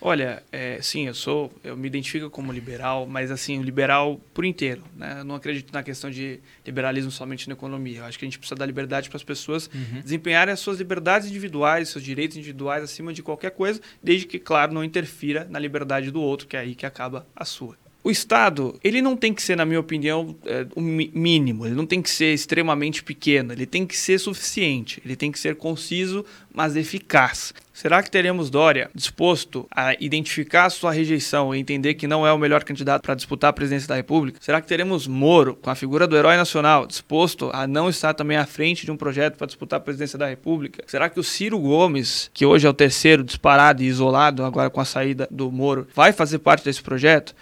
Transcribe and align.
Olha, 0.00 0.42
é, 0.52 0.80
sim, 0.80 1.08
eu 1.08 1.14
sou, 1.14 1.52
eu 1.64 1.76
me 1.76 1.88
identifico 1.88 2.30
como 2.30 2.52
liberal, 2.52 3.04
mas 3.04 3.32
assim, 3.32 3.60
liberal 3.62 4.20
por 4.32 4.44
inteiro. 4.44 4.82
Né? 4.96 5.16
Eu 5.18 5.24
não 5.24 5.34
acredito 5.34 5.72
na 5.72 5.82
questão 5.82 6.08
de 6.08 6.38
liberalismo 6.64 7.10
somente 7.10 7.48
na 7.48 7.54
economia. 7.54 7.98
Eu 7.98 8.04
acho 8.04 8.18
que 8.18 8.24
a 8.24 8.28
gente 8.28 8.38
precisa 8.38 8.54
dar 8.54 8.66
liberdade 8.66 9.08
para 9.08 9.16
as 9.16 9.24
pessoas 9.24 9.68
uhum. 9.74 10.00
desempenharem 10.00 10.52
as 10.52 10.60
suas 10.60 10.78
liberdades 10.78 11.28
individuais, 11.28 11.88
seus 11.88 12.04
direitos 12.04 12.36
individuais 12.36 12.84
acima 12.84 13.12
de 13.12 13.22
qualquer 13.22 13.50
coisa, 13.50 13.80
desde 14.00 14.26
que, 14.26 14.38
claro, 14.38 14.72
não 14.72 14.84
interfira 14.84 15.46
na 15.50 15.58
liberdade 15.58 16.12
do 16.12 16.22
outro, 16.22 16.46
que 16.46 16.56
é 16.56 16.60
aí 16.60 16.74
que 16.76 16.86
acaba 16.86 17.26
a 17.34 17.44
sua. 17.44 17.76
O 18.02 18.10
Estado, 18.10 18.78
ele 18.82 19.02
não 19.02 19.16
tem 19.16 19.34
que 19.34 19.42
ser, 19.42 19.56
na 19.56 19.64
minha 19.64 19.80
opinião, 19.80 20.36
é, 20.46 20.66
o 20.74 20.80
mínimo, 20.80 21.66
ele 21.66 21.74
não 21.74 21.84
tem 21.84 22.00
que 22.00 22.08
ser 22.08 22.32
extremamente 22.32 23.02
pequeno, 23.02 23.52
ele 23.52 23.66
tem 23.66 23.84
que 23.84 23.96
ser 23.96 24.18
suficiente, 24.18 25.02
ele 25.04 25.16
tem 25.16 25.32
que 25.32 25.38
ser 25.38 25.56
conciso, 25.56 26.24
mas 26.54 26.76
eficaz. 26.76 27.52
Será 27.72 28.02
que 28.02 28.10
teremos 28.10 28.50
Dória 28.50 28.90
disposto 28.94 29.68
a 29.70 29.94
identificar 30.00 30.70
sua 30.70 30.92
rejeição 30.92 31.54
e 31.54 31.58
entender 31.58 31.94
que 31.94 32.08
não 32.08 32.26
é 32.26 32.32
o 32.32 32.38
melhor 32.38 32.64
candidato 32.64 33.02
para 33.02 33.14
disputar 33.14 33.50
a 33.50 33.52
presidência 33.52 33.88
da 33.88 33.96
República? 33.96 34.38
Será 34.40 34.60
que 34.60 34.66
teremos 34.66 35.06
Moro, 35.06 35.54
com 35.54 35.70
a 35.70 35.74
figura 35.74 36.06
do 36.06 36.16
herói 36.16 36.36
nacional, 36.36 36.86
disposto 36.86 37.50
a 37.52 37.66
não 37.66 37.88
estar 37.88 38.14
também 38.14 38.36
à 38.36 38.46
frente 38.46 38.84
de 38.84 38.90
um 38.90 38.96
projeto 38.96 39.36
para 39.36 39.46
disputar 39.46 39.78
a 39.78 39.82
presidência 39.82 40.18
da 40.18 40.26
República? 40.26 40.82
Será 40.86 41.08
que 41.08 41.20
o 41.20 41.22
Ciro 41.22 41.58
Gomes, 41.58 42.30
que 42.32 42.46
hoje 42.46 42.66
é 42.66 42.70
o 42.70 42.74
terceiro 42.74 43.22
disparado 43.22 43.82
e 43.82 43.86
isolado, 43.86 44.44
agora 44.44 44.70
com 44.70 44.80
a 44.80 44.84
saída 44.84 45.28
do 45.30 45.50
Moro, 45.50 45.86
vai 45.94 46.12
fazer 46.12 46.38
parte 46.38 46.64
desse 46.64 46.82
projeto? 46.82 47.34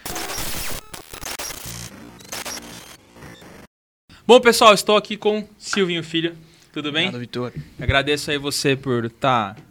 Bom, 4.27 4.41
pessoal, 4.41 4.73
estou 4.73 4.97
aqui 4.97 5.15
com 5.15 5.47
Silvinho 5.57 6.03
Filho. 6.03 6.35
Tudo 6.73 6.91
bem? 6.91 7.07
Obrigado, 7.07 7.21
Vitor. 7.21 7.53
Agradeço 7.79 8.29
aí 8.29 8.37
você 8.37 8.75
por 8.75 9.05
estar 9.05 9.55
tá 9.55 9.61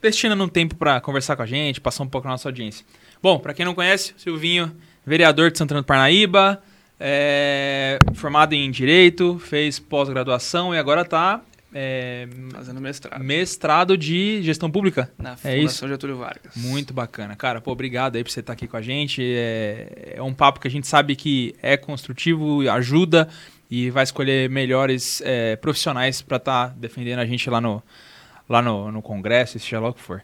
destinando 0.00 0.44
um 0.44 0.48
tempo 0.48 0.76
para 0.76 1.00
conversar 1.00 1.34
com 1.34 1.42
a 1.42 1.46
gente, 1.46 1.80
passar 1.80 2.04
um 2.04 2.08
pouco 2.08 2.28
a 2.28 2.30
nossa 2.30 2.48
audiência. 2.48 2.86
Bom, 3.20 3.40
para 3.40 3.52
quem 3.52 3.66
não 3.66 3.74
conhece, 3.74 4.14
Silvinho, 4.18 4.70
vereador 5.04 5.50
de 5.50 5.58
Santana 5.58 5.82
do 5.82 5.84
Parnaíba, 5.84 6.62
é, 7.00 7.98
formado 8.14 8.52
em 8.52 8.70
Direito, 8.70 9.36
fez 9.40 9.80
pós-graduação 9.80 10.72
e 10.72 10.78
agora 10.78 11.00
está 11.00 11.42
é, 11.74 12.26
Fazendo 12.52 12.80
mestrado. 12.80 13.22
Mestrado 13.22 13.98
de 13.98 14.40
gestão 14.42 14.70
pública. 14.70 15.12
Na 15.18 15.32
é 15.32 15.36
Fundação 15.36 15.58
isso? 15.58 15.88
Getúlio 15.88 16.16
Vargas. 16.16 16.56
Muito 16.56 16.94
bacana. 16.94 17.36
Cara, 17.36 17.60
pô, 17.60 17.72
obrigado 17.72 18.16
aí 18.16 18.24
por 18.24 18.30
você 18.30 18.40
estar 18.40 18.54
aqui 18.54 18.66
com 18.66 18.78
a 18.78 18.80
gente. 18.80 19.20
É, 19.22 20.14
é 20.16 20.22
um 20.22 20.32
papo 20.32 20.58
que 20.58 20.68
a 20.68 20.70
gente 20.70 20.86
sabe 20.86 21.14
que 21.14 21.54
é 21.60 21.76
construtivo, 21.76 22.66
ajuda 22.70 23.28
e 23.70 23.90
vai 23.90 24.04
escolher 24.04 24.48
melhores 24.48 25.20
é, 25.24 25.56
profissionais 25.56 26.22
para 26.22 26.36
estar 26.36 26.68
tá 26.68 26.74
defendendo 26.76 27.18
a 27.18 27.26
gente 27.26 27.48
lá 27.50 27.60
no, 27.60 27.82
lá 28.48 28.62
no, 28.62 28.92
no 28.92 29.02
Congresso, 29.02 29.58
seja 29.58 29.80
lá 29.80 29.88
o 29.88 29.94
que 29.94 30.00
for. 30.00 30.22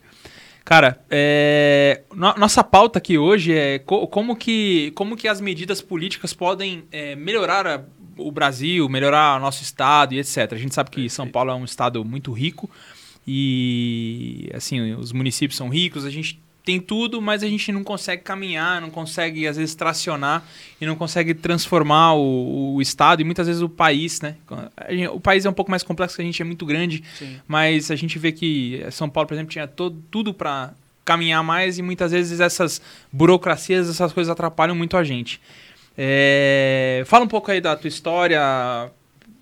Cara, 0.65 1.05
é, 1.11 2.03
no, 2.15 2.35
nossa 2.35 2.63
pauta 2.63 2.99
aqui 2.99 3.19
hoje 3.19 3.53
é 3.53 3.79
co, 3.81 4.07
como, 4.07 4.37
que, 4.37 4.93
como 4.93 5.17
que 5.17 5.27
as 5.27 5.41
medidas 5.41 5.81
políticas 5.81 6.33
podem 6.33 6.85
é, 6.93 7.17
melhorar 7.17 7.67
a, 7.67 7.83
o 8.17 8.31
Brasil, 8.31 8.89
melhorar 8.89 9.37
o 9.37 9.41
nosso 9.41 9.63
estado 9.63 10.15
e 10.15 10.19
etc. 10.19 10.53
A 10.53 10.57
gente 10.57 10.75
sabe 10.75 10.91
que 10.91 11.09
São 11.11 11.29
Paulo 11.29 11.51
é 11.51 11.55
um 11.55 11.65
estado 11.65 12.05
muito 12.05 12.31
rico 12.33 12.71
e 13.27 14.51
assim 14.55 14.95
os 14.95 15.13
municípios 15.13 15.57
são 15.57 15.69
ricos, 15.69 16.05
a 16.05 16.11
gente 16.11 16.41
tem 16.65 16.81
tudo, 16.81 17.21
mas 17.21 17.43
a 17.43 17.49
gente 17.49 17.73
não 17.73 17.83
consegue 17.83 18.23
caminhar, 18.23 18.81
não 18.81 18.91
consegue, 18.91 19.47
às 19.47 19.57
vezes, 19.57 19.75
tracionar 19.75 20.45
e 20.81 20.87
não 20.87 20.95
consegue 20.95 21.35
transformar 21.35 22.15
o, 22.15 22.75
o 22.75 22.83
Estado 22.83 23.21
e 23.21 23.25
muitas 23.25 23.47
vezes 23.47 23.63
o 23.63 23.69
país, 23.69 24.21
né? 24.21 24.37
Gente, 24.89 25.09
o 25.09 25.21
país 25.21 25.45
é 25.45 25.51
um 25.51 25.53
pouco 25.53 25.71
mais 25.71 25.83
complexo, 25.83 26.21
a 26.21 26.25
gente 26.25 26.41
é 26.41 26.45
muito 26.45 26.65
grande, 26.65 27.03
Sim. 27.19 27.41
mas 27.49 27.91
a 27.91 27.97
gente 27.97 28.19
vê 28.19 28.31
que 28.31 28.85
São 28.91 29.09
Paulo, 29.09 29.27
por 29.27 29.35
exemplo, 29.35 29.51
tinha 29.51 29.67
todo, 29.67 30.01
tudo 30.11 30.33
para 30.33 30.73
caminhar 31.05 31.43
mais 31.43 31.79
e 31.79 31.83
muitas 31.83 32.13
vezes 32.13 32.39
essas 32.39 32.81
burocracias, 33.13 33.89
essas 33.89 34.13
coisas 34.13 34.31
atrapalham 34.31 34.77
muito 34.77 34.97
a 34.97 35.03
gente. 35.03 35.41
É... 35.99 37.03
Fala 37.07 37.25
um 37.25 37.29
pouco 37.29 37.51
aí 37.51 37.61
da 37.61 37.77
tua 37.77 37.89
história, 37.89 38.41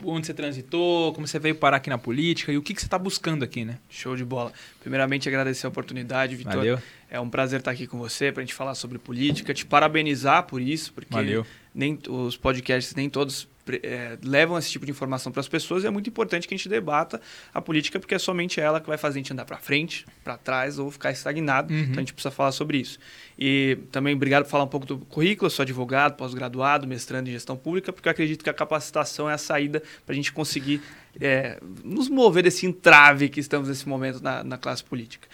onde 0.05 0.27
você 0.27 0.35
transitou, 0.35 1.13
como 1.13 1.27
você 1.27 1.39
veio 1.39 1.55
parar 1.55 1.79
aqui 1.79 1.91
na 1.91 1.99
política 1.99 2.53
e 2.53 2.57
o 2.57 2.63
que, 2.63 2.75
que 2.75 2.81
você 2.81 2.87
está 2.87 2.99
buscando 2.99 3.45
aqui, 3.45 3.65
né? 3.65 3.79
Show 3.89 4.17
de 4.17 4.25
bola. 4.25 4.53
Primeiramente, 4.81 5.29
agradecer 5.29 5.67
a 5.67 5.69
oportunidade, 5.69 6.37
Vitor. 6.37 6.57
Valeu. 6.57 6.79
É 7.11 7.19
um 7.19 7.29
prazer 7.29 7.59
estar 7.59 7.73
aqui 7.73 7.87
com 7.87 7.99
você 7.99 8.31
para 8.31 8.43
a 8.43 8.45
gente 8.45 8.55
falar 8.55 8.75
sobre 8.75 8.99
política, 8.99 9.53
te 9.53 9.67
parabenizar 9.67 10.45
por 10.45 10.61
isso, 10.63 10.93
porque 10.93 11.13
Valeu. 11.13 11.45
nem 11.75 11.99
os 12.09 12.37
podcasts 12.37 12.95
nem 12.95 13.11
todos 13.11 13.49
é, 13.75 14.19
levam 14.23 14.59
esse 14.59 14.71
tipo 14.71 14.85
de 14.85 14.91
informação 14.91 15.31
para 15.31 15.41
as 15.41 15.49
pessoas 15.49 15.85
e 15.85 15.87
é 15.87 15.91
muito 15.91 16.09
importante 16.09 16.47
que 16.49 16.55
a 16.55 16.57
gente 16.57 16.69
debata 16.69 17.21
a 17.53 17.61
política 17.61 17.99
porque 17.99 18.15
é 18.15 18.19
somente 18.19 18.61
ela 18.61 18.81
que 18.81 18.87
vai 18.87 18.99
fazer 18.99 19.19
a 19.19 19.21
gente 19.21 19.33
andar 19.33 19.45
para 19.45 19.59
frente, 19.59 20.07
para 20.25 20.37
trás 20.37 20.79
ou 20.79 20.91
ficar 20.91 21.11
estagnado. 21.11 21.73
Uhum. 21.73 21.81
Então 21.81 21.95
a 21.97 22.01
gente 22.01 22.13
precisa 22.13 22.31
falar 22.31 22.53
sobre 22.53 22.79
isso. 22.79 22.99
E 23.39 23.79
também 23.91 24.15
obrigado 24.15 24.45
por 24.45 24.51
falar 24.51 24.65
um 24.65 24.69
pouco 24.69 24.87
do 24.87 24.99
currículo. 24.99 25.47
Eu 25.47 25.51
sou 25.51 25.63
advogado, 25.63 26.17
pós-graduado, 26.17 26.87
mestrando 26.87 27.29
em 27.29 27.33
gestão 27.33 27.57
pública, 27.57 27.93
porque 27.93 28.09
eu 28.09 28.13
acredito 28.13 28.45
que 28.45 28.51
a 28.51 28.55
capacitação 28.55 29.29
é 29.29 29.35
a 29.35 29.39
saída 29.39 29.83
para 30.05 30.13
a 30.13 30.17
gente 30.17 30.33
conseguir 30.33 30.83
é, 31.21 31.59
nos 31.85 32.09
mover 32.09 32.43
desse 32.43 32.67
entrave 32.67 33.29
que 33.29 33.41
estamos 33.41 33.69
nesse 33.69 33.89
momento 33.89 34.23
na, 34.23 34.45
na 34.45 34.59
classe 34.59 34.85
política. 34.85 35.27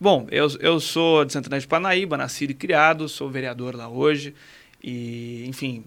Bom, 0.00 0.26
eu, 0.32 0.48
eu 0.58 0.80
sou 0.80 1.24
de 1.24 1.32
Santana 1.32 1.60
de 1.60 1.66
Panaíba, 1.68 2.16
nascido 2.16 2.50
e 2.50 2.54
criado, 2.54 3.08
sou 3.08 3.30
vereador 3.30 3.76
lá 3.76 3.88
hoje. 3.88 4.34
E, 4.82 5.44
enfim, 5.46 5.84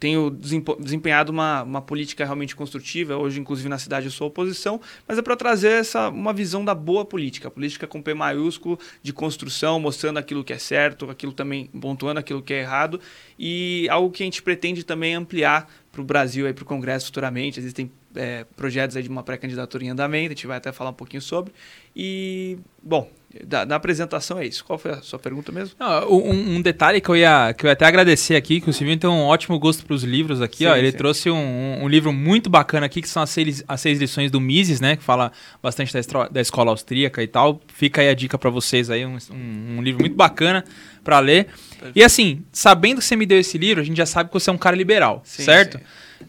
tenho 0.00 0.30
desempenhado 0.30 1.30
uma, 1.30 1.62
uma 1.62 1.82
política 1.82 2.24
realmente 2.24 2.56
construtiva. 2.56 3.18
Hoje, 3.18 3.38
inclusive, 3.38 3.68
na 3.68 3.78
cidade 3.78 4.06
eu 4.06 4.10
sou 4.10 4.28
oposição, 4.28 4.80
mas 5.06 5.18
é 5.18 5.22
para 5.22 5.36
trazer 5.36 5.72
essa, 5.72 6.08
uma 6.08 6.32
visão 6.32 6.64
da 6.64 6.74
boa 6.74 7.04
política. 7.04 7.50
Política 7.50 7.86
com 7.86 8.00
P 8.00 8.14
maiúsculo, 8.14 8.78
de 9.02 9.12
construção, 9.12 9.78
mostrando 9.78 10.16
aquilo 10.18 10.42
que 10.42 10.54
é 10.54 10.58
certo, 10.58 11.10
aquilo 11.10 11.32
também 11.32 11.66
pontuando 11.66 12.18
aquilo 12.18 12.40
que 12.40 12.54
é 12.54 12.60
errado. 12.60 12.98
E 13.38 13.86
algo 13.90 14.10
que 14.10 14.22
a 14.22 14.26
gente 14.26 14.42
pretende 14.42 14.82
também 14.84 15.14
ampliar 15.14 15.70
para 15.92 16.00
o 16.00 16.04
Brasil 16.04 16.48
e 16.48 16.54
para 16.54 16.62
o 16.62 16.66
Congresso 16.66 17.06
futuramente. 17.06 17.60
Existem 17.60 17.92
é, 18.14 18.44
projetos 18.56 19.02
de 19.02 19.08
uma 19.08 19.22
pré-candidatura 19.22 19.84
em 19.84 19.90
andamento, 19.90 20.32
a 20.32 20.34
gente 20.34 20.46
vai 20.46 20.56
até 20.56 20.72
falar 20.72 20.90
um 20.90 20.94
pouquinho 20.94 21.20
sobre. 21.20 21.52
E, 21.94 22.58
bom, 22.82 23.10
da, 23.46 23.64
da, 23.64 23.76
apresentação 23.76 24.40
é 24.40 24.46
isso. 24.46 24.64
Qual 24.64 24.76
foi 24.76 24.90
a 24.90 25.02
sua 25.02 25.18
pergunta 25.18 25.52
mesmo? 25.52 25.76
Não, 25.78 26.10
um, 26.10 26.56
um, 26.56 26.60
detalhe 26.60 27.00
que 27.00 27.08
eu, 27.08 27.16
ia, 27.16 27.54
que 27.56 27.64
eu 27.64 27.68
ia 27.68 27.74
até 27.74 27.86
agradecer 27.86 28.34
aqui, 28.34 28.60
que 28.60 28.68
o 28.68 28.72
Silvinho 28.72 28.98
tem 28.98 29.08
um 29.08 29.22
ótimo 29.22 29.56
gosto 29.56 29.86
para 29.86 29.94
os 29.94 30.02
livros 30.02 30.42
aqui. 30.42 30.58
Sim, 30.58 30.66
ó, 30.66 30.76
ele 30.76 30.90
sim. 30.90 30.96
trouxe 30.96 31.30
um, 31.30 31.84
um, 31.84 31.88
livro 31.88 32.12
muito 32.12 32.50
bacana 32.50 32.86
aqui, 32.86 33.00
que 33.00 33.08
são 33.08 33.22
as 33.22 33.30
seis, 33.30 33.62
as 33.68 33.80
seis 33.80 34.00
lições 34.00 34.32
do 34.32 34.40
Mises, 34.40 34.80
né? 34.80 34.96
Que 34.96 35.04
fala 35.04 35.30
bastante 35.62 35.92
da, 35.94 36.28
da 36.28 36.40
escola 36.40 36.72
austríaca 36.72 37.22
e 37.22 37.28
tal. 37.28 37.60
Fica 37.72 38.00
aí 38.00 38.08
a 38.08 38.14
dica 38.14 38.36
para 38.36 38.50
vocês 38.50 38.90
aí, 38.90 39.06
um, 39.06 39.16
um, 39.30 39.80
livro 39.80 40.00
muito 40.00 40.16
bacana 40.16 40.64
para 41.04 41.20
ler. 41.20 41.46
E 41.94 42.02
assim, 42.02 42.42
sabendo 42.50 42.98
que 42.98 43.04
você 43.04 43.14
me 43.14 43.26
deu 43.26 43.38
esse 43.38 43.56
livro, 43.56 43.80
a 43.80 43.84
gente 43.84 43.96
já 43.96 44.06
sabe 44.06 44.28
que 44.28 44.34
você 44.34 44.50
é 44.50 44.52
um 44.52 44.58
cara 44.58 44.74
liberal, 44.74 45.22
sim, 45.24 45.44
certo? 45.44 45.78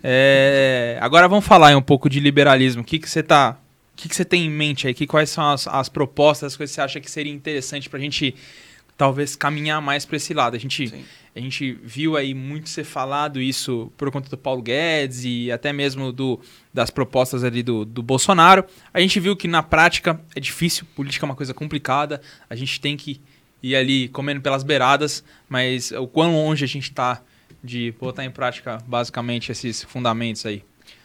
É, 0.04 1.00
agora 1.02 1.28
vamos 1.28 1.46
falar 1.46 1.76
um 1.76 1.82
pouco 1.82 2.08
de 2.08 2.20
liberalismo. 2.20 2.84
O 2.84 2.86
que, 2.86 3.00
que 3.00 3.10
você 3.10 3.22
está 3.22 3.58
que, 4.02 4.10
que 4.10 4.16
você 4.16 4.26
tem 4.26 4.46
em 4.46 4.50
mente 4.50 4.88
aí? 4.88 4.94
Que, 4.94 5.06
quais 5.06 5.30
são 5.30 5.52
as, 5.52 5.68
as 5.68 5.88
propostas, 5.88 6.54
as 6.54 6.58
coisas 6.58 6.74
que 6.74 6.76
você 6.76 6.82
acha 6.82 7.00
que 7.00 7.10
seria 7.10 7.32
interessante 7.32 7.88
para 7.88 8.00
a 8.00 8.02
gente 8.02 8.34
talvez 8.98 9.36
caminhar 9.36 9.80
mais 9.80 10.06
para 10.06 10.18
esse 10.18 10.34
lado? 10.34 10.56
A 10.56 10.60
gente, 10.60 10.92
a 11.36 11.40
gente 11.40 11.74
viu 11.84 12.18
aí 12.18 12.34
muito 12.34 12.68
ser 12.68 12.84
falado 12.84 13.40
isso 13.40 13.92
por 13.96 14.10
conta 14.12 14.28
do 14.28 14.38
Paulo 14.38 14.62
Guedes 14.62 15.24
e 15.24 15.52
até 15.52 15.72
mesmo 15.72 16.12
do, 16.12 16.40
das 16.74 16.90
propostas 16.90 17.44
ali 17.44 17.62
do, 17.62 17.86
do 17.86 18.02
Bolsonaro. 18.02 18.66
A 18.92 19.00
gente 19.00 19.20
viu 19.20 19.36
que 19.36 19.48
na 19.48 19.62
prática 19.62 20.20
é 20.36 20.40
difícil, 20.40 20.86
política 20.96 21.24
é 21.24 21.28
uma 21.28 21.36
coisa 21.36 21.54
complicada, 21.54 22.22
a 22.50 22.56
gente 22.56 22.82
tem 22.82 22.98
que 22.98 23.22
ir 23.62 23.76
ali 23.76 24.08
comendo 24.10 24.42
pelas 24.42 24.64
beiradas, 24.64 25.24
mas 25.48 25.92
o 25.92 26.08
quão 26.08 26.34
longe 26.34 26.66
a 26.66 26.68
gente 26.68 26.86
está 26.86 27.22
de 27.64 27.94
botar 28.00 28.26
em 28.26 28.32
prática 28.32 28.80
basicamente 28.88 29.52
esses 29.52 29.84
fundamentos 29.84 30.44
aí? 30.44 30.64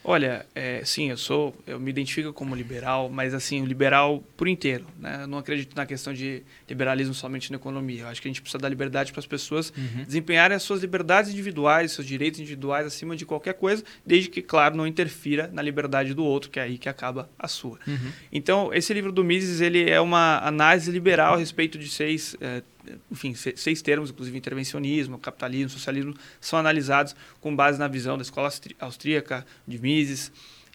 Olha, 0.08 0.46
é, 0.54 0.82
sim, 0.84 1.10
eu 1.10 1.16
sou, 1.16 1.52
eu 1.66 1.80
me 1.80 1.90
identifico 1.90 2.32
como 2.32 2.54
liberal, 2.54 3.10
mas 3.10 3.34
assim, 3.34 3.64
liberal 3.64 4.22
por 4.36 4.46
inteiro. 4.46 4.86
Né? 5.00 5.22
Eu 5.22 5.26
não 5.26 5.38
acredito 5.38 5.74
na 5.74 5.84
questão 5.84 6.14
de 6.14 6.44
liberalismo 6.68 7.12
somente 7.12 7.50
na 7.50 7.56
economia. 7.56 8.02
Eu 8.02 8.06
acho 8.06 8.22
que 8.22 8.28
a 8.28 8.30
gente 8.30 8.40
precisa 8.40 8.56
dar 8.56 8.68
liberdade 8.68 9.10
para 9.10 9.18
as 9.18 9.26
pessoas 9.26 9.72
uhum. 9.76 10.04
desempenharem 10.04 10.54
as 10.56 10.62
suas 10.62 10.80
liberdades 10.80 11.32
individuais, 11.32 11.90
seus 11.90 12.06
direitos 12.06 12.38
individuais 12.38 12.86
acima 12.86 13.16
de 13.16 13.26
qualquer 13.26 13.54
coisa, 13.54 13.82
desde 14.06 14.28
que, 14.30 14.42
claro, 14.42 14.76
não 14.76 14.86
interfira 14.86 15.50
na 15.52 15.60
liberdade 15.60 16.14
do 16.14 16.24
outro, 16.24 16.50
que 16.50 16.60
é 16.60 16.62
aí 16.62 16.78
que 16.78 16.88
acaba 16.88 17.28
a 17.36 17.48
sua. 17.48 17.80
Uhum. 17.84 18.12
Então, 18.30 18.72
esse 18.72 18.94
livro 18.94 19.10
do 19.10 19.24
Mises, 19.24 19.60
ele 19.60 19.90
é 19.90 20.00
uma 20.00 20.38
análise 20.38 20.88
liberal 20.88 21.34
a 21.34 21.36
respeito 21.36 21.76
de 21.76 21.88
seis 21.88 22.36
é, 22.40 22.62
enfim, 23.10 23.34
seis 23.34 23.82
termos, 23.82 24.10
inclusive 24.10 24.36
intervencionismo, 24.36 25.18
capitalismo, 25.18 25.70
socialismo, 25.70 26.14
são 26.40 26.58
analisados 26.58 27.14
com 27.40 27.54
base 27.54 27.78
na 27.78 27.88
visão 27.88 28.16
da 28.16 28.22
escola 28.22 28.50
austríaca, 28.80 29.46
de 29.66 29.78
Mises. 29.78 30.32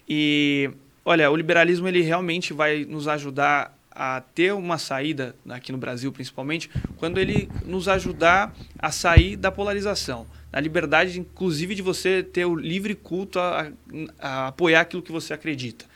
E, 0.08 0.70
olha, 1.06 1.30
o 1.30 1.36
liberalismo 1.36 1.88
ele 1.88 2.02
realmente 2.02 2.54
vai 2.54 2.86
nos 2.86 3.08
ajudar 3.08 3.78
a 3.92 4.22
ter 4.22 4.54
uma 4.54 4.78
saída, 4.78 5.36
aqui 5.50 5.72
no 5.72 5.78
Brasil 5.78 6.12
principalmente, 6.12 6.70
quando 6.98 7.20
ele 7.20 7.50
nos 7.66 7.88
ajudar 7.88 8.56
a 8.80 8.92
sair 8.92 9.36
da 9.36 9.52
polarização. 9.52 10.26
Na 10.52 10.60
liberdade, 10.60 11.20
inclusive, 11.20 11.76
de 11.76 11.82
você 11.82 12.24
ter 12.24 12.46
o 12.46 12.56
livre 12.56 12.96
culto 12.96 13.40
a, 13.40 13.72
a 14.20 14.48
apoiar 14.48 14.82
aquilo 14.82 15.02
que 15.02 15.12
você 15.12 15.34
acredita 15.34 15.91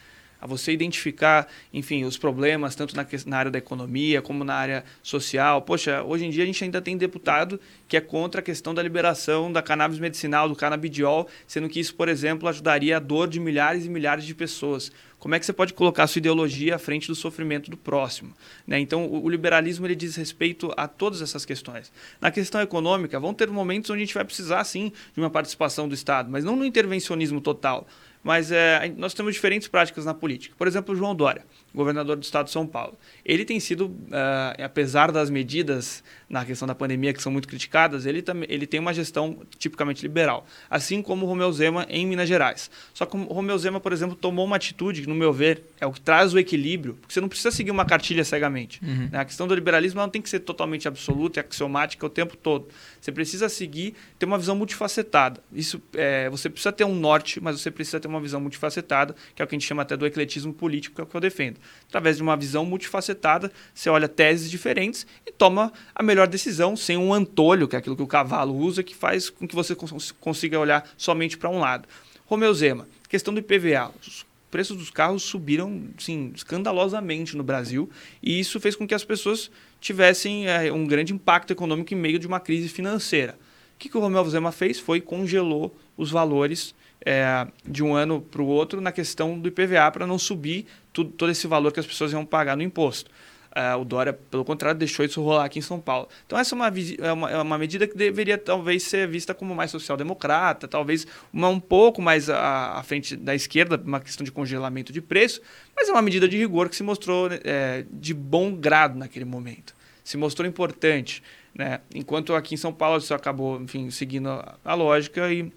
a 0.45 0.47
você 0.47 0.71
identificar, 0.71 1.47
enfim, 1.73 2.03
os 2.03 2.17
problemas, 2.17 2.75
tanto 2.75 2.95
na, 2.95 3.05
na 3.25 3.37
área 3.37 3.51
da 3.51 3.57
economia 3.57 4.21
como 4.21 4.43
na 4.43 4.53
área 4.53 4.85
social. 5.01 5.59
Poxa, 5.63 6.03
hoje 6.03 6.25
em 6.25 6.29
dia 6.29 6.43
a 6.43 6.45
gente 6.45 6.63
ainda 6.63 6.79
tem 6.79 6.95
deputado 6.95 7.59
que 7.87 7.97
é 7.97 8.01
contra 8.01 8.41
a 8.41 8.43
questão 8.43 8.71
da 8.71 8.83
liberação 8.83 9.51
da 9.51 9.63
cannabis 9.63 9.97
medicinal, 9.97 10.47
do 10.47 10.55
canabidiol, 10.55 11.27
sendo 11.47 11.67
que 11.67 11.79
isso, 11.79 11.95
por 11.95 12.07
exemplo, 12.07 12.47
ajudaria 12.47 12.97
a 12.97 12.99
dor 12.99 13.27
de 13.27 13.39
milhares 13.39 13.85
e 13.85 13.89
milhares 13.89 14.23
de 14.23 14.35
pessoas. 14.35 14.91
Como 15.17 15.33
é 15.33 15.39
que 15.39 15.45
você 15.47 15.53
pode 15.53 15.73
colocar 15.73 16.05
sua 16.05 16.19
ideologia 16.19 16.75
à 16.75 16.77
frente 16.77 17.07
do 17.07 17.15
sofrimento 17.15 17.71
do 17.71 17.77
próximo? 17.77 18.31
Né? 18.67 18.79
Então, 18.79 19.07
o, 19.07 19.23
o, 19.23 19.29
liberalismo 19.29 19.87
ele 19.87 19.95
diz 19.95 20.15
respeito 20.15 20.71
a 20.77 20.87
todas 20.87 21.23
essas 21.23 21.43
questões. 21.43 21.91
Na 22.21 22.29
questão 22.29 22.61
econômica, 22.61 23.19
vão 23.19 23.33
ter 23.33 23.49
momentos 23.49 23.89
onde 23.89 24.03
a 24.03 24.05
gente 24.05 24.13
vai 24.13 24.23
precisar, 24.23 24.63
sim, 24.63 24.91
de 25.15 25.19
uma 25.19 25.31
participação 25.31 25.87
do 25.87 25.95
Estado, 25.95 26.29
mas 26.29 26.43
não 26.43 26.55
no 26.55 26.63
intervencionismo 26.63 27.41
total. 27.41 27.87
Mas 28.25 28.51
é, 28.51 28.91
nós 28.97 29.13
temos 29.13 29.35
diferentes 29.35 29.67
práticas 29.67 30.03
na 30.03 30.13
política. 30.13 30.55
Por 30.57 30.67
exemplo, 30.67 30.95
o 30.95 30.97
João 30.97 31.13
Dória 31.13 31.45
governador 31.75 32.15
do 32.15 32.23
estado 32.23 32.45
de 32.45 32.51
São 32.51 32.65
Paulo. 32.65 32.97
Ele 33.23 33.43
tem 33.43 33.59
sido, 33.59 33.87
uh, 33.87 34.63
apesar 34.63 35.11
das 35.11 35.29
medidas 35.29 36.03
na 36.29 36.43
questão 36.43 36.67
da 36.67 36.73
pandemia 36.73 37.13
que 37.13 37.21
são 37.21 37.31
muito 37.31 37.47
criticadas, 37.47 38.05
ele, 38.05 38.21
tam, 38.21 38.37
ele 38.47 38.65
tem 38.65 38.79
uma 38.79 38.93
gestão 38.93 39.41
tipicamente 39.59 40.01
liberal, 40.01 40.45
assim 40.69 41.01
como 41.01 41.25
o 41.25 41.29
Romeu 41.29 41.51
Zema 41.51 41.85
em 41.89 42.07
Minas 42.07 42.27
Gerais. 42.27 42.71
Só 42.93 43.05
que 43.05 43.15
o 43.15 43.23
Romeu 43.25 43.57
Zema, 43.57 43.79
por 43.79 43.93
exemplo, 43.93 44.15
tomou 44.15 44.45
uma 44.45 44.55
atitude 44.55 45.01
que, 45.01 45.07
no 45.07 45.13
meu 45.13 45.31
ver, 45.31 45.61
é 45.79 45.85
o 45.85 45.91
que 45.91 46.01
traz 46.01 46.33
o 46.33 46.39
equilíbrio, 46.39 46.95
porque 46.95 47.13
você 47.13 47.21
não 47.21 47.29
precisa 47.29 47.51
seguir 47.51 47.71
uma 47.71 47.85
cartilha 47.85 48.23
cegamente. 48.23 48.83
Uhum. 48.83 49.09
Né? 49.11 49.19
A 49.19 49.25
questão 49.25 49.47
do 49.47 49.53
liberalismo 49.53 49.99
não 49.99 50.09
tem 50.09 50.21
que 50.21 50.29
ser 50.29 50.39
totalmente 50.39 50.87
absoluta 50.87 51.39
e 51.39 51.41
axiomática 51.41 52.05
o 52.05 52.09
tempo 52.09 52.35
todo. 52.37 52.67
Você 52.99 53.11
precisa 53.11 53.49
seguir, 53.49 53.93
ter 54.17 54.25
uma 54.25 54.37
visão 54.37 54.55
multifacetada. 54.55 55.43
Isso, 55.53 55.81
é, 55.93 56.29
você 56.29 56.49
precisa 56.49 56.71
ter 56.71 56.85
um 56.85 56.95
norte, 56.95 57.39
mas 57.41 57.59
você 57.59 57.69
precisa 57.69 57.99
ter 57.99 58.07
uma 58.07 58.14
visão 58.21 58.39
multifacetada, 58.39 59.15
que 59.35 59.41
é 59.41 59.45
o 59.45 59.47
que 59.47 59.55
a 59.55 59.57
gente 59.57 59.67
chama 59.67 59.81
até 59.81 59.95
do 59.95 60.05
ecletismo 60.05 60.53
político, 60.53 60.95
que 60.95 61.01
é 61.01 61.03
o 61.03 61.07
que 61.07 61.15
eu 61.15 61.21
defendo. 61.21 61.57
Através 61.87 62.17
de 62.17 62.23
uma 62.23 62.35
visão 62.35 62.65
multifacetada, 62.65 63.51
você 63.73 63.89
olha 63.89 64.07
teses 64.07 64.49
diferentes 64.49 65.05
e 65.25 65.31
toma 65.31 65.71
a 65.93 66.03
melhor 66.03 66.27
decisão 66.27 66.75
sem 66.75 66.97
um 66.97 67.13
antolho, 67.13 67.67
que 67.67 67.75
é 67.75 67.79
aquilo 67.79 67.95
que 67.95 68.03
o 68.03 68.07
cavalo 68.07 68.55
usa, 68.55 68.83
que 68.83 68.95
faz 68.95 69.29
com 69.29 69.47
que 69.47 69.55
você 69.55 69.75
consiga 70.19 70.59
olhar 70.59 70.87
somente 70.97 71.37
para 71.37 71.49
um 71.49 71.59
lado. 71.59 71.87
Romeu 72.25 72.53
Zema, 72.53 72.87
questão 73.07 73.33
do 73.33 73.39
IPVA. 73.39 73.91
Os 74.01 74.25
preços 74.49 74.77
dos 74.77 74.89
carros 74.89 75.23
subiram 75.23 75.83
sim, 75.97 76.31
escandalosamente 76.33 77.35
no 77.35 77.43
Brasil 77.43 77.89
e 78.23 78.39
isso 78.39 78.59
fez 78.59 78.75
com 78.75 78.87
que 78.87 78.95
as 78.95 79.03
pessoas 79.03 79.51
tivessem 79.81 80.47
é, 80.47 80.71
um 80.71 80.87
grande 80.87 81.13
impacto 81.13 81.51
econômico 81.51 81.93
em 81.93 81.97
meio 81.97 82.17
de 82.17 82.25
uma 82.25 82.39
crise 82.39 82.69
financeira. 82.69 83.37
O 83.75 83.77
que, 83.77 83.89
que 83.89 83.97
o 83.97 83.99
Romeu 83.99 84.23
Zema 84.29 84.53
fez? 84.53 84.79
Foi 84.79 85.01
congelou 85.01 85.75
os 85.97 86.09
valores 86.09 86.73
é, 87.05 87.47
de 87.63 87.83
um 87.83 87.93
ano 87.93 88.19
para 88.19 88.41
o 88.41 88.47
outro 88.47 88.81
na 88.81 88.91
questão 88.91 89.37
do 89.39 89.47
IPVA 89.47 89.91
para 89.91 90.07
não 90.07 90.17
subir 90.17 90.65
tudo, 90.91 91.11
todo 91.11 91.29
esse 91.29 91.45
valor 91.45 91.71
que 91.71 91.79
as 91.79 91.85
pessoas 91.85 92.11
iam 92.11 92.25
pagar 92.25 92.57
no 92.57 92.63
imposto. 92.63 93.11
Uh, 93.55 93.79
o 93.79 93.85
Dória, 93.85 94.11
pelo 94.11 94.43
contrário, 94.43 94.77
deixou 94.77 95.05
isso 95.05 95.21
rolar 95.21 95.45
aqui 95.45 95.59
em 95.59 95.61
São 95.61 95.79
Paulo. 95.79 96.09
Então, 96.25 96.37
essa 96.37 96.53
é 96.53 96.55
uma, 96.57 96.67
é 96.67 97.11
uma, 97.13 97.31
é 97.31 97.41
uma 97.41 97.57
medida 97.57 97.87
que 97.87 97.95
deveria 97.95 98.37
talvez 98.37 98.83
ser 98.83 99.07
vista 99.07 99.33
como 99.33 99.55
mais 99.55 99.71
social-democrata, 99.71 100.67
talvez 100.67 101.07
uma 101.31 101.47
um 101.47 101.59
pouco 101.59 102.01
mais 102.01 102.29
à, 102.29 102.73
à, 102.77 102.83
frente 102.83 103.15
da 103.15 103.33
esquerda, 103.33 103.81
uma 103.81 104.01
questão 104.01 104.25
de 104.25 104.31
congelamento 104.31 104.91
de 104.91 104.99
preço, 105.01 105.41
mas 105.73 105.87
é 105.87 105.91
uma 105.93 106.01
medida 106.01 106.27
de 106.27 106.37
rigor 106.37 106.67
que 106.67 106.75
se 106.75 106.83
mostrou 106.83 107.29
é, 107.45 107.85
de 107.89 108.13
bom 108.13 108.53
grado 108.53 108.99
naquele 108.99 109.23
momento. 109.23 109.73
Se 110.03 110.17
mostrou 110.17 110.45
importante. 110.45 111.23
Né? 111.53 111.79
Enquanto 111.93 112.35
aqui 112.35 112.55
em 112.55 112.57
São 112.57 112.73
Paulo 112.73 112.97
isso 112.97 113.13
acabou 113.13 113.61
enfim, 113.61 113.89
seguindo 113.89 114.27
a, 114.27 114.57
a 114.65 114.73
lógica 114.73 115.31
e 115.31 115.49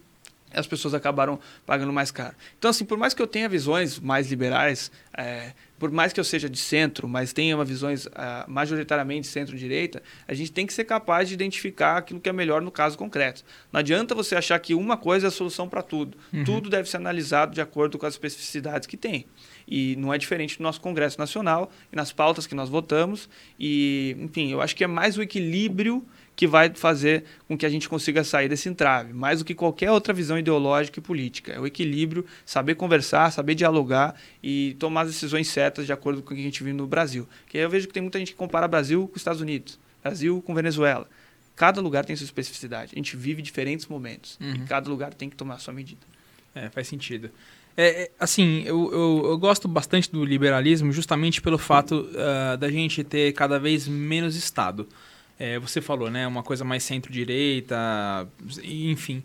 as 0.52 0.66
pessoas 0.66 0.94
acabaram 0.94 1.38
pagando 1.66 1.92
mais 1.92 2.10
caro. 2.10 2.34
Então, 2.58 2.70
assim, 2.70 2.84
por 2.84 2.98
mais 2.98 3.14
que 3.14 3.22
eu 3.22 3.26
tenha 3.26 3.48
visões 3.48 3.98
mais 3.98 4.28
liberais, 4.30 4.90
é, 5.16 5.52
por 5.78 5.90
mais 5.90 6.12
que 6.12 6.18
eu 6.18 6.24
seja 6.24 6.48
de 6.48 6.58
centro, 6.58 7.08
mas 7.08 7.32
tenha 7.32 7.54
uma 7.54 7.64
visões 7.64 8.06
uh, 8.06 8.10
majoritariamente 8.48 9.26
centro-direita, 9.26 10.02
a 10.26 10.34
gente 10.34 10.50
tem 10.50 10.66
que 10.66 10.72
ser 10.72 10.84
capaz 10.84 11.28
de 11.28 11.34
identificar 11.34 11.98
aquilo 11.98 12.20
que 12.20 12.28
é 12.28 12.32
melhor 12.32 12.60
no 12.60 12.70
caso 12.70 12.98
concreto. 12.98 13.44
Não 13.72 13.78
adianta 13.78 14.14
você 14.14 14.34
achar 14.34 14.58
que 14.58 14.74
uma 14.74 14.96
coisa 14.96 15.26
é 15.26 15.28
a 15.28 15.30
solução 15.30 15.68
para 15.68 15.82
tudo. 15.82 16.18
Uhum. 16.32 16.44
Tudo 16.44 16.68
deve 16.68 16.88
ser 16.88 16.96
analisado 16.96 17.54
de 17.54 17.60
acordo 17.60 17.96
com 17.96 18.06
as 18.06 18.14
especificidades 18.14 18.86
que 18.86 18.96
tem. 18.96 19.26
E 19.66 19.94
não 19.96 20.12
é 20.12 20.18
diferente 20.18 20.56
do 20.56 20.62
nosso 20.62 20.80
Congresso 20.80 21.18
Nacional 21.18 21.70
e 21.92 21.96
nas 21.96 22.10
pautas 22.10 22.46
que 22.46 22.54
nós 22.54 22.68
votamos. 22.68 23.28
E, 23.58 24.16
enfim, 24.18 24.50
eu 24.50 24.60
acho 24.60 24.74
que 24.74 24.82
é 24.82 24.86
mais 24.86 25.16
o 25.16 25.22
equilíbrio 25.22 26.04
que 26.38 26.46
vai 26.46 26.70
fazer 26.72 27.24
com 27.48 27.58
que 27.58 27.66
a 27.66 27.68
gente 27.68 27.88
consiga 27.88 28.22
sair 28.22 28.48
desse 28.48 28.68
entrave, 28.68 29.12
mais 29.12 29.40
do 29.40 29.44
que 29.44 29.56
qualquer 29.56 29.90
outra 29.90 30.14
visão 30.14 30.38
ideológica 30.38 31.00
e 31.00 31.02
política. 31.02 31.50
É 31.50 31.58
o 31.58 31.66
equilíbrio, 31.66 32.24
saber 32.46 32.76
conversar, 32.76 33.32
saber 33.32 33.56
dialogar 33.56 34.14
e 34.40 34.76
tomar 34.78 35.00
as 35.00 35.08
decisões 35.08 35.48
certas 35.48 35.84
de 35.84 35.92
acordo 35.92 36.22
com 36.22 36.32
o 36.32 36.36
que 36.36 36.40
a 36.40 36.44
gente 36.44 36.62
vive 36.62 36.76
no 36.76 36.86
Brasil. 36.86 37.28
Que 37.48 37.58
eu 37.58 37.68
vejo 37.68 37.88
que 37.88 37.92
tem 37.92 38.00
muita 38.00 38.20
gente 38.20 38.30
que 38.30 38.38
compara 38.38 38.68
Brasil 38.68 39.08
com 39.08 39.16
os 39.16 39.20
Estados 39.20 39.40
Unidos, 39.40 39.80
Brasil 40.00 40.40
com 40.40 40.54
Venezuela. 40.54 41.08
Cada 41.56 41.80
lugar 41.80 42.04
tem 42.04 42.14
sua 42.14 42.26
especificidade. 42.26 42.92
A 42.94 42.98
gente 42.98 43.16
vive 43.16 43.42
diferentes 43.42 43.86
momentos 43.88 44.38
uhum. 44.40 44.54
e 44.54 44.58
cada 44.60 44.88
lugar 44.88 45.12
tem 45.12 45.28
que 45.28 45.34
tomar 45.34 45.54
a 45.54 45.58
sua 45.58 45.74
medida. 45.74 46.06
É, 46.54 46.70
faz 46.70 46.86
sentido. 46.86 47.32
É, 47.76 48.02
é, 48.02 48.10
assim, 48.20 48.62
eu, 48.64 48.92
eu, 48.92 49.22
eu, 49.30 49.38
gosto 49.38 49.66
bastante 49.66 50.08
do 50.12 50.24
liberalismo 50.24 50.92
justamente 50.92 51.42
pelo 51.42 51.58
fato 51.58 52.08
uh, 52.12 52.56
da 52.56 52.70
gente 52.70 53.02
ter 53.02 53.32
cada 53.32 53.58
vez 53.58 53.88
menos 53.88 54.36
Estado. 54.36 54.88
É, 55.38 55.58
você 55.58 55.80
falou, 55.80 56.10
né? 56.10 56.26
Uma 56.26 56.42
coisa 56.42 56.64
mais 56.64 56.82
centro-direita, 56.82 57.76
enfim. 58.64 59.22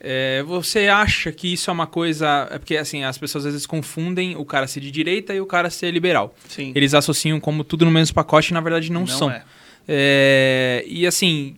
É, 0.00 0.42
você 0.44 0.86
acha 0.86 1.32
que 1.32 1.52
isso 1.52 1.70
é 1.70 1.72
uma 1.72 1.86
coisa. 1.86 2.48
É 2.50 2.58
porque 2.58 2.76
assim, 2.76 3.04
as 3.04 3.18
pessoas 3.18 3.46
às 3.46 3.52
vezes 3.52 3.66
confundem 3.66 4.36
o 4.36 4.44
cara 4.44 4.66
ser 4.66 4.80
de 4.80 4.90
direita 4.90 5.34
e 5.34 5.40
o 5.40 5.46
cara 5.46 5.70
ser 5.70 5.90
liberal. 5.90 6.34
Sim. 6.48 6.72
Eles 6.74 6.94
associam 6.94 7.38
como 7.40 7.64
tudo 7.64 7.84
no 7.84 7.90
mesmo 7.90 8.14
pacote 8.14 8.52
e 8.52 8.54
na 8.54 8.60
verdade 8.60 8.90
não, 8.92 9.00
não 9.00 9.06
são. 9.06 9.30
É. 9.30 9.44
É, 9.88 10.84
e 10.86 11.06
assim, 11.06 11.56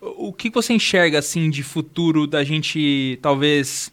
o 0.00 0.32
que 0.32 0.50
você 0.50 0.74
enxerga 0.74 1.18
assim 1.18 1.48
de 1.48 1.62
futuro 1.62 2.26
da 2.26 2.44
gente 2.44 3.18
talvez 3.22 3.90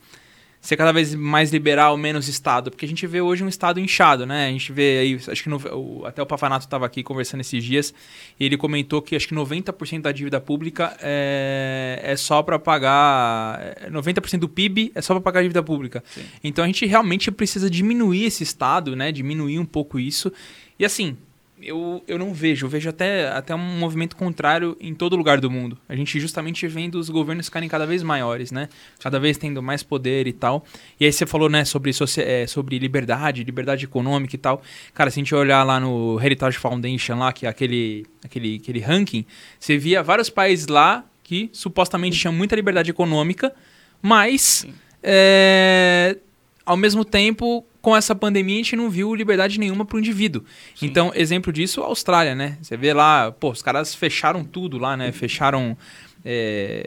ser 0.63 0.77
cada 0.77 0.93
vez 0.93 1.13
mais 1.13 1.51
liberal, 1.51 1.97
menos 1.97 2.29
Estado? 2.29 2.71
Porque 2.71 2.85
a 2.85 2.87
gente 2.87 3.05
vê 3.05 3.19
hoje 3.19 3.43
um 3.43 3.49
Estado 3.49 3.81
inchado, 3.81 4.25
né? 4.25 4.47
A 4.47 4.49
gente 4.49 4.71
vê 4.71 4.99
aí, 4.99 5.19
acho 5.27 5.43
que 5.43 5.49
no, 5.49 5.57
o, 5.57 6.05
até 6.05 6.21
o 6.21 6.25
Pafanato 6.25 6.65
estava 6.65 6.85
aqui 6.85 7.03
conversando 7.03 7.41
esses 7.41 7.61
dias, 7.61 7.93
e 8.39 8.45
ele 8.45 8.55
comentou 8.55 9.01
que 9.01 9.13
acho 9.13 9.27
que 9.27 9.35
90% 9.35 10.01
da 10.01 10.11
dívida 10.13 10.39
pública 10.39 10.95
é, 11.01 11.99
é 12.01 12.15
só 12.15 12.41
para 12.41 12.57
pagar. 12.57 13.75
90% 13.91 14.39
do 14.39 14.47
PIB 14.47 14.93
é 14.95 15.01
só 15.01 15.13
para 15.13 15.21
pagar 15.21 15.41
a 15.41 15.43
dívida 15.43 15.61
pública. 15.61 16.01
Sim. 16.09 16.23
Então 16.41 16.63
a 16.63 16.67
gente 16.67 16.85
realmente 16.85 17.29
precisa 17.29 17.69
diminuir 17.69 18.23
esse 18.23 18.41
Estado, 18.41 18.95
né? 18.95 19.11
Diminuir 19.11 19.59
um 19.59 19.65
pouco 19.65 19.99
isso. 19.99 20.31
E 20.79 20.85
assim, 20.85 21.17
eu, 21.65 22.03
eu 22.07 22.19
não 22.19 22.33
vejo. 22.33 22.65
Eu 22.65 22.69
vejo 22.69 22.89
até, 22.89 23.29
até 23.29 23.55
um 23.55 23.79
movimento 23.79 24.15
contrário 24.15 24.77
em 24.79 24.93
todo 24.93 25.15
lugar 25.15 25.39
do 25.39 25.49
mundo. 25.49 25.77
A 25.87 25.95
gente 25.95 26.19
justamente 26.19 26.67
vendo 26.67 26.95
os 26.95 27.09
governos 27.09 27.47
ficarem 27.47 27.69
cada 27.69 27.85
vez 27.85 28.03
maiores, 28.03 28.51
né? 28.51 28.69
Cada 28.99 29.19
vez 29.19 29.37
tendo 29.37 29.61
mais 29.61 29.81
poder 29.83 30.27
e 30.27 30.33
tal. 30.33 30.65
E 30.99 31.05
aí 31.05 31.11
você 31.11 31.25
falou, 31.25 31.49
né, 31.49 31.65
sobre, 31.65 31.91
é, 32.17 32.47
sobre 32.47 32.77
liberdade, 32.77 33.43
liberdade 33.43 33.85
econômica 33.85 34.35
e 34.35 34.39
tal. 34.39 34.61
Cara, 34.93 35.09
se 35.09 35.19
a 35.19 35.21
gente 35.21 35.33
olhar 35.33 35.63
lá 35.63 35.79
no 35.79 36.19
Heritage 36.21 36.57
Foundation, 36.57 37.17
lá, 37.17 37.31
que 37.31 37.45
é 37.45 37.49
aquele, 37.49 38.05
aquele, 38.23 38.59
aquele 38.61 38.79
ranking, 38.79 39.25
você 39.59 39.77
via 39.77 40.03
vários 40.03 40.29
países 40.29 40.67
lá 40.67 41.05
que 41.23 41.49
supostamente 41.53 42.17
tinham 42.17 42.33
muita 42.33 42.55
liberdade 42.55 42.91
econômica, 42.91 43.53
mas... 44.01 44.67
É, 45.01 46.17
ao 46.65 46.77
mesmo 46.77 47.03
tempo 47.03 47.65
com 47.81 47.95
essa 47.95 48.15
pandemia 48.15 48.55
a 48.55 48.57
gente 48.57 48.75
não 48.75 48.89
viu 48.89 49.13
liberdade 49.13 49.59
nenhuma 49.59 49.85
para 49.85 49.97
o 49.97 49.99
indivíduo. 49.99 50.43
Sim. 50.73 50.85
Então, 50.85 51.11
exemplo 51.13 51.51
disso, 51.51 51.81
a 51.81 51.85
Austrália, 51.85 52.33
né? 52.33 52.57
Você 52.61 52.77
vê 52.77 52.93
lá, 52.93 53.31
pô, 53.31 53.51
os 53.51 53.61
caras 53.61 53.93
fecharam 53.93 54.43
tudo 54.43 54.77
lá, 54.77 54.95
né? 54.95 55.11
Fecharam 55.11 55.77
é, 56.23 56.85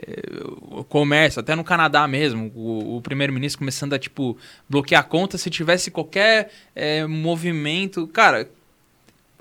o 0.61 0.83
comércio, 0.83 1.39
até 1.39 1.55
no 1.55 1.63
Canadá 1.63 2.07
mesmo, 2.07 2.51
o, 2.55 2.97
o 2.97 3.01
primeiro-ministro 3.01 3.59
começando 3.59 3.93
a, 3.93 3.99
tipo, 3.99 4.35
bloquear 4.67 5.01
a 5.01 5.03
conta 5.03 5.37
se 5.37 5.49
tivesse 5.49 5.91
qualquer 5.91 6.51
é, 6.75 7.05
movimento. 7.05 8.07
Cara, 8.07 8.49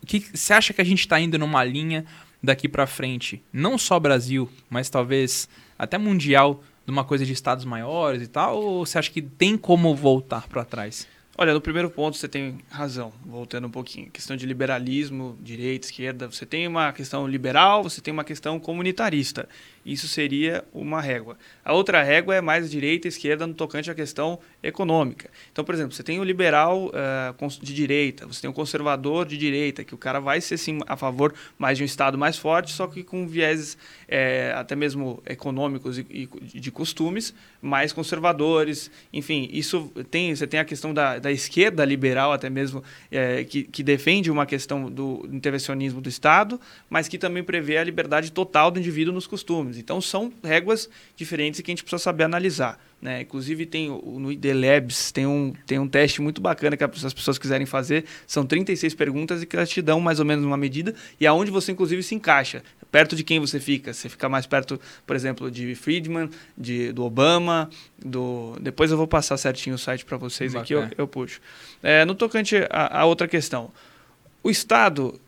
que 0.06 0.20
você 0.20 0.52
acha 0.52 0.74
que 0.74 0.80
a 0.80 0.84
gente 0.84 1.00
está 1.00 1.18
indo 1.18 1.38
numa 1.38 1.64
linha 1.64 2.04
daqui 2.42 2.68
para 2.68 2.86
frente, 2.86 3.42
não 3.52 3.78
só 3.78 3.98
Brasil, 3.98 4.48
mas 4.68 4.90
talvez 4.90 5.48
até 5.78 5.98
mundial, 5.98 6.62
de 6.86 6.92
uma 6.92 7.04
coisa 7.04 7.26
de 7.26 7.32
estados 7.32 7.64
maiores 7.64 8.22
e 8.22 8.28
tal, 8.28 8.62
ou 8.62 8.86
você 8.86 8.98
acha 8.98 9.10
que 9.10 9.20
tem 9.20 9.58
como 9.58 9.94
voltar 9.94 10.46
para 10.46 10.64
trás? 10.64 11.06
Olha, 11.36 11.52
no 11.52 11.60
primeiro 11.60 11.90
ponto 11.90 12.16
você 12.16 12.26
tem 12.26 12.58
razão, 12.70 13.12
voltando 13.22 13.66
um 13.66 13.70
pouquinho. 13.70 14.10
Questão 14.10 14.36
de 14.36 14.46
liberalismo, 14.46 15.36
direita, 15.42 15.86
esquerda. 15.86 16.30
Você 16.30 16.46
tem 16.46 16.66
uma 16.66 16.90
questão 16.94 17.28
liberal, 17.28 17.82
você 17.82 18.00
tem 18.00 18.10
uma 18.10 18.24
questão 18.24 18.58
comunitarista. 18.58 19.46
Isso 19.86 20.08
seria 20.08 20.64
uma 20.74 21.00
régua. 21.00 21.38
A 21.64 21.72
outra 21.72 22.02
régua 22.02 22.34
é 22.34 22.40
mais 22.40 22.68
direita 22.68 23.06
e 23.06 23.08
esquerda 23.08 23.46
no 23.46 23.54
tocante 23.54 23.88
à 23.88 23.94
questão 23.94 24.38
econômica. 24.60 25.30
Então, 25.52 25.64
por 25.64 25.74
exemplo, 25.74 25.92
você 25.92 26.02
tem 26.02 26.18
o 26.18 26.24
liberal 26.24 26.86
uh, 26.88 27.48
de 27.62 27.72
direita, 27.72 28.26
você 28.26 28.40
tem 28.40 28.50
o 28.50 28.52
conservador 28.52 29.24
de 29.24 29.38
direita, 29.38 29.84
que 29.84 29.94
o 29.94 29.98
cara 29.98 30.18
vai 30.18 30.40
ser 30.40 30.58
sim 30.58 30.80
a 30.88 30.96
favor 30.96 31.32
mais 31.56 31.78
de 31.78 31.84
um 31.84 31.86
Estado 31.86 32.18
mais 32.18 32.36
forte, 32.36 32.72
só 32.72 32.88
que 32.88 33.04
com 33.04 33.28
vieses 33.28 33.78
é, 34.08 34.52
até 34.56 34.74
mesmo 34.74 35.22
econômicos 35.24 35.98
e, 35.98 36.28
e, 36.52 36.60
de 36.60 36.70
costumes 36.72 37.32
mais 37.62 37.92
conservadores. 37.92 38.90
Enfim, 39.12 39.48
isso 39.52 39.92
tem, 40.10 40.34
você 40.34 40.48
tem 40.48 40.58
a 40.58 40.64
questão 40.64 40.92
da, 40.92 41.18
da 41.20 41.30
esquerda 41.30 41.84
liberal, 41.84 42.32
até 42.32 42.50
mesmo, 42.50 42.82
é, 43.10 43.44
que, 43.44 43.62
que 43.62 43.82
defende 43.84 44.30
uma 44.30 44.46
questão 44.46 44.90
do 44.90 45.28
intervencionismo 45.30 46.00
do 46.00 46.08
Estado, 46.08 46.60
mas 46.90 47.06
que 47.06 47.18
também 47.18 47.44
prevê 47.44 47.78
a 47.78 47.84
liberdade 47.84 48.32
total 48.32 48.70
do 48.70 48.78
indivíduo 48.78 49.14
nos 49.14 49.26
costumes. 49.26 49.75
Então, 49.76 50.00
são 50.00 50.32
réguas 50.42 50.88
diferentes 51.16 51.60
que 51.60 51.70
a 51.70 51.72
gente 51.72 51.84
precisa 51.84 52.02
saber 52.02 52.24
analisar. 52.24 52.78
Né? 53.00 53.20
Inclusive, 53.20 53.66
tem 53.66 53.88
no 53.88 54.32
ID 54.32 54.46
Labs 54.46 55.12
tem 55.12 55.26
um, 55.26 55.52
tem 55.66 55.78
um 55.78 55.86
teste 55.86 56.22
muito 56.22 56.40
bacana 56.40 56.76
que 56.76 56.84
as 56.84 57.12
pessoas 57.12 57.38
quiserem 57.38 57.66
fazer. 57.66 58.04
São 58.26 58.46
36 58.46 58.94
perguntas 58.94 59.42
e 59.42 59.46
que 59.46 59.54
elas 59.54 59.68
te 59.68 59.82
dão 59.82 60.00
mais 60.00 60.18
ou 60.18 60.24
menos 60.24 60.44
uma 60.44 60.56
medida 60.56 60.94
e 61.20 61.26
aonde 61.26 61.50
você, 61.50 61.72
inclusive, 61.72 62.02
se 62.02 62.14
encaixa. 62.14 62.62
Perto 62.90 63.14
de 63.14 63.22
quem 63.22 63.38
você 63.38 63.60
fica. 63.60 63.92
Você 63.92 64.08
fica 64.08 64.28
mais 64.28 64.46
perto, 64.46 64.80
por 65.06 65.14
exemplo, 65.14 65.50
de 65.50 65.74
Friedman, 65.74 66.30
de, 66.56 66.92
do 66.92 67.04
Obama, 67.04 67.68
do... 67.98 68.56
Depois 68.60 68.90
eu 68.90 68.96
vou 68.96 69.06
passar 69.06 69.36
certinho 69.36 69.76
o 69.76 69.78
site 69.78 70.04
para 70.04 70.16
vocês 70.16 70.54
bacana. 70.54 70.86
aqui, 70.86 70.94
eu, 70.94 71.04
eu 71.04 71.08
puxo. 71.08 71.40
É, 71.82 72.04
no 72.04 72.14
tocante 72.14 72.56
a 72.70 73.04
outra 73.04 73.28
questão. 73.28 73.70
O 74.42 74.50
Estado 74.50 75.20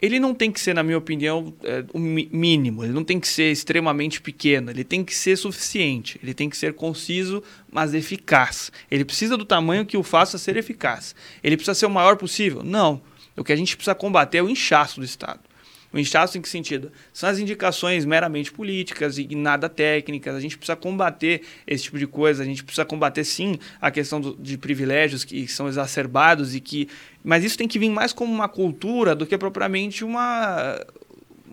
ele 0.00 0.20
não 0.20 0.34
tem 0.34 0.52
que 0.52 0.60
ser, 0.60 0.74
na 0.74 0.82
minha 0.82 0.98
opinião, 0.98 1.54
é, 1.64 1.84
o 1.92 1.98
mínimo, 1.98 2.84
ele 2.84 2.92
não 2.92 3.04
tem 3.04 3.18
que 3.18 3.26
ser 3.26 3.50
extremamente 3.50 4.20
pequeno, 4.20 4.70
ele 4.70 4.84
tem 4.84 5.02
que 5.02 5.14
ser 5.14 5.36
suficiente, 5.36 6.20
ele 6.22 6.34
tem 6.34 6.50
que 6.50 6.56
ser 6.56 6.74
conciso, 6.74 7.42
mas 7.70 7.94
eficaz. 7.94 8.70
Ele 8.90 9.04
precisa 9.04 9.36
do 9.36 9.44
tamanho 9.44 9.86
que 9.86 9.96
o 9.96 10.02
faça 10.02 10.36
ser 10.36 10.56
eficaz. 10.56 11.14
Ele 11.42 11.56
precisa 11.56 11.74
ser 11.74 11.86
o 11.86 11.90
maior 11.90 12.16
possível? 12.16 12.62
Não. 12.62 13.00
O 13.36 13.44
que 13.44 13.52
a 13.52 13.56
gente 13.56 13.76
precisa 13.76 13.94
combater 13.94 14.38
é 14.38 14.42
o 14.42 14.50
inchaço 14.50 15.00
do 15.00 15.04
Estado. 15.04 15.40
O 15.92 15.98
inchaço 15.98 16.36
em 16.36 16.40
que 16.40 16.48
sentido? 16.48 16.90
São 17.12 17.28
as 17.28 17.38
indicações 17.38 18.04
meramente 18.04 18.52
políticas 18.52 19.18
e 19.18 19.34
nada 19.34 19.68
técnicas. 19.68 20.34
A 20.34 20.40
gente 20.40 20.56
precisa 20.56 20.76
combater 20.76 21.42
esse 21.66 21.84
tipo 21.84 21.98
de 21.98 22.06
coisa. 22.06 22.42
A 22.42 22.46
gente 22.46 22.62
precisa 22.62 22.84
combater, 22.84 23.24
sim, 23.24 23.58
a 23.80 23.90
questão 23.90 24.20
do, 24.20 24.36
de 24.36 24.58
privilégios 24.58 25.24
que 25.24 25.46
são 25.48 25.68
exacerbados 25.68 26.54
e 26.54 26.60
que... 26.60 26.88
Mas 27.24 27.44
isso 27.44 27.58
tem 27.58 27.66
que 27.66 27.78
vir 27.78 27.90
mais 27.90 28.12
como 28.12 28.32
uma 28.32 28.48
cultura 28.48 29.14
do 29.14 29.26
que 29.26 29.36
propriamente 29.36 30.04
uma, 30.04 30.78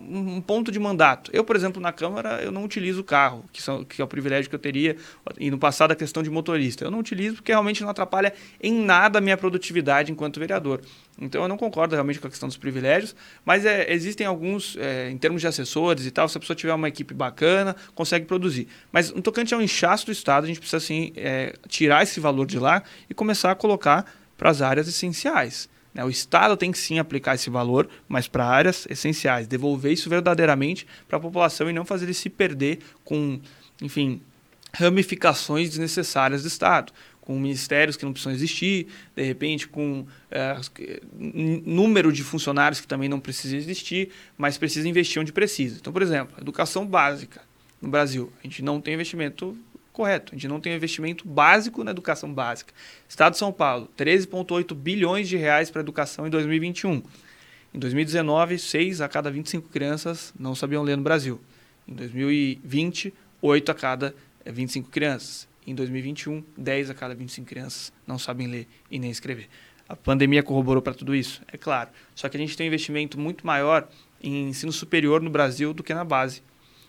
um 0.08 0.40
ponto 0.40 0.70
de 0.70 0.78
mandato. 0.78 1.30
Eu, 1.32 1.44
por 1.44 1.56
exemplo, 1.56 1.80
na 1.80 1.92
Câmara, 1.92 2.42
eu 2.42 2.52
não 2.52 2.64
utilizo 2.64 3.02
carro, 3.02 3.44
que, 3.52 3.62
são, 3.62 3.84
que 3.84 4.00
é 4.00 4.04
o 4.04 4.08
privilégio 4.08 4.48
que 4.48 4.54
eu 4.54 4.58
teria, 4.58 4.96
e 5.38 5.50
no 5.50 5.58
passado 5.58 5.92
a 5.92 5.96
questão 5.96 6.22
de 6.22 6.30
motorista. 6.30 6.84
Eu 6.84 6.90
não 6.90 6.98
utilizo 6.98 7.36
porque 7.36 7.52
realmente 7.52 7.82
não 7.82 7.88
atrapalha 7.88 8.32
em 8.62 8.72
nada 8.72 9.18
a 9.18 9.22
minha 9.22 9.36
produtividade 9.36 10.12
enquanto 10.12 10.38
vereador. 10.38 10.80
Então 11.20 11.42
eu 11.42 11.48
não 11.48 11.56
concordo 11.56 11.94
realmente 11.94 12.18
com 12.18 12.26
a 12.26 12.30
questão 12.30 12.48
dos 12.48 12.56
privilégios, 12.56 13.14
mas 13.44 13.64
é, 13.64 13.92
existem 13.92 14.26
alguns, 14.26 14.76
é, 14.76 15.10
em 15.10 15.16
termos 15.16 15.40
de 15.40 15.46
assessores 15.46 16.06
e 16.06 16.10
tal, 16.10 16.28
se 16.28 16.36
a 16.36 16.40
pessoa 16.40 16.56
tiver 16.56 16.74
uma 16.74 16.88
equipe 16.88 17.14
bacana, 17.14 17.76
consegue 17.94 18.26
produzir. 18.26 18.66
Mas 18.90 19.12
no 19.12 19.22
tocante 19.22 19.54
ao 19.54 19.62
inchaço 19.62 20.06
do 20.06 20.12
Estado, 20.12 20.44
a 20.44 20.46
gente 20.46 20.58
precisa 20.58 20.78
assim, 20.78 21.12
é, 21.16 21.54
tirar 21.68 22.02
esse 22.02 22.18
valor 22.18 22.46
de 22.46 22.58
lá 22.58 22.82
e 23.08 23.14
começar 23.14 23.50
a 23.50 23.54
colocar 23.54 24.04
para 24.36 24.50
as 24.50 24.60
áreas 24.60 24.88
essenciais. 24.88 25.68
Né? 25.94 26.04
O 26.04 26.10
Estado 26.10 26.56
tem 26.56 26.72
que 26.72 26.78
sim 26.78 26.98
aplicar 26.98 27.36
esse 27.36 27.48
valor, 27.48 27.88
mas 28.08 28.26
para 28.26 28.44
áreas 28.44 28.86
essenciais, 28.90 29.46
devolver 29.46 29.92
isso 29.92 30.10
verdadeiramente 30.10 30.86
para 31.06 31.18
a 31.18 31.20
população 31.20 31.70
e 31.70 31.72
não 31.72 31.84
fazer 31.84 32.06
ele 32.06 32.14
se 32.14 32.28
perder 32.28 32.80
com, 33.04 33.40
enfim, 33.80 34.20
ramificações 34.72 35.70
desnecessárias 35.70 36.42
do 36.42 36.48
Estado 36.48 36.92
com 37.24 37.38
ministérios 37.38 37.96
que 37.96 38.04
não 38.04 38.12
precisam 38.12 38.34
existir, 38.34 38.86
de 39.16 39.22
repente 39.22 39.66
com 39.66 40.06
é, 40.30 40.56
número 41.64 42.12
de 42.12 42.22
funcionários 42.22 42.82
que 42.82 42.86
também 42.86 43.08
não 43.08 43.18
precisa 43.18 43.56
existir, 43.56 44.10
mas 44.36 44.58
precisa 44.58 44.86
investir 44.86 45.20
onde 45.22 45.32
precisa. 45.32 45.78
Então, 45.80 45.90
por 45.90 46.02
exemplo, 46.02 46.36
educação 46.38 46.86
básica 46.86 47.40
no 47.80 47.88
Brasil, 47.88 48.30
a 48.40 48.46
gente 48.46 48.62
não 48.62 48.78
tem 48.78 48.92
investimento 48.92 49.56
correto, 49.90 50.32
a 50.32 50.34
gente 50.34 50.48
não 50.48 50.60
tem 50.60 50.74
investimento 50.74 51.26
básico 51.26 51.82
na 51.82 51.92
educação 51.92 52.32
básica. 52.32 52.74
Estado 53.08 53.32
de 53.32 53.38
São 53.38 53.52
Paulo, 53.52 53.88
13,8 53.96 54.74
bilhões 54.74 55.26
de 55.26 55.38
reais 55.38 55.70
para 55.70 55.80
educação 55.80 56.26
em 56.26 56.30
2021. 56.30 57.02
Em 57.72 57.78
2019, 57.78 58.58
6 58.58 59.00
a 59.00 59.08
cada 59.08 59.30
25 59.30 59.70
crianças 59.70 60.34
não 60.38 60.54
sabiam 60.54 60.82
ler 60.82 60.96
no 60.96 61.02
Brasil. 61.02 61.40
Em 61.88 61.94
2020, 61.94 63.14
8 63.40 63.72
a 63.72 63.74
cada 63.74 64.14
25 64.44 64.90
crianças. 64.90 65.48
Em 65.66 65.74
2021, 65.74 66.44
10 66.56 66.90
a 66.90 66.94
cada 66.94 67.14
25 67.14 67.46
crianças 67.46 67.92
não 68.06 68.18
sabem 68.18 68.46
ler 68.46 68.68
e 68.90 68.98
nem 68.98 69.10
escrever. 69.10 69.48
A 69.88 69.96
pandemia 69.96 70.42
corroborou 70.42 70.82
para 70.82 70.94
tudo 70.94 71.14
isso, 71.14 71.42
é 71.48 71.56
claro. 71.56 71.90
Só 72.14 72.28
que 72.28 72.36
a 72.36 72.40
gente 72.40 72.56
tem 72.56 72.66
um 72.66 72.68
investimento 72.68 73.18
muito 73.18 73.46
maior 73.46 73.88
em 74.22 74.48
ensino 74.48 74.72
superior 74.72 75.20
no 75.20 75.30
Brasil 75.30 75.74
do 75.74 75.82
que 75.82 75.92
na 75.92 76.04
base. 76.04 76.42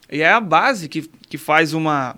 E 0.10 0.22
é 0.22 0.32
a 0.32 0.39
base 0.39 0.88
que, 0.88 1.01
que 1.01 1.38
faz 1.38 1.74
uma, 1.74 2.17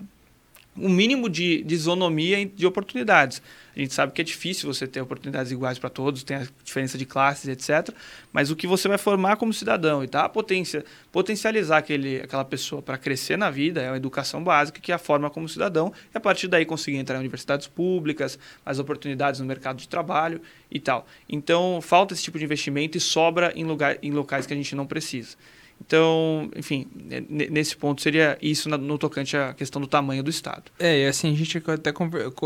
um 0.77 0.89
mínimo 0.89 1.29
de, 1.29 1.63
de 1.63 1.75
isonomia 1.75 2.45
de 2.45 2.65
oportunidades. 2.65 3.41
A 3.75 3.79
gente 3.79 3.93
sabe 3.93 4.11
que 4.11 4.19
é 4.19 4.23
difícil 4.23 4.73
você 4.73 4.87
ter 4.87 5.01
oportunidades 5.01 5.51
iguais 5.51 5.77
para 5.77 5.89
todos, 5.89 6.23
tem 6.23 6.37
a 6.37 6.47
diferença 6.63 6.97
de 6.97 7.05
classes, 7.05 7.47
etc. 7.47 7.93
Mas 8.33 8.49
o 8.49 8.55
que 8.55 8.65
você 8.65 8.87
vai 8.87 8.97
formar 8.97 9.35
como 9.37 9.53
cidadão 9.53 10.03
e 10.03 10.07
tá 10.07 10.27
potência, 10.27 10.83
potencializar 11.11 11.77
aquele, 11.77 12.21
aquela 12.21 12.43
pessoa 12.43 12.81
para 12.81 12.97
crescer 12.97 13.37
na 13.37 13.51
vida 13.51 13.79
é 13.81 13.89
a 13.89 13.95
educação 13.95 14.43
básica, 14.43 14.79
que 14.79 14.91
é 14.91 14.95
a 14.95 14.97
forma 14.97 15.29
como 15.29 15.47
cidadão, 15.47 15.93
e 16.11 16.17
a 16.17 16.19
partir 16.19 16.47
daí 16.47 16.65
conseguir 16.65 16.97
entrar 16.97 17.17
em 17.17 17.19
universidades 17.19 17.67
públicas, 17.67 18.39
mais 18.65 18.79
oportunidades 18.79 19.39
no 19.39 19.45
mercado 19.45 19.77
de 19.77 19.87
trabalho 19.87 20.41
e 20.71 20.79
tal. 20.79 21.05
Então, 21.29 21.79
falta 21.79 22.15
esse 22.15 22.23
tipo 22.23 22.39
de 22.39 22.45
investimento 22.45 22.97
e 22.97 23.01
sobra 23.01 23.53
em, 23.55 23.63
lugar, 23.63 23.97
em 24.01 24.11
locais 24.11 24.47
que 24.47 24.53
a 24.53 24.57
gente 24.57 24.75
não 24.75 24.87
precisa. 24.87 25.37
Então, 25.85 26.49
enfim, 26.55 26.85
nesse 27.29 27.77
ponto 27.77 28.01
seria 28.01 28.37
isso 28.41 28.67
no 28.69 28.97
tocante 28.97 29.37
à 29.37 29.53
questão 29.53 29.81
do 29.81 29.87
tamanho 29.87 30.21
do 30.21 30.29
Estado. 30.29 30.71
É, 30.77 31.03
e 31.03 31.07
assim, 31.07 31.31
a 31.31 31.35
gente 31.35 31.57
até 31.65 31.93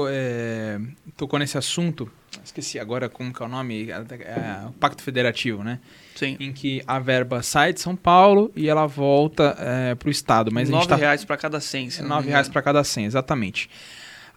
é, 0.09 0.79
tocou 1.17 1.39
nesse 1.39 1.57
assunto, 1.57 2.11
esqueci 2.43 2.77
agora 2.77 3.09
como 3.09 3.33
que 3.33 3.41
é 3.41 3.45
o 3.45 3.49
nome, 3.49 3.89
é, 3.89 3.93
é, 3.93 4.67
o 4.67 4.73
Pacto 4.73 5.01
Federativo, 5.01 5.63
né? 5.63 5.79
Sim. 6.15 6.37
Em 6.39 6.53
que 6.53 6.83
a 6.85 6.99
verba 6.99 7.41
sai 7.41 7.73
de 7.73 7.81
São 7.81 7.95
Paulo 7.95 8.51
e 8.55 8.69
ela 8.69 8.85
volta 8.85 9.55
é, 9.57 9.95
para 9.95 10.07
o 10.07 10.11
Estado. 10.11 10.51
Mas 10.51 10.69
nove 10.69 10.87
tá... 10.87 10.95
reais 10.95 11.25
para 11.25 11.37
cada 11.37 11.59
100, 11.59 12.01
Nove 12.03 12.29
reais 12.29 12.47
para 12.47 12.61
cada 12.61 12.83
100, 12.83 13.05
exatamente. 13.05 13.69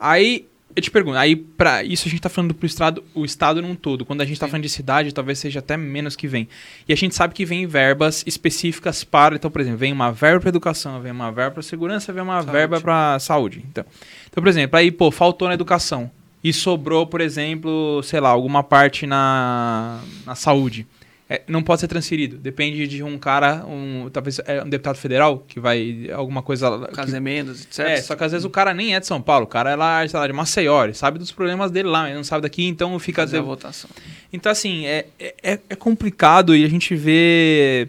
Aí 0.00 0.48
eu 0.76 0.82
te 0.82 0.90
pergunto, 0.90 1.16
aí 1.16 1.36
para 1.36 1.84
isso 1.84 2.08
a 2.08 2.10
gente 2.10 2.18
está 2.18 2.28
falando 2.28 2.54
para 2.54 2.64
o 2.64 2.66
estado, 2.66 3.04
o 3.14 3.24
estado 3.24 3.62
num 3.62 3.74
todo. 3.74 4.04
Quando 4.04 4.20
a 4.20 4.24
gente 4.24 4.34
está 4.34 4.48
falando 4.48 4.62
de 4.62 4.68
cidade, 4.68 5.12
talvez 5.12 5.38
seja 5.38 5.60
até 5.60 5.76
menos 5.76 6.16
que 6.16 6.26
vem. 6.26 6.48
E 6.88 6.92
a 6.92 6.96
gente 6.96 7.14
sabe 7.14 7.34
que 7.34 7.44
vem 7.44 7.66
verbas 7.66 8.24
específicas 8.26 9.04
para, 9.04 9.36
então, 9.36 9.50
por 9.50 9.60
exemplo, 9.60 9.78
vem 9.78 9.92
uma 9.92 10.10
verba 10.10 10.40
para 10.40 10.48
educação, 10.48 11.00
vem 11.00 11.12
uma 11.12 11.30
verba 11.30 11.52
para 11.52 11.62
segurança, 11.62 12.12
vem 12.12 12.22
uma 12.22 12.40
saúde. 12.40 12.52
verba 12.52 12.80
para 12.80 13.18
saúde. 13.18 13.64
Então, 13.70 13.84
então, 14.30 14.42
por 14.42 14.48
exemplo, 14.48 14.76
aí 14.76 14.90
pô, 14.90 15.10
faltou 15.10 15.48
na 15.48 15.54
educação 15.54 16.10
e 16.42 16.52
sobrou, 16.52 17.06
por 17.06 17.20
exemplo, 17.20 18.02
sei 18.02 18.20
lá, 18.20 18.30
alguma 18.30 18.62
parte 18.62 19.06
na, 19.06 20.00
na 20.26 20.34
saúde 20.34 20.86
é, 21.34 21.42
não 21.48 21.62
pode 21.62 21.80
ser 21.80 21.88
transferido. 21.88 22.36
Depende 22.36 22.86
de 22.86 23.02
um 23.02 23.18
cara, 23.18 23.64
um, 23.66 24.08
talvez 24.12 24.40
é 24.46 24.62
um 24.62 24.68
deputado 24.68 24.96
federal, 24.96 25.44
que 25.46 25.58
vai 25.58 26.08
alguma 26.12 26.42
coisa. 26.42 26.68
Emendas, 27.14 27.62
etc. 27.62 27.78
É, 27.80 28.02
só 28.02 28.14
que 28.14 28.24
às 28.24 28.32
vezes 28.32 28.44
o 28.44 28.50
cara 28.50 28.72
nem 28.72 28.94
é 28.94 29.00
de 29.00 29.06
São 29.06 29.20
Paulo, 29.20 29.44
o 29.44 29.48
cara 29.48 29.70
é 29.70 29.76
lá, 29.76 30.06
sei 30.06 30.18
lá, 30.18 30.26
de 30.26 30.32
Maceió, 30.32 30.84
ele 30.84 30.94
sabe 30.94 31.18
dos 31.18 31.32
problemas 31.32 31.70
dele 31.70 31.88
lá, 31.88 32.06
ele 32.06 32.16
não 32.16 32.24
sabe 32.24 32.42
daqui, 32.42 32.66
então 32.66 32.96
fica. 32.98 33.22
Fazer 33.22 33.38
a 33.38 33.42
votação. 33.42 33.90
Então, 34.32 34.50
assim, 34.50 34.86
é, 34.86 35.06
é, 35.18 35.58
é 35.68 35.76
complicado 35.76 36.54
e 36.54 36.64
a 36.64 36.68
gente 36.68 36.94
vê 36.94 37.88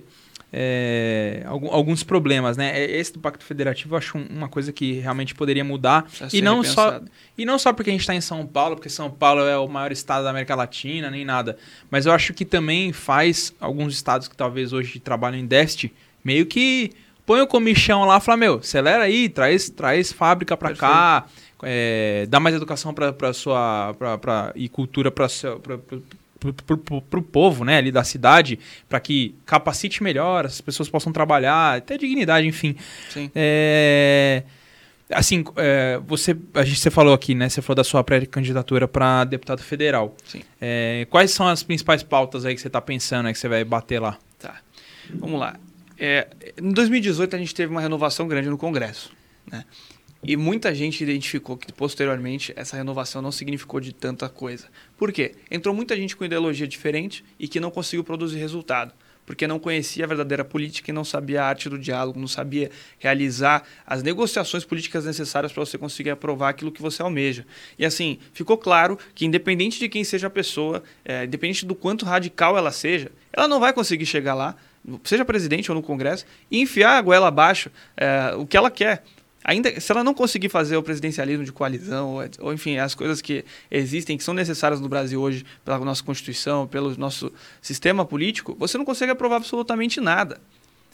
é, 0.58 1.44
alguns 1.46 2.02
problemas, 2.02 2.56
né? 2.56 2.80
É, 2.80 2.98
esse 2.98 3.12
do 3.12 3.20
Pacto 3.20 3.44
Federativo 3.44 3.94
eu 3.94 3.98
acho 3.98 4.18
uma 4.18 4.48
coisa 4.48 4.72
que 4.72 4.94
realmente 4.94 5.36
poderia 5.36 5.66
mudar. 5.66 6.08
E 6.32 6.42
não, 6.42 6.64
só, 6.64 7.02
e 7.38 7.44
não 7.44 7.60
só 7.60 7.74
porque 7.74 7.90
a 7.90 7.94
gente 7.94 8.00
está 8.00 8.16
em 8.16 8.22
São 8.22 8.48
Paulo, 8.48 8.78
porque 8.78 8.88
São 8.88 9.12
Paulo 9.12 9.42
é 9.42 9.58
o 9.58 9.68
maior 9.68 9.92
estado 9.92 10.24
da 10.24 10.30
América 10.30 10.56
Latina, 10.56 11.12
nem 11.12 11.26
nada. 11.26 11.58
Mas 11.92 12.06
eu 12.06 12.14
acho 12.14 12.34
que 12.34 12.46
também 12.46 12.94
faz 12.94 13.54
alguns 13.60 13.94
estados 13.94 14.30
que 14.30 14.38
talvez 14.38 14.72
hoje 14.72 14.98
trabalham 14.98 15.38
em 15.38 15.46
déficit, 15.46 15.94
meio 16.24 16.46
que 16.46 16.92
põe 17.26 17.42
o 17.42 17.48
comichão 17.48 18.06
lá 18.06 18.18
e 18.18 18.22
fala, 18.22 18.38
meu, 18.38 18.56
acelera 18.56 19.04
aí, 19.04 19.28
traz, 19.28 19.70
traz 19.70 20.14
fábrica 20.14 20.56
para 20.56 20.74
cá, 20.74 21.26
é, 21.64 22.28
dá 22.30 22.40
mais 22.40 22.56
educação 22.56 22.94
para 22.94 23.34
sua 23.34 23.94
pra, 24.00 24.18
pra, 24.18 24.54
e 24.56 24.70
cultura 24.70 25.12
para 25.12 25.28
para 26.54 27.20
o 27.20 27.22
povo 27.22 27.64
né, 27.64 27.78
ali 27.78 27.92
da 27.92 28.04
cidade, 28.04 28.60
para 28.88 29.00
que 29.00 29.36
capacite 29.46 30.02
melhor, 30.04 30.46
as 30.46 30.62
pessoas 30.62 30.90
possam 30.90 31.12
trabalhar, 31.12 31.78
até 31.78 31.98
dignidade, 31.98 32.48
enfim. 32.48 32.76
Sim. 33.10 33.32
É, 33.36 34.44
assim, 35.10 35.44
é, 35.56 36.00
você, 36.06 36.36
a 36.54 36.64
gente, 36.64 36.80
você 36.80 36.90
falou 36.90 37.14
aqui, 37.14 37.36
né? 37.36 37.50
Você 37.50 37.62
falou 37.62 37.76
da 37.76 37.84
sua 37.84 38.04
pré-candidatura 38.04 38.88
para 38.88 39.24
deputado 39.24 39.62
federal. 39.62 40.16
Sim. 40.26 40.42
É, 40.60 41.08
quais 41.10 41.32
são 41.32 41.48
as 41.48 41.64
principais 41.64 42.04
pautas 42.04 42.46
aí 42.46 42.56
que 42.56 42.62
você 42.62 42.68
está 42.68 42.82
pensando 42.82 43.28
aí 43.28 43.34
que 43.34 43.40
você 43.40 43.48
vai 43.48 43.64
bater 43.64 44.00
lá? 44.00 44.18
Tá. 44.40 44.56
Vamos 45.14 45.40
lá. 45.40 45.56
É, 45.98 46.28
em 46.62 46.72
2018 46.72 47.36
a 47.36 47.40
gente 47.40 47.56
teve 47.56 47.72
uma 47.72 47.82
renovação 47.82 48.28
grande 48.28 48.50
no 48.50 48.58
Congresso, 48.58 49.12
né? 49.50 49.64
E 50.28 50.36
muita 50.36 50.74
gente 50.74 51.04
identificou 51.04 51.56
que 51.56 51.72
posteriormente 51.72 52.52
essa 52.56 52.76
renovação 52.76 53.22
não 53.22 53.32
significou 53.32 53.80
de 53.80 53.94
tanta 53.94 54.28
coisa. 54.28 54.68
Por 54.98 55.12
quê? 55.12 55.36
Entrou 55.52 55.74
muita 55.74 55.96
gente 55.96 56.16
com 56.16 56.26
ideologia 56.26 56.68
diferente 56.68 57.24
e 57.40 57.48
que 57.48 57.60
não 57.60 57.70
conseguiu 57.70 58.04
produzir 58.04 58.40
resultado. 58.40 58.92
porque 59.26 59.48
não 59.48 59.58
conhecia 59.58 60.06
a 60.06 60.08
verdadeira 60.08 60.46
política 60.46 60.92
e 60.92 60.94
não 60.94 61.04
sabia 61.04 61.42
a 61.42 61.48
arte 61.48 61.68
do 61.68 61.80
diálogo, 61.80 62.20
não 62.20 62.28
sabia 62.28 62.70
realizar 63.00 63.64
as 63.86 64.04
negociações 64.04 64.64
políticas 64.64 65.04
necessárias 65.04 65.52
para 65.52 65.66
você 65.66 65.80
conseguir 65.80 66.12
aprovar 66.12 66.50
aquilo 66.50 66.72
que 66.72 66.80
você 66.80 67.02
almeja. 67.02 67.44
E 67.80 67.84
assim, 67.84 68.20
ficou 68.34 68.56
claro 68.56 69.00
que 69.16 69.26
independente 69.26 69.80
de 69.80 69.90
quem 69.90 70.04
seja 70.04 70.28
a 70.28 70.30
pessoa, 70.30 70.84
é, 71.04 71.26
independente 71.26 71.66
do 71.66 71.74
quanto 71.74 72.06
radical 72.06 72.56
ela 72.56 72.72
seja, 72.72 73.12
ela 73.34 73.48
não 73.48 73.60
vai 73.60 73.74
conseguir 73.74 74.06
chegar 74.06 74.36
lá, 74.36 74.56
seja 75.04 75.26
presidente 75.26 75.72
ou 75.72 75.76
no 75.76 75.82
Congresso, 75.82 76.24
e 76.52 76.62
enfiar 76.62 76.98
a 76.98 77.02
goela 77.02 77.28
abaixo 77.28 77.72
é, 77.98 78.36
o 78.36 78.46
que 78.46 78.56
ela 78.56 78.70
quer 78.70 79.04
ainda 79.46 79.80
se 79.80 79.92
ela 79.92 80.04
não 80.04 80.14
conseguir 80.14 80.50
fazer 80.50 80.76
o 80.76 80.84
presidencialismo 80.84 81.46
de 81.46 81.52
coalizão, 81.52 82.16
ou, 82.16 82.24
ou, 82.40 82.54
enfim, 82.54 82.78
as 82.78 82.96
coisas 82.96 83.22
que 83.22 83.46
existem, 83.70 84.18
que 84.18 84.24
são 84.24 84.34
necessárias 84.34 84.82
no 84.82 84.90
Brasil 84.90 85.22
hoje 85.22 85.46
pela 85.64 85.78
nossa 85.80 86.04
Constituição, 86.04 86.68
pelo 86.68 86.98
nosso 86.98 87.32
sistema 87.62 88.04
político, 88.04 88.56
você 88.60 88.78
não 88.78 88.84
consegue 88.84 89.12
aprovar 89.12 89.38
absolutamente 89.38 90.02
nada. 90.02 90.42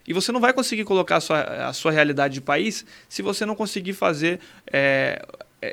E 0.06 0.14
você 0.14 0.32
não 0.32 0.42
vai 0.42 0.52
conseguir 0.52 0.84
colocar 0.84 1.18
a 1.18 1.22
sua, 1.22 1.42
a 1.42 1.74
sua 1.74 1.92
realidade 1.92 2.34
de 2.34 2.42
país 2.42 2.86
se 3.08 3.22
você 3.22 3.46
não 3.46 3.56
conseguir 3.56 3.94
fazer 3.94 4.40
é, 4.72 5.24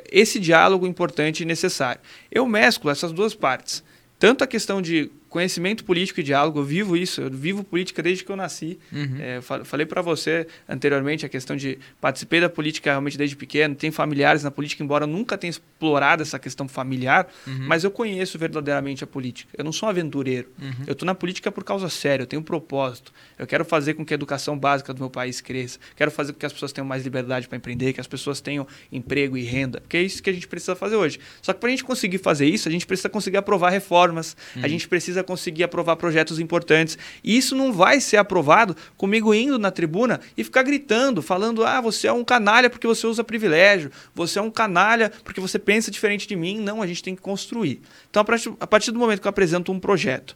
esse 0.09 0.39
diálogo 0.39 0.87
importante 0.87 1.41
e 1.41 1.45
necessário. 1.45 1.99
Eu 2.31 2.47
mesclo 2.47 2.89
essas 2.89 3.11
duas 3.11 3.33
partes. 3.33 3.83
Tanto 4.17 4.43
a 4.43 4.47
questão 4.47 4.81
de 4.81 5.11
conhecimento 5.29 5.83
político 5.83 6.19
e 6.19 6.23
diálogo, 6.23 6.59
eu 6.59 6.63
vivo 6.63 6.97
isso, 6.97 7.21
eu 7.21 7.29
vivo 7.29 7.63
política 7.63 8.01
desde 8.01 8.23
que 8.23 8.31
eu 8.31 8.35
nasci. 8.35 8.79
Uhum. 8.91 9.17
É, 9.19 9.41
falei 9.41 9.85
para 9.85 10.01
você 10.01 10.47
anteriormente 10.67 11.25
a 11.25 11.29
questão 11.29 11.55
de 11.55 11.77
participei 12.01 12.41
da 12.41 12.49
política 12.49 12.89
realmente 12.89 13.17
desde 13.17 13.35
pequeno, 13.35 13.75
tenho 13.75 13.93
familiares 13.93 14.43
na 14.43 14.51
política, 14.51 14.83
embora 14.83 15.03
eu 15.03 15.07
nunca 15.07 15.37
tenha 15.37 15.51
explorado 15.51 16.21
essa 16.21 16.39
questão 16.39 16.67
familiar, 16.67 17.27
uhum. 17.45 17.67
mas 17.67 17.83
eu 17.83 17.91
conheço 17.91 18.37
verdadeiramente 18.37 19.03
a 19.03 19.07
política. 19.07 19.49
Eu 19.57 19.63
não 19.63 19.71
sou 19.71 19.87
um 19.87 19.89
aventureiro. 19.91 20.49
Uhum. 20.59 20.85
Eu 20.87 20.93
estou 20.93 21.05
na 21.05 21.15
política 21.15 21.51
por 21.51 21.63
causa 21.63 21.89
séria, 21.89 22.23
eu 22.23 22.27
tenho 22.27 22.41
um 22.41 22.45
propósito. 22.45 23.13
Eu 23.37 23.45
quero 23.45 23.63
fazer 23.63 23.93
com 23.93 24.05
que 24.05 24.13
a 24.13 24.15
educação 24.15 24.57
básica 24.57 24.93
do 24.93 24.99
meu 24.99 25.09
país 25.09 25.41
cresça, 25.41 25.79
quero 25.95 26.11
fazer 26.11 26.33
com 26.33 26.39
que 26.39 26.45
as 26.45 26.53
pessoas 26.53 26.71
tenham 26.71 26.87
mais 26.87 27.03
liberdade 27.03 27.47
para 27.47 27.57
empreender, 27.57 27.93
que 27.93 28.01
as 28.01 28.07
pessoas 28.07 28.41
tenham 28.41 28.67
emprego 28.91 29.37
e 29.37 29.43
renda, 29.43 29.79
porque 29.79 29.97
é 29.97 30.01
isso 30.01 30.21
que 30.21 30.29
a 30.29 30.33
gente 30.33 30.47
precisa 30.47 30.75
fazer 30.75 30.95
hoje. 30.95 31.19
Só 31.41 31.53
que 31.53 31.59
para 31.59 31.67
a 31.67 31.71
gente 31.71 31.83
conseguir 31.83 32.17
fazer 32.17 32.47
isso, 32.47 32.67
a 32.67 32.71
gente 32.71 32.85
precisa 32.85 33.09
conseguir 33.09 33.37
aprovar 33.37 33.69
reformas, 33.69 34.35
a 34.55 34.59
uhum. 34.59 34.67
gente 34.67 34.87
precisa 34.87 35.18
precisa 35.19 35.23
conseguir 35.23 35.63
aprovar 35.63 35.95
projetos 35.95 36.39
importantes. 36.39 36.97
E 37.23 37.37
isso 37.37 37.55
não 37.55 37.71
vai 37.71 37.99
ser 37.99 38.17
aprovado 38.17 38.75
comigo 38.97 39.33
indo 39.33 39.59
na 39.59 39.71
tribuna 39.71 40.19
e 40.37 40.43
ficar 40.43 40.63
gritando, 40.63 41.21
falando: 41.21 41.63
ah, 41.63 41.81
você 41.81 42.07
é 42.07 42.13
um 42.13 42.23
canalha 42.23 42.69
porque 42.69 42.87
você 42.87 43.05
usa 43.05 43.23
privilégio, 43.23 43.91
você 44.13 44.39
é 44.39 44.41
um 44.41 44.51
canalha 44.51 45.11
porque 45.23 45.41
você 45.41 45.59
pensa 45.59 45.91
diferente 45.91 46.27
de 46.27 46.35
mim. 46.35 46.59
Não, 46.59 46.81
a 46.81 46.87
gente 46.87 47.03
tem 47.03 47.15
que 47.15 47.21
construir. 47.21 47.81
Então, 48.09 48.23
a 48.59 48.67
partir 48.67 48.91
do 48.91 48.99
momento 48.99 49.21
que 49.21 49.27
eu 49.27 49.29
apresento 49.29 49.71
um 49.71 49.79
projeto, 49.79 50.35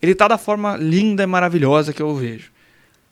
ele 0.00 0.12
está 0.12 0.28
da 0.28 0.38
forma 0.38 0.76
linda 0.76 1.22
e 1.22 1.26
maravilhosa 1.26 1.92
que 1.92 2.02
eu 2.02 2.14
vejo. 2.14 2.50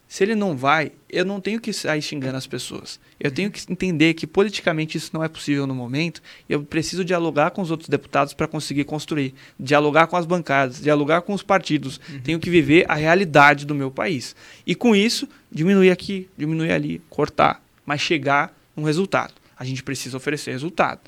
Se 0.08 0.22
ele 0.22 0.36
não 0.36 0.56
vai, 0.56 0.92
eu 1.10 1.24
não 1.24 1.40
tenho 1.40 1.60
que 1.60 1.72
sair 1.72 2.00
xingando 2.00 2.36
as 2.36 2.46
pessoas. 2.46 3.00
Eu 3.18 3.30
tenho 3.30 3.50
que 3.50 3.60
entender 3.70 4.14
que 4.14 4.26
politicamente 4.26 4.96
isso 4.96 5.10
não 5.12 5.22
é 5.22 5.28
possível 5.28 5.66
no 5.66 5.74
momento. 5.74 6.22
E 6.48 6.52
eu 6.52 6.62
preciso 6.62 7.04
dialogar 7.04 7.50
com 7.50 7.60
os 7.60 7.70
outros 7.70 7.88
deputados 7.88 8.32
para 8.32 8.46
conseguir 8.46 8.84
construir. 8.84 9.34
Dialogar 9.58 10.06
com 10.06 10.16
as 10.16 10.24
bancadas, 10.24 10.80
dialogar 10.80 11.22
com 11.22 11.34
os 11.34 11.42
partidos. 11.42 12.00
Uhum. 12.08 12.20
Tenho 12.20 12.38
que 12.38 12.48
viver 12.48 12.84
a 12.88 12.94
realidade 12.94 13.66
do 13.66 13.74
meu 13.74 13.90
país. 13.90 14.36
E 14.64 14.74
com 14.74 14.94
isso, 14.94 15.28
diminuir 15.50 15.90
aqui, 15.90 16.28
diminuir 16.36 16.70
ali, 16.70 17.02
cortar, 17.10 17.60
mas 17.84 18.00
chegar 18.00 18.56
num 18.76 18.84
resultado. 18.84 19.34
A 19.58 19.64
gente 19.64 19.82
precisa 19.82 20.16
oferecer 20.16 20.52
resultado. 20.52 21.00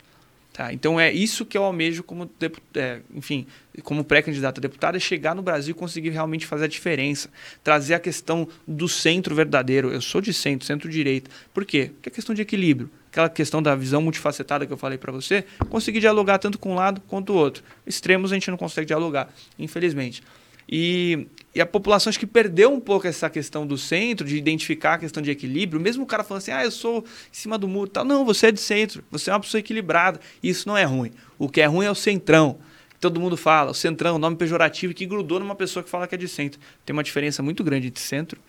Tá? 0.58 0.72
Então 0.72 0.98
é 0.98 1.12
isso 1.12 1.46
que 1.46 1.56
eu 1.56 1.62
almejo 1.62 2.02
como, 2.02 2.28
é, 2.74 2.98
enfim, 3.14 3.46
como 3.84 4.02
pré-candidato 4.02 4.58
a 4.58 4.60
deputado, 4.60 4.96
é 4.96 4.98
chegar 4.98 5.32
no 5.32 5.40
Brasil 5.40 5.70
e 5.70 5.74
conseguir 5.74 6.10
realmente 6.10 6.44
fazer 6.46 6.64
a 6.64 6.66
diferença. 6.66 7.30
Trazer 7.62 7.94
a 7.94 8.00
questão 8.00 8.48
do 8.66 8.88
centro 8.88 9.36
verdadeiro. 9.36 9.92
Eu 9.92 10.00
sou 10.00 10.20
de 10.20 10.34
centro, 10.34 10.66
centro-direita. 10.66 11.30
Por 11.54 11.64
quê? 11.64 11.92
Porque 11.94 12.08
é 12.08 12.12
questão 12.12 12.34
de 12.34 12.42
equilíbrio. 12.42 12.90
Aquela 13.08 13.28
questão 13.28 13.62
da 13.62 13.76
visão 13.76 14.02
multifacetada 14.02 14.66
que 14.66 14.72
eu 14.72 14.76
falei 14.76 14.98
para 14.98 15.12
você, 15.12 15.44
conseguir 15.70 16.00
dialogar 16.00 16.38
tanto 16.38 16.58
com 16.58 16.72
um 16.72 16.74
lado 16.74 17.00
quanto 17.06 17.32
o 17.32 17.36
outro. 17.36 17.62
Extremos 17.86 18.32
a 18.32 18.34
gente 18.34 18.50
não 18.50 18.58
consegue 18.58 18.88
dialogar, 18.88 19.32
infelizmente. 19.60 20.24
E, 20.68 21.28
e 21.58 21.60
a 21.60 21.66
população 21.66 22.08
acho 22.08 22.20
que 22.20 22.26
perdeu 22.26 22.72
um 22.72 22.78
pouco 22.78 23.08
essa 23.08 23.28
questão 23.28 23.66
do 23.66 23.76
centro, 23.76 24.24
de 24.24 24.36
identificar 24.36 24.94
a 24.94 24.98
questão 24.98 25.20
de 25.20 25.28
equilíbrio. 25.28 25.80
Mesmo 25.80 26.04
o 26.04 26.06
cara 26.06 26.22
falando 26.22 26.40
assim, 26.40 26.52
ah, 26.52 26.62
eu 26.62 26.70
sou 26.70 26.98
em 26.98 27.34
cima 27.34 27.58
do 27.58 27.66
muro 27.66 27.90
tal. 27.90 28.04
Não, 28.04 28.24
você 28.24 28.46
é 28.46 28.52
de 28.52 28.60
centro, 28.60 29.02
você 29.10 29.28
é 29.28 29.32
uma 29.32 29.40
pessoa 29.40 29.58
equilibrada. 29.58 30.20
Isso 30.40 30.68
não 30.68 30.76
é 30.76 30.84
ruim. 30.84 31.10
O 31.36 31.48
que 31.48 31.60
é 31.60 31.66
ruim 31.66 31.84
é 31.84 31.90
o 31.90 31.96
centrão. 31.96 32.60
Todo 33.00 33.18
mundo 33.18 33.36
fala, 33.36 33.72
o 33.72 33.74
centrão, 33.74 34.20
nome 34.20 34.36
pejorativo 34.36 34.94
que 34.94 35.04
grudou 35.04 35.40
numa 35.40 35.56
pessoa 35.56 35.82
que 35.82 35.90
fala 35.90 36.06
que 36.06 36.14
é 36.14 36.18
de 36.18 36.28
centro. 36.28 36.60
Tem 36.86 36.94
uma 36.94 37.02
diferença 37.02 37.42
muito 37.42 37.64
grande 37.64 37.88
entre 37.88 38.04
centro 38.04 38.40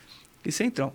e 0.45 0.52
centrão. 0.52 0.93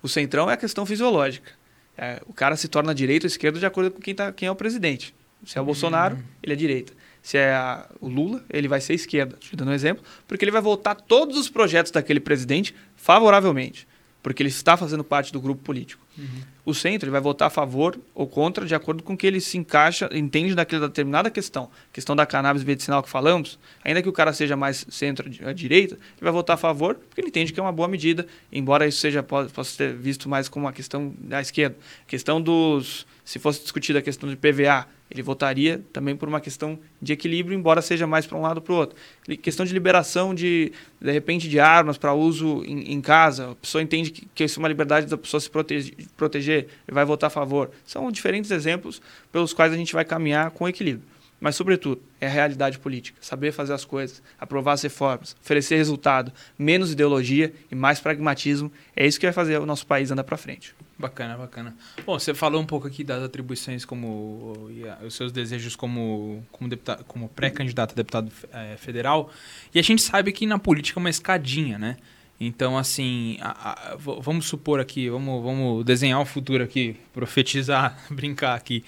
O 0.00 0.08
centrão 0.08 0.48
é 0.48 0.54
a 0.54 0.56
questão 0.56 0.86
fisiológica. 0.86 1.50
É, 1.96 2.22
o 2.28 2.32
cara 2.32 2.54
se 2.54 2.68
torna 2.68 2.94
direita 2.94 3.26
ou 3.26 3.28
esquerda 3.28 3.58
de 3.58 3.66
acordo 3.66 3.90
com 3.90 4.00
quem, 4.00 4.14
tá, 4.14 4.30
quem 4.30 4.46
é 4.46 4.52
o 4.52 4.54
presidente. 4.54 5.12
Se 5.44 5.58
é 5.58 5.60
o 5.60 5.62
uhum. 5.62 5.66
Bolsonaro, 5.66 6.16
ele 6.40 6.52
é 6.52 6.56
direita 6.56 6.92
se 7.28 7.36
é 7.36 7.52
a, 7.52 7.86
o 8.00 8.08
Lula, 8.08 8.42
ele 8.48 8.66
vai 8.68 8.80
ser 8.80 8.94
esquerda, 8.94 9.36
te 9.38 9.54
dando 9.54 9.68
um 9.68 9.74
exemplo, 9.74 10.02
porque 10.26 10.42
ele 10.42 10.50
vai 10.50 10.62
votar 10.62 10.96
todos 10.96 11.36
os 11.36 11.50
projetos 11.50 11.92
daquele 11.92 12.20
presidente 12.20 12.74
favoravelmente, 12.96 13.86
porque 14.22 14.42
ele 14.42 14.48
está 14.48 14.78
fazendo 14.78 15.04
parte 15.04 15.30
do 15.30 15.38
grupo 15.38 15.62
político. 15.62 16.02
Uhum. 16.16 16.40
O 16.64 16.72
centro 16.72 17.04
ele 17.04 17.10
vai 17.10 17.20
votar 17.20 17.48
a 17.48 17.50
favor 17.50 18.00
ou 18.14 18.26
contra 18.26 18.64
de 18.64 18.74
acordo 18.74 19.02
com 19.02 19.14
que 19.14 19.26
ele 19.26 19.42
se 19.42 19.58
encaixa, 19.58 20.08
entende 20.10 20.54
daquela 20.54 20.88
determinada 20.88 21.30
questão. 21.30 21.68
questão 21.92 22.16
da 22.16 22.24
cannabis 22.24 22.64
medicinal 22.64 23.02
que 23.02 23.10
falamos, 23.10 23.58
ainda 23.84 24.00
que 24.00 24.08
o 24.08 24.12
cara 24.12 24.32
seja 24.32 24.56
mais 24.56 24.86
centro-direita, 24.88 25.96
ele 25.96 26.22
vai 26.22 26.32
votar 26.32 26.54
a 26.54 26.56
favor 26.56 26.94
porque 26.94 27.20
ele 27.20 27.28
entende 27.28 27.52
que 27.52 27.60
é 27.60 27.62
uma 27.62 27.72
boa 27.72 27.88
medida, 27.88 28.26
embora 28.50 28.86
isso 28.86 29.00
seja 29.00 29.22
possa 29.22 29.64
ser 29.64 29.94
visto 29.94 30.30
mais 30.30 30.48
como 30.48 30.64
uma 30.64 30.72
questão 30.72 31.14
da 31.18 31.42
esquerda. 31.42 31.76
questão 32.06 32.40
dos 32.40 33.06
se 33.22 33.38
fosse 33.38 33.60
discutida 33.60 33.98
a 33.98 34.02
questão 34.02 34.26
de 34.26 34.36
PVA, 34.36 34.88
ele 35.10 35.22
votaria 35.22 35.82
também 35.92 36.14
por 36.14 36.28
uma 36.28 36.40
questão 36.40 36.78
de 37.00 37.12
equilíbrio, 37.12 37.56
embora 37.56 37.80
seja 37.80 38.06
mais 38.06 38.26
para 38.26 38.36
um 38.36 38.42
lado 38.42 38.58
ou 38.58 38.62
para 38.62 38.72
o 38.72 38.76
outro. 38.76 38.96
Questão 39.40 39.64
de 39.64 39.72
liberação 39.72 40.34
de, 40.34 40.72
de 41.00 41.12
repente, 41.12 41.48
de 41.48 41.58
armas 41.58 41.96
para 41.96 42.12
uso 42.12 42.62
em, 42.64 42.92
em, 42.92 43.00
casa. 43.00 43.52
A 43.52 43.54
pessoa 43.54 43.82
entende 43.82 44.10
que, 44.10 44.28
que 44.34 44.44
isso 44.44 44.58
é 44.58 44.60
uma 44.60 44.68
liberdade 44.68 45.06
da 45.06 45.16
pessoa 45.16 45.40
se 45.40 45.48
protege, 45.48 45.94
proteger, 46.16 46.68
ele 46.86 46.94
vai 46.94 47.04
votar 47.04 47.28
a 47.28 47.30
favor. 47.30 47.70
São 47.86 48.10
diferentes 48.12 48.50
exemplos 48.50 49.00
pelos 49.32 49.52
quais 49.52 49.72
a 49.72 49.76
gente 49.76 49.92
vai 49.92 50.04
caminhar 50.04 50.50
com 50.50 50.68
equilíbrio. 50.68 51.17
Mas, 51.40 51.54
sobretudo, 51.54 52.02
é 52.20 52.26
a 52.26 52.30
realidade 52.30 52.78
política. 52.78 53.18
Saber 53.20 53.52
fazer 53.52 53.72
as 53.72 53.84
coisas, 53.84 54.22
aprovar 54.38 54.72
as 54.72 54.82
reformas, 54.82 55.36
oferecer 55.40 55.76
resultado, 55.76 56.32
menos 56.58 56.92
ideologia 56.92 57.52
e 57.70 57.74
mais 57.74 58.00
pragmatismo. 58.00 58.72
É 58.96 59.06
isso 59.06 59.20
que 59.20 59.26
vai 59.26 59.32
fazer 59.32 59.58
o 59.58 59.66
nosso 59.66 59.86
país 59.86 60.10
andar 60.10 60.24
para 60.24 60.36
frente. 60.36 60.74
Bacana, 60.98 61.36
bacana. 61.36 61.76
Bom, 62.04 62.18
você 62.18 62.34
falou 62.34 62.60
um 62.60 62.66
pouco 62.66 62.88
aqui 62.88 63.04
das 63.04 63.22
atribuições 63.22 63.84
como 63.84 64.68
os 65.06 65.14
seus 65.14 65.30
desejos 65.30 65.76
como 65.76 66.44
como, 66.50 66.68
deputado, 66.68 67.04
como 67.04 67.28
pré-candidato 67.28 67.92
a 67.92 67.94
deputado 67.94 68.32
é, 68.52 68.76
federal. 68.76 69.30
E 69.72 69.78
a 69.78 69.82
gente 69.82 70.02
sabe 70.02 70.32
que 70.32 70.44
na 70.44 70.58
política 70.58 70.98
é 70.98 71.00
uma 71.00 71.10
escadinha, 71.10 71.78
né? 71.78 71.96
Então, 72.40 72.76
assim, 72.76 73.36
a, 73.40 73.92
a, 73.92 73.96
vamos 73.96 74.46
supor 74.46 74.80
aqui, 74.80 75.08
vamos, 75.08 75.42
vamos 75.42 75.84
desenhar 75.84 76.20
o 76.20 76.24
futuro 76.24 76.64
aqui, 76.64 76.96
profetizar, 77.12 77.96
brincar 78.10 78.54
aqui. 78.54 78.84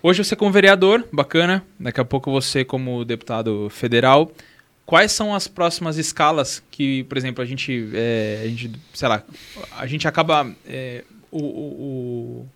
Hoje 0.00 0.22
você 0.24 0.36
como 0.36 0.52
vereador, 0.52 1.04
bacana. 1.12 1.64
Daqui 1.78 2.00
a 2.00 2.04
pouco 2.04 2.30
você 2.30 2.64
como 2.64 3.04
deputado 3.04 3.68
federal. 3.70 4.30
Quais 4.86 5.12
são 5.12 5.34
as 5.34 5.48
próximas 5.48 5.98
escalas 5.98 6.62
que, 6.70 7.04
por 7.04 7.18
exemplo, 7.18 7.42
a 7.42 7.46
gente, 7.46 7.90
é, 7.92 8.42
a 8.44 8.48
gente 8.48 8.72
sei 8.94 9.08
lá, 9.08 9.22
a 9.76 9.86
gente 9.86 10.06
acaba 10.06 10.50
é, 10.66 11.04
o, 11.30 11.42
o, 11.42 12.48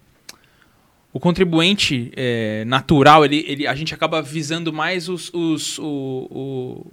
o 1.13 1.21
contribuinte 1.21 2.11
é, 2.17 2.65
natural, 2.65 3.25
ele, 3.25 3.45
ele, 3.47 3.67
a 3.67 3.75
gente 3.75 3.93
acaba 3.93 4.23
visando 4.23 4.73
mais 4.73 5.11
os, 5.11 5.31
os, 5.35 5.79
o, 5.79 5.85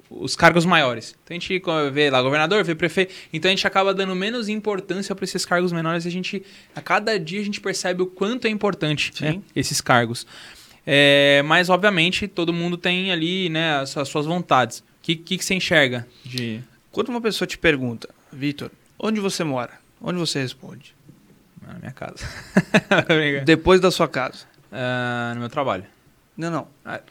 o, 0.10 0.24
os 0.24 0.36
cargos 0.36 0.66
maiores. 0.66 1.16
Então 1.24 1.36
a 1.36 1.40
gente 1.40 1.62
vê 1.94 2.10
lá 2.10 2.22
governador, 2.22 2.64
vê 2.64 2.76
prefeito, 2.76 3.14
então 3.32 3.50
a 3.50 3.56
gente 3.56 3.66
acaba 3.66 3.94
dando 3.94 4.14
menos 4.14 4.50
importância 4.50 5.16
para 5.16 5.24
esses 5.24 5.46
cargos 5.46 5.72
menores 5.72 6.04
e 6.04 6.10
a 6.10 6.12
gente, 6.12 6.44
a 6.76 6.82
cada 6.82 7.18
dia 7.18 7.40
a 7.40 7.44
gente 7.44 7.62
percebe 7.62 8.02
o 8.02 8.08
quanto 8.08 8.46
é 8.46 8.50
importante 8.50 9.14
né, 9.22 9.40
esses 9.56 9.80
cargos. 9.80 10.28
É, 10.86 11.42
mas, 11.46 11.70
obviamente, 11.70 12.28
todo 12.28 12.52
mundo 12.52 12.78
tem 12.78 13.12
ali 13.12 13.48
né, 13.48 13.78
as, 13.78 13.96
as 13.96 14.10
suas 14.10 14.26
vontades. 14.26 14.80
O 14.80 14.84
que, 15.02 15.16
que, 15.16 15.38
que 15.38 15.46
você 15.46 15.54
enxerga 15.54 16.06
de... 16.26 16.62
Quando 16.92 17.10
uma 17.10 17.22
pessoa 17.22 17.48
te 17.48 17.58
pergunta, 17.58 18.10
Vitor, 18.34 18.72
onde 18.98 19.20
você 19.20 19.44
mora? 19.44 19.74
Onde 20.02 20.18
você 20.18 20.42
responde? 20.42 20.96
Na 21.74 21.80
minha 21.80 21.92
casa. 21.92 22.26
Depois 23.46 23.80
da 23.80 23.92
sua 23.92 24.08
casa? 24.08 24.46
Uh, 24.72 25.34
no 25.36 25.42
meu 25.42 25.50
trabalho. 25.50 25.86
Não, 26.36 26.50
não. 26.50 26.68
Ah, 26.84 27.02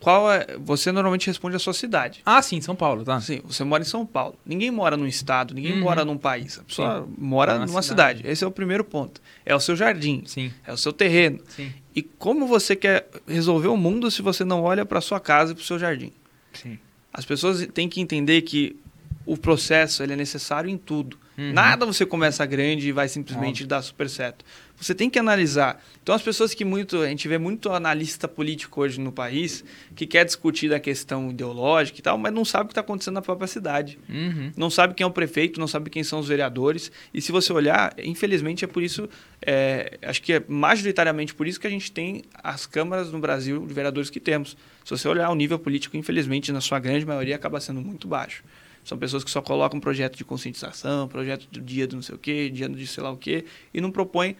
qual 0.00 0.32
é. 0.32 0.56
Você 0.58 0.90
normalmente 0.92 1.26
responde 1.26 1.56
a 1.56 1.58
sua 1.58 1.72
cidade. 1.72 2.22
Ah, 2.24 2.40
sim, 2.40 2.60
São 2.60 2.74
Paulo, 2.74 3.04
tá? 3.04 3.20
Sim, 3.20 3.40
você 3.44 3.64
mora 3.64 3.82
em 3.82 3.86
São 3.86 4.06
Paulo. 4.06 4.38
Ninguém 4.44 4.70
mora 4.70 4.96
num 4.96 5.06
estado, 5.06 5.54
ninguém 5.54 5.74
uhum. 5.74 5.80
mora 5.80 6.04
num 6.04 6.16
país. 6.16 6.58
A 6.58 6.62
pessoa 6.62 7.02
sim. 7.02 7.14
mora 7.18 7.54
numa 7.54 7.82
cidade. 7.82 8.18
cidade. 8.18 8.32
Esse 8.32 8.44
é 8.44 8.46
o 8.46 8.50
primeiro 8.50 8.84
ponto. 8.84 9.20
É 9.44 9.54
o 9.54 9.60
seu 9.60 9.76
jardim. 9.76 10.22
Sim. 10.26 10.52
É 10.66 10.72
o 10.72 10.76
seu 10.76 10.92
terreno. 10.92 11.40
Sim. 11.48 11.72
E 11.94 12.02
como 12.02 12.46
você 12.46 12.76
quer 12.76 13.08
resolver 13.26 13.68
o 13.68 13.76
mundo 13.76 14.10
se 14.10 14.22
você 14.22 14.44
não 14.44 14.62
olha 14.62 14.86
para 14.86 15.00
sua 15.00 15.20
casa 15.20 15.52
e 15.52 15.54
para 15.54 15.62
o 15.62 15.64
seu 15.64 15.78
jardim? 15.78 16.12
Sim. 16.52 16.78
As 17.12 17.24
pessoas 17.24 17.66
têm 17.74 17.88
que 17.88 18.00
entender 18.00 18.42
que 18.42 18.78
o 19.26 19.36
processo 19.36 20.02
ele 20.02 20.12
é 20.12 20.16
necessário 20.16 20.70
em 20.70 20.78
tudo. 20.78 21.18
Uhum. 21.38 21.52
Nada 21.52 21.86
você 21.86 22.04
começa 22.04 22.44
grande 22.44 22.88
e 22.88 22.92
vai 22.92 23.06
simplesmente 23.06 23.62
Óbvio. 23.62 23.66
dar 23.68 23.82
super 23.82 24.10
certo. 24.10 24.44
Você 24.76 24.92
tem 24.92 25.08
que 25.08 25.20
analisar. 25.20 25.80
Então, 26.02 26.12
as 26.12 26.22
pessoas 26.22 26.52
que 26.52 26.64
muito. 26.64 27.00
A 27.00 27.08
gente 27.08 27.28
vê 27.28 27.38
muito 27.38 27.70
analista 27.70 28.26
político 28.26 28.80
hoje 28.80 29.00
no 29.00 29.12
país 29.12 29.64
que 29.94 30.04
quer 30.04 30.24
discutir 30.24 30.68
da 30.68 30.80
questão 30.80 31.30
ideológica 31.30 32.00
e 32.00 32.02
tal, 32.02 32.18
mas 32.18 32.32
não 32.32 32.44
sabe 32.44 32.64
o 32.64 32.66
que 32.68 32.72
está 32.72 32.80
acontecendo 32.80 33.14
na 33.14 33.22
própria 33.22 33.46
cidade. 33.46 33.98
Uhum. 34.08 34.52
Não 34.56 34.68
sabe 34.68 34.94
quem 34.94 35.04
é 35.04 35.06
o 35.06 35.12
prefeito, 35.12 35.60
não 35.60 35.68
sabe 35.68 35.90
quem 35.90 36.02
são 36.02 36.18
os 36.18 36.26
vereadores. 36.26 36.90
E 37.14 37.22
se 37.22 37.30
você 37.30 37.52
olhar, 37.52 37.94
infelizmente 38.02 38.64
é 38.64 38.68
por 38.68 38.82
isso. 38.82 39.08
É, 39.40 39.96
acho 40.02 40.20
que 40.20 40.32
é 40.32 40.42
majoritariamente 40.48 41.32
por 41.32 41.46
isso 41.46 41.60
que 41.60 41.66
a 41.68 41.70
gente 41.70 41.92
tem 41.92 42.24
as 42.42 42.66
câmaras 42.66 43.12
no 43.12 43.20
Brasil 43.20 43.64
de 43.64 43.72
vereadores 43.72 44.10
que 44.10 44.18
temos. 44.18 44.56
Se 44.84 44.90
você 44.90 45.06
olhar 45.06 45.30
o 45.30 45.36
nível 45.36 45.58
político, 45.58 45.96
infelizmente, 45.96 46.50
na 46.50 46.60
sua 46.60 46.80
grande 46.80 47.06
maioria, 47.06 47.36
acaba 47.36 47.60
sendo 47.60 47.80
muito 47.80 48.08
baixo. 48.08 48.42
São 48.88 48.96
pessoas 48.96 49.22
que 49.22 49.30
só 49.30 49.42
colocam 49.42 49.78
projeto 49.78 50.16
de 50.16 50.24
conscientização, 50.24 51.06
projeto 51.08 51.46
do 51.52 51.60
dia 51.60 51.86
do 51.86 51.96
não 51.96 52.02
sei 52.02 52.14
o 52.14 52.18
quê, 52.18 52.48
dia 52.48 52.66
de 52.66 52.86
sei 52.86 53.02
lá 53.02 53.10
o 53.10 53.18
quê, 53.18 53.44
e 53.74 53.82
não 53.82 53.90
propõem 53.90 54.34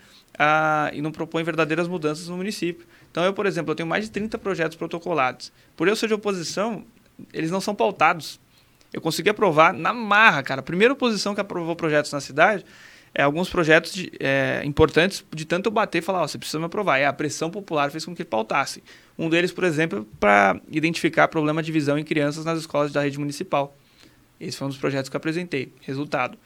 e 0.94 1.02
não 1.02 1.12
propõe 1.12 1.42
verdadeiras 1.42 1.86
mudanças 1.86 2.28
no 2.28 2.36
município. 2.38 2.86
Então, 3.10 3.22
eu, 3.24 3.34
por 3.34 3.44
exemplo, 3.44 3.72
eu 3.72 3.74
tenho 3.74 3.86
mais 3.86 4.06
de 4.06 4.10
30 4.10 4.38
projetos 4.38 4.74
protocolados. 4.74 5.52
Por 5.76 5.86
eu 5.86 5.94
ser 5.94 6.06
de 6.06 6.14
oposição, 6.14 6.82
eles 7.30 7.50
não 7.50 7.60
são 7.60 7.74
pautados. 7.74 8.40
Eu 8.90 9.02
consegui 9.02 9.28
aprovar 9.28 9.74
na 9.74 9.92
marra, 9.92 10.42
cara. 10.42 10.60
A 10.60 10.62
primeira 10.64 10.94
oposição 10.94 11.34
que 11.34 11.42
aprovou 11.42 11.76
projetos 11.76 12.10
na 12.10 12.20
cidade 12.20 12.64
é 13.14 13.22
alguns 13.22 13.50
projetos 13.50 13.92
de, 13.92 14.10
é, 14.18 14.62
importantes 14.64 15.22
de 15.30 15.44
tanto 15.44 15.66
eu 15.66 15.72
bater 15.72 15.98
e 15.98 16.00
falar, 16.00 16.22
oh, 16.22 16.28
você 16.28 16.38
precisa 16.38 16.58
me 16.58 16.64
aprovar. 16.64 16.98
E 16.98 17.04
a 17.04 17.12
pressão 17.12 17.50
popular 17.50 17.90
fez 17.90 18.02
com 18.02 18.14
que 18.14 18.22
ele 18.22 18.30
pautasse. 18.30 18.82
Um 19.18 19.28
deles, 19.28 19.52
por 19.52 19.64
exemplo, 19.64 20.08
para 20.18 20.58
identificar 20.70 21.28
problema 21.28 21.62
de 21.62 21.70
visão 21.70 21.98
em 21.98 22.04
crianças 22.04 22.46
nas 22.46 22.60
escolas 22.60 22.92
da 22.92 23.02
rede 23.02 23.18
municipal. 23.18 23.76
Esse 24.40 24.56
foi 24.56 24.66
um 24.66 24.70
dos 24.70 24.78
projetos 24.78 25.08
que 25.08 25.16
eu 25.16 25.18
apresentei. 25.18 25.72
Resultado. 25.80 26.38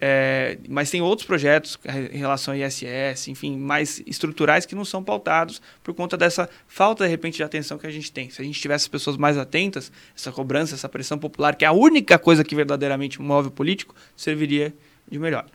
É, 0.00 0.58
mas 0.68 0.90
tem 0.90 1.02
outros 1.02 1.26
projetos 1.26 1.78
em 2.12 2.18
relação 2.18 2.54
a 2.54 2.56
ISS, 2.56 3.28
enfim, 3.28 3.56
mais 3.56 4.00
estruturais 4.06 4.64
que 4.64 4.74
não 4.74 4.84
são 4.84 5.02
pautados 5.02 5.60
por 5.82 5.92
conta 5.92 6.16
dessa 6.16 6.48
falta, 6.68 7.04
de 7.04 7.10
repente, 7.10 7.36
de 7.36 7.42
atenção 7.42 7.78
que 7.78 7.86
a 7.86 7.90
gente 7.90 8.12
tem. 8.12 8.30
Se 8.30 8.40
a 8.40 8.44
gente 8.44 8.60
tivesse 8.60 8.84
as 8.84 8.88
pessoas 8.88 9.16
mais 9.16 9.36
atentas, 9.36 9.90
essa 10.16 10.30
cobrança, 10.30 10.74
essa 10.74 10.88
pressão 10.88 11.18
popular, 11.18 11.56
que 11.56 11.64
é 11.64 11.68
a 11.68 11.72
única 11.72 12.18
coisa 12.18 12.44
que 12.44 12.54
verdadeiramente 12.54 13.20
move 13.20 13.48
o 13.48 13.50
político, 13.50 13.94
serviria 14.16 14.72
de 15.10 15.18
melhor. 15.18 15.46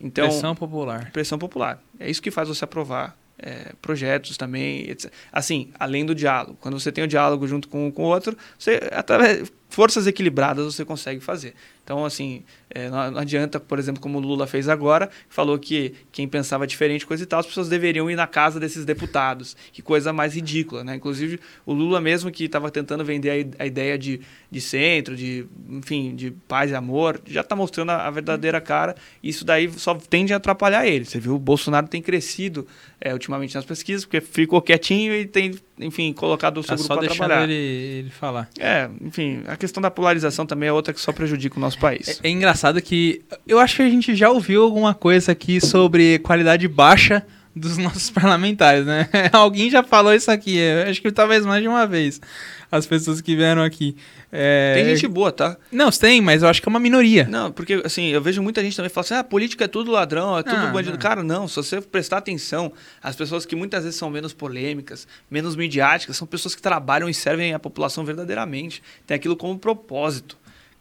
Então, 0.00 0.28
pressão 0.28 0.54
popular. 0.54 1.10
Pressão 1.10 1.38
popular. 1.38 1.82
É 1.98 2.10
isso 2.10 2.22
que 2.22 2.30
faz 2.30 2.48
você 2.48 2.64
aprovar 2.64 3.16
é, 3.38 3.72
projetos 3.80 4.36
também. 4.36 4.88
Etc. 4.90 5.12
Assim, 5.32 5.70
além 5.78 6.04
do 6.04 6.14
diálogo. 6.14 6.56
Quando 6.60 6.78
você 6.78 6.90
tem 6.90 7.04
o 7.04 7.08
diálogo 7.08 7.46
junto 7.46 7.68
com, 7.68 7.90
com 7.90 8.04
o 8.04 8.06
outro, 8.06 8.36
você, 8.58 8.80
através, 8.92 9.50
forças 9.68 10.06
equilibradas 10.06 10.64
você 10.64 10.84
consegue 10.84 11.20
fazer. 11.20 11.54
Então, 11.86 12.04
assim, 12.04 12.42
é, 12.68 12.90
não, 12.90 13.16
adianta, 13.16 13.60
por 13.60 13.78
exemplo, 13.78 14.02
como 14.02 14.18
o 14.18 14.20
Lula 14.20 14.44
fez 14.48 14.68
agora, 14.68 15.08
falou 15.28 15.56
que 15.56 15.94
quem 16.10 16.26
pensava 16.26 16.66
diferente, 16.66 17.06
coisa 17.06 17.22
e 17.22 17.26
tal, 17.26 17.38
as 17.38 17.46
pessoas 17.46 17.68
deveriam 17.68 18.10
ir 18.10 18.16
na 18.16 18.26
casa 18.26 18.58
desses 18.58 18.84
deputados. 18.84 19.56
Que 19.72 19.80
coisa 19.80 20.12
mais 20.12 20.34
ridícula, 20.34 20.82
né? 20.82 20.96
Inclusive, 20.96 21.38
o 21.64 21.72
Lula 21.72 22.00
mesmo 22.00 22.28
que 22.28 22.44
estava 22.44 22.72
tentando 22.72 23.04
vender 23.04 23.54
a, 23.60 23.62
a, 23.62 23.66
ideia 23.66 23.96
de, 23.96 24.20
de 24.50 24.60
centro, 24.60 25.14
de, 25.14 25.46
enfim, 25.70 26.16
de 26.16 26.32
paz 26.48 26.72
e 26.72 26.74
amor, 26.74 27.20
já 27.24 27.42
está 27.42 27.54
mostrando 27.54 27.90
a, 27.90 28.08
a, 28.08 28.10
verdadeira 28.10 28.60
cara. 28.60 28.96
E 29.22 29.28
isso 29.28 29.44
daí 29.44 29.70
só 29.70 29.94
tende 29.94 30.32
a 30.32 30.38
atrapalhar 30.38 30.84
ele. 30.88 31.04
Você 31.04 31.20
viu, 31.20 31.36
o 31.36 31.38
Bolsonaro 31.38 31.86
tem 31.86 32.02
crescido 32.02 32.66
é, 33.00 33.12
ultimamente 33.12 33.54
nas 33.54 33.64
pesquisas, 33.64 34.04
porque 34.04 34.20
ficou 34.20 34.60
quietinho 34.60 35.14
e 35.14 35.24
tem 35.24 35.54
enfim, 35.78 36.12
colocado 36.12 36.58
o 36.58 36.62
seu 36.62 36.76
tá 36.76 36.82
grupo 36.82 36.94
para 36.94 37.14
trabalhar. 37.14 37.44
Ele, 37.44 37.54
ele 37.54 38.10
falar. 38.10 38.48
É, 38.58 38.88
enfim, 39.00 39.42
a 39.56 39.58
questão 39.58 39.82
da 39.82 39.90
polarização 39.90 40.46
também 40.46 40.68
é 40.68 40.72
outra 40.72 40.92
que 40.92 41.00
só 41.00 41.12
prejudica 41.12 41.56
o 41.56 41.60
nosso 41.60 41.78
país. 41.78 42.20
É, 42.22 42.28
é 42.28 42.30
engraçado 42.30 42.80
que 42.80 43.22
eu 43.46 43.58
acho 43.58 43.76
que 43.76 43.82
a 43.82 43.88
gente 43.88 44.14
já 44.14 44.30
ouviu 44.30 44.62
alguma 44.62 44.94
coisa 44.94 45.32
aqui 45.32 45.60
sobre 45.60 46.18
qualidade 46.20 46.68
baixa 46.68 47.26
dos 47.54 47.76
nossos 47.78 48.10
parlamentares, 48.10 48.84
né? 48.84 49.08
Alguém 49.32 49.70
já 49.70 49.82
falou 49.82 50.14
isso 50.14 50.30
aqui, 50.30 50.60
acho 50.88 51.00
que 51.00 51.10
talvez 51.10 51.44
mais 51.44 51.62
de 51.62 51.68
uma 51.68 51.86
vez, 51.86 52.20
as 52.70 52.86
pessoas 52.86 53.20
que 53.20 53.34
vieram 53.34 53.62
aqui. 53.62 53.96
É... 54.38 54.74
Tem 54.74 54.84
gente 54.84 55.08
boa, 55.08 55.32
tá? 55.32 55.56
Não, 55.72 55.90
tem, 55.90 56.20
mas 56.20 56.42
eu 56.42 56.48
acho 56.48 56.60
que 56.60 56.68
é 56.68 56.70
uma 56.70 56.78
minoria. 56.78 57.26
Não, 57.26 57.50
porque 57.50 57.80
assim, 57.82 58.08
eu 58.08 58.20
vejo 58.20 58.42
muita 58.42 58.62
gente 58.62 58.76
também 58.76 58.90
falar 58.90 59.04
assim: 59.04 59.14
ah, 59.14 59.24
política 59.24 59.64
é 59.64 59.68
tudo 59.68 59.90
ladrão, 59.90 60.36
é 60.36 60.42
tudo 60.42 60.56
ah, 60.56 60.66
bandido. 60.66 60.92
Não. 60.92 60.98
Cara, 60.98 61.22
não, 61.22 61.48
se 61.48 61.56
você 61.56 61.80
prestar 61.80 62.18
atenção, 62.18 62.70
as 63.02 63.16
pessoas 63.16 63.46
que 63.46 63.56
muitas 63.56 63.84
vezes 63.84 63.98
são 63.98 64.10
menos 64.10 64.34
polêmicas, 64.34 65.08
menos 65.30 65.56
midiáticas, 65.56 66.18
são 66.18 66.26
pessoas 66.26 66.54
que 66.54 66.60
trabalham 66.60 67.08
e 67.08 67.14
servem 67.14 67.54
a 67.54 67.58
população 67.58 68.04
verdadeiramente. 68.04 68.82
Tem 69.06 69.14
aquilo 69.14 69.36
como 69.36 69.58
propósito. 69.58 70.36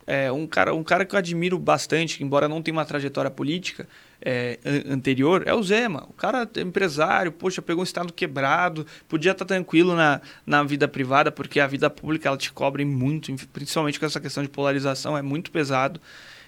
É, 0.06 0.30
um, 0.32 0.46
cara, 0.46 0.74
um 0.74 0.84
cara 0.84 1.06
que 1.06 1.16
eu 1.16 1.20
admiro 1.20 1.58
bastante, 1.58 2.24
embora 2.24 2.50
não 2.50 2.62
tenha 2.62 2.76
uma 2.76 2.86
trajetória 2.86 3.32
política, 3.32 3.88
é, 4.26 4.60
anterior 4.90 5.44
é 5.46 5.54
o 5.54 5.62
Zema. 5.62 6.08
O 6.10 6.14
cara 6.14 6.50
é 6.56 6.62
empresário, 6.62 7.32
poxa, 7.32 7.62
pegou 7.62 7.82
um 7.82 7.84
estado 7.84 8.12
quebrado, 8.12 8.86
podia 9.08 9.32
estar 9.32 9.46
tranquilo 9.46 9.96
na, 9.96 10.20
na 10.46 10.64
vida 10.64 10.88
privada, 10.88 11.32
porque 11.32 11.60
a 11.60 11.68
vida 11.68 11.90
pública 11.90 12.28
ela 12.28 12.38
te 12.38 12.52
cobre 12.52 12.84
muito, 12.84 13.34
principalmente 13.54 14.00
com 14.00 14.06
essa 14.06 14.20
questão 14.20 14.42
de 14.42 14.50
polarização, 14.50 15.16
é 15.16 15.22
muito 15.22 15.52
pesado. 15.52 16.02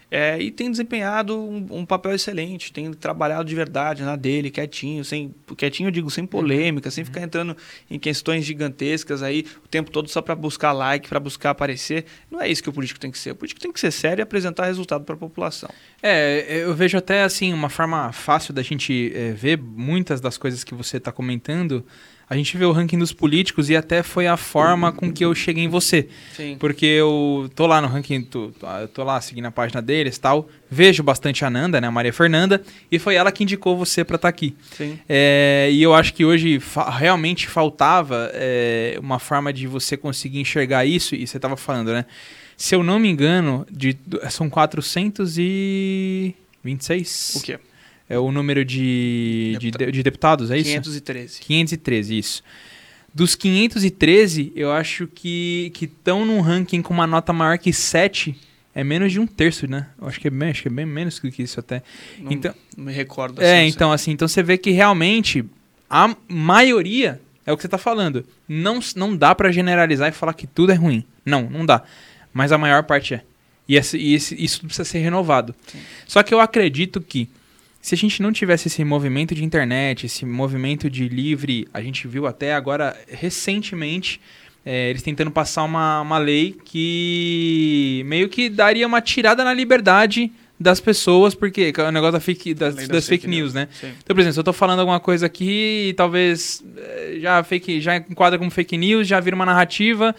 É, 0.10 0.40
e 0.40 0.52
tem 0.52 0.72
desempenhado 0.72 1.38
um, 1.38 1.66
um, 1.70 1.86
papel 1.86 2.14
excelente, 2.14 2.72
tem 2.72 2.94
trabalhado 2.94 3.44
de 3.44 3.54
verdade 3.54 4.04
na 4.04 4.16
dele, 4.16 4.50
quietinho, 4.50 5.04
sem 5.04 5.36
quietinho 5.58 5.88
eu 5.88 5.92
digo, 5.92 6.10
sem 6.10 6.26
polêmica, 6.26 6.90
sem 6.90 7.04
ficar 7.04 7.22
entrando 7.22 7.58
em 7.90 8.00
questões 8.00 8.46
gigantescas 8.46 9.22
aí 9.22 9.46
o 9.66 9.68
tempo 9.68 9.92
todo 9.92 10.08
só 10.08 10.22
para 10.22 10.34
buscar 10.34 10.72
like, 10.72 11.10
para 11.10 11.20
buscar 11.20 11.50
aparecer. 11.50 12.06
Não 12.32 12.42
é 12.42 12.50
isso 12.50 12.64
que 12.64 12.70
o 12.70 12.74
político 12.74 13.00
tem 13.00 13.12
que 13.12 13.18
ser. 13.18 13.32
O 13.32 13.36
político 13.36 13.60
tem 13.60 13.72
que 13.72 13.80
ser 13.80 13.92
sério 13.92 14.22
e 14.22 14.24
apresentar 14.24 14.66
resultado 14.66 15.04
para 15.04 15.16
a 15.16 15.18
população. 15.18 15.70
É, 16.02 16.64
eu 16.64 16.74
vejo 16.74 16.98
até 16.98 17.24
assim 17.24 17.52
uma 17.52 17.70
forma 17.70 18.14
fácil 18.14 18.54
da 18.54 18.62
gente 18.62 19.12
é, 19.14 19.34
ver 19.34 19.58
muitas 19.58 20.22
das 20.22 20.38
coisas 20.38 20.64
que 20.64 20.74
você 20.74 20.98
está 20.98 21.12
comentando 21.12 21.86
a 22.30 22.36
gente 22.36 22.58
vê 22.58 22.66
o 22.66 22.74
ranking 22.74 23.00
dos 23.00 23.14
políticos 23.14 23.70
e 23.70 23.76
até 23.76 24.04
foi 24.04 24.28
a 24.28 24.36
forma 24.36 24.92
com 24.92 25.14
que 25.14 25.24
eu 25.24 25.34
cheguei 25.34 25.64
em 25.64 25.70
você. 25.70 26.10
Sim. 26.36 26.58
Porque 26.60 26.86
eu 26.86 27.50
tô 27.56 27.66
lá 27.66 27.80
no 27.80 27.88
ranking, 27.88 28.22
tô, 28.22 28.52
tô 28.94 29.06
lá 29.06 29.22
seguindo 29.22 29.46
a 29.46 29.52
página 29.52 29.82
deles 29.82 30.18
tal, 30.18 30.50
vejo 30.70 31.02
bastante 31.02 31.46
a 31.46 31.50
Nanda, 31.50 31.80
né, 31.80 31.88
a 31.88 31.92
Maria 31.92 32.12
Fernanda, 32.12 32.62
e 32.92 33.00
foi 33.00 33.16
ela 33.16 33.32
que 33.32 33.44
indicou 33.44 33.78
você 33.78 34.04
para 34.04 34.18
estar 34.18 34.28
tá 34.28 34.30
aqui. 34.30 34.54
Sim. 34.76 35.00
É, 35.08 35.70
e 35.72 35.82
eu 35.82 35.94
acho 35.94 36.14
que 36.14 36.26
hoje 36.26 36.60
fa 36.60 36.90
realmente 36.90 37.48
faltava 37.48 38.30
é, 38.34 38.98
uma 39.00 39.20
forma 39.20 39.54
de 39.54 39.66
você 39.66 39.96
conseguir 39.96 40.42
enxergar 40.42 40.86
isso, 40.86 41.16
e 41.16 41.26
você 41.26 41.38
estava 41.38 41.56
falando, 41.56 41.94
né? 41.94 42.04
Se 42.58 42.76
eu 42.76 42.84
não 42.84 43.00
me 43.00 43.08
engano, 43.08 43.66
de, 43.72 43.98
são 44.30 44.50
426? 44.50 47.36
O 47.36 47.42
quê? 47.42 47.58
É 48.10 48.18
o 48.18 48.32
número 48.32 48.64
de, 48.64 49.58
de, 49.60 49.72
de, 49.72 50.04
deputados, 50.04 50.50
é 50.50 50.58
isso? 50.58 50.70
513. 50.70 51.42
513, 51.42 52.18
isso. 52.18 52.44
Dos 53.14 53.36
513, 53.36 54.54
eu 54.56 54.72
acho 54.72 55.08
que 55.08 55.72
estão 55.82 56.26
num 56.26 56.40
ranking 56.40 56.82
com 56.82 56.94
uma 56.94 57.08
nota 57.08 57.34
maior 57.34 57.58
que 57.58 57.74
7, 57.74 58.40
é 58.76 58.84
menos 58.84 59.12
de 59.12 59.20
um 59.20 59.26
terço, 59.26 59.68
né? 59.68 59.88
Eu 60.00 60.08
acho 60.08 60.20
que 60.20 60.28
é 60.28 60.32
bem, 60.32 60.50
acho 60.50 60.62
que 60.62 60.68
é 60.68 60.72
bem 60.72 60.86
menos 60.86 61.20
do 61.20 61.32
que 61.32 61.42
isso 61.42 61.60
até. 61.60 61.82
Não, 62.20 62.32
então, 62.32 62.54
não 62.78 62.86
me 62.86 62.94
recordo. 62.94 63.42
É, 63.42 63.46
assim, 63.46 63.54
é, 63.54 63.68
então 63.68 63.92
assim, 63.92 64.12
então 64.12 64.28
você 64.28 64.44
vê 64.44 64.58
que 64.58 64.70
realmente 64.70 65.44
a 65.90 66.16
maioria 66.28 67.20
é 67.46 67.52
o 67.52 67.58
que 67.58 67.64
você 67.64 67.68
está 67.68 67.78
falando. 67.78 68.24
Não, 68.48 68.80
não 68.96 69.18
dá 69.18 69.34
para 69.34 69.52
generalizar 69.52 70.10
e 70.10 70.12
falar 70.12 70.34
que 70.34 70.46
tudo 70.46 70.72
é 70.72 70.76
ruim. 70.76 71.04
Não, 71.26 71.50
não 71.50 71.66
dá. 71.66 71.82
Mas 72.32 72.52
a 72.52 72.58
maior 72.58 72.84
parte 72.84 73.16
é. 73.16 73.24
E, 73.68 73.76
esse, 73.76 73.98
e 73.98 74.14
esse, 74.14 74.36
isso 74.42 74.62
precisa 74.62 74.86
ser 74.86 75.00
renovado. 75.00 75.56
Sim. 75.66 75.80
Só 76.06 76.22
que 76.22 76.34
eu 76.34 76.40
acredito 76.40 77.02
que 77.02 77.28
se 77.88 77.96
a 77.96 77.98
gente 77.98 78.22
não 78.22 78.34
tivesse 78.34 78.68
esse 78.68 78.84
movimento 78.84 79.34
de 79.34 79.46
internet, 79.46 80.08
esse 80.08 80.26
movimento 80.26 80.90
de 80.90 81.08
livre, 81.08 81.66
a 81.74 81.82
gente 81.82 82.06
viu 82.06 82.28
até 82.28 82.54
agora 82.54 82.94
recentemente 83.08 84.20
é, 84.66 84.90
eles 84.90 85.02
tentando 85.02 85.32
passar 85.32 85.64
uma, 85.64 86.02
uma 86.02 86.18
lei 86.18 86.54
que 86.66 88.04
meio 88.06 88.28
que 88.28 88.50
daria 88.50 88.86
uma 88.86 89.00
tirada 89.00 89.42
na 89.42 89.54
liberdade 89.54 90.30
das 90.60 90.82
pessoas, 90.82 91.34
porque 91.34 91.74
é 91.78 91.82
o 91.82 91.90
negócio 91.90 92.12
da 92.12 92.20
fake, 92.20 92.54
das, 92.54 92.76
das, 92.76 92.90
das 92.90 93.08
fake, 93.08 93.22
fake, 93.22 93.28
news, 93.28 93.54
news 93.54 93.54
né? 93.54 93.70
Sim. 93.80 93.94
Então, 94.04 94.14
por 94.14 94.20
exemplo, 94.20 94.34
se 94.34 94.40
eu 94.40 94.42
estou 94.42 94.54
falando 94.54 94.80
alguma 94.80 95.00
coisa 95.00 95.26
aqui 95.26 95.94
talvez 95.96 96.62
é, 96.76 97.20
já, 97.22 97.42
fake, 97.42 97.80
já 97.80 97.96
enquadra 97.96 98.38
como 98.38 98.52
fake 98.52 98.76
news, 98.76 99.08
já 99.08 99.18
vira 99.22 99.34
uma 99.34 99.46
narrativa, 99.46 100.14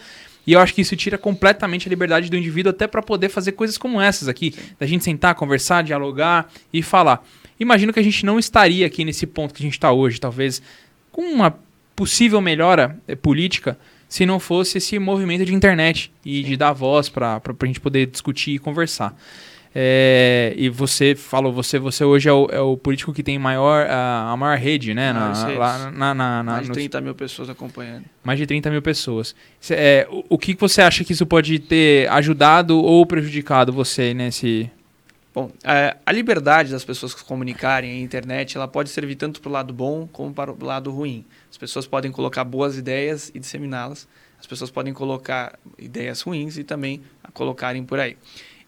e 0.47 0.53
eu 0.53 0.59
acho 0.59 0.73
que 0.73 0.81
isso 0.81 0.95
tira 0.95 1.19
completamente 1.19 1.87
a 1.87 1.89
liberdade 1.91 2.31
do 2.31 2.35
indivíduo 2.35 2.71
até 2.71 2.87
para 2.87 3.03
poder 3.03 3.29
fazer 3.29 3.51
coisas 3.51 3.77
como 3.77 4.01
essas 4.01 4.27
aqui. 4.27 4.53
Sim. 4.53 4.61
Da 4.79 4.87
gente 4.87 5.03
sentar, 5.03 5.35
conversar, 5.35 5.83
dialogar 5.83 6.51
e 6.73 6.81
falar 6.81 7.23
imagino 7.59 7.91
que 7.91 7.99
a 7.99 8.03
gente 8.03 8.25
não 8.25 8.39
estaria 8.39 8.85
aqui 8.85 9.03
nesse 9.03 9.27
ponto 9.27 9.53
que 9.53 9.61
a 9.61 9.65
gente 9.65 9.73
está 9.73 9.91
hoje, 9.91 10.19
talvez 10.19 10.61
com 11.11 11.23
uma 11.23 11.57
possível 11.95 12.39
melhora 12.39 12.97
é, 13.07 13.15
política, 13.15 13.77
se 14.07 14.25
não 14.25 14.39
fosse 14.39 14.77
esse 14.77 14.97
movimento 14.97 15.45
de 15.45 15.53
internet 15.53 16.11
e 16.25 16.41
Sim. 16.41 16.49
de 16.49 16.57
dar 16.57 16.71
voz 16.71 17.09
para 17.09 17.41
a 17.43 17.65
gente 17.65 17.79
poder 17.79 18.07
discutir 18.07 18.55
e 18.55 18.59
conversar. 18.59 19.15
É, 19.73 20.53
e 20.57 20.67
você 20.67 21.13
falou, 21.13 21.53
você, 21.53 21.77
você 21.77 22.03
hoje 22.03 22.27
é 22.27 22.33
o, 22.33 22.47
é 22.51 22.59
o 22.59 22.75
político 22.75 23.13
que 23.13 23.21
tem 23.21 23.37
maior, 23.37 23.85
a, 23.87 24.31
a 24.31 24.37
maior 24.37 24.57
rede, 24.57 24.95
né? 24.95 25.13
Na, 25.13 25.47
lá, 25.49 25.91
na, 25.91 26.13
na, 26.15 26.43
mais 26.43 26.65
de 26.65 26.73
30 26.73 27.01
mil 27.01 27.13
pessoas 27.13 27.49
acompanhando. 27.49 28.05
Mais 28.23 28.39
de 28.39 28.47
30 28.47 28.71
mil 28.71 28.81
pessoas. 28.81 29.35
É, 29.69 30.07
o, 30.09 30.23
o 30.29 30.37
que 30.39 30.55
você 30.55 30.81
acha 30.81 31.03
que 31.03 31.13
isso 31.13 31.25
pode 31.25 31.59
ter 31.59 32.09
ajudado 32.09 32.81
ou 32.81 33.05
prejudicado 33.05 33.71
você 33.71 34.11
nesse, 34.13 34.71
Bom, 35.33 35.51
a 36.05 36.11
liberdade 36.11 36.71
das 36.71 36.83
pessoas 36.83 37.11
se 37.11 37.23
comunicarem, 37.23 37.91
a 37.91 37.99
internet, 37.99 38.57
ela 38.57 38.67
pode 38.67 38.89
servir 38.89 39.15
tanto 39.15 39.39
para 39.39 39.49
o 39.49 39.51
lado 39.51 39.73
bom 39.73 40.07
como 40.07 40.33
para 40.33 40.51
o 40.51 40.65
lado 40.65 40.89
ruim. 40.89 41.23
As 41.51 41.57
pessoas 41.57 41.85
podem 41.85 42.11
colocar 42.11 42.43
boas 42.43 42.77
ideias 42.77 43.31
e 43.33 43.39
disseminá-las. 43.39 44.07
As 44.39 44.47
pessoas 44.47 44.71
podem 44.71 44.91
colocar 44.91 45.59
ideias 45.77 46.21
ruins 46.21 46.57
e 46.57 46.63
também 46.63 47.03
colocarem 47.33 47.83
por 47.83 47.99
aí. 47.99 48.17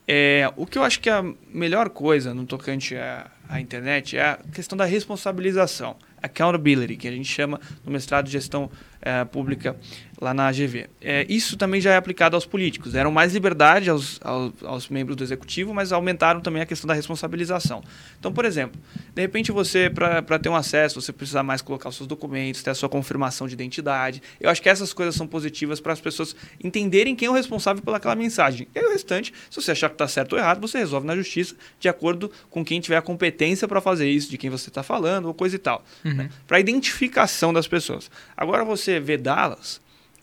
É, 0.07 0.51
o 0.55 0.65
que 0.65 0.77
eu 0.77 0.83
acho 0.83 0.99
que 0.99 1.09
é 1.09 1.13
a 1.13 1.33
melhor 1.47 1.89
coisa 1.89 2.33
no 2.33 2.45
tocante 2.45 2.95
à, 2.95 3.31
à 3.47 3.61
internet 3.61 4.17
é 4.17 4.21
a 4.21 4.39
questão 4.53 4.77
da 4.77 4.85
responsabilização, 4.85 5.95
accountability, 6.21 6.95
que 6.97 7.07
a 7.07 7.11
gente 7.11 7.27
chama 7.27 7.59
no 7.85 7.91
mestrado 7.91 8.25
de 8.25 8.31
gestão 8.31 8.69
é, 9.01 9.23
pública 9.25 9.75
lá 10.21 10.35
na 10.35 10.47
AGV. 10.47 10.87
É, 11.01 11.25
isso 11.27 11.57
também 11.57 11.81
já 11.81 11.93
é 11.93 11.97
aplicado 11.97 12.35
aos 12.35 12.45
políticos. 12.45 12.93
Deram 12.93 13.11
mais 13.11 13.33
liberdade 13.33 13.89
aos, 13.89 14.19
aos, 14.23 14.53
aos, 14.63 14.87
membros 14.87 15.17
do 15.17 15.23
executivo, 15.23 15.73
mas 15.73 15.91
aumentaram 15.91 16.39
também 16.39 16.61
a 16.61 16.65
questão 16.65 16.87
da 16.87 16.93
responsabilização. 16.93 17.83
Então, 18.19 18.31
por 18.31 18.45
exemplo, 18.45 18.79
de 19.15 19.21
repente 19.21 19.51
você, 19.51 19.89
para 19.89 20.37
ter 20.37 20.47
um 20.47 20.55
acesso, 20.55 21.01
você 21.01 21.11
precisa 21.11 21.41
mais 21.41 21.63
colocar 21.63 21.89
os 21.89 21.95
seus 21.95 22.05
documentos, 22.05 22.61
ter 22.61 22.69
a 22.69 22.75
sua 22.75 22.87
confirmação 22.87 23.47
de 23.47 23.55
identidade. 23.55 24.21
Eu 24.39 24.51
acho 24.51 24.61
que 24.61 24.69
essas 24.69 24.93
coisas 24.93 25.15
são 25.15 25.25
positivas 25.25 25.79
para 25.79 25.91
as 25.91 25.99
pessoas 25.99 26.35
entenderem 26.63 27.15
quem 27.15 27.27
é 27.27 27.31
o 27.31 27.33
responsável 27.33 27.81
pelaquela 27.81 28.15
mensagem. 28.15 28.67
E 28.75 28.79
o 28.79 28.91
restante, 28.91 29.33
se 29.49 29.59
você 29.59 29.71
achar 29.71 29.89
que 29.89 29.95
está 29.95 30.07
certo 30.07 30.33
ou 30.33 30.39
errado, 30.39 30.61
você 30.61 30.77
resolve 30.77 31.07
na 31.07 31.15
justiça 31.15 31.55
de 31.79 31.89
acordo 31.89 32.31
com 32.47 32.63
quem 32.63 32.79
tiver 32.79 32.97
a 32.97 33.01
competência 33.01 33.67
para 33.67 33.81
fazer 33.81 34.07
isso, 34.07 34.29
de 34.29 34.37
quem 34.37 34.51
você 34.51 34.69
está 34.69 34.83
falando, 34.83 35.25
ou 35.25 35.33
coisa 35.33 35.55
e 35.55 35.59
tal. 35.59 35.83
Uhum. 36.05 36.13
Né? 36.13 36.29
Para 36.45 36.59
identificação 36.59 37.51
das 37.51 37.67
pessoas. 37.67 38.11
Agora, 38.37 38.63
você 38.63 38.99
vedá-las 38.99 39.81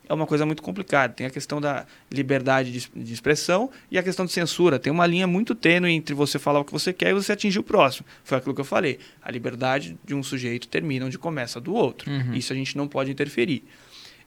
é 0.09 0.13
uma 0.13 0.25
coisa 0.25 0.43
muito 0.43 0.63
complicada. 0.63 1.13
Tem 1.13 1.27
a 1.27 1.29
questão 1.29 1.61
da 1.61 1.85
liberdade 2.11 2.71
de, 2.71 2.91
de, 2.95 3.13
expressão 3.13 3.69
e 3.91 3.97
a 3.97 4.03
questão 4.03 4.25
de 4.25 4.31
censura. 4.31 4.79
Tem 4.79 4.91
uma 4.91 5.05
linha 5.05 5.27
muito 5.27 5.53
tênue 5.53 5.91
entre 5.91 6.15
você 6.15 6.39
falar 6.39 6.59
o 6.59 6.65
que 6.65 6.71
você 6.71 6.91
quer 6.91 7.11
e 7.11 7.13
você 7.13 7.31
atingir 7.31 7.59
o 7.59 7.63
próximo. 7.63 8.07
Foi 8.23 8.39
aquilo 8.39 8.55
que 8.55 8.61
eu 8.61 8.65
falei. 8.65 8.97
A 9.21 9.31
liberdade 9.31 9.97
de 10.03 10.15
um 10.15 10.23
sujeito 10.23 10.67
termina 10.67 11.05
onde 11.05 11.19
começa 11.19 11.59
a 11.59 11.61
do 11.61 11.75
outro. 11.75 12.09
Uhum. 12.09 12.33
Isso 12.33 12.51
a 12.51 12.55
gente 12.55 12.75
não 12.75 12.87
pode 12.87 13.11
interferir. 13.11 13.63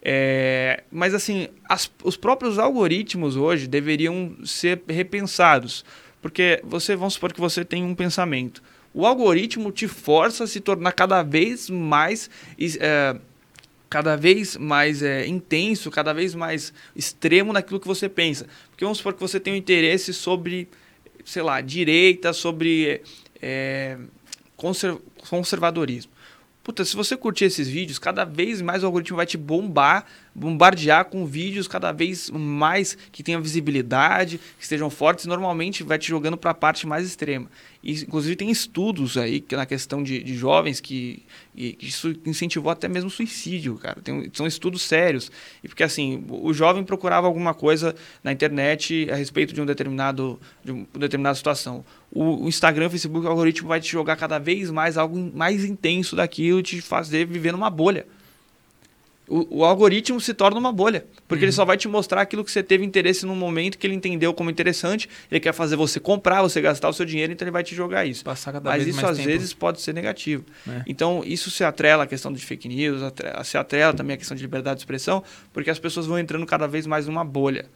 É, 0.00 0.84
mas 0.90 1.14
assim, 1.14 1.48
as, 1.68 1.90
os 2.04 2.16
próprios 2.16 2.60
algoritmos 2.60 3.34
hoje 3.34 3.66
deveriam 3.66 4.36
ser 4.44 4.80
repensados. 4.88 5.84
Porque 6.20 6.60
você, 6.62 6.94
vamos 6.94 7.14
supor 7.14 7.32
que 7.32 7.40
você 7.40 7.64
tem 7.64 7.82
um 7.82 7.94
pensamento. 7.94 8.62
O 8.94 9.04
algoritmo 9.04 9.72
te 9.72 9.88
força 9.88 10.44
a 10.44 10.46
se 10.46 10.60
tornar 10.60 10.92
cada 10.92 11.24
vez 11.24 11.68
mais. 11.68 12.30
É, 12.78 13.16
cada 13.92 14.16
vez 14.16 14.56
mais 14.56 15.02
é, 15.02 15.26
intenso, 15.26 15.90
cada 15.90 16.14
vez 16.14 16.34
mais 16.34 16.72
extremo 16.96 17.52
naquilo 17.52 17.78
que 17.78 17.86
você 17.86 18.08
pensa. 18.08 18.46
Porque 18.70 18.86
vamos 18.86 18.96
supor 18.96 19.12
que 19.12 19.20
você 19.20 19.38
tem 19.38 19.52
um 19.52 19.56
interesse 19.56 20.14
sobre, 20.14 20.66
sei 21.26 21.42
lá, 21.42 21.60
direita, 21.60 22.32
sobre 22.32 23.02
é, 23.42 23.98
conservadorismo. 25.28 26.10
Puta, 26.64 26.86
se 26.86 26.96
você 26.96 27.18
curtir 27.18 27.44
esses 27.44 27.68
vídeos, 27.68 27.98
cada 27.98 28.24
vez 28.24 28.62
mais 28.62 28.82
o 28.82 28.86
algoritmo 28.86 29.18
vai 29.18 29.26
te 29.26 29.36
bombar, 29.36 30.06
bombardear 30.34 31.04
com 31.04 31.26
vídeos 31.26 31.68
cada 31.68 31.92
vez 31.92 32.30
mais 32.30 32.96
que 33.10 33.22
tenham 33.22 33.42
visibilidade, 33.42 34.38
que 34.38 34.62
estejam 34.62 34.88
fortes, 34.88 35.26
normalmente 35.26 35.82
vai 35.82 35.98
te 35.98 36.08
jogando 36.08 36.36
para 36.36 36.52
a 36.52 36.54
parte 36.54 36.86
mais 36.86 37.06
extrema. 37.06 37.50
E, 37.82 37.92
inclusive 37.92 38.36
tem 38.36 38.50
estudos 38.50 39.18
aí 39.18 39.40
que 39.40 39.56
na 39.56 39.66
questão 39.66 40.02
de, 40.02 40.22
de 40.22 40.34
jovens 40.34 40.80
que, 40.80 41.22
que, 41.54 41.76
isso 41.80 42.14
incentivou 42.24 42.70
até 42.70 42.88
mesmo 42.88 43.10
suicídio, 43.10 43.74
cara. 43.76 44.00
Tem, 44.00 44.30
são 44.32 44.46
estudos 44.46 44.82
sérios. 44.82 45.30
E 45.62 45.68
porque 45.68 45.82
assim, 45.82 46.24
o 46.28 46.52
jovem 46.54 46.84
procurava 46.84 47.26
alguma 47.26 47.52
coisa 47.52 47.94
na 48.22 48.32
internet 48.32 49.08
a 49.10 49.16
respeito 49.16 49.52
de 49.52 49.60
um 49.60 49.66
determinado 49.66 50.40
de 50.64 50.72
uma 50.72 50.86
determinada 50.94 51.34
situação. 51.34 51.84
O, 52.10 52.44
o 52.44 52.48
Instagram, 52.48 52.86
o 52.86 52.90
Facebook, 52.90 53.26
o 53.26 53.30
algoritmo 53.30 53.68
vai 53.68 53.80
te 53.80 53.90
jogar 53.90 54.16
cada 54.16 54.38
vez 54.38 54.70
mais 54.70 54.96
algo 54.96 55.18
mais 55.34 55.64
intenso 55.64 56.16
daquilo 56.16 56.60
e 56.60 56.62
te 56.62 56.80
fazer 56.80 57.26
viver 57.26 57.52
numa 57.52 57.68
bolha 57.68 58.06
o, 59.28 59.58
o, 59.60 59.64
algoritmo 59.64 60.20
se 60.20 60.34
torna 60.34 60.58
uma 60.58 60.72
bolha. 60.72 61.04
Porque 61.28 61.42
uhum. 61.42 61.46
ele 61.46 61.52
só 61.52 61.64
vai 61.64 61.76
te 61.76 61.88
mostrar 61.88 62.20
aquilo 62.22 62.44
que 62.44 62.50
você 62.50 62.62
teve 62.62 62.84
interesse 62.84 63.24
num 63.24 63.36
momento 63.36 63.78
que 63.78 63.86
ele 63.86 63.94
entendeu 63.94 64.34
como 64.34 64.50
interessante. 64.50 65.08
Ele 65.30 65.40
quer 65.40 65.52
fazer 65.52 65.76
você 65.76 66.00
comprar, 66.00 66.42
você 66.42 66.60
gastar 66.60 66.88
o 66.88 66.92
seu 66.92 67.06
dinheiro, 67.06 67.32
então 67.32 67.44
ele 67.44 67.52
vai 67.52 67.62
te 67.62 67.74
jogar 67.74 68.04
isso. 68.04 68.24
Mas 68.78 68.86
isso 68.86 69.06
às 69.06 69.16
tempo. 69.16 69.28
vezes 69.28 69.54
pode 69.54 69.80
ser 69.80 69.94
negativo. 69.94 70.44
É. 70.68 70.82
Então 70.86 71.22
isso 71.24 71.50
se 71.50 71.64
atrela 71.64 72.04
à 72.04 72.06
questão 72.06 72.32
de 72.32 72.44
fake 72.44 72.68
news, 72.68 73.00
se 73.44 73.56
atrela 73.56 73.92
também 73.94 74.14
à 74.14 74.16
questão 74.16 74.36
de 74.36 74.42
liberdade 74.42 74.76
de 74.76 74.82
expressão, 74.82 75.22
porque 75.52 75.70
as 75.70 75.78
pessoas 75.78 76.06
vão 76.06 76.18
entrando 76.18 76.44
cada 76.44 76.66
vez 76.66 76.86
mais 76.86 77.06
numa 77.06 77.24
bolha 77.24 77.66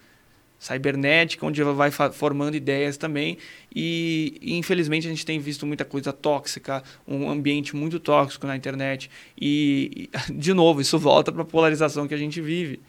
cibernética, 0.58 1.44
onde 1.44 1.60
ela 1.60 1.72
vai 1.72 1.90
formando 1.90 2.56
ideias 2.56 2.96
também. 2.96 3.38
E, 3.74 4.38
infelizmente 4.42 5.06
a 5.06 5.10
gente 5.10 5.24
tem 5.24 5.38
visto 5.38 5.66
muita 5.66 5.84
coisa 5.84 6.12
tóxica, 6.12 6.82
um 7.06 7.28
ambiente 7.30 7.76
muito 7.76 8.00
tóxico 8.00 8.46
na 8.46 8.56
internet. 8.56 9.10
E, 9.40 10.08
e 10.14 10.32
de 10.32 10.52
novo, 10.54 10.80
isso 10.80 10.98
volta 10.98 11.30
para 11.30 11.42
a 11.42 11.46
polarização 11.46 12.08
que 12.08 12.14
a 12.14 12.18
gente 12.18 12.40
vive. 12.40 12.80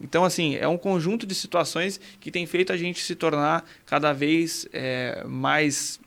Então, 0.00 0.24
assim, 0.24 0.56
é 0.56 0.68
um 0.68 0.76
conjunto 0.76 1.26
de 1.26 1.34
situações 1.34 1.98
que 2.20 2.30
tem 2.30 2.44
feito 2.46 2.72
a 2.72 2.76
gente 2.76 3.00
se 3.00 3.14
tornar 3.14 3.64
cada 3.86 4.12
vez 4.12 4.68
é, 4.72 5.24
mais 5.26 5.98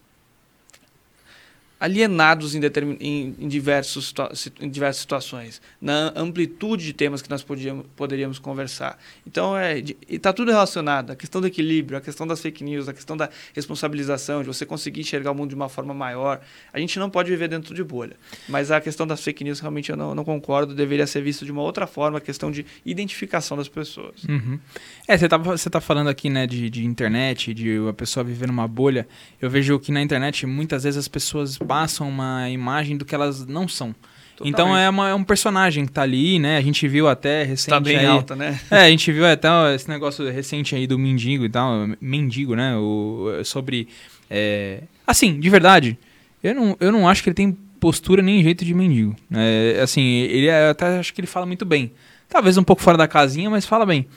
alienados 1.79 2.55
em, 2.55 2.61
em, 2.99 3.35
em, 3.39 3.47
diversos, 3.47 4.13
em 4.59 4.69
diversas 4.69 5.01
situações, 5.01 5.61
na 5.81 6.11
amplitude 6.15 6.85
de 6.85 6.93
temas 6.93 7.21
que 7.21 7.29
nós 7.29 7.41
podíamos, 7.41 7.85
poderíamos 7.95 8.37
conversar. 8.37 8.99
Então, 9.25 9.55
é, 9.55 9.81
está 10.09 10.33
tudo 10.33 10.51
relacionado. 10.51 11.11
A 11.11 11.15
questão 11.15 11.39
do 11.39 11.47
equilíbrio, 11.47 11.97
a 11.97 12.01
questão 12.01 12.27
das 12.27 12.41
fake 12.41 12.63
news, 12.63 12.89
a 12.89 12.93
questão 12.93 13.15
da 13.15 13.29
responsabilização, 13.53 14.41
de 14.41 14.47
você 14.47 14.65
conseguir 14.65 15.01
enxergar 15.01 15.31
o 15.31 15.35
mundo 15.35 15.49
de 15.49 15.55
uma 15.55 15.69
forma 15.69 15.93
maior. 15.93 16.41
A 16.73 16.79
gente 16.79 16.99
não 16.99 17.09
pode 17.09 17.29
viver 17.29 17.47
dentro 17.47 17.73
de 17.73 17.83
bolha. 17.83 18.17
Mas 18.49 18.71
a 18.71 18.81
questão 18.81 19.07
das 19.07 19.23
fake 19.23 19.43
news, 19.43 19.61
realmente, 19.61 19.89
eu 19.89 19.95
não, 19.95 20.13
não 20.13 20.25
concordo. 20.25 20.75
Deveria 20.75 21.07
ser 21.07 21.21
visto 21.21 21.45
de 21.45 21.51
uma 21.51 21.61
outra 21.61 21.87
forma, 21.87 22.17
a 22.17 22.21
questão 22.21 22.51
de 22.51 22.65
identificação 22.85 23.55
das 23.55 23.69
pessoas. 23.69 24.23
Uhum. 24.25 24.59
É, 25.07 25.17
você 25.17 25.25
está 25.25 25.69
tá 25.69 25.81
falando 25.81 26.09
aqui 26.09 26.29
né, 26.29 26.45
de, 26.45 26.69
de 26.69 26.85
internet, 26.85 27.53
de 27.53 27.77
a 27.87 27.93
pessoa 27.93 28.23
viver 28.23 28.47
numa 28.47 28.67
bolha. 28.67 29.07
Eu 29.41 29.49
vejo 29.49 29.79
que 29.79 29.93
na 29.93 30.01
internet, 30.01 30.45
muitas 30.45 30.83
vezes 30.83 30.97
as 30.97 31.07
pessoas 31.07 31.57
passam 31.69 32.09
uma 32.09 32.49
imagem 32.49 32.97
do 32.97 33.05
que 33.05 33.13
elas 33.13 33.45
não 33.45 33.67
são. 33.67 33.95
Totalmente. 34.35 34.53
Então 34.53 34.75
é, 34.75 34.89
uma, 34.89 35.09
é, 35.09 35.13
um 35.13 35.23
personagem 35.23 35.85
que 35.85 35.91
tá 35.91 36.01
ali, 36.01 36.39
né? 36.39 36.57
A 36.57 36.61
gente 36.61 36.87
viu 36.87 37.07
até 37.07 37.43
recente. 37.43 37.69
Tá 37.69 37.79
bem 37.79 37.97
aí, 37.97 38.05
alta, 38.05 38.35
né? 38.35 38.59
É, 38.71 38.85
a 38.85 38.89
gente 38.89 39.11
viu 39.11 39.25
até 39.25 39.47
esse 39.75 39.89
negócio 39.89 40.29
recente 40.31 40.75
aí 40.75 40.87
do 40.87 40.97
mendigo 40.97 41.45
e 41.45 41.49
tal. 41.49 41.89
Mendigo, 42.01 42.55
né? 42.55 42.75
O, 42.77 43.41
sobre. 43.43 43.87
É... 44.29 44.83
Assim, 45.05 45.39
de 45.39 45.49
verdade, 45.49 45.97
eu 46.43 46.55
não, 46.55 46.77
eu 46.79 46.91
não 46.91 47.07
acho 47.07 47.21
que 47.21 47.29
ele 47.29 47.35
tem 47.35 47.57
postura 47.79 48.21
nem 48.21 48.41
jeito 48.41 48.63
de 48.63 48.73
mendigo. 48.73 49.15
É, 49.31 49.79
assim, 49.81 50.01
ele 50.01 50.47
é, 50.47 50.69
até 50.69 50.99
acho 50.99 51.13
que 51.13 51.21
ele 51.21 51.27
fala 51.27 51.45
muito 51.45 51.65
bem. 51.65 51.91
Talvez 52.27 52.57
um 52.57 52.63
pouco 52.63 52.81
fora 52.81 52.97
da 52.97 53.07
casinha, 53.07 53.49
mas 53.49 53.65
fala 53.65 53.85
bem. 53.85 54.07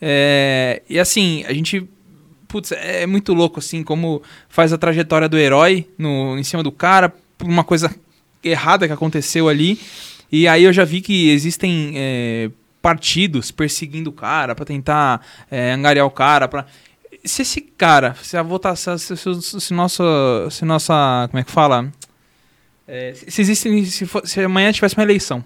É, 0.00 0.82
e 0.88 0.98
assim, 0.98 1.44
a 1.46 1.52
gente 1.52 1.86
putz, 2.48 2.72
é 2.72 3.06
muito 3.06 3.34
louco, 3.34 3.58
assim, 3.58 3.82
como 3.82 4.22
faz 4.48 4.72
a 4.72 4.78
trajetória 4.78 5.28
do 5.28 5.38
herói 5.38 5.88
no, 5.98 6.38
em 6.38 6.42
cima 6.42 6.62
do 6.62 6.72
cara, 6.72 7.12
por 7.36 7.48
uma 7.48 7.64
coisa 7.64 7.94
errada 8.42 8.86
que 8.86 8.92
aconteceu 8.92 9.48
ali. 9.48 9.78
E 10.30 10.48
aí 10.48 10.64
eu 10.64 10.72
já 10.72 10.84
vi 10.84 11.00
que 11.00 11.30
existem 11.30 11.92
é, 11.94 12.50
partidos 12.82 13.50
perseguindo 13.50 14.10
o 14.10 14.12
cara 14.12 14.54
para 14.54 14.64
tentar 14.64 15.20
é, 15.50 15.72
angariar 15.72 16.06
o 16.06 16.10
cara. 16.10 16.48
Pra... 16.48 16.66
Se 17.24 17.42
esse 17.42 17.60
cara, 17.60 18.16
se 18.22 18.36
a 18.36 18.42
votação, 18.42 18.96
se, 18.98 19.16
se, 19.16 19.60
se, 19.60 19.74
nossa, 19.74 20.04
se 20.50 20.64
nossa, 20.64 21.28
como 21.30 21.40
é 21.40 21.44
que 21.44 21.50
fala? 21.50 21.92
É, 22.86 23.12
se 23.14 23.40
existe, 23.40 23.86
se, 23.86 24.06
for, 24.06 24.26
se 24.26 24.40
amanhã 24.40 24.70
tivesse 24.72 24.96
uma 24.96 25.02
eleição, 25.02 25.44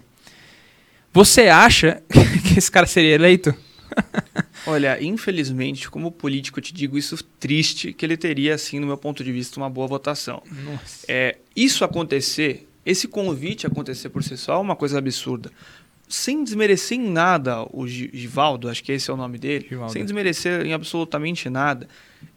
você 1.11 1.47
acha 1.47 2.01
que 2.47 2.59
esse 2.59 2.71
cara 2.71 2.85
seria 2.85 3.15
eleito? 3.15 3.53
Olha, 4.65 5.01
infelizmente, 5.03 5.89
como 5.89 6.11
político, 6.11 6.59
eu 6.59 6.63
te 6.63 6.73
digo 6.73 6.97
isso 6.97 7.21
triste, 7.39 7.93
que 7.93 8.05
ele 8.05 8.15
teria, 8.15 8.55
assim, 8.55 8.79
no 8.79 8.87
meu 8.87 8.97
ponto 8.97 9.23
de 9.23 9.31
vista, 9.31 9.59
uma 9.59 9.69
boa 9.69 9.87
votação. 9.87 10.41
Nossa. 10.63 11.05
É, 11.07 11.37
isso 11.55 11.83
acontecer, 11.83 12.67
esse 12.85 13.07
convite 13.07 13.65
acontecer 13.65 14.09
por 14.09 14.23
si 14.23 14.37
só 14.37 14.55
é 14.55 14.57
uma 14.57 14.75
coisa 14.75 14.97
absurda. 14.97 15.51
Sem 16.11 16.43
desmerecer 16.43 16.99
em 16.99 17.09
nada 17.09 17.65
o 17.71 17.87
Givaldo, 17.87 18.69
acho 18.69 18.83
que 18.83 18.91
esse 18.91 19.09
é 19.09 19.13
o 19.13 19.17
nome 19.17 19.37
dele, 19.37 19.65
Givaldo. 19.69 19.93
sem 19.93 20.03
desmerecer 20.03 20.65
em 20.65 20.73
absolutamente 20.73 21.49
nada, 21.49 21.87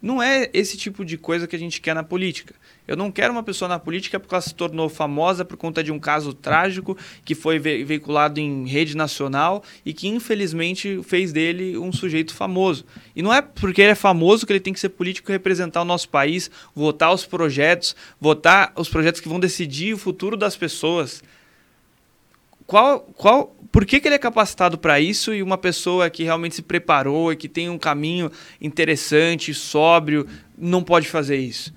não 0.01 0.23
é 0.23 0.49
esse 0.53 0.77
tipo 0.77 1.05
de 1.05 1.19
coisa 1.19 1.47
que 1.47 1.57
a 1.57 1.59
gente 1.59 1.81
quer 1.81 1.95
na 1.95 2.03
política. 2.03 2.55
Eu 2.87 2.97
não 2.97 3.11
quero 3.11 3.33
uma 3.33 3.43
pessoa 3.43 3.69
na 3.69 3.79
política 3.79 4.21
porque 4.21 4.35
ela 4.35 4.43
se 4.43 4.55
tornou 4.55 4.89
famosa 4.89 5.45
por 5.45 5.57
conta 5.57 5.83
de 5.83 5.91
um 5.91 5.99
caso 5.99 6.35
trágico 6.35 6.97
que 7.25 7.35
foi 7.35 7.59
ve 7.59 7.83
veiculado 7.83 8.39
em 8.39 8.67
rede 8.67 8.95
nacional 8.95 9.65
e 9.85 9.95
que 9.95 10.07
infelizmente 10.07 11.01
fez 11.03 11.33
dele 11.33 11.79
um 11.79 11.91
sujeito 11.91 12.35
famoso. 12.35 12.85
E 13.17 13.23
não 13.23 13.33
é 13.33 13.41
porque 13.41 13.81
ele 13.81 13.93
é 13.93 13.95
famoso 13.95 14.47
que 14.47 14.53
ele 14.53 14.61
tem 14.61 14.73
que 14.73 14.81
ser 14.81 14.91
político 14.91 15.31
e 15.31 15.33
representar 15.33 15.81
o 15.81 15.87
nosso 15.87 16.09
país, 16.11 16.51
votar 16.75 17.13
os 17.13 17.25
projetos, 17.25 17.97
votar 18.21 18.73
os 18.77 18.89
projetos 18.89 19.21
que 19.21 19.29
vão 19.29 19.41
decidir 19.41 19.95
o 19.95 19.99
futuro 19.99 20.37
das 20.37 20.55
pessoas. 20.55 21.23
Qual, 22.67 23.01
qual, 23.01 23.57
por 23.71 23.85
que, 23.85 24.01
que 24.01 24.09
ele 24.09 24.15
é 24.15 24.19
capacitado 24.19 24.79
para 24.79 25.01
isso 25.01 25.35
e 25.35 25.43
uma 25.43 25.59
pessoa 25.59 26.09
que 26.09 26.23
realmente 26.23 26.55
se 26.55 26.63
preparou 26.63 27.33
e 27.33 27.37
que 27.37 27.49
tem 27.49 27.69
um 27.69 27.79
caminho 27.79 28.31
interessante, 28.61 29.53
sóbrio, 29.53 30.27
não 30.57 30.83
pode 30.83 31.09
fazer 31.09 31.37
isso? 31.37 31.75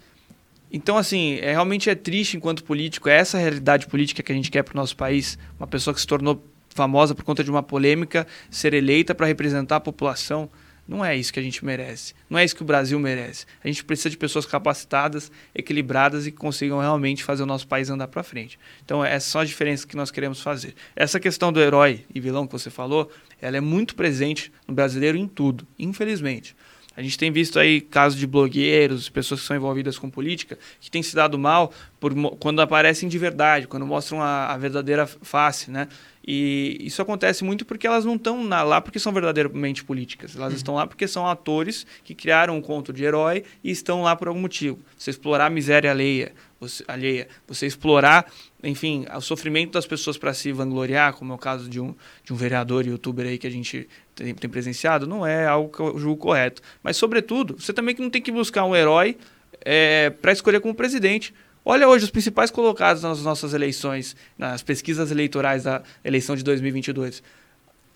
Então, 0.71 0.97
assim, 0.97 1.35
é, 1.41 1.51
realmente 1.51 1.89
é 1.89 1.95
triste 1.95 2.37
enquanto 2.37 2.63
político, 2.63 3.09
é 3.09 3.15
essa 3.15 3.37
realidade 3.37 3.87
política 3.87 4.21
que 4.21 4.31
a 4.31 4.35
gente 4.35 4.51
quer 4.51 4.63
para 4.63 4.73
o 4.73 4.77
nosso 4.77 4.95
país. 4.95 5.37
Uma 5.57 5.67
pessoa 5.67 5.93
que 5.93 6.01
se 6.01 6.07
tornou 6.07 6.43
famosa 6.69 7.15
por 7.15 7.23
conta 7.23 7.43
de 7.43 7.49
uma 7.49 7.63
polêmica 7.63 8.27
ser 8.51 8.73
eleita 8.73 9.15
para 9.15 9.25
representar 9.25 9.77
a 9.77 9.79
população. 9.79 10.49
Não 10.87 11.03
é 11.03 11.15
isso 11.15 11.33
que 11.33 11.39
a 11.39 11.43
gente 11.43 11.65
merece. 11.65 12.13
Não 12.29 12.39
é 12.39 12.45
isso 12.45 12.55
que 12.55 12.61
o 12.61 12.65
Brasil 12.65 12.97
merece. 12.97 13.45
A 13.61 13.67
gente 13.67 13.83
precisa 13.83 14.09
de 14.09 14.17
pessoas 14.17 14.45
capacitadas, 14.45 15.29
equilibradas 15.53 16.25
e 16.25 16.31
que 16.31 16.37
consigam 16.37 16.79
realmente 16.79 17.23
fazer 17.23 17.43
o 17.43 17.45
nosso 17.45 17.67
país 17.67 17.89
andar 17.89 18.07
para 18.07 18.23
frente. 18.23 18.57
Então, 18.85 19.03
essa 19.03 19.15
é 19.15 19.19
só 19.19 19.39
a 19.41 19.45
diferença 19.45 19.85
que 19.85 19.97
nós 19.97 20.09
queremos 20.09 20.41
fazer. 20.41 20.75
Essa 20.95 21.19
questão 21.19 21.51
do 21.51 21.59
herói 21.59 22.05
e 22.13 22.21
vilão 22.21 22.47
que 22.47 22.53
você 22.53 22.69
falou, 22.69 23.11
ela 23.41 23.57
é 23.57 23.61
muito 23.61 23.95
presente 23.95 24.51
no 24.65 24.73
brasileiro 24.73 25.17
em 25.17 25.27
tudo, 25.27 25.67
infelizmente. 25.77 26.55
A 26.97 27.03
gente 27.03 27.15
tem 27.15 27.31
visto 27.31 27.59
aí 27.59 27.79
casos 27.79 28.17
de 28.17 28.25
blogueiros, 28.25 29.07
pessoas 29.07 29.41
que 29.41 29.45
são 29.45 29.55
envolvidas 29.55 29.99
com 29.99 30.09
política, 30.09 30.57
que 30.81 30.89
têm 30.89 31.03
se 31.03 31.15
dado 31.15 31.37
mal 31.37 31.71
por, 31.99 32.11
quando 32.39 32.59
aparecem 32.59 33.07
de 33.07 33.19
verdade, 33.19 33.67
quando 33.67 33.85
mostram 33.85 34.19
a, 34.19 34.47
a 34.47 34.57
verdadeira 34.57 35.05
face, 35.05 35.69
né? 35.69 35.87
E 36.27 36.75
isso 36.81 36.99
acontece 36.99 37.43
muito 37.43 37.65
porque 37.65 37.85
elas 37.85 38.03
não 38.03 38.15
estão 38.15 38.43
lá 38.49 38.81
porque 38.81 38.97
são 38.97 39.13
verdadeiramente 39.13 39.83
políticas. 39.83 40.35
Elas 40.35 40.49
uhum. 40.49 40.57
estão 40.57 40.75
lá 40.75 40.87
porque 40.87 41.07
são 41.07 41.27
atores 41.27 41.85
que 42.03 42.15
criaram 42.15 42.57
um 42.57 42.61
conto 42.61 42.91
de 42.91 43.03
herói 43.03 43.43
e 43.63 43.69
estão 43.69 44.01
lá 44.01 44.15
por 44.15 44.27
algum 44.27 44.41
motivo. 44.41 44.79
Você 44.97 45.11
explorar 45.11 45.45
a 45.45 45.49
miséria 45.51 45.91
alheia, 45.91 46.33
você, 46.59 46.83
alheia, 46.87 47.27
você 47.47 47.65
explorar, 47.65 48.31
enfim, 48.63 49.05
o 49.15 49.21
sofrimento 49.21 49.73
das 49.73 49.85
pessoas 49.85 50.17
para 50.17 50.33
se 50.33 50.51
vangloriar, 50.51 51.13
como 51.13 51.31
é 51.31 51.35
o 51.35 51.37
caso 51.37 51.69
de 51.69 51.79
um, 51.79 51.95
de 52.23 52.33
um 52.33 52.35
vereador 52.35 52.85
e 52.85 52.89
youtuber 52.89 53.27
aí 53.27 53.37
que 53.37 53.47
a 53.47 53.51
gente 53.51 53.87
tem, 54.15 54.33
tem 54.33 54.49
presenciado, 54.49 55.05
não 55.05 55.25
é 55.25 55.45
algo 55.45 55.69
que 55.69 55.79
eu 55.79 55.99
julgo 55.99 56.21
correto. 56.21 56.61
Mas, 56.81 56.97
sobretudo, 56.97 57.55
você 57.59 57.73
também 57.73 57.95
não 57.99 58.09
tem 58.09 58.21
que 58.21 58.31
buscar 58.31 58.65
um 58.65 58.75
herói 58.75 59.17
é, 59.61 60.09
para 60.09 60.31
escolher 60.31 60.59
como 60.59 60.73
presidente. 60.73 61.33
Olha 61.63 61.87
hoje 61.87 62.05
os 62.05 62.11
principais 62.11 62.49
colocados 62.49 63.03
nas 63.03 63.21
nossas 63.21 63.53
eleições, 63.53 64.15
nas 64.37 64.63
pesquisas 64.63 65.11
eleitorais 65.11 65.63
da 65.63 65.83
eleição 66.03 66.35
de 66.35 66.43
2022 66.43 67.21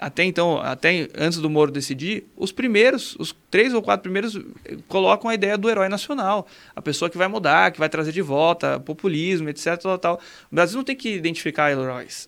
até 0.01 0.23
então, 0.23 0.57
até 0.57 1.07
antes 1.15 1.37
do 1.37 1.47
Moro 1.47 1.71
decidir, 1.71 2.25
os 2.35 2.51
primeiros, 2.51 3.15
os 3.19 3.35
três 3.51 3.71
ou 3.71 3.83
quatro 3.83 4.01
primeiros 4.01 4.35
eh, 4.35 4.77
colocam 4.87 5.29
a 5.29 5.35
ideia 5.35 5.55
do 5.55 5.69
herói 5.69 5.87
nacional, 5.89 6.47
a 6.75 6.81
pessoa 6.81 7.07
que 7.07 7.19
vai 7.19 7.27
mudar, 7.27 7.71
que 7.71 7.77
vai 7.77 7.87
trazer 7.87 8.11
de 8.11 8.21
volta 8.21 8.79
populismo, 8.79 9.47
etc. 9.47 9.77
Tal, 9.79 9.97
tal. 9.99 10.21
O 10.51 10.55
Brasil 10.55 10.75
não 10.75 10.83
tem 10.83 10.95
que 10.95 11.13
identificar 11.13 11.69
heróis. 11.69 12.27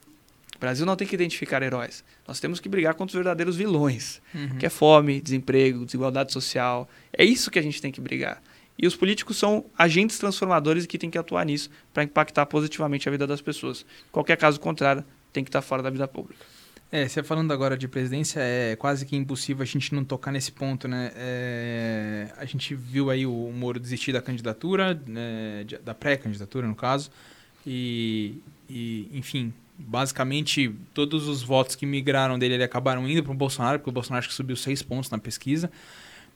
O 0.55 0.59
Brasil 0.59 0.85
não 0.85 0.95
tem 0.95 1.07
que 1.07 1.15
identificar 1.15 1.63
heróis. 1.63 2.03
Nós 2.27 2.39
temos 2.39 2.59
que 2.59 2.69
brigar 2.69 2.93
contra 2.93 3.09
os 3.09 3.15
verdadeiros 3.15 3.55
vilões, 3.55 4.21
uhum. 4.35 4.59
que 4.59 4.67
é 4.67 4.69
fome, 4.69 5.19
desemprego, 5.19 5.83
desigualdade 5.83 6.31
social. 6.31 6.87
É 7.11 7.25
isso 7.25 7.49
que 7.49 7.57
a 7.57 7.63
gente 7.63 7.81
tem 7.81 7.91
que 7.91 7.99
brigar. 7.99 8.39
E 8.77 8.85
os 8.85 8.95
políticos 8.95 9.37
são 9.37 9.65
agentes 9.75 10.19
transformadores 10.19 10.85
que 10.85 10.99
têm 10.99 11.09
que 11.09 11.17
atuar 11.17 11.43
nisso 11.43 11.71
para 11.91 12.03
impactar 12.03 12.45
positivamente 12.45 13.09
a 13.09 13.11
vida 13.11 13.25
das 13.25 13.41
pessoas. 13.41 13.83
Qualquer 14.11 14.37
caso 14.37 14.59
contrário, 14.59 15.03
tem 15.31 15.43
que 15.43 15.49
estar 15.49 15.63
fora 15.63 15.81
da 15.81 15.89
vida 15.89 16.07
pública. 16.07 16.45
É, 16.95 17.07
você 17.07 17.23
falando 17.23 17.51
agora 17.51 17.75
de 17.75 17.87
presidência, 17.87 18.39
é 18.39 18.75
quase 18.75 19.03
que 19.03 19.15
impossível 19.15 19.63
a 19.63 19.65
gente 19.65 19.95
não 19.95 20.05
tocar 20.05 20.31
nesse 20.31 20.51
ponto, 20.51 20.87
né? 20.87 21.11
É, 21.15 22.27
a 22.37 22.45
gente 22.45 22.75
viu 22.75 23.09
aí 23.09 23.25
o 23.25 23.51
Moro 23.51 23.79
desistir 23.79 24.11
da 24.11 24.21
candidatura, 24.21 24.93
né, 25.07 25.65
da 25.83 25.95
pré-candidatura, 25.95 26.67
no 26.67 26.75
caso, 26.75 27.09
e, 27.65 28.35
e, 28.69 29.09
enfim, 29.11 29.51
basicamente 29.75 30.71
todos 30.93 31.27
os 31.27 31.41
votos 31.41 31.75
que 31.75 31.83
migraram 31.83 32.37
dele 32.37 32.53
ele 32.53 32.63
acabaram 32.63 33.09
indo 33.09 33.23
para 33.23 33.31
o 33.31 33.35
Bolsonaro, 33.35 33.79
porque 33.79 33.89
o 33.89 33.93
Bolsonaro 33.93 34.19
acho 34.19 34.29
que 34.29 34.35
subiu 34.35 34.55
seis 34.55 34.83
pontos 34.83 35.09
na 35.09 35.17
pesquisa. 35.17 35.71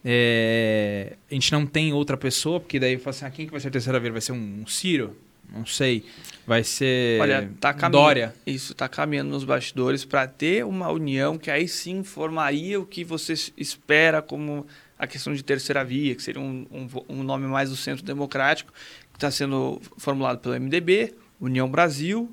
É, 0.03 1.17
a 1.29 1.33
gente 1.35 1.51
não 1.51 1.67
tem 1.67 1.93
outra 1.93 2.17
pessoa, 2.17 2.59
porque 2.59 2.79
daí 2.79 2.97
fala 2.97 3.11
assim, 3.11 3.25
ah, 3.25 3.29
quem 3.29 3.45
que 3.45 3.51
vai 3.51 3.61
ser 3.61 3.67
a 3.67 3.71
terceira 3.71 3.99
vez? 3.99 4.11
Vai 4.11 4.21
ser 4.21 4.31
um, 4.31 4.61
um 4.63 4.65
Ciro? 4.65 5.15
Não 5.49 5.65
sei. 5.65 6.05
Vai 6.45 6.63
ser 6.63 7.21
Olha, 7.21 7.49
tá 7.59 7.71
Dória. 7.89 8.33
Isso, 8.45 8.73
está 8.73 8.87
caminhando 8.87 9.29
nos 9.29 9.43
bastidores 9.43 10.05
para 10.05 10.27
ter 10.27 10.65
uma 10.65 10.89
união 10.89 11.37
que 11.37 11.49
aí 11.49 11.67
sim 11.67 12.03
formaria 12.03 12.79
o 12.79 12.85
que 12.85 13.03
você 13.03 13.33
espera 13.57 14.21
como 14.21 14.65
a 14.97 15.05
questão 15.05 15.33
de 15.33 15.43
terceira 15.43 15.83
via, 15.83 16.15
que 16.15 16.23
seria 16.23 16.41
um, 16.41 16.65
um, 16.71 16.87
um 17.19 17.23
nome 17.23 17.47
mais 17.47 17.69
do 17.69 17.75
centro 17.75 18.03
democrático, 18.03 18.71
que 19.11 19.17
está 19.17 19.29
sendo 19.29 19.81
formulado 19.97 20.39
pelo 20.39 20.59
MDB, 20.59 21.13
União 21.39 21.69
Brasil, 21.69 22.31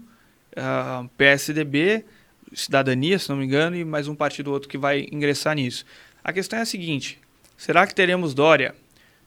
uh, 0.57 0.61
ah, 0.61 1.07
PSDB, 1.17 2.05
Cidadania, 2.53 3.19
se 3.19 3.29
não 3.29 3.37
me 3.37 3.45
engano, 3.45 3.77
e 3.77 3.85
mais 3.85 4.09
um 4.09 4.15
partido 4.15 4.51
outro 4.51 4.69
que 4.69 4.79
vai 4.79 5.07
ingressar 5.13 5.55
nisso. 5.57 5.85
A 6.23 6.33
questão 6.33 6.59
é 6.59 6.63
a 6.63 6.67
seguinte: 6.67 7.19
será 7.57 7.87
que 7.87 7.95
teremos 7.95 8.33
Dória 8.33 8.75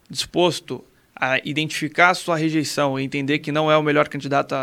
disposto 0.09 0.83
a 1.19 1.39
identificar 1.43 2.11
a 2.11 2.13
sua 2.13 2.37
rejeição 2.37 2.99
e 2.99 3.03
entender 3.03 3.39
que 3.39 3.51
não 3.51 3.71
é 3.71 3.77
o 3.77 3.83
melhor 3.83 4.07
candidato 4.07 4.55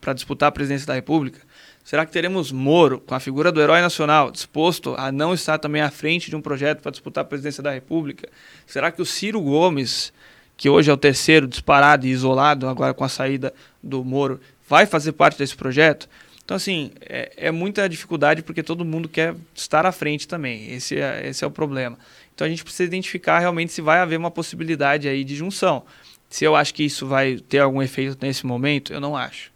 para 0.00 0.12
disputar 0.12 0.48
a 0.48 0.52
presidência 0.52 0.86
da 0.86 0.94
República? 0.94 1.40
Será 1.84 2.06
que 2.06 2.12
teremos 2.12 2.52
Moro, 2.52 3.00
com 3.00 3.14
a 3.14 3.20
figura 3.20 3.50
do 3.50 3.60
herói 3.60 3.80
nacional, 3.80 4.30
disposto 4.30 4.94
a 4.96 5.10
não 5.10 5.34
estar 5.34 5.58
também 5.58 5.82
à 5.82 5.90
frente 5.90 6.30
de 6.30 6.36
um 6.36 6.40
projeto 6.40 6.80
para 6.80 6.92
disputar 6.92 7.22
a 7.22 7.26
presidência 7.26 7.62
da 7.62 7.72
República? 7.72 8.28
Será 8.66 8.90
que 8.90 9.02
o 9.02 9.04
Ciro 9.04 9.40
Gomes, 9.40 10.12
que 10.56 10.68
hoje 10.68 10.90
é 10.90 10.94
o 10.94 10.96
terceiro 10.96 11.46
disparado 11.46 12.06
e 12.06 12.10
isolado, 12.10 12.68
agora 12.68 12.94
com 12.94 13.04
a 13.04 13.08
saída 13.08 13.52
do 13.82 14.04
Moro, 14.04 14.40
vai 14.68 14.86
fazer 14.86 15.12
parte 15.12 15.38
desse 15.38 15.56
projeto? 15.56 16.08
Então, 16.44 16.56
assim, 16.56 16.90
é, 17.00 17.32
é 17.36 17.50
muita 17.50 17.88
dificuldade 17.88 18.42
porque 18.42 18.62
todo 18.62 18.84
mundo 18.84 19.08
quer 19.08 19.34
estar 19.54 19.84
à 19.86 19.92
frente 19.92 20.28
também. 20.28 20.72
Esse 20.72 20.98
é, 20.98 21.28
esse 21.28 21.44
é 21.44 21.46
o 21.46 21.50
problema. 21.50 21.98
Então 22.34 22.46
a 22.46 22.50
gente 22.50 22.64
precisa 22.64 22.84
identificar 22.84 23.38
realmente 23.38 23.72
se 23.72 23.80
vai 23.80 23.98
haver 23.98 24.18
uma 24.18 24.30
possibilidade 24.30 25.08
aí 25.08 25.22
de 25.22 25.36
junção. 25.36 25.84
Se 26.28 26.44
eu 26.44 26.56
acho 26.56 26.72
que 26.72 26.82
isso 26.82 27.06
vai 27.06 27.36
ter 27.36 27.58
algum 27.58 27.82
efeito 27.82 28.16
nesse 28.22 28.46
momento, 28.46 28.92
eu 28.92 29.00
não 29.00 29.16
acho. 29.16 29.51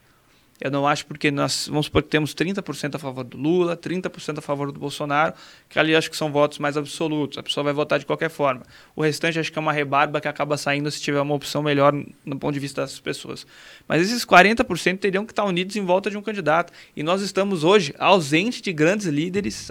Eu 0.61 0.71
não 0.71 0.87
acho 0.87 1.05
porque 1.07 1.31
nós 1.31 1.69
vamos 1.69 1.87
supor 1.87 2.03
que 2.03 2.09
temos 2.09 2.35
30% 2.35 2.95
a 2.95 2.99
favor 2.99 3.25
do 3.25 3.37
Lula, 3.37 3.77
30% 3.77 4.39
a 4.39 4.41
favor 4.41 4.73
do 4.73 4.81
Bolsonaro, 4.81 5.35
que 5.69 5.79
ali 5.79 5.95
acho 5.95 6.11
que 6.11 6.17
são 6.17 6.33
votos 6.33 6.59
mais 6.59 6.77
absolutos. 6.77 7.37
A 7.37 7.43
pessoa 7.43 7.65
vai 7.65 7.73
votar 7.73 7.99
de 7.99 8.07
qualquer 8.07 8.31
forma. 8.31 8.63
O 8.95 9.03
restante 9.03 9.39
acho 9.39 9.53
que 9.53 9.59
é 9.59 9.61
uma 9.61 9.73
rebarba 9.73 10.21
que 10.21 10.29
acaba 10.29 10.57
saindo 10.57 10.91
se 10.91 11.01
tiver 11.01 11.21
uma 11.21 11.35
opção 11.35 11.63
melhor 11.63 11.93
no 12.25 12.39
ponto 12.39 12.55
de 12.55 12.61
vista 12.61 12.81
dessas 12.81 13.01
pessoas. 13.01 13.47
Mas 13.87 14.01
esses 14.01 14.25
40% 14.25 14.99
teriam 14.99 15.27
que 15.27 15.33
estar 15.33 15.45
unidos 15.45 15.77
em 15.77 15.85
volta 15.85 16.11
de 16.11 16.17
um 16.17 16.23
candidato. 16.23 16.73
E 16.97 17.03
nós 17.03 17.21
estamos 17.21 17.63
hoje 17.63 17.95
ausentes 17.99 18.63
de 18.63 18.73
grandes 18.73 19.07
líderes 19.07 19.71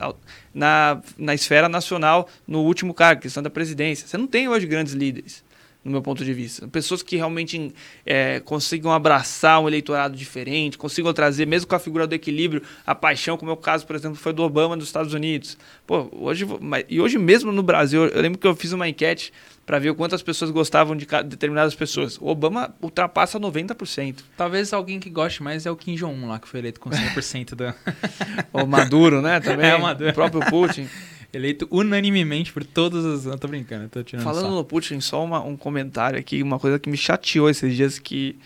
na, 0.53 1.01
na 1.17 1.33
esfera 1.33 1.67
nacional 1.67 2.29
no 2.47 2.61
último 2.61 2.93
cargo, 2.93 3.21
questão 3.21 3.41
da 3.41 3.49
presidência. 3.49 4.07
Você 4.07 4.17
não 4.17 4.27
tem 4.27 4.47
hoje 4.47 4.67
grandes 4.67 4.93
líderes 4.93 5.43
no 5.85 5.91
meu 5.91 6.01
ponto 6.01 6.25
de 6.25 6.33
vista. 6.33 6.67
Pessoas 6.67 7.03
que 7.03 7.15
realmente 7.15 7.71
é, 8.03 8.39
consigam 8.39 8.91
abraçar 8.91 9.61
um 9.61 9.67
eleitorado 9.67 10.17
diferente, 10.17 10.79
consigam 10.79 11.13
trazer, 11.13 11.45
mesmo 11.45 11.67
com 11.67 11.75
a 11.75 11.79
figura 11.79 12.07
do 12.07 12.13
equilíbrio, 12.15 12.63
a 12.85 12.95
paixão, 12.95 13.37
como 13.37 13.51
é 13.51 13.53
o 13.53 13.57
caso, 13.57 13.85
por 13.85 13.95
exemplo, 13.95 14.17
foi 14.17 14.33
do 14.33 14.41
Obama 14.41 14.75
dos 14.75 14.87
Estados 14.87 15.13
Unidos. 15.13 15.57
Pô, 15.85 16.09
hoje, 16.11 16.47
e 16.89 16.99
hoje 16.99 17.19
mesmo 17.19 17.51
no 17.51 17.61
Brasil, 17.61 18.05
eu 18.07 18.19
lembro 18.19 18.39
que 18.39 18.47
eu 18.47 18.55
fiz 18.55 18.71
uma 18.71 18.89
enquete 18.89 19.31
para 19.65 19.79
ver 19.79 19.93
quantas 19.95 20.21
pessoas 20.21 20.51
gostavam 20.51 20.95
de 20.95 21.07
determinadas 21.25 21.73
pessoas. 21.73 22.17
O 22.19 22.27
Obama 22.27 22.75
ultrapassa 22.81 23.39
90%. 23.39 24.23
Talvez 24.37 24.71
alguém 24.71 24.99
que 24.99 25.09
goste 25.09 25.41
mais 25.41 25.65
é 25.65 25.71
o 25.71 25.75
Kim 25.75 25.95
Jong-un 25.95 26.27
lá, 26.27 26.39
que 26.39 26.47
foi 26.47 26.59
eleito 26.59 26.79
com 26.79 26.91
100% 26.91 27.55
da... 27.55 27.75
o 28.53 28.65
Maduro, 28.67 29.21
né, 29.21 29.39
também. 29.41 29.69
É, 29.69 29.75
o 29.75 29.81
Maduro. 29.81 30.11
O 30.11 30.13
próprio 30.13 30.45
Putin. 30.45 30.87
Eleito 31.33 31.67
unanimemente 31.69 32.53
por 32.53 32.63
todos 32.63 33.03
os. 33.03 33.25
Eu 33.25 33.37
tô 33.37 33.47
brincando, 33.47 33.89
tô 33.89 34.01
tirando 34.01 34.23
Falando 34.23 34.55
no 34.55 34.63
Putin, 34.63 35.01
só 35.01 35.21
uma, 35.21 35.43
um 35.43 35.57
comentário 35.57 36.17
aqui, 36.17 36.41
uma 36.41 36.57
coisa 36.57 36.79
que 36.79 36.89
me 36.89 36.95
chateou 36.95 37.49
esses 37.49 37.75
dias 37.75 37.99
que. 37.99 38.37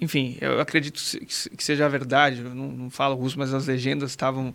Enfim, 0.00 0.36
eu 0.40 0.60
acredito 0.60 1.00
que 1.56 1.62
seja 1.62 1.88
verdade, 1.88 2.42
eu 2.42 2.52
não, 2.52 2.66
não 2.66 2.90
falo 2.90 3.14
russo, 3.14 3.38
mas 3.38 3.54
as 3.54 3.68
legendas 3.68 4.10
estavam 4.10 4.52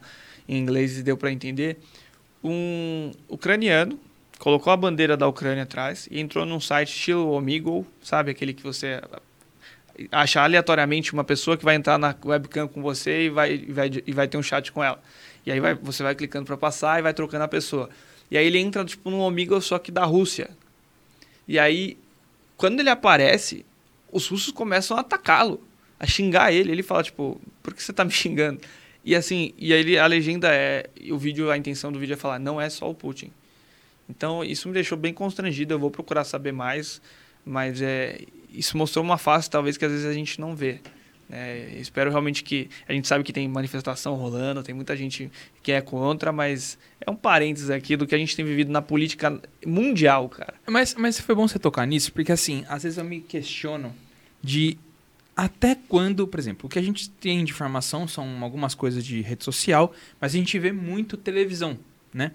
em 0.50 0.58
inglês 0.58 0.98
e 0.98 1.04
deu 1.04 1.16
para 1.16 1.32
entender. 1.32 1.78
Um 2.44 3.12
ucraniano 3.30 3.98
colocou 4.42 4.74
a 4.74 4.78
bandeira 4.78 5.16
da 5.16 5.28
Ucrânia 5.28 5.62
atrás 5.62 6.08
e 6.10 6.20
entrou 6.20 6.48
num 6.48 6.60
site 6.60 6.90
estilo 6.90 7.32
Omegle, 7.32 7.86
sabe? 8.02 8.32
Aquele 8.32 8.56
que 8.56 8.64
você 8.64 9.00
acha 10.12 10.42
aleatoriamente 10.42 11.14
uma 11.14 11.24
pessoa 11.24 11.56
que 11.56 11.64
vai 11.64 11.76
entrar 11.76 12.00
na 12.00 12.16
webcam 12.26 12.68
com 12.68 12.82
você 12.82 13.26
e 13.26 13.30
vai, 13.30 13.54
e 13.54 13.72
vai, 13.72 13.92
e 14.08 14.12
vai 14.12 14.28
ter 14.28 14.40
um 14.40 14.42
chat 14.42 14.72
com 14.72 14.84
ela. 14.84 15.00
E 15.46 15.52
aí 15.52 15.60
vai, 15.60 15.76
você 15.76 16.02
vai 16.02 16.16
clicando 16.16 16.48
para 16.48 16.58
passar 16.58 16.98
e 16.98 17.04
vai 17.04 17.14
trocando 17.14 17.44
a 17.44 17.48
pessoa. 17.48 17.88
E 18.32 18.38
aí 18.38 18.48
ele 18.48 18.58
entra 18.58 18.84
tipo 18.84 19.12
num 19.12 19.20
Omegle 19.20 19.62
só 19.62 19.78
que 19.78 19.92
da 19.92 20.06
Rússia. 20.06 20.50
E 21.48 21.60
aí, 21.60 21.96
quando 22.58 22.80
ele 22.80 22.90
aparece, 22.90 23.64
os 24.12 24.28
russos 24.28 24.52
começam 24.52 24.98
a 24.98 25.02
atacá-lo, 25.02 25.64
a 26.00 26.08
xingar 26.08 26.52
ele. 26.52 26.72
Ele 26.72 26.82
fala, 26.82 27.04
tipo, 27.04 27.40
por 27.62 27.76
que 27.76 27.84
você 27.84 27.94
tá 27.94 28.04
me 28.04 28.10
xingando? 28.12 28.60
E 29.06 29.16
assim, 29.16 29.54
e 29.56 29.72
aí 29.72 30.00
a 30.00 30.08
legenda 30.08 30.50
é, 30.52 30.90
o 31.12 31.18
vídeo, 31.20 31.52
a 31.52 31.58
intenção 31.58 31.92
do 31.92 32.00
vídeo 32.00 32.14
é 32.14 32.18
falar, 32.18 32.40
não 32.40 32.60
é 32.60 32.72
só 32.72 32.90
o 32.90 32.96
Putin. 32.96 33.32
Então, 34.16 34.44
isso 34.44 34.68
me 34.68 34.74
deixou 34.74 34.98
bem 34.98 35.14
constrangido, 35.14 35.74
eu 35.74 35.80
vou 35.80 35.90
procurar 35.90 36.24
saber 36.24 36.52
mais, 36.52 37.02
mas 37.46 37.82
é, 37.82 38.22
isso 38.54 38.78
mostrou 38.78 39.04
uma 39.04 39.18
face 39.18 39.50
talvez 39.50 39.78
que 39.78 39.86
às 39.86 39.92
vezes 39.92 40.06
a 40.06 40.14
gente 40.14 40.40
não 40.40 40.56
vê. 40.56 40.80
É, 41.34 41.78
espero 41.80 42.10
realmente 42.10 42.44
que. 42.44 42.70
A 42.86 42.92
gente 42.92 43.08
sabe 43.08 43.24
que 43.24 43.32
tem 43.32 43.48
manifestação 43.48 44.16
rolando, 44.16 44.62
tem 44.62 44.76
muita 44.76 44.98
gente 44.98 45.32
que 45.64 45.72
é 45.72 45.80
contra, 45.80 46.34
mas 46.34 46.78
é 47.00 47.10
um 47.10 47.16
parênteses 47.16 47.70
aqui 47.70 47.96
do 47.96 48.06
que 48.06 48.14
a 48.14 48.18
gente 48.18 48.36
tem 48.36 48.44
vivido 48.44 48.70
na 48.70 48.82
política 48.82 49.42
mundial, 49.66 50.28
cara. 50.28 50.54
Mas, 50.68 50.94
mas 50.96 51.20
foi 51.20 51.34
bom 51.34 51.48
você 51.48 51.58
tocar 51.58 51.88
nisso, 51.88 52.12
porque 52.12 52.34
assim, 52.34 52.66
às 52.68 52.84
vezes 52.84 52.98
eu 52.98 53.06
me 53.06 53.22
questiono 53.22 53.96
de 54.44 54.78
até 55.38 55.78
quando, 55.88 56.28
por 56.28 56.38
exemplo, 56.38 56.68
o 56.68 56.70
que 56.70 56.78
a 56.78 56.82
gente 56.82 57.10
tem 57.10 57.46
de 57.46 57.52
informação 57.52 58.06
são 58.10 58.44
algumas 58.44 58.76
coisas 58.76 59.06
de 59.06 59.22
rede 59.22 59.46
social, 59.46 59.94
mas 60.20 60.36
a 60.36 60.38
gente 60.38 60.60
vê 60.60 60.74
muito 60.74 61.16
televisão, 61.16 61.80
né? 62.14 62.34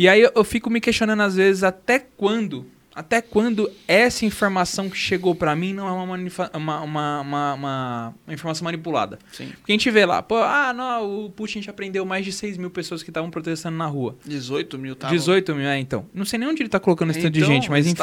E 0.00 0.08
aí 0.08 0.22
eu, 0.22 0.32
eu 0.34 0.44
fico 0.44 0.70
me 0.70 0.80
questionando 0.80 1.20
às 1.20 1.36
vezes 1.36 1.62
até 1.62 1.98
quando 1.98 2.64
até 2.94 3.20
quando 3.20 3.70
essa 3.86 4.24
informação 4.24 4.88
que 4.88 4.96
chegou 4.96 5.34
para 5.34 5.54
mim 5.54 5.74
não 5.74 5.86
é 5.86 5.92
uma, 5.92 6.50
uma, 6.54 6.80
uma, 7.22 7.52
uma, 7.52 8.14
informação 8.26 8.64
manipulada. 8.64 9.18
Sim. 9.30 9.48
Porque 9.48 9.72
a 9.72 9.74
gente 9.74 9.90
vê 9.90 10.06
lá, 10.06 10.22
pô, 10.22 10.36
ah, 10.38 10.72
não, 10.72 11.26
o 11.26 11.30
Putin 11.30 11.60
já 11.60 11.72
prendeu 11.72 12.04
mais 12.06 12.24
de 12.24 12.32
6 12.32 12.56
mil 12.56 12.70
pessoas 12.70 13.02
que 13.02 13.10
estavam 13.10 13.30
protestando 13.30 13.76
na 13.76 13.86
rua. 13.86 14.16
18 14.24 14.78
mil, 14.78 14.96
tá? 14.96 15.08
18 15.08 15.54
mil, 15.54 15.66
é, 15.66 15.78
então. 15.78 16.06
Não 16.12 16.24
sei 16.24 16.38
nem 16.38 16.48
onde 16.48 16.62
ele 16.62 16.70
tá 16.70 16.80
colocando 16.80 17.10
esse 17.10 17.20
tanto 17.20 17.34
de 17.34 17.40
então, 17.40 17.52
gente, 17.52 17.70
mas 17.70 17.86
enfim. 17.86 18.02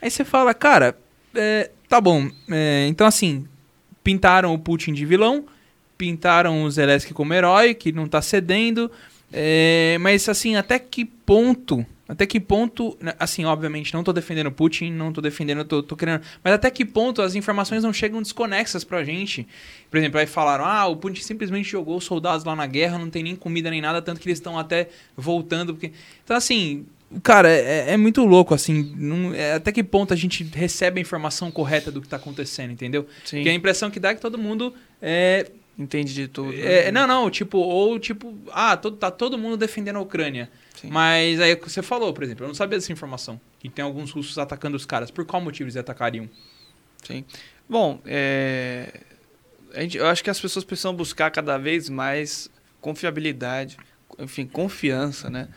Aí 0.00 0.10
você 0.10 0.24
fala, 0.24 0.52
cara, 0.52 0.98
é, 1.34 1.70
tá 1.88 2.00
bom. 2.00 2.28
É, 2.50 2.86
então, 2.88 3.06
assim, 3.06 3.46
pintaram 4.04 4.52
o 4.52 4.58
Putin 4.58 4.92
de 4.92 5.06
vilão, 5.06 5.46
pintaram 5.96 6.64
o 6.64 6.70
Zelensky 6.70 7.14
como 7.14 7.32
herói, 7.32 7.74
que 7.74 7.92
não 7.92 8.06
tá 8.06 8.20
cedendo. 8.20 8.90
É, 9.32 9.96
mas, 10.00 10.28
assim, 10.28 10.56
até 10.56 10.78
que 10.78 11.04
ponto 11.04 11.86
até 12.12 12.26
que 12.26 12.38
ponto, 12.38 12.94
né, 13.00 13.14
assim, 13.18 13.46
obviamente, 13.46 13.94
não 13.94 14.04
tô 14.04 14.12
defendendo 14.12 14.52
Putin, 14.52 14.90
não 14.90 15.12
tô 15.12 15.22
defendendo, 15.22 15.64
tô, 15.64 15.82
tô 15.82 15.96
querendo. 15.96 16.20
Mas 16.44 16.52
até 16.52 16.70
que 16.70 16.84
ponto 16.84 17.22
as 17.22 17.34
informações 17.34 17.82
não 17.82 17.90
chegam 17.90 18.20
desconexas 18.20 18.84
pra 18.84 19.02
gente? 19.02 19.48
Por 19.90 19.96
exemplo, 19.96 20.20
aí 20.20 20.26
falaram: 20.26 20.66
ah, 20.66 20.86
o 20.86 20.96
Putin 20.96 21.22
simplesmente 21.22 21.70
jogou 21.70 21.98
soldados 22.02 22.44
lá 22.44 22.54
na 22.54 22.66
guerra, 22.66 22.98
não 22.98 23.08
tem 23.08 23.22
nem 23.22 23.34
comida 23.34 23.70
nem 23.70 23.80
nada, 23.80 24.02
tanto 24.02 24.20
que 24.20 24.28
eles 24.28 24.38
estão 24.38 24.58
até 24.58 24.90
voltando. 25.16 25.72
Porque... 25.72 25.92
Então, 26.22 26.36
assim, 26.36 26.84
cara, 27.22 27.50
é, 27.50 27.92
é 27.92 27.96
muito 27.96 28.22
louco, 28.26 28.52
assim. 28.52 28.94
Não, 28.94 29.32
é, 29.32 29.54
até 29.54 29.72
que 29.72 29.82
ponto 29.82 30.12
a 30.12 30.16
gente 30.16 30.44
recebe 30.44 30.98
a 30.98 31.00
informação 31.00 31.50
correta 31.50 31.90
do 31.90 32.02
que 32.02 32.08
tá 32.08 32.16
acontecendo, 32.16 32.72
entendeu? 32.72 33.06
Sim. 33.24 33.38
Porque 33.38 33.48
a 33.48 33.54
impressão 33.54 33.90
que 33.90 33.98
dá 33.98 34.10
é 34.10 34.14
que 34.14 34.20
todo 34.20 34.36
mundo. 34.36 34.74
É, 35.00 35.50
Entende 35.78 36.12
de 36.12 36.28
tudo. 36.28 36.52
É, 36.54 36.90
né? 36.90 36.90
Não, 36.92 37.06
não, 37.06 37.30
tipo, 37.30 37.58
ou 37.58 37.98
tipo, 37.98 38.38
ah, 38.52 38.76
todo, 38.76 38.96
tá 38.96 39.10
todo 39.10 39.38
mundo 39.38 39.56
defendendo 39.56 39.96
a 39.96 40.00
Ucrânia. 40.00 40.50
Sim. 40.80 40.88
Mas 40.90 41.40
aí 41.40 41.56
você 41.56 41.82
falou, 41.82 42.12
por 42.12 42.22
exemplo, 42.22 42.44
eu 42.44 42.48
não 42.48 42.54
sabia 42.54 42.78
dessa 42.78 42.92
informação. 42.92 43.40
Que 43.58 43.68
tem 43.68 43.84
alguns 43.84 44.10
russos 44.10 44.36
atacando 44.38 44.76
os 44.76 44.84
caras. 44.84 45.10
Por 45.10 45.24
qual 45.24 45.40
motivo 45.40 45.64
eles 45.64 45.76
atacariam? 45.76 46.28
Sim. 47.02 47.24
Bom, 47.68 48.00
é... 48.04 49.00
gente, 49.74 49.96
eu 49.96 50.06
acho 50.06 50.22
que 50.22 50.30
as 50.30 50.40
pessoas 50.40 50.64
precisam 50.64 50.94
buscar 50.94 51.30
cada 51.30 51.56
vez 51.56 51.88
mais 51.88 52.50
confiabilidade, 52.80 53.76
enfim, 54.18 54.46
confiança, 54.46 55.30
né? 55.30 55.48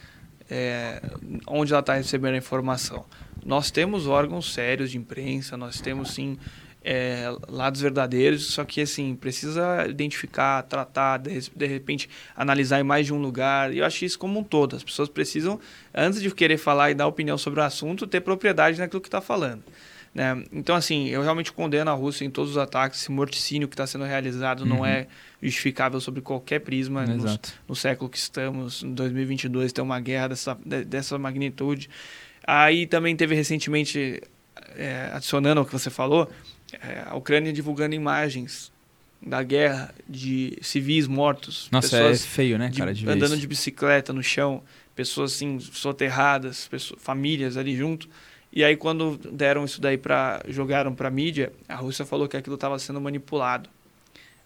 É... 0.50 1.02
onde 1.46 1.74
ela 1.74 1.82
está 1.82 1.96
recebendo 1.96 2.36
a 2.36 2.38
informação. 2.38 3.06
Nós 3.44 3.70
temos 3.70 4.08
órgãos 4.08 4.54
sérios 4.54 4.92
de 4.92 4.98
imprensa, 4.98 5.58
nós 5.58 5.82
temos 5.82 6.14
sim 6.14 6.38
é, 6.88 7.36
lados 7.50 7.82
verdadeiros, 7.82 8.46
só 8.54 8.64
que 8.64 8.80
assim, 8.80 9.16
precisa 9.16 9.88
identificar, 9.90 10.62
tratar, 10.62 11.18
de, 11.18 11.50
de, 11.50 11.66
repente 11.66 12.08
analisar 12.36 12.80
em 12.80 12.84
mais 12.84 13.08
de 13.08 13.14
um 13.14 13.20
lugar. 13.20 13.74
E 13.74 13.80
eu 13.80 13.86
acho 13.86 14.06
isso 14.06 14.20
como 14.20 14.40
um 14.40 14.44
todo. 14.44 14.76
As 14.76 14.84
pessoas 14.84 15.10
precisam, 15.10 15.60
antes 15.92 16.22
de 16.22 16.30
querer 16.30 16.58
falar 16.58 16.92
e 16.92 16.94
dar 16.94 17.08
opinião 17.08 17.40
sobre 17.40 17.60
o 17.60 17.64
assunto, 17.64 18.06
ter 18.06 18.22
propriedade 18.22 18.78
naquilo 18.78 19.02
que 19.02 19.08
está 19.08 19.20
falando. 19.20 19.64
Né? 20.14 20.44
Então, 20.54 20.76
assim, 20.76 21.08
eu 21.08 21.24
realmente 21.24 21.52
condeno 21.52 21.90
a 21.90 21.94
Rússia 21.96 22.24
em 22.24 22.30
todos 22.30 22.52
os 22.52 22.58
ataques. 22.58 23.02
Esse 23.02 23.12
morticínio 23.12 23.68
que 23.68 23.74
está 23.74 23.88
sendo 23.88 24.06
realizado 24.06 24.62
uhum. 24.62 24.68
não 24.68 24.86
é 24.86 25.08
justificável 25.42 26.00
sobre 26.00 26.22
qualquer 26.22 26.60
prisma 26.60 27.04
no, 27.04 27.40
no, 27.68 27.76
século 27.76 28.08
que 28.12 28.18
estamos. 28.20 28.84
Em 28.84 28.94
2022 28.94 29.74
tem 29.74 29.84
uma 29.84 30.00
guerra 30.00 30.28
dessa, 30.28 30.56
dessa 30.86 31.18
magnitude. 31.18 31.90
Aí 32.46 32.86
também 32.86 33.16
teve 33.16 33.34
recentemente, 33.34 34.22
é, 34.76 35.10
adicionando 35.12 35.60
ao 35.60 35.66
que 35.66 35.74
você 35.74 35.90
falou, 35.90 36.30
é, 36.74 37.04
a 37.06 37.16
Ucrânia 37.16 37.54
divulgando 37.54 37.96
imagens 37.96 38.72
da 39.26 39.42
guerra 39.42 39.94
de 40.08 40.58
civis 40.62 41.08
mortos. 41.08 41.68
Nossa, 41.72 41.98
é 41.98 42.16
feio, 42.16 42.58
né, 42.58 42.72
cara? 42.76 42.94
De, 42.94 43.10
andando 43.10 43.38
de 43.38 43.48
bicicleta 43.48 44.14
no 44.14 44.22
chão, 44.22 44.62
pessoas 44.96 45.34
assim 45.34 45.60
soterradas, 45.60 46.68
pessoas, 46.68 47.02
famílias 47.02 47.58
ali 47.58 47.76
junto. 47.76 48.08
E 48.54 48.64
aí 48.64 48.78
quando 48.78 49.18
deram 49.32 49.66
isso 49.66 49.82
daí 49.82 49.98
para 49.98 50.42
jogaram 50.48 50.94
para 50.94 51.10
mídia, 51.10 51.52
a 51.68 51.76
Rússia 51.76 52.06
falou 52.06 52.28
que 52.28 52.38
aquilo 52.38 52.56
estava 52.56 52.78
sendo 52.78 53.02
manipulado. 53.02 53.70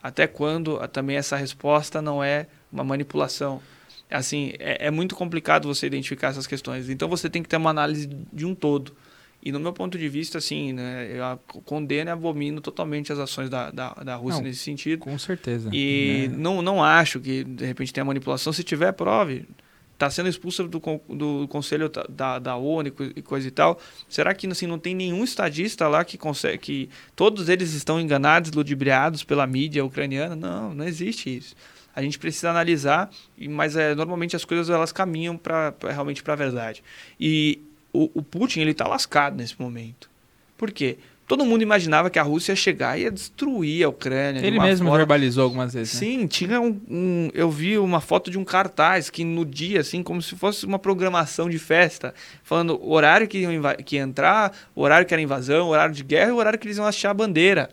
Até 0.01 0.27
quando 0.27 0.79
também 0.87 1.17
essa 1.17 1.35
resposta 1.35 2.01
não 2.01 2.23
é 2.23 2.47
uma 2.71 2.83
manipulação? 2.83 3.61
Assim, 4.09 4.53
é, 4.57 4.87
é 4.87 4.91
muito 4.91 5.13
complicado 5.13 5.67
você 5.67 5.85
identificar 5.85 6.29
essas 6.29 6.47
questões. 6.47 6.89
Então 6.89 7.07
você 7.09 7.29
tem 7.29 7.43
que 7.43 7.49
ter 7.49 7.57
uma 7.57 7.69
análise 7.69 8.09
de 8.31 8.45
um 8.45 8.55
todo. 8.55 8.95
E 9.41 9.51
no 9.51 9.59
meu 9.59 9.71
ponto 9.71 9.97
de 9.97 10.09
vista, 10.09 10.37
assim, 10.37 10.73
né, 10.73 11.09
eu 11.11 11.61
condeno 11.63 12.09
e 12.09 12.11
abomino 12.11 12.59
totalmente 12.59 13.11
as 13.13 13.19
ações 13.19 13.49
da, 13.49 13.71
da, 13.71 13.93
da 13.93 14.15
Rússia 14.15 14.41
não, 14.41 14.47
nesse 14.47 14.59
sentido. 14.59 14.99
Com 14.99 15.17
certeza. 15.17 15.69
E 15.71 16.25
é. 16.25 16.27
não, 16.27 16.61
não 16.61 16.83
acho 16.83 17.19
que, 17.19 17.43
de 17.43 17.65
repente, 17.65 17.93
tenha 17.93 18.03
manipulação. 18.03 18.51
Se 18.51 18.63
tiver, 18.63 18.91
prove. 18.91 19.45
Está 19.93 20.09
sendo 20.09 20.29
expulso 20.29 20.65
do, 20.65 20.79
do 21.09 21.47
Conselho 21.49 21.91
da, 22.09 22.39
da 22.39 22.55
ONU 22.55 22.93
e 23.17 23.21
coisa 23.21 23.47
e 23.47 23.51
tal. 23.51 23.79
Será 24.07 24.33
que 24.33 24.47
assim, 24.47 24.65
não 24.65 24.79
tem 24.79 24.95
nenhum 24.95 25.25
estadista 25.25 25.89
lá 25.89 26.05
que 26.05 26.17
consegue. 26.17 26.57
que 26.57 26.89
todos 27.17 27.49
eles 27.49 27.73
estão 27.73 27.99
enganados, 27.99 28.51
ludibriados 28.51 29.25
pela 29.25 29.45
mídia 29.45 29.83
ucraniana? 29.83 30.37
Não, 30.37 30.73
não 30.73 30.85
existe 30.85 31.35
isso 31.35 31.55
a 31.95 32.01
gente 32.01 32.17
precisa 32.17 32.49
analisar, 32.49 33.09
mas 33.49 33.75
é, 33.75 33.93
normalmente 33.93 34.33
as 34.35 34.45
coisas 34.45 34.69
elas 34.69 34.91
caminham 34.91 35.35
para 35.35 35.73
realmente 35.81 36.23
para 36.23 36.33
a 36.33 36.35
verdade. 36.37 36.81
E 37.19 37.61
o, 37.93 38.09
o 38.13 38.21
Putin 38.21 38.61
ele 38.61 38.71
está 38.71 38.87
lascado 38.87 39.35
nesse 39.35 39.59
momento. 39.59 40.09
Por 40.57 40.71
quê? 40.71 40.97
Todo 41.29 41.45
mundo 41.45 41.61
imaginava 41.61 42.09
que 42.09 42.17
a 42.17 42.23
Rússia 42.23 42.53
ia 42.53 42.55
chegar 42.55 42.97
e 42.97 43.03
ia 43.03 43.11
destruir 43.11 43.83
a 43.85 43.89
Ucrânia. 43.89 44.43
Ele 44.43 44.59
mesmo 44.59 44.91
verbalizou 44.91 45.43
algumas 45.43 45.75
vezes. 45.75 45.93
Né? 45.93 45.99
Sim, 45.99 46.25
tinha 46.25 46.59
um, 46.59 46.81
um, 46.89 47.29
Eu 47.35 47.51
vi 47.51 47.77
uma 47.77 48.01
foto 48.01 48.31
de 48.31 48.37
um 48.39 48.43
cartaz 48.43 49.11
que 49.11 49.23
no 49.23 49.45
dia, 49.45 49.81
assim, 49.81 50.01
como 50.01 50.23
se 50.23 50.35
fosse 50.35 50.65
uma 50.65 50.79
programação 50.79 51.47
de 51.47 51.59
festa, 51.59 52.15
falando 52.43 52.79
o 52.81 52.93
horário 52.93 53.27
que, 53.27 53.37
iam 53.37 53.61
que 53.85 53.97
ia 53.97 54.01
entrar, 54.01 54.57
o 54.75 54.81
horário 54.81 55.05
que 55.05 55.13
era 55.13 55.21
invasão, 55.21 55.67
o 55.67 55.69
horário 55.69 55.93
de 55.93 56.03
guerra 56.03 56.29
e 56.29 56.31
o 56.31 56.37
horário 56.37 56.57
que 56.57 56.65
eles 56.65 56.77
iam 56.77 56.87
achar 56.87 57.11
a 57.11 57.13
bandeira. 57.13 57.69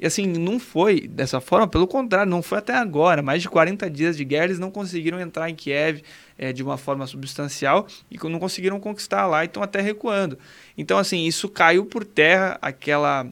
E 0.00 0.06
assim, 0.06 0.26
não 0.26 0.60
foi 0.60 1.08
dessa 1.08 1.40
forma, 1.40 1.66
pelo 1.66 1.86
contrário, 1.86 2.30
não 2.30 2.42
foi 2.42 2.58
até 2.58 2.74
agora. 2.74 3.20
Mais 3.20 3.42
de 3.42 3.48
40 3.48 3.90
dias 3.90 4.16
de 4.16 4.24
guerra, 4.24 4.44
eles 4.44 4.58
não 4.58 4.70
conseguiram 4.70 5.20
entrar 5.20 5.50
em 5.50 5.54
Kiev 5.54 6.02
é, 6.36 6.52
de 6.52 6.62
uma 6.62 6.76
forma 6.76 7.06
substancial 7.06 7.86
e 8.10 8.16
não 8.28 8.38
conseguiram 8.38 8.78
conquistar 8.78 9.26
lá 9.26 9.42
e 9.42 9.46
estão 9.46 9.62
até 9.62 9.80
recuando. 9.80 10.38
Então, 10.76 10.98
assim, 10.98 11.26
isso 11.26 11.48
caiu 11.48 11.84
por 11.84 12.04
terra 12.04 12.58
aquela 12.62 13.26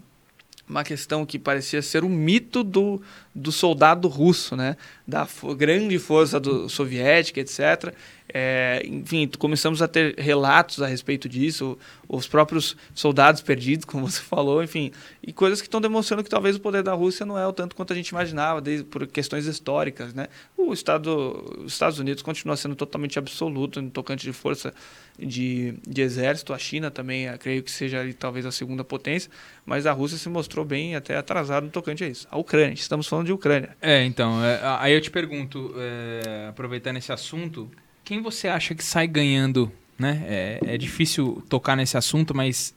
uma 0.69 0.83
questão 0.83 1.25
que 1.25 1.39
parecia 1.39 1.81
ser 1.81 2.03
um 2.03 2.09
mito 2.09 2.65
do, 2.65 3.01
do 3.37 3.53
soldado 3.53 4.09
russo, 4.09 4.57
né? 4.57 4.77
da 5.07 5.29
grande 5.57 5.99
força 5.99 6.41
do, 6.41 6.69
soviética, 6.69 7.39
etc. 7.39 7.95
É, 8.29 8.83
enfim, 8.85 9.31
começamos 9.39 9.81
a 9.81 9.87
ter 9.87 10.19
relatos 10.19 10.83
a 10.83 10.87
respeito 10.87 11.29
disso, 11.29 11.79
os 12.09 12.27
próprios 12.27 12.77
soldados 12.93 13.41
perdidos, 13.41 13.85
como 13.87 14.11
você 14.11 14.21
falou, 14.21 14.65
enfim, 14.65 14.91
e 15.23 15.33
coisas 15.33 15.61
que 15.61 15.69
estão 15.69 15.81
demonstrando 15.81 16.25
que 16.25 16.31
talvez 16.31 16.57
o 16.57 16.61
poder 16.61 16.83
da 16.83 16.93
Rússia 16.93 17.25
não 17.25 17.39
é 17.39 17.47
o 17.47 17.53
tanto 17.53 17.77
quanto 17.77 17.93
a 17.93 17.97
gente 17.97 18.09
imaginava, 18.09 18.61
desde, 18.61 18.85
por 18.85 19.07
questões 19.07 19.47
históricas. 19.47 20.13
Né? 20.13 20.27
O 20.57 20.73
Estado, 20.73 21.63
os 21.65 21.73
Estados 21.73 21.99
Unidos 21.99 22.23
continua 22.23 22.57
sendo 22.57 22.75
totalmente 22.75 23.19
absoluto 23.19 23.81
no 23.81 23.91
tocante 23.91 24.25
de 24.25 24.33
força 24.33 24.75
de, 25.19 25.75
de 25.87 26.03
exército, 26.03 26.53
a 26.53 26.59
China 26.59 26.91
também, 26.91 27.27
creio 27.39 27.63
que 27.63 27.71
seja 27.71 28.01
ali, 28.01 28.13
talvez 28.13 28.45
a 28.45 28.51
segunda 28.51 28.83
potência, 28.83 29.31
mas 29.65 29.87
a 29.87 29.93
Rússia 29.93 30.19
se 30.19 30.29
mostrou 30.29 30.65
bem 30.65 30.97
até 30.97 31.17
atrasada 31.17 31.65
no 31.65 31.73
tocante 31.73 32.03
a 32.03 32.09
isso. 32.09 32.27
A 32.31 32.37
Ucrânia, 32.37 32.75
estamos 32.75 33.07
falando 33.07 33.26
de 33.27 33.33
Ucrânia. 33.33 33.77
É, 33.81 34.05
então, 34.05 34.43
é, 34.43 34.61
aí 34.79 34.95
eu 34.95 35.01
te 35.01 35.11
pergunto, 35.11 35.75
é, 35.77 36.47
aproveitando 36.49 36.97
esse 36.97 37.13
assunto, 37.13 37.71
quem 38.05 38.23
você 38.23 38.49
acha 38.49 38.75
que 38.75 38.85
sai 38.85 39.07
ganhando? 39.07 39.71
Né? 39.99 40.25
É, 40.27 40.61
é 40.67 40.79
difícil 40.79 41.43
tocar 41.49 41.77
nesse 41.77 41.97
assunto, 41.97 42.35
mas 42.35 42.75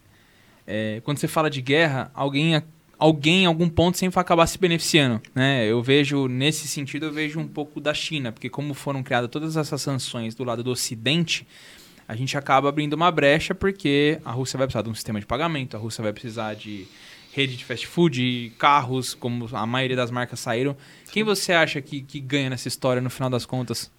é, 0.65 1.01
quando 1.03 1.17
você 1.17 1.27
fala 1.27 1.49
de 1.49 1.61
guerra, 1.61 2.11
alguém 2.13 2.61
alguém 2.97 3.43
em 3.43 3.45
algum 3.45 3.69
ponto 3.69 3.97
sempre 3.97 4.15
vai 4.15 4.21
acabar 4.21 4.45
se 4.45 4.59
beneficiando, 4.59 5.21
né? 5.33 5.65
Eu 5.65 5.81
vejo 5.81 6.27
nesse 6.27 6.67
sentido 6.67 7.05
eu 7.05 7.13
vejo 7.13 7.39
um 7.39 7.47
pouco 7.47 7.79
da 7.79 7.93
China, 7.93 8.29
porque 8.31 8.49
como 8.49 8.73
foram 8.73 9.01
criadas 9.01 9.29
todas 9.29 9.55
essas 9.55 9.81
sanções 9.81 10.35
do 10.35 10.43
lado 10.43 10.61
do 10.61 10.69
Ocidente, 10.69 11.47
a 12.05 12.13
gente 12.13 12.37
acaba 12.37 12.67
abrindo 12.67 12.93
uma 12.93 13.09
brecha 13.09 13.55
porque 13.55 14.19
a 14.25 14.31
Rússia 14.31 14.57
vai 14.57 14.67
precisar 14.67 14.81
de 14.83 14.89
um 14.89 14.95
sistema 14.95 15.19
de 15.19 15.25
pagamento, 15.25 15.77
a 15.77 15.79
Rússia 15.79 16.03
vai 16.03 16.11
precisar 16.11 16.55
de 16.55 16.87
rede 17.33 17.55
de 17.55 17.65
fast 17.65 17.85
food, 17.87 18.53
carros, 18.57 19.13
como 19.13 19.47
a 19.55 19.65
maioria 19.65 19.95
das 19.95 20.11
marcas 20.11 20.39
saíram. 20.39 20.75
Quem 21.11 21.23
você 21.23 21.53
acha 21.53 21.81
que, 21.81 22.01
que 22.01 22.19
ganha 22.19 22.49
nessa 22.49 22.67
história 22.67 23.01
no 23.01 23.09
final 23.09 23.29
das 23.29 23.45
contas? 23.45 23.91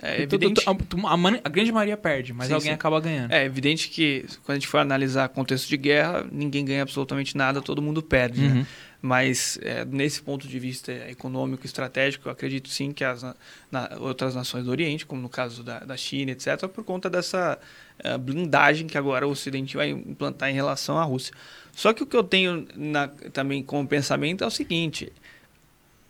É 0.00 0.22
evidente... 0.22 0.62
a, 0.66 0.72
a, 0.72 1.48
grande 1.48 1.72
maioria 1.72 1.96
perde, 1.96 2.32
mas 2.32 2.46
sim, 2.46 2.54
alguém 2.54 2.70
sim. 2.70 2.74
acaba 2.74 3.00
ganhando. 3.00 3.32
É 3.32 3.44
evidente 3.44 3.88
que 3.88 4.24
quando 4.44 4.52
a 4.52 4.54
gente 4.54 4.68
for 4.68 4.78
analisar 4.78 5.28
contexto 5.30 5.68
de 5.68 5.76
guerra, 5.76 6.24
ninguém 6.30 6.64
ganha 6.64 6.82
absolutamente 6.82 7.36
nada, 7.36 7.60
todo 7.60 7.82
mundo 7.82 8.00
perde. 8.00 8.40
Né? 8.40 8.48
Uhum. 8.48 8.54
Né? 8.54 8.66
Mas 9.02 9.58
é, 9.62 9.84
nesse 9.84 10.22
ponto 10.22 10.46
de 10.46 10.58
vista 10.58 10.92
econômico, 10.92 11.66
estratégico, 11.66 12.28
eu 12.28 12.32
acredito 12.32 12.68
sim 12.68 12.92
que 12.92 13.02
as 13.02 13.22
na, 13.70 13.90
outras 13.98 14.34
nações 14.34 14.64
do 14.64 14.70
Oriente, 14.70 15.06
como 15.06 15.20
no 15.20 15.28
caso 15.28 15.62
da, 15.62 15.80
da 15.80 15.96
China, 15.96 16.30
etc., 16.32 16.68
por 16.68 16.84
conta 16.84 17.08
dessa 17.08 17.58
uh, 18.04 18.18
blindagem 18.18 18.86
que 18.86 18.98
agora 18.98 19.26
o 19.26 19.30
Ocidente 19.30 19.76
vai 19.76 19.88
implantar 19.90 20.50
em 20.50 20.54
relação 20.54 20.98
à 20.98 21.02
Rússia. 21.02 21.34
Só 21.72 21.92
que 21.92 22.02
o 22.02 22.06
que 22.06 22.16
eu 22.16 22.24
tenho 22.24 22.66
na, 22.74 23.08
também 23.32 23.62
como 23.62 23.86
pensamento 23.86 24.44
é 24.44 24.46
o 24.46 24.50
seguinte: 24.50 25.12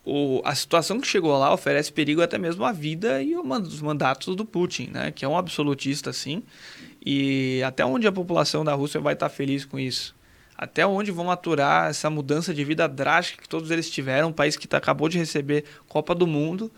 o, 0.05 0.41
a 0.45 0.55
situação 0.55 1.01
que 1.01 1.07
chegou 1.07 1.37
lá 1.39 1.53
oferece 1.53 1.93
perigo 1.93 2.23
até 2.23 2.39
mesmo 2.39 2.65
à 2.65 2.73
vida 2.73 3.23
e 3.23 3.37
os 3.37 3.81
mandatos 3.81 4.35
do 4.35 4.45
Putin, 4.45 4.91
né? 4.93 5.11
que 5.11 5.25
é 5.25 5.29
um 5.29 5.37
absolutista 5.37 6.11
assim. 6.11 6.43
E 7.05 7.63
até 7.65 7.85
onde 7.85 8.07
a 8.07 8.13
população 8.13 8.65
da 8.65 8.75
Rússia 8.75 9.01
vai 9.01 9.15
estar 9.15 9.29
feliz 9.29 9.65
com 9.65 9.79
isso? 9.79 10.15
Até 10.57 10.87
onde 10.87 11.11
vão 11.11 11.31
aturar 11.31 11.89
essa 11.89 12.11
mudança 12.11 12.53
de 12.53 12.63
vida 12.65 12.87
drástica 12.87 13.43
que 13.43 13.49
todos 13.49 13.71
eles 13.71 13.89
tiveram? 13.89 14.29
Um 14.29 14.33
país 14.33 14.57
que 14.57 14.69
tá, 14.69 14.77
acabou 14.77 15.09
de 15.09 15.17
receber 15.17 15.65
Copa 15.89 16.15
do 16.15 16.27
Mundo 16.27 16.71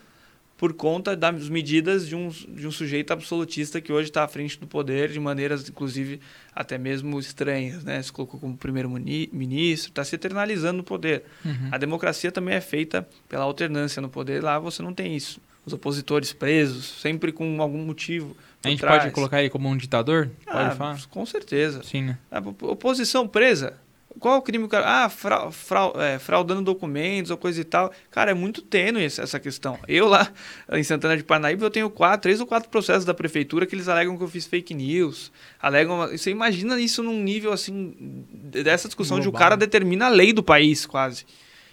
por 0.62 0.72
conta 0.74 1.16
das 1.16 1.48
medidas 1.48 2.06
de 2.06 2.14
um, 2.14 2.28
de 2.28 2.68
um 2.68 2.70
sujeito 2.70 3.12
absolutista 3.12 3.80
que 3.80 3.92
hoje 3.92 4.10
está 4.10 4.22
à 4.22 4.28
frente 4.28 4.56
do 4.60 4.64
poder 4.64 5.08
de 5.08 5.18
maneiras, 5.18 5.68
inclusive, 5.68 6.20
até 6.54 6.78
mesmo 6.78 7.18
estranhas. 7.18 7.82
Né? 7.82 8.00
Se 8.00 8.12
colocou 8.12 8.38
como 8.38 8.56
primeiro-ministro, 8.56 9.90
está 9.90 10.04
se 10.04 10.14
eternalizando 10.14 10.76
no 10.76 10.84
poder. 10.84 11.24
Uhum. 11.44 11.68
A 11.72 11.78
democracia 11.78 12.30
também 12.30 12.54
é 12.54 12.60
feita 12.60 13.08
pela 13.28 13.42
alternância 13.42 14.00
no 14.00 14.08
poder, 14.08 14.40
lá 14.40 14.56
você 14.60 14.84
não 14.84 14.94
tem 14.94 15.16
isso. 15.16 15.40
Os 15.66 15.72
opositores 15.72 16.32
presos, 16.32 17.00
sempre 17.00 17.32
com 17.32 17.60
algum 17.60 17.84
motivo. 17.84 18.36
A 18.62 18.68
gente 18.68 18.78
trás. 18.78 19.02
pode 19.02 19.14
colocar 19.14 19.40
ele 19.40 19.50
como 19.50 19.68
um 19.68 19.76
ditador? 19.76 20.30
Pode 20.44 20.58
ah, 20.58 20.70
falar? 20.76 21.06
Com 21.08 21.26
certeza. 21.26 21.82
Sim, 21.82 22.02
né? 22.02 22.18
A 22.30 22.38
oposição 22.38 23.26
presa, 23.26 23.74
qual 24.18 24.38
o 24.38 24.42
crime 24.42 24.64
o 24.64 24.68
cara. 24.68 25.04
Ah, 25.04 25.08
fra, 25.08 25.50
fra, 25.50 25.92
é, 25.96 26.18
fraudando 26.18 26.62
documentos 26.62 27.30
ou 27.30 27.36
coisa 27.36 27.60
e 27.60 27.64
tal. 27.64 27.92
Cara, 28.10 28.30
é 28.30 28.34
muito 28.34 28.62
tênue 28.62 29.04
essa 29.04 29.38
questão. 29.40 29.78
Eu 29.88 30.08
lá 30.08 30.30
em 30.72 30.82
Santana 30.82 31.16
de 31.16 31.24
Parnaíba, 31.24 31.64
eu 31.64 31.70
tenho 31.70 31.90
quatro, 31.90 32.22
três 32.22 32.40
ou 32.40 32.46
quatro 32.46 32.68
processos 32.68 33.04
da 33.04 33.14
prefeitura 33.14 33.66
que 33.66 33.74
eles 33.74 33.88
alegam 33.88 34.16
que 34.16 34.22
eu 34.22 34.28
fiz 34.28 34.46
fake 34.46 34.74
news. 34.74 35.32
Alegam. 35.60 36.08
Você 36.08 36.30
imagina 36.30 36.78
isso 36.80 37.02
num 37.02 37.20
nível 37.22 37.52
assim. 37.52 37.94
dessa 38.30 38.88
discussão 38.88 39.16
Global. 39.16 39.30
de 39.32 39.36
o 39.36 39.38
cara 39.38 39.56
determina 39.56 40.06
a 40.06 40.08
lei 40.08 40.32
do 40.32 40.42
país, 40.42 40.86
quase. 40.86 41.24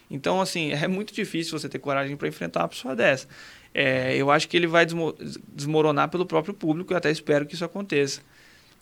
Então, 0.10 0.42
assim, 0.42 0.72
é 0.72 0.88
muito 0.88 1.14
difícil 1.14 1.58
você 1.58 1.70
ter 1.70 1.80
coragem 1.80 2.18
para 2.18 2.28
enfrentar 2.28 2.62
uma 2.62 2.70
pessoa 2.70 2.96
dessa. 2.96 3.28
É, 3.74 4.16
eu 4.16 4.32
acho 4.32 4.48
que 4.50 4.58
ele 4.58 4.66
vai 4.66 4.86
desmoronar 5.54 6.10
pelo 6.10 6.26
próprio 6.26 6.54
público 6.54 6.92
e 6.92 6.96
até 6.96 7.12
espero 7.12 7.46
que 7.46 7.54
isso 7.54 7.64
aconteça. 7.64 8.22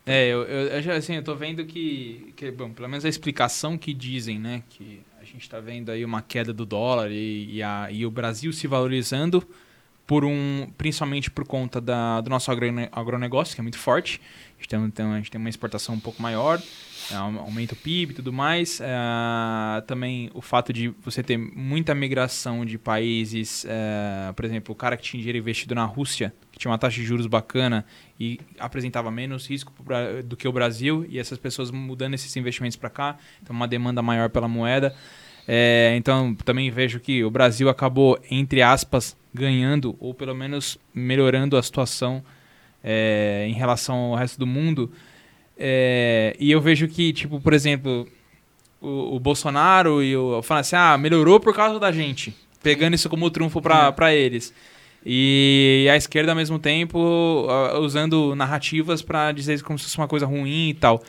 É, 0.10 0.30
eu, 0.30 0.44
eu, 0.44 0.94
assim, 0.94 1.16
eu 1.16 1.24
tô 1.24 1.36
vendo 1.36 1.66
que, 1.66 2.34
que, 2.38 2.50
bom, 2.50 2.72
pelo 2.72 2.88
menos 2.88 3.04
a 3.04 3.10
explicação 3.10 3.78
que 3.78 3.94
dizem, 3.94 4.40
né, 4.40 4.64
que 4.70 5.02
a 5.20 5.26
gente 5.26 5.42
está 5.42 5.60
vendo 5.60 5.92
aí 5.92 6.06
uma 6.06 6.22
queda 6.22 6.54
do 6.54 6.66
dólar 6.66 7.12
e, 7.12 7.56
e, 7.56 7.62
a, 7.62 7.92
e 7.92 8.06
o 8.06 8.10
Brasil 8.10 8.54
se 8.54 8.68
valorizando 8.68 9.46
por 10.08 10.24
um, 10.24 10.72
principalmente 10.78 11.30
por 11.30 11.46
conta 11.46 11.82
da, 11.82 12.22
do 12.22 12.30
nosso 12.30 12.50
agronegócio, 12.50 13.54
que 13.54 13.60
é 13.60 13.62
muito 13.64 13.78
forte. 13.78 14.22
A 14.58 14.62
gente 14.62 14.70
tem, 14.70 14.84
então, 14.84 15.14
a 15.14 15.18
gente 15.18 15.30
tem 15.30 15.40
uma 15.40 15.50
exportação 15.50 15.94
um 15.94 16.00
pouco 16.00 16.22
maior, 16.22 16.60
é, 17.12 17.16
aumenta 17.16 17.74
o 17.74 17.78
PIB 17.78 18.12
e 18.12 18.16
tudo 18.16 18.34
mais. 18.34 18.82
É, 18.82 19.82
também 19.86 20.32
o 20.34 20.42
fato 20.42 20.74
de 20.74 20.90
você 21.04 21.22
ter 21.22 21.38
muita 21.38 21.94
migração 21.94 22.66
de 22.66 22.78
países, 22.78 23.66
é, 23.70 24.34
por 24.34 24.44
exemplo, 24.44 24.74
o 24.74 24.76
cara 24.76 24.98
que 24.98 25.04
tinha 25.04 25.20
dinheiro 25.20 25.38
investido 25.38 25.76
na 25.76 25.86
Rússia, 25.86 26.34
que 26.52 26.58
tinha 26.58 26.72
uma 26.72 26.78
taxa 26.78 27.00
de 27.00 27.06
juros 27.06 27.28
bacana 27.28 27.86
e 28.20 28.40
apresentava 28.60 29.12
menos 29.12 29.48
risco 29.48 29.72
do 30.26 30.36
que 30.36 30.48
o 30.48 30.52
Brasil, 30.52 31.06
e 31.08 31.20
essas 31.20 31.38
pessoas 31.38 31.70
mudando 31.70 32.16
esses 32.16 32.36
investimentos 32.36 32.76
para 32.76 32.90
cá, 32.90 33.18
então 33.42 33.56
uma 33.56 33.68
demanda 33.68 34.02
maior 34.02 34.30
pela 34.30 34.48
moeda. 34.48 34.96
É, 35.48 35.94
então 35.96 36.36
também 36.36 36.70
vejo 36.70 37.00
que 37.00 37.24
o 37.24 37.30
Brasil 37.30 37.70
acabou, 37.70 38.20
entre 38.30 38.62
aspas, 38.62 39.16
ganhando, 39.34 39.96
ou 40.00 40.14
pelo 40.14 40.36
menos 40.36 40.78
melhorando 40.94 41.56
a 41.56 41.64
situação 41.64 42.24
é, 42.84 43.46
em 43.48 43.54
relação 43.54 43.96
ao 43.96 44.16
resto 44.16 44.40
do 44.40 44.48
mundo. 44.48 44.92
É, 45.58 46.36
e 46.40 46.52
eu 46.52 46.62
vejo 46.62 46.88
que, 46.88 47.12
tipo, 47.12 47.40
por 47.40 47.54
exemplo, 47.54 48.08
o, 48.80 49.16
o 49.16 49.20
Bolsonaro 49.20 50.04
e 50.04 50.16
o 50.16 50.42
falando 50.42 50.62
assim, 50.62 50.76
ah, 50.76 50.98
melhorou 50.98 51.40
por 51.40 51.56
causa 51.56 51.80
da 51.80 51.92
gente, 51.92 52.36
pegando 52.62 52.94
isso 52.94 53.10
como 53.10 53.30
trunfo 53.30 53.62
para 53.62 54.14
eles. 54.14 54.54
E 55.06 55.88
a 55.92 55.96
esquerda, 55.96 56.32
ao 56.32 56.36
mesmo 56.36 56.60
tempo, 56.60 57.48
usando 57.80 58.36
narrativas 58.36 59.02
para 59.02 59.32
dizer 59.32 59.62
como 59.64 59.80
se 59.80 59.86
fosse 59.86 59.98
uma 59.98 60.08
coisa 60.08 60.26
ruim 60.26 60.70
e 60.70 60.74
tal. 60.74 61.02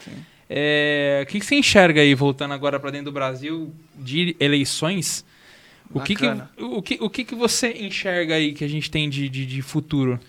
É, 0.48 1.20
o 1.24 1.26
que, 1.26 1.40
que, 1.40 1.44
você 1.44 1.56
enxerga 1.56 2.00
aí, 2.00 2.14
voltando 2.14 2.54
agora 2.54 2.78
para 2.78 2.90
dentro 2.90 3.06
do 3.06 3.12
Brasil, 3.12 3.74
de 3.96 4.36
eleições? 4.38 5.24
O 5.92 6.00
que, 6.00 6.14
que, 6.14 6.26
o, 6.58 6.82
que, 6.82 6.98
o 7.00 7.10
que, 7.10 7.24
que 7.24 7.34
você 7.34 7.72
enxerga 7.72 8.34
aí 8.34 8.52
que 8.52 8.64
a 8.64 8.68
gente 8.68 8.90
tem 8.90 9.08
de, 9.08 9.28
de, 9.28 9.44
de 9.44 9.62
futuro? 9.62 10.20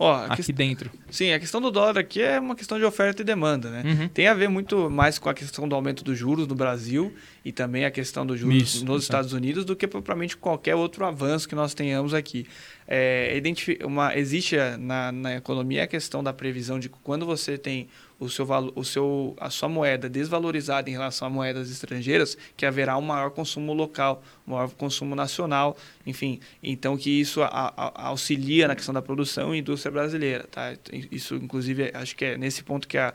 Ó, 0.00 0.26
aqui 0.28 0.44
que... 0.44 0.52
dentro. 0.52 0.90
Sim, 1.10 1.32
a 1.32 1.40
questão 1.40 1.60
do 1.60 1.72
dólar 1.72 1.98
aqui 1.98 2.22
é 2.22 2.38
uma 2.38 2.54
questão 2.54 2.78
de 2.78 2.84
oferta 2.84 3.22
e 3.22 3.24
demanda, 3.24 3.68
né? 3.68 3.82
Uhum. 3.84 4.08
Tem 4.08 4.28
a 4.28 4.34
ver 4.34 4.48
muito 4.48 4.88
mais 4.88 5.18
com 5.18 5.28
a 5.28 5.34
questão 5.34 5.68
do 5.68 5.74
aumento 5.74 6.04
dos 6.04 6.16
juros 6.16 6.46
no 6.46 6.54
Brasil 6.54 7.12
e 7.44 7.50
também 7.50 7.84
a 7.84 7.90
questão 7.90 8.24
dos 8.24 8.38
juros 8.38 8.62
Isso, 8.62 8.84
nos 8.84 9.02
Estados 9.02 9.32
Unidos 9.32 9.64
do 9.64 9.74
que 9.74 9.88
propriamente 9.88 10.36
qualquer 10.36 10.76
outro 10.76 11.04
avanço 11.04 11.48
que 11.48 11.54
nós 11.56 11.74
tenhamos 11.74 12.14
aqui. 12.14 12.46
É, 12.86 13.42
uma, 13.84 14.16
existe 14.16 14.56
na, 14.78 15.10
na 15.10 15.36
economia 15.36 15.82
a 15.82 15.86
questão 15.88 16.22
da 16.22 16.32
previsão 16.32 16.78
de 16.78 16.88
quando 16.88 17.26
você 17.26 17.58
tem 17.58 17.88
o 18.18 18.28
seu, 18.28 18.46
o 18.74 18.84
seu, 18.84 19.36
a 19.38 19.48
sua 19.48 19.68
moeda 19.68 20.08
desvalorizada 20.08 20.90
em 20.90 20.92
relação 20.92 21.28
a 21.28 21.30
moedas 21.30 21.70
estrangeiras, 21.70 22.36
que 22.56 22.66
haverá 22.66 22.96
um 22.96 23.02
maior 23.02 23.30
consumo 23.30 23.72
local, 23.72 24.22
um 24.46 24.52
maior 24.52 24.70
consumo 24.70 25.14
nacional, 25.14 25.76
enfim. 26.04 26.40
Então, 26.62 26.96
que 26.96 27.10
isso 27.10 27.42
a, 27.42 27.46
a, 27.46 28.08
auxilia 28.08 28.66
na 28.66 28.74
questão 28.74 28.92
da 28.92 29.02
produção 29.02 29.54
e 29.54 29.58
indústria 29.58 29.92
brasileira. 29.92 30.46
Tá? 30.50 30.74
Isso, 31.10 31.36
inclusive, 31.36 31.90
acho 31.94 32.16
que 32.16 32.24
é 32.24 32.36
nesse 32.36 32.62
ponto 32.62 32.88
que 32.88 32.98
a 32.98 33.14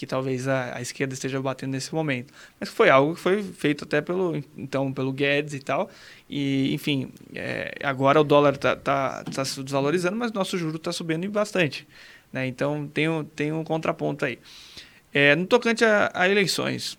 que 0.00 0.06
talvez 0.06 0.48
a, 0.48 0.78
a, 0.78 0.80
esquerda 0.80 1.12
esteja 1.12 1.38
batendo 1.42 1.72
nesse 1.72 1.94
momento. 1.94 2.32
Mas 2.58 2.70
foi 2.70 2.88
algo 2.88 3.14
que 3.14 3.20
foi 3.20 3.42
feito 3.42 3.84
até 3.84 4.00
pelo 4.00 4.42
então 4.56 4.90
pelo 4.94 5.12
Guedes 5.12 5.52
e 5.52 5.60
tal. 5.60 5.90
E 6.26 6.72
enfim, 6.72 7.12
é, 7.34 7.74
agora 7.82 8.18
o 8.18 8.24
dólar 8.24 8.54
está 8.54 8.74
tá, 8.74 9.22
tá 9.24 9.44
se 9.44 9.62
desvalorizando, 9.62 10.16
mas 10.16 10.32
nosso 10.32 10.56
juro 10.56 10.76
está 10.76 10.90
subindo 10.90 11.28
bastante. 11.30 11.86
Né? 12.32 12.46
Então 12.46 12.86
tem 12.88 13.08
um, 13.08 13.24
tem 13.24 13.52
um 13.52 13.64
contraponto 13.64 14.24
aí. 14.24 14.38
É, 15.12 15.34
no 15.34 15.46
tocante 15.46 15.84
a, 15.84 16.10
a, 16.14 16.28
eleições, 16.28 16.96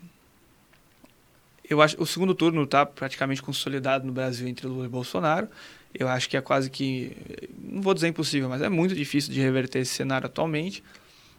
eu 1.68 1.80
acho 1.80 2.00
o 2.00 2.06
segundo 2.06 2.34
turno 2.34 2.62
está 2.64 2.84
praticamente 2.84 3.42
consolidado 3.42 4.06
no 4.06 4.12
Brasil 4.12 4.46
entre 4.46 4.66
Lula 4.66 4.86
e 4.86 4.88
Bolsonaro. 4.88 5.48
Eu 5.94 6.08
acho 6.08 6.28
que 6.28 6.36
é 6.36 6.40
quase 6.40 6.70
que, 6.70 7.16
não 7.58 7.82
vou 7.82 7.92
dizer 7.92 8.08
impossível, 8.08 8.48
mas 8.48 8.62
é 8.62 8.68
muito 8.68 8.94
difícil 8.94 9.32
de 9.32 9.40
reverter 9.40 9.80
esse 9.80 9.92
cenário 9.94 10.26
atualmente. 10.26 10.82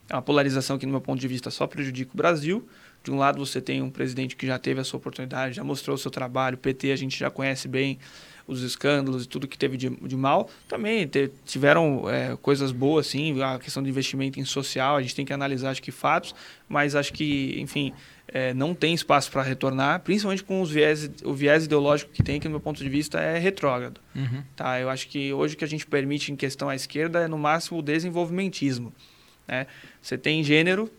É 0.10 0.14
uma 0.16 0.22
polarização 0.22 0.78
que, 0.78 0.86
no 0.86 0.92
meu 0.92 1.02
ponto 1.02 1.20
de 1.20 1.28
vista, 1.28 1.50
só 1.50 1.66
prejudica 1.66 2.12
o 2.14 2.18
Brasil. 2.18 2.68
De 3.04 3.12
um 3.12 3.18
lado, 3.18 3.44
você 3.44 3.60
tem 3.60 3.82
um 3.82 3.90
presidente 3.90 4.36
que 4.36 4.46
já 4.46 4.60
teve 4.60 4.80
a 4.80 4.84
sua 4.84 4.98
oportunidade, 4.98 5.56
já 5.56 5.64
mostrou 5.64 5.96
o 5.96 5.98
seu 5.98 6.12
trabalho, 6.12 6.56
o 6.56 6.58
PT 6.58 6.92
a 6.92 6.96
gente 6.96 7.18
já 7.18 7.30
conhece 7.30 7.68
bem, 7.68 7.98
os 8.48 8.62
escândalos 8.62 9.26
e 9.26 9.28
tudo 9.28 9.48
que 9.48 9.58
teve 9.58 9.78
de, 9.78 9.90
de 9.90 10.16
mal, 10.16 10.50
também 10.68 11.08
te, 11.08 11.32
tiveram 11.46 12.10
é, 12.10 12.38
coisas 12.42 12.72
boas, 12.72 13.08
sim, 13.08 13.42
a 13.42 13.58
questão 13.58 13.82
de 13.82 13.90
investimento 13.90 14.40
em 14.40 14.46
social, 14.46 14.96
a 14.96 15.02
gente 15.02 15.16
tem 15.16 15.26
que 15.26 15.34
analisar, 15.34 15.72
acho 15.72 15.82
que, 15.82 15.92
fatos, 15.92 16.36
mas 16.68 16.96
acho 16.96 17.14
que, 17.14 17.56
enfim, 17.60 17.94
é, 18.28 18.54
não 18.54 18.74
tem 18.74 18.94
espaço 18.94 19.32
para 19.32 19.42
retornar, 19.42 20.02
principalmente 20.02 20.44
com 20.44 20.62
os 20.62 20.72
viés, 20.72 21.10
o 21.24 21.34
viés 21.34 21.66
ideológico 21.66 22.12
que 22.12 22.24
tem, 22.24 22.40
que, 22.40 22.48
no 22.48 22.52
meu 22.52 22.60
ponto 22.60 22.84
de 22.84 22.90
vista, 22.90 23.20
é 23.20 23.38
retrógrado. 23.38 24.02
Uhum. 24.16 24.44
Tá? 24.56 24.80
Eu 24.80 24.90
acho 24.90 25.08
que 25.08 25.32
hoje 25.32 25.56
o 25.56 25.58
que 25.58 25.64
a 25.64 25.68
gente 25.68 25.86
permite 25.86 26.32
em 26.32 26.36
questão 26.36 26.70
à 26.70 26.76
esquerda 26.76 27.22
é, 27.22 27.28
no 27.28 27.38
máximo, 27.38 27.80
o 27.80 27.82
desenvolvimentismo. 27.82 28.94
Né? 29.48 29.68
Você 30.02 30.18
tem 30.18 30.44
gênero, 30.44 30.92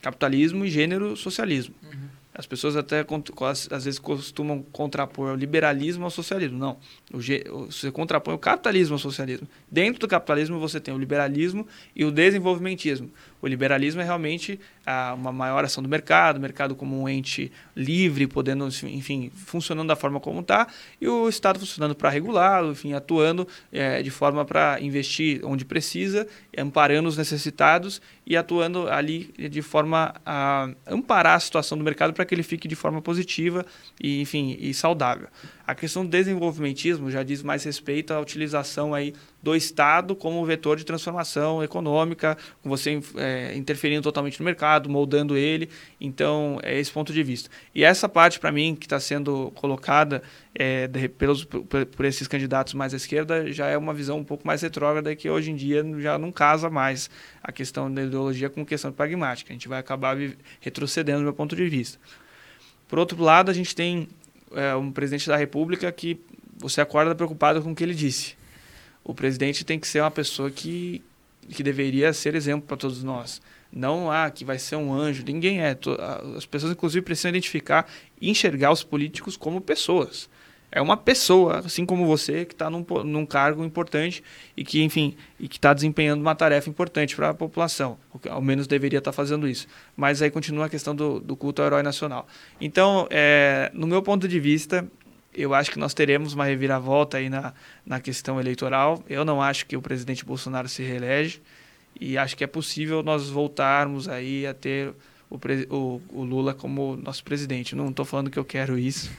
capitalismo 0.00 0.64
e 0.64 0.70
gênero, 0.70 1.16
socialismo. 1.16 1.74
Uhum. 1.82 2.17
As 2.38 2.46
pessoas 2.46 2.76
até 2.76 3.04
às 3.72 3.84
vezes 3.84 3.98
costumam 3.98 4.62
contrapor 4.70 5.32
o 5.32 5.34
liberalismo 5.34 6.04
ao 6.04 6.10
socialismo. 6.10 6.56
Não. 6.56 6.78
Você 7.10 7.90
contrapõe 7.90 8.32
o 8.32 8.38
capitalismo 8.38 8.94
ao 8.94 8.98
socialismo. 9.00 9.48
Dentro 9.70 10.00
do 10.00 10.08
capitalismo 10.08 10.58
você 10.58 10.80
tem 10.80 10.94
o 10.94 10.98
liberalismo 10.98 11.66
e 11.94 12.04
o 12.04 12.10
desenvolvimentismo. 12.10 13.10
O 13.40 13.46
liberalismo 13.46 14.00
é 14.00 14.04
realmente 14.04 14.58
a, 14.84 15.14
uma 15.14 15.30
maior 15.30 15.64
ação 15.64 15.82
do 15.82 15.88
mercado, 15.88 16.38
o 16.38 16.40
mercado 16.40 16.74
como 16.74 17.00
um 17.00 17.08
ente 17.08 17.52
livre, 17.76 18.26
podendo, 18.26 18.66
enfim, 18.66 19.30
funcionando 19.34 19.88
da 19.88 19.96
forma 19.96 20.18
como 20.18 20.40
está, 20.40 20.66
e 21.00 21.06
o 21.06 21.28
Estado 21.28 21.58
funcionando 21.58 21.94
para 21.94 22.10
regulá-lo, 22.10 22.72
enfim, 22.72 22.94
atuando 22.94 23.46
é, 23.70 24.02
de 24.02 24.10
forma 24.10 24.44
para 24.44 24.80
investir 24.80 25.40
onde 25.44 25.64
precisa, 25.64 26.26
amparando 26.56 27.08
os 27.08 27.16
necessitados 27.16 28.00
e 28.26 28.36
atuando 28.36 28.88
ali 28.88 29.32
de 29.50 29.62
forma 29.62 30.14
a 30.26 30.68
amparar 30.86 31.36
a 31.36 31.40
situação 31.40 31.78
do 31.78 31.84
mercado 31.84 32.12
para 32.12 32.24
que 32.24 32.34
ele 32.34 32.42
fique 32.42 32.66
de 32.66 32.74
forma 32.74 33.00
positiva 33.00 33.64
e, 34.02 34.20
enfim, 34.20 34.56
e 34.58 34.74
saudável. 34.74 35.28
A 35.68 35.74
questão 35.74 36.02
do 36.02 36.08
desenvolvimentismo 36.08 37.10
já 37.10 37.22
diz 37.22 37.42
mais 37.42 37.62
respeito 37.62 38.14
à 38.14 38.18
utilização 38.18 38.94
aí 38.94 39.12
do 39.42 39.54
Estado 39.54 40.16
como 40.16 40.42
vetor 40.46 40.78
de 40.78 40.84
transformação 40.86 41.62
econômica, 41.62 42.38
com 42.62 42.70
você 42.70 42.98
é, 43.16 43.54
interferindo 43.54 44.00
totalmente 44.00 44.40
no 44.40 44.46
mercado, 44.46 44.88
moldando 44.88 45.36
ele. 45.36 45.68
Então, 46.00 46.58
é 46.62 46.78
esse 46.80 46.90
ponto 46.90 47.12
de 47.12 47.22
vista. 47.22 47.50
E 47.74 47.84
essa 47.84 48.08
parte, 48.08 48.40
para 48.40 48.50
mim, 48.50 48.74
que 48.74 48.86
está 48.86 48.98
sendo 48.98 49.50
colocada 49.56 50.22
é, 50.54 50.88
de, 50.88 51.06
pelos, 51.06 51.44
por, 51.44 51.84
por, 51.84 52.06
esses 52.06 52.26
candidatos 52.26 52.72
mais 52.72 52.94
à 52.94 52.96
esquerda, 52.96 53.52
já 53.52 53.66
é 53.66 53.76
uma 53.76 53.92
visão 53.92 54.16
um 54.16 54.24
pouco 54.24 54.46
mais 54.46 54.62
retrógrada 54.62 55.14
que 55.14 55.28
hoje 55.28 55.50
em 55.50 55.54
dia 55.54 55.84
já 55.98 56.16
não 56.16 56.32
casa 56.32 56.70
mais 56.70 57.10
a 57.42 57.52
questão 57.52 57.92
da 57.92 58.02
ideologia 58.02 58.48
com 58.48 58.64
questão 58.64 58.90
pragmática. 58.90 59.52
A 59.52 59.52
gente 59.52 59.68
vai 59.68 59.78
acabar 59.78 60.16
retrocedendo 60.60 61.18
do 61.18 61.24
meu 61.24 61.34
ponto 61.34 61.54
de 61.54 61.68
vista. 61.68 61.98
Por 62.88 62.98
outro 62.98 63.22
lado, 63.22 63.50
a 63.50 63.54
gente 63.54 63.74
tem 63.74 64.08
é, 64.52 64.74
um 64.74 64.90
presidente 64.90 65.28
da 65.28 65.36
República 65.36 65.90
que 65.92 66.20
você 66.56 66.80
acorda 66.80 67.14
preocupado 67.14 67.62
com 67.62 67.72
o 67.72 67.74
que 67.74 67.84
ele 67.84 67.94
disse 67.94 68.38
o 69.08 69.14
presidente 69.14 69.64
tem 69.64 69.80
que 69.80 69.88
ser 69.88 70.02
uma 70.02 70.10
pessoa 70.10 70.50
que, 70.50 71.02
que 71.48 71.62
deveria 71.62 72.12
ser 72.12 72.34
exemplo 72.34 72.68
para 72.68 72.76
todos 72.76 73.02
nós. 73.02 73.40
Não 73.72 74.12
ah, 74.12 74.30
que 74.30 74.44
vai 74.44 74.58
ser 74.58 74.76
um 74.76 74.92
anjo, 74.92 75.24
ninguém 75.26 75.62
é. 75.62 75.76
As 76.36 76.44
pessoas, 76.44 76.72
inclusive, 76.72 77.02
precisam 77.02 77.30
identificar 77.30 77.90
e 78.20 78.30
enxergar 78.30 78.70
os 78.70 78.84
políticos 78.84 79.34
como 79.34 79.62
pessoas. 79.62 80.28
É 80.70 80.82
uma 80.82 80.96
pessoa, 80.96 81.60
assim 81.60 81.86
como 81.86 82.06
você, 82.06 82.44
que 82.44 82.52
está 82.52 82.68
num, 82.68 82.84
num 83.04 83.24
cargo 83.24 83.64
importante 83.64 84.22
e 84.56 84.62
que, 84.62 84.82
enfim, 84.82 85.16
e 85.40 85.48
que 85.48 85.56
está 85.56 85.72
desempenhando 85.72 86.20
uma 86.20 86.34
tarefa 86.34 86.68
importante 86.68 87.16
para 87.16 87.30
a 87.30 87.34
população. 87.34 87.98
Ao 88.28 88.42
menos 88.42 88.66
deveria 88.66 88.98
estar 88.98 89.10
tá 89.10 89.16
fazendo 89.16 89.48
isso. 89.48 89.66
Mas 89.96 90.20
aí 90.20 90.30
continua 90.30 90.66
a 90.66 90.68
questão 90.68 90.94
do, 90.94 91.20
do 91.20 91.34
culto 91.34 91.62
ao 91.62 91.68
herói 91.68 91.82
nacional. 91.82 92.26
Então, 92.60 93.06
é, 93.10 93.70
no 93.72 93.86
meu 93.86 94.02
ponto 94.02 94.28
de 94.28 94.38
vista, 94.38 94.86
eu 95.34 95.54
acho 95.54 95.70
que 95.70 95.78
nós 95.78 95.94
teremos 95.94 96.34
uma 96.34 96.44
reviravolta 96.44 97.16
aí 97.16 97.30
na, 97.30 97.54
na 97.86 97.98
questão 97.98 98.38
eleitoral. 98.38 99.02
Eu 99.08 99.24
não 99.24 99.40
acho 99.40 99.64
que 99.64 99.76
o 99.76 99.80
presidente 99.80 100.24
Bolsonaro 100.24 100.68
se 100.68 100.82
reelege 100.82 101.40
e 102.00 102.18
acho 102.18 102.36
que 102.36 102.44
é 102.44 102.46
possível 102.46 103.02
nós 103.02 103.28
voltarmos 103.28 104.08
aí 104.08 104.46
a 104.46 104.52
ter 104.52 104.92
o, 105.30 105.36
o, 105.70 106.02
o 106.10 106.24
Lula 106.24 106.54
como 106.54 106.96
nosso 106.96 107.24
presidente. 107.24 107.74
Não 107.74 107.88
estou 107.88 108.04
falando 108.04 108.30
que 108.30 108.38
eu 108.38 108.44
quero 108.44 108.78
isso, 108.78 109.10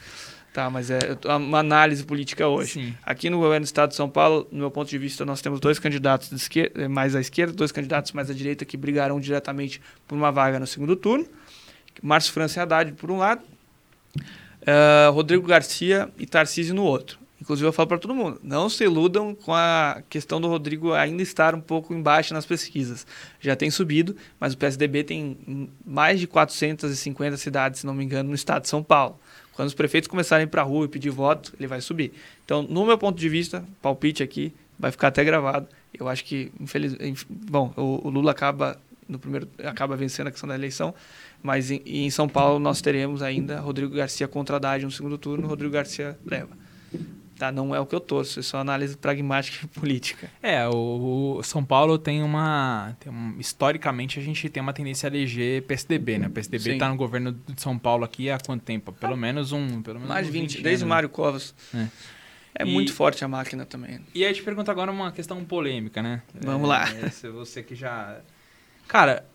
tá? 0.53 0.69
Mas 0.69 0.89
é 0.89 0.99
uma 1.25 1.59
análise 1.59 2.03
política 2.03 2.47
hoje. 2.47 2.73
Sim. 2.73 2.95
Aqui 3.03 3.29
no 3.29 3.37
governo 3.39 3.63
do 3.63 3.67
Estado 3.67 3.89
de 3.89 3.95
São 3.95 4.09
Paulo, 4.09 4.47
no 4.51 4.59
meu 4.59 4.71
ponto 4.71 4.89
de 4.89 4.97
vista, 4.97 5.25
nós 5.25 5.41
temos 5.41 5.59
dois 5.59 5.79
candidatos 5.79 6.31
esquerda, 6.31 6.87
mais 6.89 7.15
à 7.15 7.21
esquerda, 7.21 7.53
dois 7.53 7.71
candidatos 7.71 8.11
mais 8.11 8.29
à 8.29 8.33
direita 8.33 8.65
que 8.65 8.77
brigarão 8.77 9.19
diretamente 9.19 9.81
por 10.07 10.15
uma 10.15 10.31
vaga 10.31 10.59
no 10.59 10.67
segundo 10.67 10.95
turno. 10.95 11.25
Márcio 12.01 12.31
França 12.33 12.59
e 12.59 12.63
Haddad 12.63 12.93
por 12.93 13.11
um 13.11 13.17
lado 13.17 13.41
uh, 14.15 15.11
Rodrigo 15.11 15.45
Garcia 15.45 16.09
e 16.17 16.25
Tarcísio 16.25 16.73
no 16.73 16.83
outro. 16.83 17.19
Inclusive, 17.41 17.67
eu 17.67 17.73
falo 17.73 17.87
para 17.87 17.97
todo 17.97 18.13
mundo: 18.13 18.39
não 18.43 18.69
se 18.69 18.83
iludam 18.83 19.33
com 19.33 19.53
a 19.53 20.03
questão 20.09 20.41
do 20.41 20.47
Rodrigo 20.47 20.93
ainda 20.93 21.23
estar 21.23 21.55
um 21.55 21.61
pouco 21.61 21.93
embaixo 21.93 22.33
nas 22.33 22.45
pesquisas. 22.45 23.07
Já 23.39 23.55
tem 23.55 23.71
subido, 23.71 24.15
mas 24.39 24.53
o 24.53 24.57
PSDB 24.57 25.03
tem 25.03 25.69
mais 25.85 26.19
de 26.19 26.27
450 26.27 27.37
cidades, 27.37 27.79
se 27.79 27.85
não 27.85 27.93
me 27.93 28.03
engano, 28.03 28.29
no 28.29 28.35
estado 28.35 28.63
de 28.63 28.69
São 28.69 28.83
Paulo. 28.83 29.19
Quando 29.59 29.67
os 29.67 29.73
prefeitos 29.73 30.07
começarem 30.07 30.47
para 30.47 30.61
a 30.61 30.63
rua 30.63 30.85
e 30.85 30.87
pedir 30.87 31.09
voto, 31.09 31.53
ele 31.59 31.67
vai 31.67 31.81
subir. 31.81 32.13
Então, 32.45 32.63
no 32.63 32.85
meu 32.85 32.97
ponto 32.97 33.19
de 33.19 33.27
vista, 33.27 33.61
palpite 33.81 34.23
aqui, 34.23 34.53
vai 34.79 34.89
ficar 34.89 35.09
até 35.09 35.21
gravado. 35.21 35.67
Eu 35.93 36.07
acho 36.07 36.23
que, 36.23 36.49
infelizmente, 36.57 37.27
bom, 37.29 37.73
o, 37.75 38.07
o 38.07 38.09
Lula 38.09 38.31
acaba 38.31 38.79
no 39.05 39.19
primeiro 39.19 39.49
acaba 39.61 39.97
vencendo 39.97 40.27
a 40.27 40.31
questão 40.31 40.47
da 40.47 40.55
eleição, 40.55 40.95
mas 41.43 41.71
em, 41.71 41.81
em 41.85 42.09
São 42.09 42.29
Paulo 42.29 42.57
nós 42.57 42.79
teremos 42.79 43.21
ainda 43.21 43.59
Rodrigo 43.59 43.93
Garcia 43.93 44.29
contra 44.29 44.55
Haddad 44.55 44.85
no 44.85 44.91
segundo 44.91 45.17
turno, 45.17 45.45
Rodrigo 45.45 45.73
Garcia 45.73 46.17
leva. 46.25 46.55
Tá, 47.39 47.53
não 47.53 47.73
é 47.73 47.79
o 47.79 47.85
que 47.85 47.95
eu 47.95 48.01
torço, 48.01 48.41
é 48.41 48.43
só 48.43 48.57
análise 48.57 48.97
pragmática 48.97 49.65
e 49.65 49.67
política. 49.67 50.29
É, 50.43 50.67
o, 50.67 51.37
o 51.37 51.43
São 51.43 51.63
Paulo 51.63 51.97
tem 51.97 52.21
uma, 52.21 52.97
tem 52.99 53.09
um, 53.09 53.39
Historicamente, 53.39 54.19
a 54.19 54.21
gente 54.21 54.49
tem 54.49 54.61
uma 54.61 54.73
tendência 54.73 55.07
a 55.07 55.09
eleger 55.09 55.61
PSDB, 55.63 56.19
né? 56.19 56.27
O 56.27 56.31
PSDB 56.31 56.73
está 56.73 56.89
no 56.89 56.97
governo 56.97 57.31
de 57.31 57.61
São 57.61 57.79
Paulo 57.79 58.03
aqui 58.03 58.29
há 58.29 58.37
quanto 58.37 58.63
tempo? 58.63 58.91
Pelo 58.91 59.15
menos 59.15 59.53
um. 59.53 59.81
Pelo 59.81 59.99
menos 59.99 60.09
Mais 60.09 60.25
de 60.25 60.33
20, 60.33 60.55
20 60.55 60.63
desde 60.63 60.85
Mário 60.85 61.07
Covas. 61.07 61.55
É. 61.73 61.87
É 62.55 62.63
e, 62.63 62.65
muito 62.65 62.93
forte 62.93 63.23
a 63.23 63.27
máquina 63.27 63.65
também. 63.65 64.01
E 64.13 64.25
aí 64.25 64.33
te 64.33 64.43
pergunto 64.43 64.69
agora 64.69 64.91
uma 64.91 65.13
questão 65.13 65.41
polêmica, 65.45 66.03
né? 66.03 66.21
Vamos 66.41 66.67
é, 66.67 66.71
lá. 66.73 66.89
É, 66.89 67.29
você 67.29 67.63
que 67.63 67.73
já. 67.73 68.19
Cara, 68.85 69.25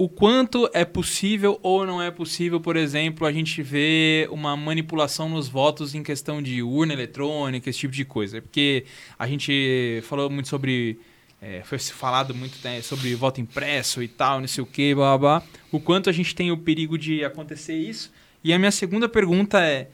o 0.00 0.08
quanto 0.08 0.70
é 0.72 0.84
possível 0.84 1.58
ou 1.60 1.84
não 1.84 2.00
é 2.00 2.08
possível, 2.08 2.60
por 2.60 2.76
exemplo, 2.76 3.26
a 3.26 3.32
gente 3.32 3.60
ver 3.64 4.30
uma 4.30 4.56
manipulação 4.56 5.28
nos 5.28 5.48
votos 5.48 5.92
em 5.92 6.04
questão 6.04 6.40
de 6.40 6.62
urna 6.62 6.92
eletrônica, 6.92 7.68
esse 7.68 7.80
tipo 7.80 7.92
de 7.92 8.04
coisa. 8.04 8.40
Porque 8.40 8.84
a 9.18 9.26
gente 9.26 10.00
falou 10.04 10.30
muito 10.30 10.48
sobre. 10.48 11.00
É, 11.42 11.62
foi 11.64 11.80
falado 11.80 12.32
muito 12.32 12.58
né, 12.62 12.80
sobre 12.80 13.12
voto 13.16 13.40
impresso 13.40 14.00
e 14.00 14.06
tal, 14.06 14.38
não 14.38 14.46
sei 14.46 14.62
o 14.62 14.66
que, 14.68 14.94
blá, 14.94 15.18
blá 15.18 15.40
blá. 15.40 15.48
O 15.72 15.80
quanto 15.80 16.08
a 16.08 16.12
gente 16.12 16.32
tem 16.32 16.52
o 16.52 16.56
perigo 16.56 16.96
de 16.96 17.24
acontecer 17.24 17.76
isso. 17.76 18.12
E 18.44 18.52
a 18.52 18.58
minha 18.58 18.70
segunda 18.70 19.08
pergunta 19.08 19.60
é: 19.60 19.88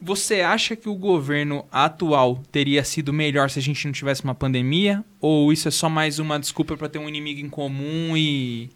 você 0.00 0.40
acha 0.40 0.76
que 0.76 0.88
o 0.88 0.94
governo 0.94 1.66
atual 1.72 2.40
teria 2.52 2.84
sido 2.84 3.12
melhor 3.12 3.50
se 3.50 3.58
a 3.58 3.62
gente 3.62 3.84
não 3.84 3.92
tivesse 3.92 4.22
uma 4.22 4.36
pandemia? 4.36 5.04
Ou 5.20 5.52
isso 5.52 5.66
é 5.66 5.72
só 5.72 5.88
mais 5.88 6.20
uma 6.20 6.38
desculpa 6.38 6.76
para 6.76 6.88
ter 6.88 7.00
um 7.00 7.08
inimigo 7.08 7.40
em 7.40 7.50
comum 7.50 8.16
e 8.16 8.70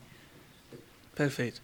Perfeito. 1.14 1.62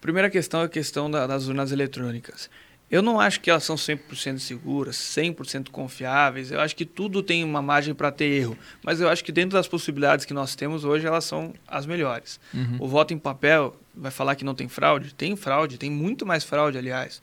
Primeira 0.00 0.30
questão 0.30 0.62
é 0.62 0.64
a 0.64 0.68
questão 0.68 1.10
da, 1.10 1.26
das 1.26 1.48
urnas 1.48 1.72
eletrônicas. 1.72 2.48
Eu 2.90 3.02
não 3.02 3.20
acho 3.20 3.40
que 3.40 3.50
elas 3.50 3.64
são 3.64 3.76
100% 3.76 4.38
seguras, 4.38 4.96
100% 4.96 5.68
confiáveis. 5.70 6.50
Eu 6.50 6.60
acho 6.60 6.74
que 6.74 6.86
tudo 6.86 7.22
tem 7.22 7.44
uma 7.44 7.60
margem 7.60 7.94
para 7.94 8.10
ter 8.10 8.24
erro. 8.24 8.56
Mas 8.82 8.98
eu 8.98 9.08
acho 9.08 9.22
que 9.22 9.30
dentro 9.30 9.58
das 9.58 9.68
possibilidades 9.68 10.24
que 10.24 10.32
nós 10.32 10.54
temos 10.54 10.84
hoje, 10.84 11.06
elas 11.06 11.24
são 11.24 11.52
as 11.66 11.84
melhores. 11.84 12.40
Uhum. 12.54 12.76
O 12.80 12.88
voto 12.88 13.12
em 13.12 13.18
papel 13.18 13.76
vai 13.94 14.10
falar 14.10 14.36
que 14.36 14.44
não 14.44 14.54
tem 14.54 14.68
fraude? 14.68 15.12
Tem 15.12 15.36
fraude, 15.36 15.76
tem 15.76 15.90
muito 15.90 16.24
mais 16.24 16.44
fraude, 16.44 16.78
aliás. 16.78 17.20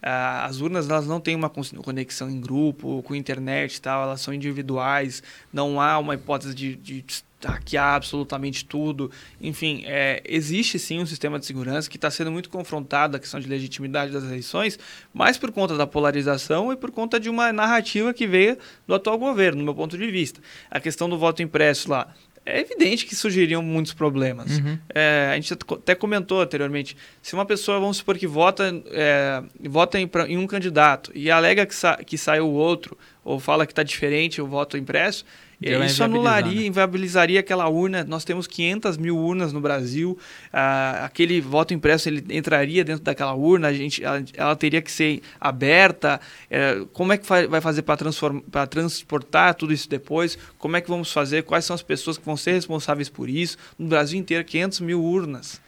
Ah, 0.00 0.44
as 0.44 0.60
urnas 0.60 0.88
elas 0.88 1.08
não 1.08 1.20
têm 1.20 1.34
uma 1.34 1.50
conexão 1.50 2.30
em 2.30 2.40
grupo, 2.40 3.02
com 3.02 3.16
internet 3.16 3.74
e 3.74 3.80
tal, 3.80 4.04
elas 4.04 4.20
são 4.20 4.32
individuais, 4.32 5.24
não 5.52 5.80
há 5.80 5.98
uma 5.98 6.14
hipótese 6.14 6.54
de, 6.54 6.76
de 6.76 7.04
hackear 7.46 7.94
absolutamente 7.94 8.64
tudo. 8.64 9.10
Enfim, 9.40 9.82
é, 9.86 10.22
existe 10.24 10.78
sim 10.78 11.00
um 11.00 11.06
sistema 11.06 11.38
de 11.38 11.46
segurança 11.46 11.88
que 11.88 11.96
está 11.96 12.10
sendo 12.10 12.32
muito 12.32 12.48
confrontado 12.48 13.16
a 13.16 13.20
questão 13.20 13.38
de 13.38 13.48
legitimidade 13.48 14.12
das 14.12 14.24
eleições, 14.24 14.78
mas 15.12 15.36
por 15.36 15.52
conta 15.52 15.76
da 15.76 15.86
polarização 15.86 16.72
e 16.72 16.76
por 16.76 16.90
conta 16.90 17.20
de 17.20 17.28
uma 17.28 17.52
narrativa 17.52 18.12
que 18.12 18.26
veio 18.26 18.58
do 18.86 18.94
atual 18.94 19.18
governo, 19.18 19.58
no 19.58 19.64
meu 19.64 19.74
ponto 19.74 19.96
de 19.96 20.10
vista. 20.10 20.40
A 20.70 20.80
questão 20.80 21.08
do 21.08 21.18
voto 21.18 21.42
impresso 21.42 21.90
lá. 21.90 22.12
É 22.48 22.60
evidente 22.60 23.04
que 23.04 23.14
surgiriam 23.14 23.62
muitos 23.62 23.92
problemas. 23.92 24.58
Uhum. 24.58 24.78
É, 24.94 25.28
a 25.32 25.34
gente 25.34 25.52
até 25.52 25.94
comentou 25.94 26.40
anteriormente. 26.40 26.96
Se 27.20 27.34
uma 27.34 27.44
pessoa, 27.44 27.78
vamos 27.78 27.98
supor 27.98 28.16
que 28.16 28.26
vota, 28.26 28.72
é, 28.86 29.42
vota 29.68 30.00
em, 30.00 30.10
em, 30.26 30.38
um 30.38 30.46
candidato 30.46 31.12
e 31.14 31.30
alega 31.30 31.66
que, 31.66 31.74
sa 31.74 31.98
que 31.98 32.16
saiu 32.16 32.46
o 32.46 32.52
outro, 32.52 32.96
ou 33.22 33.38
fala 33.38 33.66
que 33.66 33.72
está 33.72 33.82
diferente 33.82 34.40
o 34.40 34.46
voto 34.46 34.78
impresso, 34.78 35.26
é, 35.62 35.86
isso 35.86 36.04
anularia, 36.04 36.60
né? 36.60 36.66
inviabilizaria 36.66 37.40
aquela 37.40 37.68
urna. 37.68 38.04
Nós 38.04 38.24
temos 38.24 38.46
500 38.46 38.96
mil 38.96 39.16
urnas 39.16 39.52
no 39.52 39.60
Brasil. 39.60 40.16
Ah, 40.52 41.04
aquele 41.04 41.40
voto 41.40 41.74
impresso 41.74 42.08
ele 42.08 42.24
entraria 42.30 42.84
dentro 42.84 43.02
daquela 43.02 43.34
urna. 43.34 43.68
A 43.68 43.72
gente, 43.72 44.02
ela, 44.04 44.22
ela 44.34 44.56
teria 44.56 44.80
que 44.80 44.90
ser 44.90 45.20
aberta. 45.40 46.20
É, 46.48 46.82
como 46.92 47.12
é 47.12 47.18
que 47.18 47.26
vai 47.26 47.60
fazer 47.60 47.82
para 47.82 48.66
transportar 48.66 49.54
tudo 49.54 49.72
isso 49.72 49.88
depois? 49.88 50.38
Como 50.58 50.76
é 50.76 50.80
que 50.80 50.88
vamos 50.88 51.12
fazer? 51.12 51.42
Quais 51.42 51.64
são 51.64 51.74
as 51.74 51.82
pessoas 51.82 52.16
que 52.16 52.24
vão 52.24 52.36
ser 52.36 52.52
responsáveis 52.52 53.08
por 53.08 53.28
isso? 53.28 53.58
No 53.76 53.88
Brasil 53.88 54.18
inteiro, 54.18 54.44
500 54.44 54.80
mil 54.80 55.02
urnas. 55.02 55.60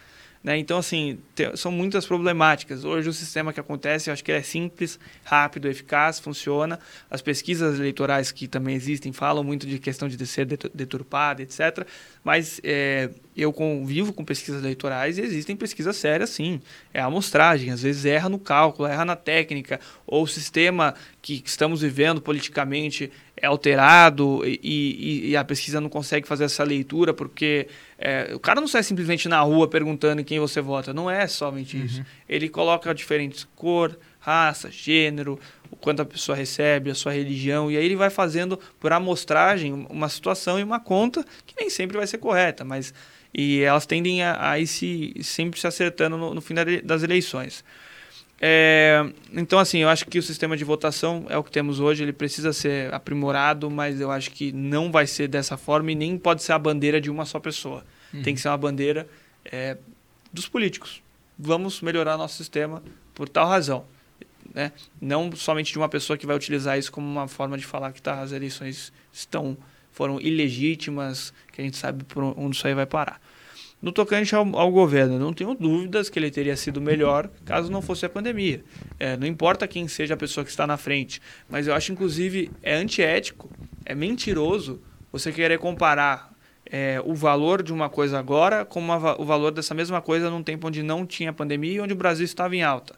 Né? 0.42 0.56
Então, 0.56 0.78
assim, 0.78 1.18
são 1.54 1.70
muitas 1.70 2.06
problemáticas. 2.06 2.82
Hoje, 2.82 3.08
o 3.08 3.12
sistema 3.12 3.52
que 3.52 3.60
acontece, 3.60 4.08
eu 4.08 4.14
acho 4.14 4.24
que 4.24 4.32
é 4.32 4.40
simples, 4.40 4.98
rápido, 5.22 5.68
eficaz, 5.68 6.18
funciona. 6.18 6.80
As 7.10 7.20
pesquisas 7.20 7.78
eleitorais 7.78 8.32
que 8.32 8.48
também 8.48 8.74
existem 8.74 9.12
falam 9.12 9.44
muito 9.44 9.66
de 9.66 9.78
questão 9.78 10.08
de 10.08 10.26
ser 10.26 10.46
deturpada, 10.46 11.42
etc. 11.42 11.86
Mas 12.24 12.58
é, 12.64 13.10
eu 13.36 13.52
convivo 13.52 14.14
com 14.14 14.24
pesquisas 14.24 14.62
eleitorais 14.62 15.18
e 15.18 15.20
existem 15.20 15.54
pesquisas 15.54 15.96
sérias, 15.96 16.30
sim. 16.30 16.60
É 16.94 17.00
a 17.00 17.04
amostragem, 17.04 17.70
às 17.70 17.82
vezes 17.82 18.06
erra 18.06 18.30
no 18.30 18.38
cálculo, 18.38 18.88
erra 18.88 19.04
na 19.04 19.16
técnica, 19.16 19.78
ou 20.06 20.22
o 20.22 20.28
sistema 20.28 20.94
que 21.20 21.42
estamos 21.44 21.82
vivendo 21.82 22.22
politicamente 22.22 23.12
é 23.42 23.46
alterado 23.46 24.42
e, 24.44 24.60
e, 24.62 25.30
e, 25.30 25.36
a 25.36 25.42
pesquisa 25.42 25.80
não 25.80 25.88
consegue 25.88 26.28
fazer 26.28 26.44
essa 26.44 26.62
leitura 26.62 27.14
porque 27.14 27.68
é, 28.02 28.34
o 28.34 28.40
cara 28.40 28.62
não 28.62 28.66
sai 28.66 28.82
simplesmente 28.82 29.28
na 29.28 29.38
rua 29.40 29.68
perguntando 29.68 30.22
em 30.22 30.24
quem 30.24 30.40
você 30.40 30.60
vota. 30.62 30.94
Não 30.94 31.10
é 31.10 31.26
somente 31.26 31.76
uhum. 31.76 31.84
isso. 31.84 32.04
Ele 32.26 32.48
coloca 32.48 32.94
diferentes 32.94 33.46
cor, 33.54 33.98
raça, 34.18 34.70
gênero, 34.70 35.38
o 35.70 35.76
quanto 35.76 36.00
a 36.00 36.04
pessoa 36.06 36.34
recebe, 36.34 36.90
a 36.90 36.94
sua 36.94 37.12
religião, 37.12 37.70
e 37.70 37.76
aí 37.76 37.84
ele 37.84 37.96
vai 37.96 38.08
fazendo 38.08 38.58
por 38.80 38.90
amostragem 38.92 39.86
uma 39.90 40.08
situação 40.08 40.58
e 40.58 40.62
uma 40.62 40.80
conta 40.80 41.22
que 41.46 41.54
nem 41.58 41.68
sempre 41.68 41.98
vai 41.98 42.06
ser 42.06 42.18
correta, 42.18 42.64
mas 42.64 42.94
e 43.32 43.60
elas 43.60 43.86
tendem 43.86 44.22
a, 44.22 44.50
a 44.50 44.58
ir 44.58 44.66
se, 44.66 45.14
sempre 45.22 45.60
se 45.60 45.66
acertando 45.66 46.16
no, 46.16 46.34
no 46.34 46.40
fim 46.40 46.54
das 46.82 47.02
eleições. 47.02 47.62
É, 48.42 49.04
então, 49.32 49.58
assim, 49.58 49.78
eu 49.80 49.88
acho 49.88 50.06
que 50.06 50.18
o 50.18 50.22
sistema 50.22 50.56
de 50.56 50.64
votação 50.64 51.26
é 51.28 51.36
o 51.36 51.44
que 51.44 51.50
temos 51.50 51.78
hoje, 51.78 52.02
ele 52.02 52.12
precisa 52.12 52.54
ser 52.54 52.92
aprimorado, 52.94 53.70
mas 53.70 54.00
eu 54.00 54.10
acho 54.10 54.30
que 54.30 54.50
não 54.50 54.90
vai 54.90 55.06
ser 55.06 55.28
dessa 55.28 55.58
forma 55.58 55.92
e 55.92 55.94
nem 55.94 56.16
pode 56.16 56.42
ser 56.42 56.52
a 56.52 56.58
bandeira 56.58 57.00
de 57.00 57.10
uma 57.10 57.26
só 57.26 57.38
pessoa. 57.38 57.84
Uhum. 58.14 58.22
Tem 58.22 58.34
que 58.34 58.40
ser 58.40 58.48
uma 58.48 58.56
bandeira 58.56 59.06
é, 59.44 59.76
dos 60.32 60.48
políticos. 60.48 61.02
Vamos 61.38 61.82
melhorar 61.82 62.16
nosso 62.16 62.36
sistema 62.36 62.82
por 63.14 63.28
tal 63.28 63.46
razão. 63.46 63.84
Né? 64.54 64.72
Não 65.00 65.30
somente 65.36 65.70
de 65.70 65.78
uma 65.78 65.88
pessoa 65.88 66.16
que 66.16 66.26
vai 66.26 66.34
utilizar 66.34 66.78
isso 66.78 66.90
como 66.90 67.06
uma 67.06 67.28
forma 67.28 67.58
de 67.58 67.66
falar 67.66 67.92
que 67.92 68.00
tá, 68.00 68.20
as 68.20 68.32
eleições 68.32 68.92
estão 69.12 69.56
foram 69.92 70.20
ilegítimas, 70.20 71.32
que 71.52 71.60
a 71.60 71.64
gente 71.64 71.76
sabe 71.76 72.04
por 72.04 72.22
onde 72.22 72.56
isso 72.56 72.66
aí 72.66 72.74
vai 72.74 72.86
parar. 72.86 73.20
No 73.82 73.92
tocante 73.92 74.34
ao, 74.34 74.56
ao, 74.56 74.70
governo, 74.70 75.18
não 75.18 75.32
tenho 75.32 75.54
dúvidas 75.54 76.10
que 76.10 76.18
ele 76.18 76.30
teria 76.30 76.54
sido 76.54 76.82
melhor 76.82 77.30
caso 77.46 77.72
não 77.72 77.80
fosse 77.80 78.04
a 78.04 78.10
pandemia. 78.10 78.62
É, 78.98 79.16
não 79.16 79.26
importa 79.26 79.66
quem 79.66 79.88
seja 79.88 80.14
a 80.14 80.16
pessoa 80.16 80.44
que 80.44 80.50
está 80.50 80.66
na 80.66 80.76
frente, 80.76 81.20
mas 81.48 81.66
eu 81.66 81.74
acho, 81.74 81.90
inclusive, 81.90 82.50
é 82.62 82.74
antiético, 82.74 83.50
é 83.86 83.94
mentiroso 83.94 84.82
você 85.10 85.32
querer 85.32 85.58
comparar 85.58 86.30
é, 86.70 87.02
o 87.04 87.14
valor 87.14 87.62
de 87.62 87.72
uma 87.72 87.88
coisa 87.88 88.18
agora 88.18 88.64
com 88.64 88.78
uma, 88.78 89.20
o 89.20 89.24
valor 89.24 89.50
dessa 89.50 89.74
mesma 89.74 90.00
coisa 90.00 90.30
num 90.30 90.42
tempo 90.42 90.68
onde 90.68 90.82
não 90.82 91.04
tinha 91.04 91.32
pandemia 91.32 91.72
e 91.72 91.80
onde 91.80 91.92
o 91.94 91.96
Brasil 91.96 92.24
estava 92.24 92.54
em 92.54 92.62
alta. 92.62 92.94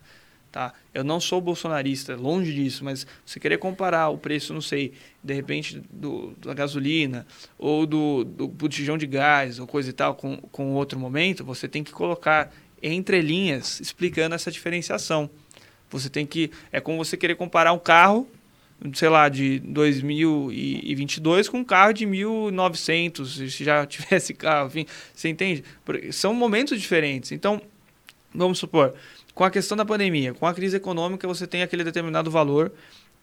Tá? 0.53 0.75
Eu 0.93 1.03
não 1.03 1.19
sou 1.19 1.41
bolsonarista, 1.41 2.15
longe 2.15 2.53
disso, 2.53 2.85
mas 2.85 3.07
você 3.25 3.41
querer 3.41 3.57
comparar 3.57 4.11
o 4.11 4.19
preço, 4.19 4.53
não 4.53 4.61
sei, 4.61 4.93
de 5.25 5.33
repente, 5.33 5.83
do, 5.91 6.35
da 6.39 6.53
gasolina 6.53 7.27
ou 7.59 7.87
do, 7.87 8.23
do 8.23 8.47
botijão 8.47 8.99
de 8.99 9.07
gás 9.07 9.59
ou 9.59 9.67
coisa 9.67 9.89
e 9.89 9.95
tal 9.95 10.15
com, 10.15 10.37
com 10.37 10.75
outro 10.75 10.99
momento, 10.99 11.43
você 11.43 11.67
tem 11.67 11.83
que 11.83 11.91
colocar 11.91 12.53
entre 12.83 13.23
linhas 13.23 13.81
explicando 13.81 14.35
essa 14.35 14.51
diferenciação. 14.51 15.31
Você 15.89 16.11
tem 16.11 16.27
que. 16.27 16.51
É 16.71 16.83
como 16.83 17.03
você 17.03 17.17
querer 17.17 17.37
comparar 17.37 17.73
um 17.73 17.79
carro, 17.79 18.29
sei 18.93 19.09
lá, 19.09 19.31
de 19.31 19.59
2022 19.61 21.49
com 21.49 21.61
um 21.61 21.65
carro 21.65 21.95
de 21.95 22.05
1900, 22.05 23.37
se 23.37 23.65
já 23.65 23.87
tivesse 23.89 24.35
carro, 24.35 24.69
enfim, 24.69 24.85
você 25.15 25.31
entende? 25.31 25.65
São 26.11 26.35
momentos 26.35 26.79
diferentes. 26.79 27.33
Então, 27.33 27.59
vamos 28.35 28.59
supor 28.59 28.95
com 29.35 29.45
a 29.45 29.51
questão 29.51 29.77
da 29.77 29.85
pandemia, 29.85 30.35
com 30.35 30.47
a 30.47 30.55
crise 30.55 30.77
econômica, 30.77 31.27
você 31.27 31.47
tem 31.47 31.63
aquele 31.63 31.85
determinado 31.85 32.31
valor 32.31 32.73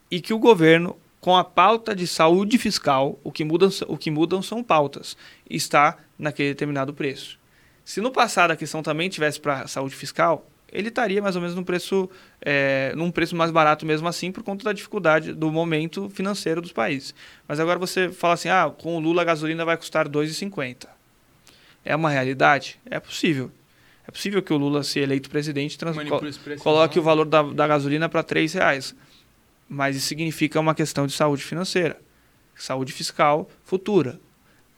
e 0.09 0.19
que 0.19 0.33
o 0.33 0.39
governo, 0.39 0.97
com 1.19 1.35
a 1.35 1.43
pauta 1.43 1.95
de 1.95 2.07
saúde 2.07 2.57
fiscal, 2.57 3.19
o 3.23 3.31
que 3.31 3.43
mudam, 3.43 3.69
o 3.87 3.97
que 3.97 4.09
mudam 4.09 4.41
são 4.41 4.63
pautas, 4.63 5.15
está 5.49 5.97
naquele 6.17 6.49
determinado 6.49 6.93
preço. 6.93 7.37
Se 7.85 8.01
no 8.01 8.11
passado 8.11 8.51
a 8.51 8.55
questão 8.55 8.81
também 8.81 9.09
tivesse 9.09 9.39
para 9.39 9.67
saúde 9.67 9.95
fiscal, 9.95 10.47
ele 10.71 10.89
estaria 10.89 11.21
mais 11.21 11.35
ou 11.35 11.41
menos 11.41 11.55
num 11.55 11.63
preço, 11.63 12.09
é, 12.41 12.93
num 12.95 13.11
preço 13.11 13.35
mais 13.35 13.51
barato 13.51 13.85
mesmo 13.85 14.07
assim, 14.07 14.31
por 14.31 14.43
conta 14.43 14.63
da 14.63 14.73
dificuldade 14.73 15.33
do 15.33 15.51
momento 15.51 16.09
financeiro 16.09 16.61
dos 16.61 16.71
países. 16.71 17.13
Mas 17.47 17.59
agora 17.59 17.79
você 17.79 18.09
fala 18.09 18.35
assim, 18.35 18.49
ah, 18.49 18.71
com 18.77 18.95
o 18.95 18.99
Lula 18.99 19.23
a 19.23 19.25
gasolina 19.25 19.65
vai 19.65 19.77
custar 19.77 20.05
R$ 20.05 20.11
2,50. 20.11 20.87
É 21.83 21.95
uma 21.95 22.09
realidade? 22.09 22.79
É 22.85 22.99
possível. 22.99 23.51
É 24.09 24.11
possível 24.11 24.41
que 24.41 24.51
o 24.51 24.57
Lula, 24.57 24.81
se 24.83 24.99
eleito 24.99 25.29
presidente, 25.29 25.77
trans... 25.77 25.95
coloque 26.63 26.97
o 26.97 27.03
valor 27.03 27.25
da, 27.25 27.43
da 27.43 27.67
gasolina 27.67 28.09
para 28.09 28.21
R$ 28.21 28.47
reais. 28.47 28.95
Mas 29.69 29.95
isso 29.95 30.07
significa 30.07 30.59
uma 30.59 30.73
questão 30.73 31.05
de 31.05 31.13
saúde 31.13 31.43
financeira, 31.43 31.95
saúde 32.55 32.91
fiscal 32.91 33.47
futura. 33.63 34.19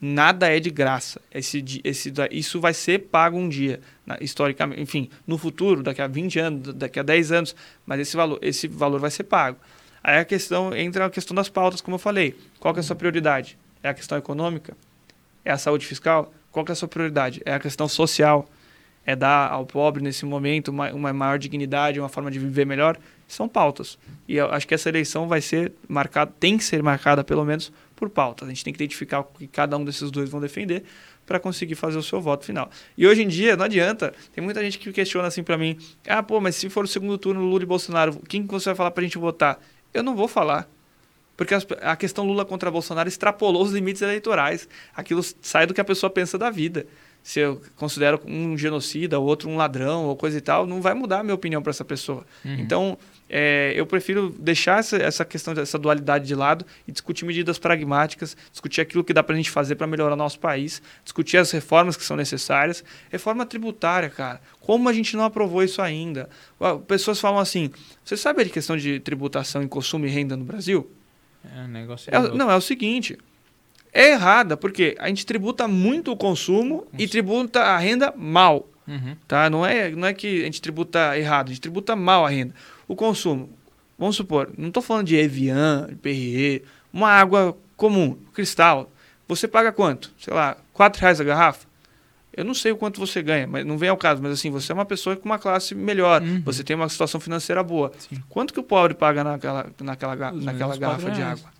Nada 0.01 0.53
é 0.53 0.59
de 0.59 0.69
graça. 0.69 1.21
Esse, 1.33 1.63
esse, 1.81 2.11
isso 2.29 2.59
vai 2.59 2.73
ser 2.73 3.07
pago 3.07 3.37
um 3.37 3.47
dia, 3.47 3.79
historicamente, 4.19 4.81
enfim, 4.81 5.09
no 5.25 5.37
futuro, 5.37 5.81
daqui 5.81 6.01
a 6.01 6.07
20 6.07 6.39
anos, 6.39 6.73
daqui 6.73 6.99
a 6.99 7.03
10 7.03 7.31
anos, 7.31 7.55
mas 7.85 8.01
esse 8.01 8.17
valor, 8.17 8.37
esse 8.41 8.67
valor 8.67 8.99
vai 8.99 9.11
ser 9.11 9.23
pago. 9.23 9.57
Aí 10.03 10.17
a 10.17 10.25
questão 10.25 10.75
entra 10.75 11.05
a 11.05 11.09
questão 11.09 11.33
das 11.33 11.47
pautas, 11.47 11.79
como 11.79 11.95
eu 11.95 11.99
falei. 11.99 12.35
Qual 12.59 12.75
é 12.75 12.79
a 12.79 12.83
sua 12.83 12.97
prioridade? 12.97 13.57
É 13.81 13.87
a 13.87 13.93
questão 13.93 14.17
econômica? 14.17 14.75
É 15.45 15.51
a 15.51 15.57
saúde 15.57 15.85
fiscal? 15.85 16.33
Qual 16.51 16.65
é 16.67 16.71
a 16.73 16.75
sua 16.75 16.89
prioridade? 16.89 17.41
É 17.45 17.53
a 17.53 17.59
questão 17.61 17.87
social? 17.87 18.45
É 19.05 19.15
dar 19.15 19.51
ao 19.51 19.65
pobre 19.65 20.03
nesse 20.03 20.25
momento 20.25 20.69
uma, 20.69 20.91
uma 20.91 21.13
maior 21.13 21.39
dignidade, 21.39 21.99
uma 21.99 22.09
forma 22.09 22.29
de 22.29 22.39
viver 22.39 22.65
melhor, 22.65 22.97
são 23.27 23.47
pautas. 23.47 23.97
E 24.27 24.35
eu 24.35 24.51
acho 24.51 24.67
que 24.67 24.73
essa 24.73 24.89
eleição 24.89 25.27
vai 25.27 25.41
ser 25.41 25.73
marcada, 25.87 26.31
tem 26.39 26.57
que 26.57 26.63
ser 26.63 26.83
marcada 26.83 27.23
pelo 27.23 27.43
menos 27.43 27.71
por 27.95 28.09
pautas. 28.09 28.47
A 28.47 28.51
gente 28.51 28.63
tem 28.63 28.73
que 28.73 28.77
identificar 28.77 29.21
o 29.21 29.23
que 29.23 29.47
cada 29.47 29.77
um 29.77 29.85
desses 29.85 30.11
dois 30.11 30.29
vão 30.29 30.39
defender 30.39 30.83
para 31.25 31.39
conseguir 31.39 31.75
fazer 31.75 31.97
o 31.97 32.03
seu 32.03 32.19
voto 32.19 32.45
final. 32.45 32.69
E 32.97 33.07
hoje 33.07 33.23
em 33.23 33.27
dia 33.27 33.55
não 33.55 33.65
adianta, 33.65 34.13
tem 34.33 34.43
muita 34.43 34.61
gente 34.61 34.77
que 34.77 34.91
questiona 34.91 35.27
assim 35.27 35.43
para 35.43 35.57
mim: 35.57 35.77
"Ah, 36.07 36.21
pô, 36.21 36.39
mas 36.41 36.55
se 36.55 36.69
for 36.69 36.83
o 36.83 36.87
segundo 36.87 37.17
turno 37.17 37.41
Lula 37.41 37.63
e 37.63 37.65
Bolsonaro, 37.65 38.19
quem 38.27 38.45
que 38.45 38.51
você 38.51 38.69
vai 38.69 38.75
falar 38.75 38.91
para 38.91 39.01
a 39.01 39.05
gente 39.05 39.17
votar?" 39.17 39.59
Eu 39.93 40.03
não 40.03 40.15
vou 40.15 40.27
falar. 40.27 40.69
Porque 41.35 41.55
a 41.81 41.95
questão 41.95 42.25
Lula 42.25 42.45
contra 42.45 42.69
Bolsonaro 42.69 43.09
extrapolou 43.09 43.63
os 43.63 43.71
limites 43.71 44.01
eleitorais. 44.01 44.69
Aquilo 44.95 45.23
sai 45.41 45.65
do 45.65 45.73
que 45.73 45.81
a 45.81 45.83
pessoa 45.83 46.09
pensa 46.09 46.37
da 46.37 46.51
vida 46.51 46.85
se 47.23 47.39
eu 47.39 47.61
considero 47.75 48.19
um 48.25 48.57
genocida, 48.57 49.19
o 49.19 49.23
outro 49.23 49.49
um 49.49 49.55
ladrão 49.55 50.05
ou 50.05 50.15
coisa 50.15 50.37
e 50.37 50.41
tal, 50.41 50.65
não 50.65 50.81
vai 50.81 50.93
mudar 50.93 51.19
a 51.19 51.23
minha 51.23 51.35
opinião 51.35 51.61
para 51.61 51.69
essa 51.69 51.85
pessoa. 51.85 52.25
Uhum. 52.43 52.55
Então, 52.55 52.97
é, 53.33 53.71
eu 53.75 53.85
prefiro 53.85 54.35
deixar 54.37 54.79
essa, 54.79 54.97
essa 54.97 55.23
questão 55.23 55.53
dessa 55.53 55.79
dualidade 55.79 56.27
de 56.27 56.35
lado 56.35 56.65
e 56.85 56.91
discutir 56.91 57.23
medidas 57.23 57.57
pragmáticas, 57.57 58.35
discutir 58.51 58.81
aquilo 58.81 59.05
que 59.05 59.13
dá 59.13 59.23
para 59.23 59.35
a 59.35 59.37
gente 59.37 59.49
fazer 59.49 59.75
para 59.75 59.87
melhorar 59.87 60.17
nosso 60.17 60.37
país, 60.37 60.81
discutir 61.01 61.37
as 61.37 61.49
reformas 61.51 61.95
que 61.95 62.03
são 62.03 62.17
necessárias. 62.17 62.83
Reforma 63.09 63.45
tributária, 63.45 64.09
cara. 64.09 64.41
Como 64.59 64.89
a 64.89 64.93
gente 64.93 65.15
não 65.15 65.23
aprovou 65.23 65.63
isso 65.63 65.81
ainda? 65.81 66.29
Pessoas 66.87 67.21
falam 67.21 67.39
assim: 67.39 67.71
você 68.03 68.17
sabe 68.17 68.41
a 68.41 68.49
questão 68.49 68.75
de 68.75 68.99
tributação 68.99 69.63
em 69.63 69.67
consumo 69.67 70.05
e 70.05 70.09
renda 70.09 70.35
no 70.35 70.43
Brasil? 70.43 70.91
É, 71.55 71.67
negócio 71.67 72.13
é, 72.13 72.35
não, 72.35 72.51
é 72.51 72.55
o 72.55 72.61
seguinte: 72.61 73.17
é 73.93 74.11
errada, 74.11 74.55
porque 74.55 74.95
a 74.99 75.07
gente 75.07 75.25
tributa 75.25 75.67
muito 75.67 76.11
o 76.11 76.17
consumo 76.17 76.87
e 76.97 77.07
tributa 77.07 77.61
a 77.61 77.77
renda 77.77 78.13
mal. 78.15 78.67
Uhum. 78.87 79.15
Tá? 79.27 79.49
Não, 79.49 79.65
é, 79.65 79.89
não 79.91 80.07
é 80.07 80.13
que 80.13 80.41
a 80.41 80.45
gente 80.45 80.61
tributa 80.61 81.17
errado, 81.17 81.47
a 81.47 81.49
gente 81.49 81.61
tributa 81.61 81.95
mal 81.95 82.25
a 82.25 82.29
renda. 82.29 82.53
O 82.87 82.95
consumo, 82.95 83.49
vamos 83.97 84.15
supor, 84.15 84.51
não 84.57 84.69
estou 84.69 84.81
falando 84.81 85.07
de 85.07 85.15
Evian, 85.15 85.87
de 85.89 85.95
Perrier, 85.95 86.63
uma 86.91 87.09
água 87.09 87.57
comum, 87.75 88.17
cristal. 88.33 88.91
Você 89.27 89.47
paga 89.47 89.71
quanto? 89.71 90.11
Sei 90.19 90.33
lá, 90.33 90.57
4 90.73 91.01
reais 91.01 91.21
a 91.21 91.23
garrafa? 91.23 91.71
Eu 92.33 92.45
não 92.45 92.53
sei 92.53 92.71
o 92.71 92.77
quanto 92.77 92.99
você 92.99 93.21
ganha, 93.21 93.45
mas 93.45 93.65
não 93.65 93.77
vem 93.77 93.89
ao 93.89 93.97
caso, 93.97 94.21
mas 94.21 94.31
assim, 94.31 94.49
você 94.49 94.71
é 94.71 94.75
uma 94.75 94.85
pessoa 94.85 95.17
com 95.17 95.25
uma 95.25 95.37
classe 95.37 95.75
melhor, 95.75 96.21
uhum. 96.21 96.41
você 96.45 96.63
tem 96.63 96.75
uma 96.75 96.87
situação 96.87 97.19
financeira 97.19 97.61
boa. 97.61 97.91
Sim. 97.97 98.23
Quanto 98.29 98.53
que 98.53 98.59
o 98.59 98.63
pobre 98.63 98.93
paga 98.93 99.21
naquela, 99.21 99.69
naquela, 99.81 100.31
naquela 100.31 100.77
garrafa 100.77 101.11
de 101.11 101.21
água? 101.21 101.50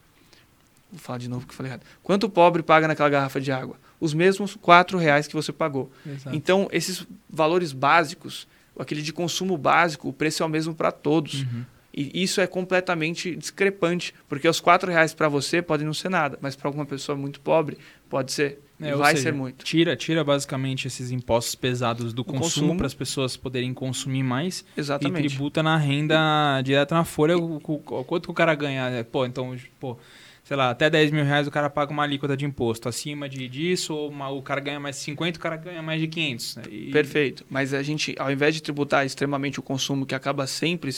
Vou 0.92 1.00
falar 1.00 1.20
de 1.20 1.30
novo 1.30 1.46
que 1.46 1.54
eu 1.54 1.56
falei 1.56 1.72
errado. 1.72 1.86
Quanto 2.04 2.26
o 2.26 2.30
pobre 2.30 2.62
paga 2.62 2.88
naquela 2.88 3.10
garrafa 3.10 3.40
de 3.40 3.52
água? 3.52 3.80
Os 4.00 4.14
mesmos 4.14 4.56
quatro 4.56 4.98
reais 4.98 5.28
que 5.28 5.34
você 5.34 5.52
pagou. 5.54 5.92
Exato. 6.06 6.36
Então, 6.36 6.68
esses 6.72 7.08
valores 7.30 7.72
básicos, 7.72 8.48
aquele 8.78 9.02
de 9.02 9.14
consumo 9.14 9.58
básico, 9.58 10.10
o 10.10 10.14
preço 10.14 10.44
é 10.44 10.46
o 10.46 10.50
mesmo 10.50 10.76
para 10.76 10.92
todos. 10.92 11.44
Uhum. 11.44 11.64
E 11.94 12.24
isso 12.24 12.40
é 12.40 12.48
completamente 12.48 13.36
discrepante, 13.36 14.14
porque 14.28 14.48
os 14.48 14.62
quatro 14.62 14.90
reais 14.90 15.14
para 15.14 15.28
você 15.28 15.62
podem 15.62 15.86
não 15.86 15.94
ser 15.94 16.10
nada, 16.10 16.38
mas 16.42 16.56
para 16.56 16.70
alguma 16.70 16.86
pessoa 16.86 17.18
muito 17.18 17.42
pobre 17.42 17.78
pode 18.10 18.32
ser. 18.32 18.60
É, 18.80 18.96
vai 18.96 19.12
seja, 19.12 19.24
ser 19.24 19.34
muito. 19.34 19.64
Tira, 19.64 19.96
tira 19.96 20.24
basicamente 20.24 20.88
esses 20.88 21.12
impostos 21.12 21.54
pesados 21.54 22.14
do 22.14 22.24
consumo, 22.24 22.44
consumo. 22.44 22.78
para 22.78 22.88
as 22.88 22.94
pessoas 22.94 23.38
poderem 23.38 23.74
consumir 23.74 24.24
mais. 24.24 24.66
Exatamente. 24.76 25.26
E 25.26 25.30
tributa 25.30 25.62
na 25.62 25.78
renda 25.78 26.62
direta 26.64 26.96
na 26.96 27.04
folha 27.04 27.38
o, 27.38 27.58
o, 27.58 27.74
o, 27.74 28.04
quanto 28.04 28.24
que 28.24 28.32
o 28.32 28.34
cara 28.34 28.56
ganha. 28.56 29.06
Pô, 29.12 29.26
então, 29.26 29.56
pô, 29.80 29.98
sei 30.44 30.58
lá, 30.58 30.70
até 30.70 30.90
10 30.90 31.12
mil 31.12 31.24
reais 31.24 31.48
o 31.48 31.52
cara 31.52 31.70
paga 31.70 31.92
uma 31.92 32.04
alíquota 32.04 32.36
de 32.36 32.46
imposto. 32.46 32.90
Acima 32.90 33.30
de, 33.30 33.48
disso, 33.48 33.94
ou 33.94 34.10
uma, 34.10 34.30
o 34.30 34.42
cara 34.42 34.60
ganha 34.60 34.80
mais 34.80 34.96
50, 34.98 35.38
o 35.38 35.42
cara 35.42 35.56
ganha 35.56 35.82
mais 35.82 36.02
de 36.02 36.08
500. 36.08 36.56
Né? 36.58 36.64
E... 36.70 36.92
Perfeito. 36.92 37.46
Mas 37.50 37.74
a 37.74 37.82
gente, 37.84 38.16
ao 38.18 38.32
invés 38.32 38.56
de 38.56 38.62
tributar 38.62 39.06
extremamente 39.06 39.60
o 39.60 39.64
consumo, 39.64 40.06
que 40.06 40.16
acaba 40.16 40.48
sempre 40.48 40.92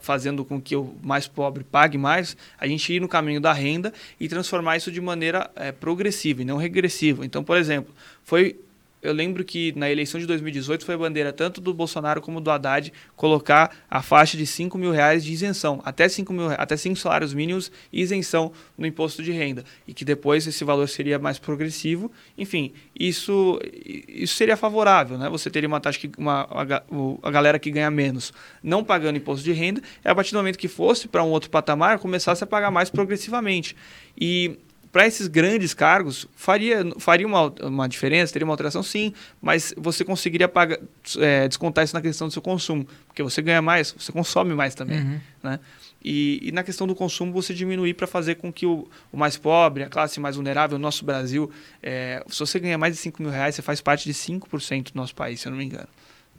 fazendo 0.00 0.44
com 0.44 0.60
que 0.60 0.74
o 0.74 0.96
mais 1.02 1.28
pobre 1.28 1.62
pague 1.62 1.96
mais, 1.96 2.36
a 2.58 2.66
gente 2.66 2.92
ir 2.92 3.00
no 3.00 3.08
caminho 3.08 3.40
da 3.40 3.52
renda 3.52 3.92
e 4.18 4.28
transformar 4.28 4.76
isso 4.76 4.90
de 4.90 5.00
maneira 5.00 5.50
é, 5.54 5.70
progressiva 5.70 6.42
e 6.42 6.44
não 6.44 6.56
regressiva. 6.56 7.24
Então, 7.24 7.44
por 7.44 7.56
exemplo, 7.56 7.94
foi 8.24 8.58
eu 9.06 9.12
lembro 9.12 9.44
que 9.44 9.72
na 9.76 9.90
eleição 9.90 10.20
de 10.20 10.26
2018 10.26 10.84
foi 10.84 10.94
a 10.94 10.98
bandeira 10.98 11.32
tanto 11.32 11.60
do 11.60 11.72
Bolsonaro 11.72 12.20
como 12.20 12.40
do 12.40 12.50
Haddad 12.50 12.92
colocar 13.14 13.74
a 13.88 14.02
faixa 14.02 14.36
de 14.36 14.46
5 14.46 14.76
mil 14.76 14.90
reais 14.90 15.24
de 15.24 15.32
isenção, 15.32 15.80
até 15.84 16.08
5, 16.08 16.32
mil, 16.32 16.50
até 16.50 16.76
5 16.76 16.96
salários 16.96 17.32
mínimos 17.32 17.70
isenção 17.92 18.52
no 18.76 18.86
imposto 18.86 19.22
de 19.22 19.30
renda. 19.30 19.64
E 19.86 19.94
que 19.94 20.04
depois 20.04 20.46
esse 20.46 20.64
valor 20.64 20.88
seria 20.88 21.18
mais 21.18 21.38
progressivo. 21.38 22.10
Enfim, 22.36 22.72
isso, 22.98 23.60
isso 24.08 24.34
seria 24.34 24.56
favorável, 24.56 25.16
né? 25.16 25.28
Você 25.28 25.50
teria 25.50 25.68
uma 25.68 25.80
taxa 25.80 26.00
que 26.00 26.10
uma, 26.18 26.42
a, 26.50 26.82
a 27.22 27.30
galera 27.30 27.58
que 27.58 27.70
ganha 27.70 27.90
menos 27.90 28.32
não 28.62 28.82
pagando 28.82 29.16
imposto 29.16 29.44
de 29.44 29.52
renda, 29.52 29.80
e 30.04 30.08
a 30.08 30.14
partir 30.14 30.32
do 30.32 30.38
momento 30.38 30.58
que 30.58 30.68
fosse 30.68 31.06
para 31.06 31.22
um 31.22 31.28
outro 31.28 31.48
patamar, 31.48 31.98
começasse 31.98 32.42
a 32.42 32.46
pagar 32.46 32.70
mais 32.70 32.90
progressivamente. 32.90 33.76
E 34.18 34.58
para 34.96 35.06
esses 35.06 35.26
grandes 35.26 35.74
cargos, 35.74 36.26
faria, 36.34 36.82
faria 36.98 37.26
uma, 37.26 37.52
uma 37.62 37.86
diferença, 37.86 38.32
teria 38.32 38.46
uma 38.46 38.54
alteração, 38.54 38.82
sim, 38.82 39.12
mas 39.42 39.74
você 39.76 40.02
conseguiria 40.02 40.48
pagar, 40.48 40.78
é, 41.18 41.46
descontar 41.46 41.84
isso 41.84 41.94
na 41.94 42.00
questão 42.00 42.28
do 42.28 42.32
seu 42.32 42.40
consumo, 42.40 42.88
porque 43.06 43.22
você 43.22 43.42
ganha 43.42 43.60
mais, 43.60 43.92
você 43.92 44.10
consome 44.10 44.54
mais 44.54 44.74
também. 44.74 45.02
Uhum. 45.02 45.20
Né? 45.42 45.60
E, 46.02 46.48
e, 46.48 46.50
na 46.50 46.62
questão 46.62 46.86
do 46.86 46.94
consumo, 46.94 47.30
você 47.30 47.52
diminuir 47.52 47.92
para 47.92 48.06
fazer 48.06 48.36
com 48.36 48.50
que 48.50 48.64
o, 48.64 48.88
o, 49.12 49.18
mais 49.18 49.36
pobre, 49.36 49.82
a 49.82 49.88
classe 49.90 50.18
mais 50.18 50.36
vulnerável, 50.36 50.78
o 50.78 50.80
nosso 50.80 51.04
Brasil, 51.04 51.50
é, 51.82 52.24
se 52.26 52.38
você 52.38 52.58
ganha 52.58 52.78
mais 52.78 52.94
de 52.94 52.98
5 52.98 53.20
mil 53.20 53.30
reais, 53.30 53.54
você 53.54 53.60
faz 53.60 53.82
parte 53.82 54.04
de 54.06 54.14
5% 54.14 54.92
do 54.92 54.96
nosso 54.96 55.14
país, 55.14 55.42
se 55.42 55.46
eu 55.46 55.50
não 55.50 55.58
me 55.58 55.66
engano. 55.66 55.88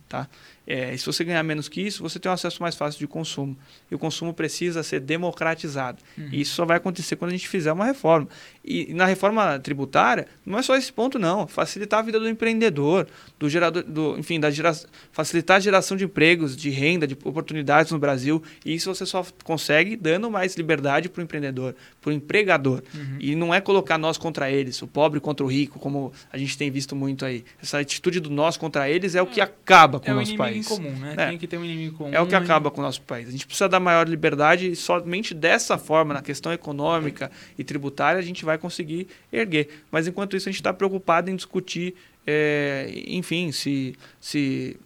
Tá? 0.10 0.28
É, 0.68 0.95
se 0.97 1.05
você 1.05 1.24
ganhar 1.24 1.41
menos 1.43 1.70
que 1.70 1.80
isso, 1.80 2.03
você 2.03 2.20
tem 2.20 2.30
um 2.30 2.34
acesso 2.34 2.61
mais 2.61 2.76
fácil 2.76 2.99
de 2.99 3.07
consumo. 3.07 3.57
E 3.89 3.95
o 3.95 3.97
consumo 3.97 4.34
precisa 4.34 4.84
ser 4.84 4.99
democratizado. 4.99 6.03
Uhum. 6.18 6.28
E 6.30 6.41
isso 6.41 6.55
só 6.55 6.65
vai 6.65 6.76
acontecer 6.76 7.15
quando 7.15 7.30
a 7.30 7.34
gente 7.34 7.47
fizer 7.47 7.72
uma 7.72 7.86
reforma. 7.86 8.28
E, 8.65 8.91
e, 8.91 8.93
na 8.93 9.05
reforma 9.05 9.57
tributária, 9.59 10.28
não 10.45 10.59
é 10.59 10.61
só 10.61 10.76
esse 10.76 10.91
ponto, 10.91 11.18
não. 11.18 11.47
Facilitar 11.47 11.99
a 11.99 12.03
vida 12.03 12.20
do 12.20 12.28
empreendedor, 12.28 13.07
do 13.39 13.49
gerador, 13.49 13.82
do, 13.84 14.20
enfim, 14.20 14.41
da 14.41 14.51
gera, 14.51 14.74
facilitar 15.13 15.55
a 15.55 15.59
geração 15.61 15.95
de 15.95 16.03
empregos, 16.03 16.57
de 16.57 16.70
renda, 16.70 17.07
de 17.07 17.18
oportunidades 17.24 17.93
no 17.93 17.97
Brasil. 17.97 18.43
E 18.65 18.76
isso 18.76 18.93
você 18.93 19.05
só 19.05 19.26
consegue 19.45 19.95
dando 19.95 20.30
mais 20.30 20.55
liberdade 20.57 21.07
para 21.07 21.22
o 21.22 21.24
empreendedor, 21.24 21.76
para 22.08 22.12
o 22.12 22.14
empregador. 22.14 22.82
Uhum. 22.95 23.18
E 23.20 23.36
não 23.36 23.53
é 23.53 23.60
colocar 23.60 23.97
nós 23.97 24.18
contra 24.18 24.49
eles, 24.49 24.82
o 24.82 24.88
pobre 24.88 25.20
contra 25.20 25.45
o 25.45 25.49
rico, 25.49 25.78
como 25.78 26.14
a 26.32 26.38
gente 26.38 26.58
tem 26.58 26.72
visto 26.72 26.95
muito 26.95 27.26
aí. 27.26 27.43
Essa 27.62 27.80
atitude 27.80 28.22
do 28.22 28.30
nós 28.30 28.55
contra 28.55 28.89
eles 28.89 29.14
é 29.14 29.22
o 29.22 29.28
que 29.28 29.41
acaba 29.41 29.99
com 29.99 30.10
é 30.10 30.14
o 30.14 30.16
nosso 30.16 30.36
país 30.38 30.66
país. 30.66 30.68
comum, 30.68 30.91
né? 30.91 31.16
É. 31.18 31.28
Tem 31.28 31.38
que 31.38 31.47
ter 31.47 31.58
um 31.58 31.66
inimigo 31.66 31.97
comum. 31.97 32.14
É 32.14 32.22
o 32.22 32.26
que 32.26 32.36
acaba 32.36 32.72
com 32.72 32.80
o 32.80 32.84
nosso 32.84 33.01
país. 33.01 33.28
A 33.28 33.32
gente 33.32 33.45
precisa 33.45 33.68
dar 33.68 33.80
maior 33.80 34.08
liberdade 34.08 34.72
e 34.72 34.76
somente 34.76 35.34
dessa 35.34 35.78
forma, 35.78 36.14
na 36.14 36.22
questão 36.22 36.53
econômica 36.53 37.30
e 37.58 37.64
tributária, 37.64 38.20
a 38.20 38.24
gente 38.24 38.45
vai 38.45 38.58
conseguir 38.58 39.08
erguer. 39.32 39.84
Mas 39.91 40.08
enquanto 40.08 40.38
isso, 40.38 40.47
a 40.47 40.51
gente 40.51 40.62
está 40.62 40.74
preocupado 40.74 41.30
em 41.30 41.36
discutir, 41.36 41.95
é, 42.26 42.89
enfim, 43.08 43.51
se, 43.51 43.95
se 44.22 44.78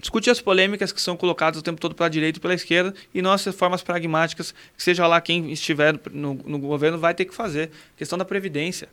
discutir 0.00 0.30
as 0.30 0.40
polêmicas 0.40 0.92
que 0.92 1.00
são 1.00 1.16
colocadas 1.16 1.60
o 1.60 1.62
tempo 1.62 1.80
todo 1.80 1.94
pela 1.94 2.08
direita 2.08 2.38
e 2.38 2.40
pela 2.40 2.54
esquerda 2.54 2.94
e 3.14 3.20
não 3.22 3.32
as 3.32 3.44
formas 3.44 3.82
pragmáticas 3.82 4.52
que 4.76 4.82
seja 4.82 5.06
lá 5.06 5.20
quem 5.20 5.52
estiver 5.52 5.98
no, 6.10 6.34
no 6.34 6.58
governo 6.58 6.98
vai 6.98 7.14
ter 7.14 7.24
que 7.24 7.34
fazer. 7.34 7.70
questão 7.96 8.18
da 8.18 8.24
previdência. 8.24 8.88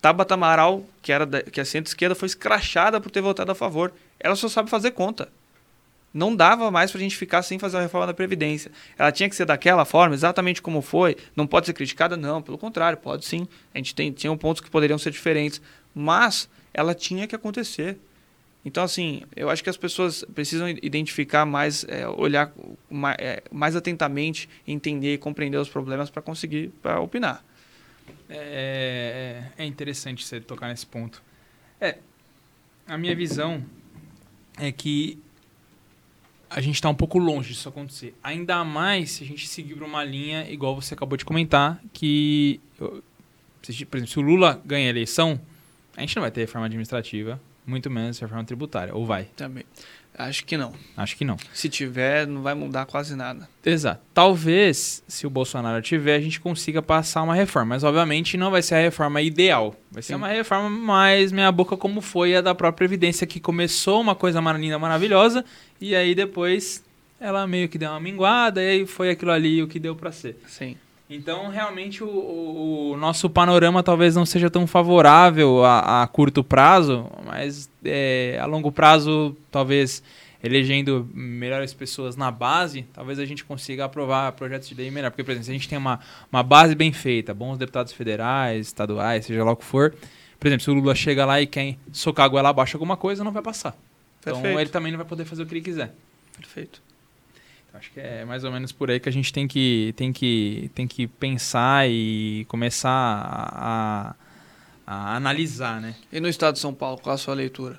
Tabata 0.00 0.34
Amaral, 0.34 0.84
que 1.02 1.12
era 1.12 1.26
da, 1.26 1.42
que 1.42 1.60
é 1.60 1.64
centro-esquerda, 1.64 2.14
foi 2.14 2.26
escrachada 2.26 3.00
por 3.00 3.10
ter 3.10 3.20
votado 3.20 3.50
a 3.50 3.54
favor. 3.54 3.92
Ela 4.18 4.36
só 4.36 4.48
sabe 4.48 4.70
fazer 4.70 4.92
conta. 4.92 5.28
Não 6.14 6.34
dava 6.34 6.70
mais 6.70 6.90
para 6.90 6.98
a 6.98 7.02
gente 7.02 7.16
ficar 7.16 7.42
sem 7.42 7.58
fazer 7.58 7.76
a 7.76 7.82
reforma 7.82 8.06
da 8.06 8.14
Previdência. 8.14 8.70
Ela 8.96 9.12
tinha 9.12 9.28
que 9.28 9.36
ser 9.36 9.44
daquela 9.44 9.84
forma, 9.84 10.14
exatamente 10.14 10.62
como 10.62 10.80
foi. 10.80 11.16
Não 11.36 11.46
pode 11.46 11.66
ser 11.66 11.74
criticada? 11.74 12.16
Não, 12.16 12.40
pelo 12.40 12.56
contrário, 12.56 12.96
pode 12.96 13.26
sim. 13.26 13.46
A 13.74 13.78
gente 13.78 13.94
tem, 13.94 14.10
tinha 14.10 14.34
pontos 14.36 14.62
que 14.62 14.70
poderiam 14.70 14.98
ser 14.98 15.10
diferentes. 15.10 15.60
Mas 15.94 16.48
ela 16.72 16.94
tinha 16.94 17.26
que 17.26 17.34
acontecer. 17.34 17.98
Então, 18.64 18.82
assim, 18.84 19.22
eu 19.34 19.48
acho 19.48 19.62
que 19.62 19.70
as 19.70 19.76
pessoas 19.76 20.24
precisam 20.34 20.68
identificar 20.68 21.46
mais, 21.46 21.84
é, 21.88 22.06
olhar 22.08 22.52
mais, 22.90 23.16
é, 23.18 23.42
mais 23.50 23.76
atentamente, 23.76 24.48
entender 24.66 25.14
e 25.14 25.18
compreender 25.18 25.58
os 25.58 25.68
problemas 25.68 26.10
para 26.10 26.20
conseguir 26.20 26.70
pra 26.82 27.00
opinar. 27.00 27.44
É, 28.28 29.44
é, 29.56 29.62
é 29.62 29.66
interessante 29.66 30.24
você 30.24 30.40
tocar 30.40 30.68
nesse 30.68 30.86
ponto. 30.86 31.22
É, 31.80 31.98
a 32.86 32.98
minha 32.98 33.14
visão 33.14 33.64
é 34.58 34.72
que 34.72 35.18
a 36.50 36.60
gente 36.60 36.76
está 36.76 36.88
um 36.88 36.94
pouco 36.94 37.18
longe 37.18 37.50
disso 37.50 37.68
acontecer. 37.68 38.14
Ainda 38.22 38.64
mais 38.64 39.12
se 39.12 39.24
a 39.24 39.26
gente 39.26 39.46
seguir 39.46 39.74
por 39.74 39.84
uma 39.84 40.02
linha, 40.02 40.50
igual 40.50 40.74
você 40.74 40.94
acabou 40.94 41.16
de 41.16 41.24
comentar, 41.24 41.80
que, 41.92 42.60
por 42.76 43.02
exemplo, 43.64 44.06
se 44.06 44.18
o 44.18 44.22
Lula 44.22 44.60
ganha 44.64 44.86
a 44.86 44.90
eleição, 44.90 45.40
a 45.96 46.00
gente 46.00 46.16
não 46.16 46.22
vai 46.22 46.30
ter 46.30 46.40
reforma 46.40 46.66
administrativa, 46.66 47.40
muito 47.68 47.90
menos 47.90 48.18
reforma 48.18 48.44
tributária, 48.44 48.94
ou 48.94 49.04
vai? 49.04 49.24
Também. 49.36 49.64
Acho 50.18 50.44
que 50.44 50.56
não. 50.56 50.72
Acho 50.96 51.16
que 51.16 51.24
não. 51.24 51.36
Se 51.52 51.68
tiver, 51.68 52.26
não 52.26 52.42
vai 52.42 52.52
mudar 52.52 52.86
quase 52.86 53.14
nada. 53.14 53.48
Exato. 53.64 54.00
Talvez, 54.12 55.00
se 55.06 55.26
o 55.28 55.30
Bolsonaro 55.30 55.80
tiver, 55.80 56.16
a 56.16 56.20
gente 56.20 56.40
consiga 56.40 56.82
passar 56.82 57.22
uma 57.22 57.36
reforma. 57.36 57.76
Mas, 57.76 57.84
obviamente, 57.84 58.36
não 58.36 58.50
vai 58.50 58.60
ser 58.60 58.74
a 58.74 58.80
reforma 58.80 59.22
ideal. 59.22 59.76
Vai 59.92 60.02
ser 60.02 60.14
Sim. 60.14 60.16
uma 60.16 60.28
reforma 60.28 60.68
mais 60.68 61.30
meia 61.30 61.52
boca 61.52 61.76
como 61.76 62.00
foi 62.00 62.34
a 62.34 62.40
da 62.40 62.52
própria 62.52 62.88
Previdência, 62.88 63.26
que 63.28 63.38
começou 63.38 64.00
uma 64.00 64.14
coisa 64.14 64.40
linda, 64.40 64.78
maravilhosa, 64.78 65.44
e 65.80 65.94
aí 65.94 66.14
depois 66.14 66.82
ela 67.20 67.46
meio 67.46 67.68
que 67.68 67.76
deu 67.76 67.90
uma 67.90 68.00
minguada, 68.00 68.62
e 68.62 68.68
aí 68.68 68.86
foi 68.86 69.10
aquilo 69.10 69.30
ali 69.30 69.62
o 69.62 69.68
que 69.68 69.78
deu 69.78 69.94
para 69.94 70.10
ser. 70.10 70.36
Sim. 70.46 70.76
Então, 71.10 71.48
realmente, 71.48 72.04
o, 72.04 72.90
o, 72.92 72.96
nosso 72.98 73.30
panorama 73.30 73.82
talvez 73.82 74.14
não 74.14 74.26
seja 74.26 74.50
tão 74.50 74.66
favorável 74.66 75.64
a, 75.64 76.02
a 76.02 76.06
curto 76.06 76.44
prazo, 76.44 77.06
mas 77.24 77.70
é, 77.82 78.38
a 78.38 78.44
longo 78.44 78.70
prazo, 78.70 79.34
talvez 79.50 80.02
elegendo 80.42 81.08
melhores 81.14 81.72
pessoas 81.72 82.14
na 82.14 82.30
base, 82.30 82.84
talvez 82.92 83.18
a 83.18 83.24
gente 83.24 83.42
consiga 83.44 83.86
aprovar 83.86 84.32
projetos 84.32 84.68
de 84.68 84.74
lei 84.74 84.90
melhor. 84.90 85.10
Porque, 85.10 85.24
por 85.24 85.30
exemplo, 85.30 85.46
se 85.46 85.50
a 85.50 85.54
gente 85.54 85.68
tem 85.68 85.78
uma, 85.78 85.98
uma 86.30 86.42
base 86.42 86.74
bem 86.74 86.92
feita, 86.92 87.32
bons 87.32 87.56
deputados 87.56 87.92
federais, 87.92 88.66
estaduais, 88.66 89.24
seja 89.24 89.42
lá 89.42 89.52
o 89.52 89.56
que 89.56 89.64
for, 89.64 89.94
por 90.38 90.46
exemplo, 90.46 90.62
se 90.62 90.70
o 90.70 90.74
Lula 90.74 90.94
chega 90.94 91.24
lá 91.24 91.40
e 91.40 91.46
quer 91.46 91.76
socar 91.92 92.26
a 92.26 92.28
goela 92.28 92.50
abaixo 92.50 92.76
alguma 92.76 92.96
coisa, 92.96 93.24
não 93.24 93.32
vai 93.32 93.42
passar. 93.42 93.76
Então, 94.20 94.34
Perfeito. 94.34 94.46
Então, 94.46 94.60
ele 94.60 94.70
também 94.70 94.92
não 94.92 94.98
vai 94.98 95.06
poder 95.06 95.24
fazer 95.24 95.42
o 95.42 95.46
que 95.46 95.54
ele 95.54 95.62
quiser. 95.62 95.92
Perfeito. 96.36 96.80
Acho 97.74 97.92
que 97.92 98.00
é 98.00 98.24
mais 98.24 98.44
ou 98.44 98.50
menos 98.50 98.72
por 98.72 98.90
aí 98.90 98.98
que 98.98 99.08
a 99.08 99.12
gente 99.12 99.32
tem 99.32 99.46
que, 99.46 99.92
tem 99.96 100.12
que, 100.12 100.70
tem 100.74 100.86
que 100.86 101.06
pensar 101.06 101.88
e 101.88 102.44
começar 102.48 102.90
a, 102.90 104.14
a 104.86 105.16
analisar, 105.16 105.80
né? 105.80 105.94
E 106.10 106.18
no 106.18 106.28
estado 106.28 106.54
de 106.54 106.60
São 106.60 106.74
Paulo, 106.74 106.98
qual 106.98 107.14
a 107.14 107.18
sua 107.18 107.34
leitura? 107.34 107.78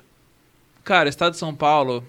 Cara, 0.84 1.06
o 1.06 1.10
estado 1.10 1.32
de 1.32 1.38
São 1.38 1.54
Paulo, 1.54 2.04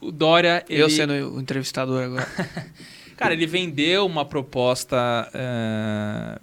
o 0.00 0.12
Dória... 0.12 0.64
Ele... 0.68 0.82
Eu 0.82 0.90
sendo 0.90 1.12
o 1.12 1.40
entrevistador 1.40 2.04
agora. 2.04 2.28
Cara, 3.16 3.34
ele 3.34 3.46
vendeu 3.46 4.06
uma 4.06 4.24
proposta 4.24 4.96
uh, 5.34 6.40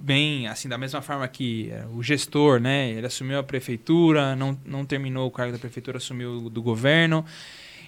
bem, 0.00 0.46
assim, 0.46 0.68
da 0.68 0.78
mesma 0.78 1.02
forma 1.02 1.26
que 1.28 1.70
o 1.94 2.02
gestor, 2.02 2.60
né? 2.60 2.90
Ele 2.90 3.06
assumiu 3.06 3.38
a 3.38 3.42
prefeitura, 3.42 4.36
não, 4.36 4.58
não 4.64 4.86
terminou 4.86 5.26
o 5.26 5.30
cargo 5.30 5.52
da 5.52 5.58
prefeitura, 5.58 5.98
assumiu 5.98 6.48
do 6.48 6.62
governo. 6.62 7.24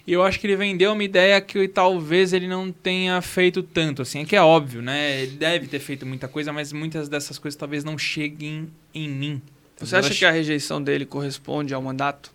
E 0.05 0.13
eu 0.13 0.23
acho 0.23 0.39
que 0.39 0.47
ele 0.47 0.55
vendeu 0.55 0.93
uma 0.93 1.03
ideia 1.03 1.39
que 1.41 1.67
talvez 1.67 2.33
ele 2.33 2.47
não 2.47 2.71
tenha 2.71 3.21
feito 3.21 3.61
tanto, 3.61 4.01
assim. 4.01 4.21
É 4.21 4.25
que 4.25 4.35
é 4.35 4.41
óbvio, 4.41 4.81
né? 4.81 5.21
Ele 5.21 5.37
deve 5.37 5.67
ter 5.67 5.79
feito 5.79 6.05
muita 6.05 6.27
coisa, 6.27 6.51
mas 6.51 6.73
muitas 6.73 7.07
dessas 7.07 7.37
coisas 7.37 7.57
talvez 7.57 7.83
não 7.83 7.97
cheguem 7.97 8.69
em 8.93 9.09
mim. 9.09 9.41
Você 9.77 9.95
acha 9.95 10.13
que 10.13 10.25
a 10.25 10.31
rejeição 10.31 10.81
dele 10.81 11.05
corresponde 11.05 11.73
ao 11.73 11.81
mandato? 11.81 12.31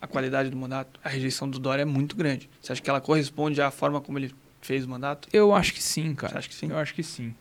A 0.00 0.06
qualidade 0.06 0.48
do 0.48 0.56
mandato? 0.56 0.98
A 1.04 1.08
rejeição 1.08 1.48
do 1.48 1.58
Dória 1.58 1.82
é 1.82 1.84
muito 1.84 2.16
grande. 2.16 2.48
Você 2.60 2.72
acha 2.72 2.80
que 2.82 2.88
ela 2.88 3.00
corresponde 3.00 3.60
à 3.60 3.70
forma 3.70 4.00
como 4.00 4.18
ele 4.18 4.34
fez 4.60 4.84
o 4.84 4.88
mandato? 4.88 5.28
Eu 5.32 5.54
acho 5.54 5.74
que 5.74 5.82
sim, 5.82 6.14
cara. 6.14 6.32
Você 6.32 6.38
acha 6.38 6.48
que 6.48 6.54
sim? 6.54 6.70
Eu 6.70 6.78
acho 6.78 6.94
que 6.94 7.02
sim. 7.02 7.34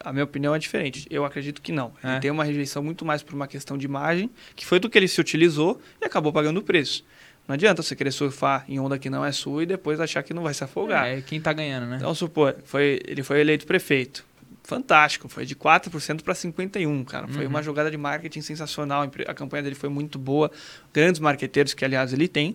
A 0.00 0.12
minha 0.12 0.24
opinião 0.24 0.54
é 0.54 0.58
diferente. 0.58 1.06
Eu 1.10 1.24
acredito 1.24 1.60
que 1.60 1.72
não. 1.72 1.92
Ele 2.02 2.14
é. 2.14 2.18
tem 2.18 2.30
uma 2.30 2.44
rejeição 2.44 2.82
muito 2.82 3.04
mais 3.04 3.22
por 3.22 3.34
uma 3.34 3.46
questão 3.46 3.76
de 3.76 3.84
imagem, 3.84 4.30
que 4.56 4.64
foi 4.64 4.78
do 4.78 4.88
que 4.88 4.96
ele 4.96 5.08
se 5.08 5.20
utilizou 5.20 5.80
e 6.00 6.04
acabou 6.04 6.32
pagando 6.32 6.58
o 6.58 6.62
preço. 6.62 7.04
Não 7.48 7.54
adianta 7.54 7.82
você 7.82 7.96
querer 7.96 8.12
surfar 8.12 8.66
em 8.68 8.78
onda 8.78 8.98
que 8.98 9.08
não 9.08 9.24
é 9.24 9.32
sua 9.32 9.62
e 9.62 9.66
depois 9.66 9.98
achar 9.98 10.22
que 10.22 10.34
não 10.34 10.42
vai 10.42 10.52
se 10.52 10.62
afogar. 10.62 11.08
É, 11.08 11.22
quem 11.22 11.40
tá 11.40 11.50
ganhando, 11.50 11.86
né? 11.86 11.96
Então, 11.96 12.14
supor, 12.14 12.54
foi, 12.62 13.00
ele 13.06 13.22
foi 13.22 13.40
eleito 13.40 13.66
prefeito. 13.66 14.22
Fantástico, 14.62 15.30
foi 15.30 15.46
de 15.46 15.56
4% 15.56 16.22
para 16.22 16.34
51%, 16.34 17.06
cara. 17.06 17.26
Foi 17.26 17.44
uhum. 17.44 17.48
uma 17.48 17.62
jogada 17.62 17.90
de 17.90 17.96
marketing 17.96 18.42
sensacional. 18.42 19.10
A 19.26 19.32
campanha 19.32 19.62
dele 19.62 19.74
foi 19.74 19.88
muito 19.88 20.18
boa. 20.18 20.50
Grandes 20.92 21.18
marqueteiros 21.22 21.72
que, 21.72 21.86
aliás, 21.86 22.12
ele 22.12 22.28
tem. 22.28 22.54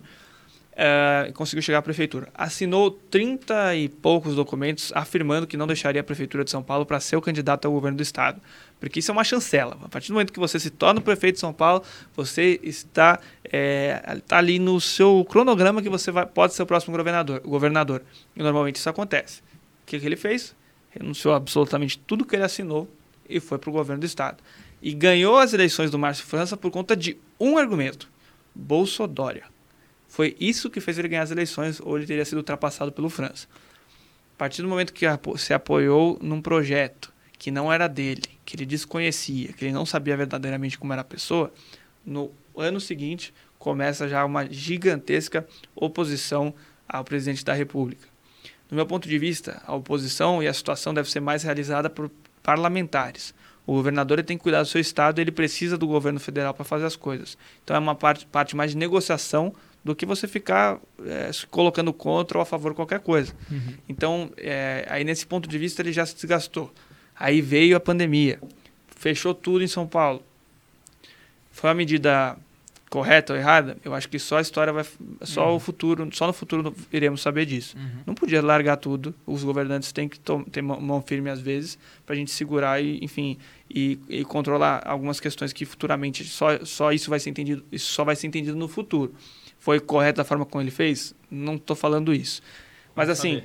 Uh, 0.74 1.32
conseguiu 1.32 1.62
chegar 1.62 1.78
à 1.78 1.82
prefeitura. 1.82 2.28
Assinou 2.34 2.90
30 2.90 3.76
e 3.76 3.88
poucos 3.88 4.34
documentos 4.34 4.92
afirmando 4.94 5.46
que 5.46 5.56
não 5.56 5.66
deixaria 5.66 6.00
a 6.00 6.04
prefeitura 6.04 6.44
de 6.44 6.50
São 6.50 6.62
Paulo 6.62 6.84
para 6.84 7.00
ser 7.00 7.16
o 7.16 7.22
candidato 7.22 7.66
ao 7.66 7.72
governo 7.72 7.96
do 7.96 8.02
estado. 8.02 8.40
Porque 8.78 8.98
isso 8.98 9.10
é 9.10 9.12
uma 9.12 9.24
chancela. 9.24 9.78
A 9.82 9.88
partir 9.88 10.08
do 10.08 10.14
momento 10.14 10.32
que 10.32 10.38
você 10.38 10.58
se 10.58 10.70
torna 10.70 11.00
prefeito 11.00 11.34
de 11.34 11.40
São 11.40 11.52
Paulo, 11.52 11.82
você 12.14 12.60
está, 12.62 13.18
é, 13.50 14.02
está 14.16 14.38
ali 14.38 14.58
no 14.58 14.80
seu 14.80 15.24
cronograma 15.28 15.80
que 15.80 15.88
você 15.88 16.10
vai, 16.10 16.26
pode 16.26 16.54
ser 16.54 16.62
o 16.62 16.66
próximo 16.66 16.96
governador. 16.96 17.40
governador. 17.40 18.02
E 18.36 18.42
normalmente 18.42 18.76
isso 18.76 18.90
acontece. 18.90 19.40
O 19.82 19.86
que, 19.86 19.98
que 19.98 20.06
ele 20.06 20.16
fez? 20.16 20.54
Renunciou 20.90 21.34
absolutamente 21.34 21.98
tudo 21.98 22.24
que 22.24 22.36
ele 22.36 22.44
assinou 22.44 22.88
e 23.28 23.40
foi 23.40 23.58
para 23.58 23.70
o 23.70 23.72
governo 23.72 24.00
do 24.00 24.06
estado. 24.06 24.38
E 24.82 24.92
ganhou 24.92 25.38
as 25.38 25.52
eleições 25.54 25.90
do 25.90 25.98
Márcio 25.98 26.26
França 26.26 26.56
por 26.56 26.70
conta 26.70 26.94
de 26.94 27.16
um 27.40 27.56
argumento: 27.56 28.08
Bolsodória. 28.54 29.53
Foi 30.14 30.36
isso 30.38 30.70
que 30.70 30.80
fez 30.80 30.96
ele 30.96 31.08
ganhar 31.08 31.24
as 31.24 31.32
eleições, 31.32 31.80
ou 31.80 31.98
ele 31.98 32.06
teria 32.06 32.24
sido 32.24 32.38
ultrapassado 32.38 32.92
pelo 32.92 33.10
França. 33.10 33.48
A 34.32 34.38
partir 34.38 34.62
do 34.62 34.68
momento 34.68 34.92
que 34.92 35.04
se 35.36 35.52
apoiou 35.52 36.16
num 36.22 36.40
projeto 36.40 37.12
que 37.36 37.50
não 37.50 37.72
era 37.72 37.88
dele, 37.88 38.22
que 38.44 38.54
ele 38.54 38.64
desconhecia, 38.64 39.52
que 39.52 39.64
ele 39.64 39.72
não 39.72 39.84
sabia 39.84 40.16
verdadeiramente 40.16 40.78
como 40.78 40.92
era 40.92 41.02
a 41.02 41.04
pessoa, 41.04 41.52
no 42.06 42.30
ano 42.56 42.78
seguinte 42.78 43.34
começa 43.58 44.08
já 44.08 44.24
uma 44.24 44.46
gigantesca 44.48 45.44
oposição 45.74 46.54
ao 46.88 47.02
presidente 47.02 47.44
da 47.44 47.52
República. 47.52 48.06
Do 48.68 48.76
meu 48.76 48.86
ponto 48.86 49.08
de 49.08 49.18
vista, 49.18 49.60
a 49.66 49.74
oposição 49.74 50.40
e 50.40 50.46
a 50.46 50.54
situação 50.54 50.94
deve 50.94 51.10
ser 51.10 51.18
mais 51.18 51.42
realizada 51.42 51.90
por 51.90 52.08
parlamentares. 52.40 53.34
O 53.66 53.72
governador 53.72 54.22
tem 54.22 54.38
que 54.38 54.44
cuidar 54.44 54.62
do 54.62 54.68
seu 54.68 54.80
estado, 54.80 55.20
ele 55.20 55.32
precisa 55.32 55.76
do 55.76 55.88
governo 55.88 56.20
federal 56.20 56.54
para 56.54 56.64
fazer 56.64 56.86
as 56.86 56.94
coisas. 56.94 57.36
Então 57.64 57.74
é 57.74 57.80
uma 57.80 57.96
parte, 57.96 58.24
parte 58.26 58.54
mais 58.54 58.70
de 58.70 58.76
negociação 58.76 59.52
do 59.84 59.94
que 59.94 60.06
você 60.06 60.26
ficar 60.26 60.80
é, 61.04 61.30
se 61.30 61.46
colocando 61.46 61.92
contra 61.92 62.38
ou 62.38 62.42
a 62.42 62.46
favor 62.46 62.70
de 62.70 62.76
qualquer 62.76 63.00
coisa. 63.00 63.34
Uhum. 63.50 63.74
Então, 63.86 64.30
é, 64.38 64.86
aí 64.88 65.04
nesse 65.04 65.26
ponto 65.26 65.46
de 65.46 65.58
vista 65.58 65.82
ele 65.82 65.92
já 65.92 66.06
se 66.06 66.14
desgastou. 66.14 66.72
Aí 67.14 67.42
veio 67.42 67.76
a 67.76 67.80
pandemia, 67.80 68.40
fechou 68.96 69.34
tudo 69.34 69.62
em 69.62 69.68
São 69.68 69.86
Paulo. 69.86 70.22
Foi 71.52 71.68
uma 71.68 71.74
medida 71.74 72.36
correta 72.88 73.34
ou 73.34 73.38
errada? 73.38 73.76
Eu 73.84 73.92
acho 73.92 74.08
que 74.08 74.18
só 74.18 74.38
a 74.38 74.40
história 74.40 74.72
vai, 74.72 74.86
só 75.22 75.50
uhum. 75.50 75.56
o 75.56 75.60
futuro, 75.60 76.08
só 76.12 76.26
no 76.26 76.32
futuro 76.32 76.74
iremos 76.92 77.20
saber 77.20 77.44
disso. 77.44 77.76
Uhum. 77.76 78.02
Não 78.06 78.14
podia 78.14 78.40
largar 78.40 78.78
tudo. 78.78 79.14
Os 79.26 79.44
governantes 79.44 79.92
têm 79.92 80.08
que 80.08 80.18
ter 80.50 80.62
mão 80.62 81.02
firme 81.02 81.28
às 81.28 81.40
vezes 81.40 81.78
para 82.06 82.14
a 82.14 82.18
gente 82.18 82.30
segurar 82.30 82.82
e, 82.82 83.04
enfim, 83.04 83.36
e, 83.68 83.98
e, 84.08 84.24
controlar 84.24 84.82
algumas 84.86 85.20
questões 85.20 85.52
que 85.52 85.64
futuramente 85.64 86.24
só, 86.24 86.64
só 86.64 86.90
isso 86.90 87.10
vai 87.10 87.20
ser 87.20 87.30
entendido, 87.30 87.64
isso 87.70 87.92
só 87.92 88.02
vai 88.02 88.16
ser 88.16 88.26
entendido 88.26 88.56
no 88.56 88.66
futuro 88.66 89.14
foi 89.64 89.80
correto 89.80 90.18
da 90.18 90.24
forma 90.24 90.44
como 90.44 90.62
ele 90.62 90.70
fez? 90.70 91.14
Não 91.30 91.54
estou 91.54 91.74
falando 91.74 92.12
isso. 92.12 92.42
Mas 92.94 93.08
assim, 93.08 93.42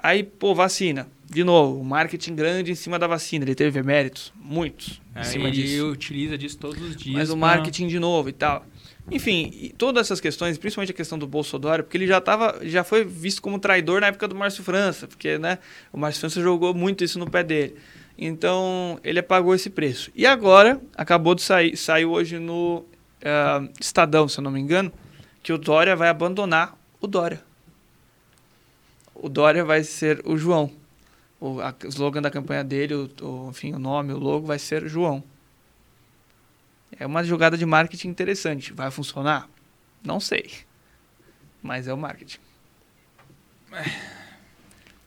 aí, 0.00 0.22
pô, 0.22 0.54
vacina. 0.54 1.08
De 1.28 1.42
novo, 1.42 1.82
marketing 1.82 2.36
grande 2.36 2.70
em 2.70 2.76
cima 2.76 2.96
da 2.96 3.08
vacina. 3.08 3.44
Ele 3.44 3.56
teve 3.56 3.82
méritos, 3.82 4.32
muitos, 4.40 5.02
é, 5.16 5.20
em 5.20 5.24
cima 5.24 5.50
disso. 5.50 5.74
Ele 5.74 5.82
utiliza 5.82 6.38
disso 6.38 6.58
todos 6.58 6.80
os 6.80 6.96
dias. 6.96 7.16
Mas 7.16 7.30
o 7.30 7.36
marketing 7.36 7.88
de 7.88 7.98
novo 7.98 8.28
e 8.28 8.32
tal. 8.32 8.64
Enfim, 9.10 9.72
todas 9.76 10.06
essas 10.06 10.20
questões, 10.20 10.56
principalmente 10.58 10.92
a 10.92 10.94
questão 10.94 11.18
do 11.18 11.26
Bolsonaro, 11.26 11.82
porque 11.82 11.96
ele 11.96 12.06
já 12.06 12.20
tava, 12.20 12.60
já 12.62 12.84
foi 12.84 13.04
visto 13.04 13.42
como 13.42 13.58
traidor 13.58 14.00
na 14.00 14.06
época 14.06 14.28
do 14.28 14.36
Márcio 14.36 14.62
França, 14.62 15.08
porque 15.08 15.38
né, 15.38 15.58
o 15.92 15.98
Márcio 15.98 16.20
França 16.20 16.40
jogou 16.40 16.72
muito 16.72 17.02
isso 17.02 17.18
no 17.18 17.28
pé 17.28 17.42
dele. 17.42 17.74
Então, 18.16 19.00
ele 19.02 19.20
pagou 19.22 19.56
esse 19.56 19.70
preço. 19.70 20.12
E 20.14 20.24
agora, 20.24 20.80
acabou 20.96 21.34
de 21.34 21.42
sair, 21.42 21.76
saiu 21.76 22.12
hoje 22.12 22.38
no 22.38 22.84
uh, 23.22 23.68
Estadão, 23.80 24.28
se 24.28 24.38
eu 24.38 24.44
não 24.44 24.52
me 24.52 24.60
engano, 24.60 24.92
que 25.42 25.52
o 25.52 25.58
Dória 25.58 25.96
vai 25.96 26.08
abandonar 26.08 26.76
o 27.00 27.06
Dória. 27.06 27.42
O 29.14 29.28
Dória 29.28 29.64
vai 29.64 29.82
ser 29.82 30.22
o 30.24 30.36
João. 30.36 30.70
O 31.40 31.60
a, 31.60 31.74
slogan 31.84 32.22
da 32.22 32.30
campanha 32.30 32.64
dele, 32.64 32.94
o, 32.94 33.10
o, 33.22 33.50
enfim, 33.50 33.72
o 33.72 33.78
nome, 33.78 34.12
o 34.12 34.18
logo 34.18 34.46
vai 34.46 34.58
ser 34.58 34.88
João. 34.88 35.22
É 36.98 37.06
uma 37.06 37.22
jogada 37.22 37.56
de 37.56 37.66
marketing 37.66 38.08
interessante. 38.08 38.72
Vai 38.72 38.90
funcionar? 38.90 39.48
Não 40.02 40.20
sei. 40.20 40.50
Mas 41.62 41.86
é 41.86 41.92
o 41.92 41.98
marketing. 41.98 42.38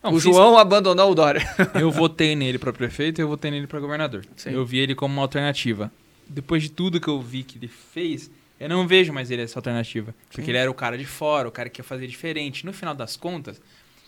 Não, 0.04 0.12
o 0.12 0.20
fiz... 0.20 0.24
João 0.24 0.58
abandonou 0.58 1.12
o 1.12 1.16
Dória. 1.16 1.42
eu 1.76 1.92
votei 1.92 2.36
nele 2.36 2.58
para 2.58 2.74
prefeito 2.74 3.20
e 3.20 3.24
eu 3.24 3.28
votei 3.28 3.52
nele 3.52 3.68
para 3.68 3.80
governador. 3.80 4.26
Sim. 4.36 4.52
Eu 4.52 4.66
vi 4.66 4.80
ele 4.80 4.96
como 4.96 5.14
uma 5.14 5.22
alternativa. 5.22 5.92
Depois 6.28 6.64
de 6.64 6.72
tudo 6.72 7.00
que 7.00 7.08
eu 7.08 7.22
vi 7.22 7.44
que 7.44 7.58
ele 7.58 7.68
fez, 7.68 8.32
eu 8.62 8.70
não 8.70 8.88
vejo 8.88 9.12
mais 9.12 9.32
ele 9.32 9.42
essa 9.42 9.58
alternativa. 9.58 10.14
Porque 10.28 10.44
Sim. 10.44 10.52
ele 10.52 10.58
era 10.58 10.70
o 10.70 10.74
cara 10.74 10.96
de 10.96 11.06
fora, 11.06 11.48
o 11.48 11.52
cara 11.52 11.68
que 11.68 11.80
ia 11.80 11.84
fazer 11.84 12.06
diferente. 12.06 12.64
No 12.64 12.72
final 12.72 12.94
das 12.94 13.18
contas, 13.18 13.60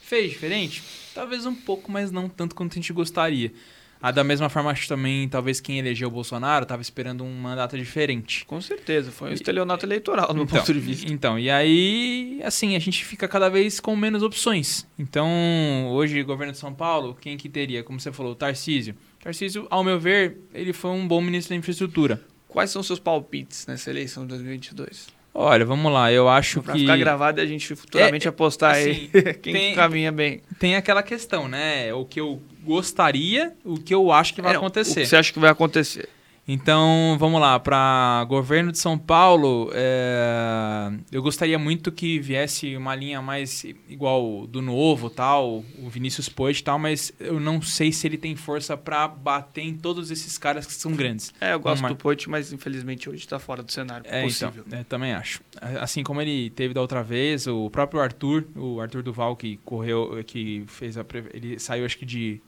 fez 0.04 0.30
diferente? 0.30 0.84
Talvez 1.16 1.48
um 1.48 1.56
pouco, 1.56 1.92
mas 1.92 2.12
não 2.12 2.30
tanto 2.30 2.54
quanto 2.54 2.74
a 2.74 2.76
gente 2.76 2.94
gostaria. 2.94 3.52
Ah, 4.00 4.12
da 4.12 4.24
mesma 4.24 4.50
forma, 4.50 4.70
acho 4.70 4.88
também, 4.88 5.28
talvez 5.28 5.60
quem 5.60 5.80
elegeu 5.80 6.10
o 6.10 6.12
Bolsonaro 6.12 6.64
estava 6.64 6.82
esperando 6.82 7.24
um 7.24 7.34
mandato 7.34 7.78
diferente. 7.78 8.46
Com 8.46 8.60
certeza, 8.62 9.12
foi 9.12 9.30
um 9.30 9.34
estelionato 9.34 9.86
eleitoral, 9.86 10.28
do 10.28 10.36
meu 10.36 10.44
então, 10.44 10.60
ponto 10.60 10.74
de 10.74 10.80
vista. 10.80 11.12
Então, 11.12 11.40
e 11.40 11.50
aí, 11.50 12.40
assim, 12.44 12.76
a 12.76 12.80
gente 12.80 13.04
fica 13.06 13.28
cada 13.30 13.50
vez 13.50 13.80
com 13.80 13.96
menos 13.96 14.22
opções. 14.22 14.86
Então, 15.00 15.88
hoje, 15.90 16.22
governo 16.22 16.52
de 16.52 16.60
São 16.60 16.74
Paulo, 16.74 17.18
quem 17.20 17.38
que 17.38 17.48
teria? 17.48 17.82
Como 17.82 17.98
você 17.98 18.12
falou, 18.12 18.34
o 18.34 18.36
Tarcísio. 18.36 18.94
Tarcísio, 19.20 19.66
ao 19.70 19.84
meu 19.84 19.98
ver, 19.98 20.38
ele 20.54 20.74
foi 20.74 20.92
um 20.92 21.08
bom 21.08 21.22
ministro 21.22 21.52
da 21.52 21.56
infraestrutura. 21.56 22.22
Quais 22.54 22.70
são 22.70 22.82
os 22.82 22.88
seus 22.88 23.00
palpites 23.00 23.66
nessa 23.66 23.90
eleição 23.90 24.24
de 24.24 24.30
2022? 24.30 25.08
Olha, 25.34 25.66
vamos 25.66 25.92
lá, 25.92 26.12
eu 26.12 26.30
acho 26.30 26.62
pra 26.62 26.74
que... 26.76 26.86
Pra 26.86 26.94
ficar 26.94 27.04
gravado 27.04 27.42
e 27.42 27.44
a 27.44 27.48
gente 27.48 27.76
futuramente 27.76 28.28
é, 28.28 28.30
apostar 28.30 28.76
assim, 28.76 29.10
aí 29.12 29.34
quem 29.42 29.54
tem, 29.54 29.76
caminha 29.76 30.12
bem. 30.12 30.44
Tem 30.60 30.76
aquela 30.76 31.02
questão, 31.02 31.48
né? 31.48 31.92
O 31.96 32.06
que 32.06 32.20
eu 32.20 32.40
gostaria, 32.64 33.52
o 33.66 33.80
que 33.80 33.96
eu 33.96 34.12
acho 34.12 34.36
que 34.36 34.42
vai 34.44 34.54
é, 34.54 34.58
acontecer. 34.58 35.00
O 35.00 35.04
que 35.04 35.10
você 35.10 35.16
acha 35.16 35.34
que 35.34 35.40
vai 35.40 35.50
acontecer? 35.50 36.08
Então, 36.48 37.16
vamos 37.18 37.40
lá, 37.40 37.58
para 37.58 38.26
governo 38.28 38.72
de 38.72 38.78
São 38.78 38.98
Paulo, 38.98 39.72
é, 39.74 40.92
eu 41.10 41.22
gostaria 41.24 41.58
muito 41.58 41.90
que 41.90 42.20
viesse 42.20 42.76
uma 42.76 42.94
linha 42.94 43.22
mais 43.22 43.64
igual 43.88 44.46
do 44.46 44.62
Novo, 44.62 45.10
tal, 45.10 45.64
o 45.80 45.90
Vinícius 45.90 46.28
Poit 46.28 46.62
tal, 46.62 46.78
mas 46.78 47.14
eu 47.18 47.40
não 47.40 47.62
sei 47.62 47.94
se 47.94 48.06
ele 48.08 48.18
tem 48.18 48.36
força 48.36 48.76
para 48.76 49.08
bater 49.08 49.62
em 49.62 49.74
todos 49.76 50.12
esses 50.12 50.38
caras 50.38 50.66
que 50.66 50.74
são 50.74 50.92
grandes. 50.92 51.34
É, 51.40 51.54
eu 51.54 51.60
gosto 51.62 51.82
uma... 51.82 51.90
do 51.90 51.96
Poit, 51.96 52.30
mas 52.30 52.52
infelizmente 52.52 53.10
hoje 53.10 53.20
está 53.20 53.40
fora 53.40 53.64
do 53.64 53.72
cenário 53.72 54.06
é, 54.06 54.18
então, 54.18 54.28
possível. 54.28 54.64
Então, 54.68 54.80
é, 54.80 54.84
também 54.84 55.14
acho. 55.14 55.42
Assim 55.80 56.04
como 56.04 56.22
ele 56.22 56.50
teve 56.50 56.74
da 56.74 56.82
outra 56.82 57.02
vez, 57.02 57.48
o 57.48 57.70
próprio 57.70 58.02
Arthur, 58.02 58.46
o 58.54 58.82
Arthur 58.82 59.02
Duval 59.02 59.38
que 59.38 59.58
correu, 59.64 60.22
que 60.28 60.66
fez 60.68 60.98
a 60.98 61.06
ele 61.34 61.58
saiu 61.58 61.86
acho 61.86 61.98
que 61.98 62.06
de 62.06 62.42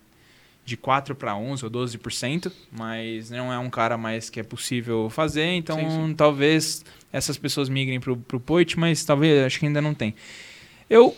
de 0.66 0.76
4 0.76 1.16
para 1.16 1.36
11 1.36 1.64
ou 1.64 1.72
12%, 1.72 2.52
mas 2.72 3.30
não 3.30 3.54
é 3.54 3.60
um 3.60 3.70
cara 3.70 3.98
mais 3.98 4.30
que 4.30 4.40
é 4.40 4.44
possível 4.44 5.10
fazer, 5.12 5.46
então 5.54 5.78
sim, 5.78 5.90
sim. 5.90 6.14
talvez 6.16 6.84
essas 7.14 7.38
pessoas 7.38 7.70
migrem 7.70 8.00
para 8.00 8.12
o 8.12 8.40
Poit, 8.40 8.78
mas 8.80 9.06
talvez 9.06 9.46
acho 9.46 9.60
que 9.60 9.68
ainda 9.68 9.82
não 9.82 9.94
tem. 9.94 10.16
Eu 10.90 11.16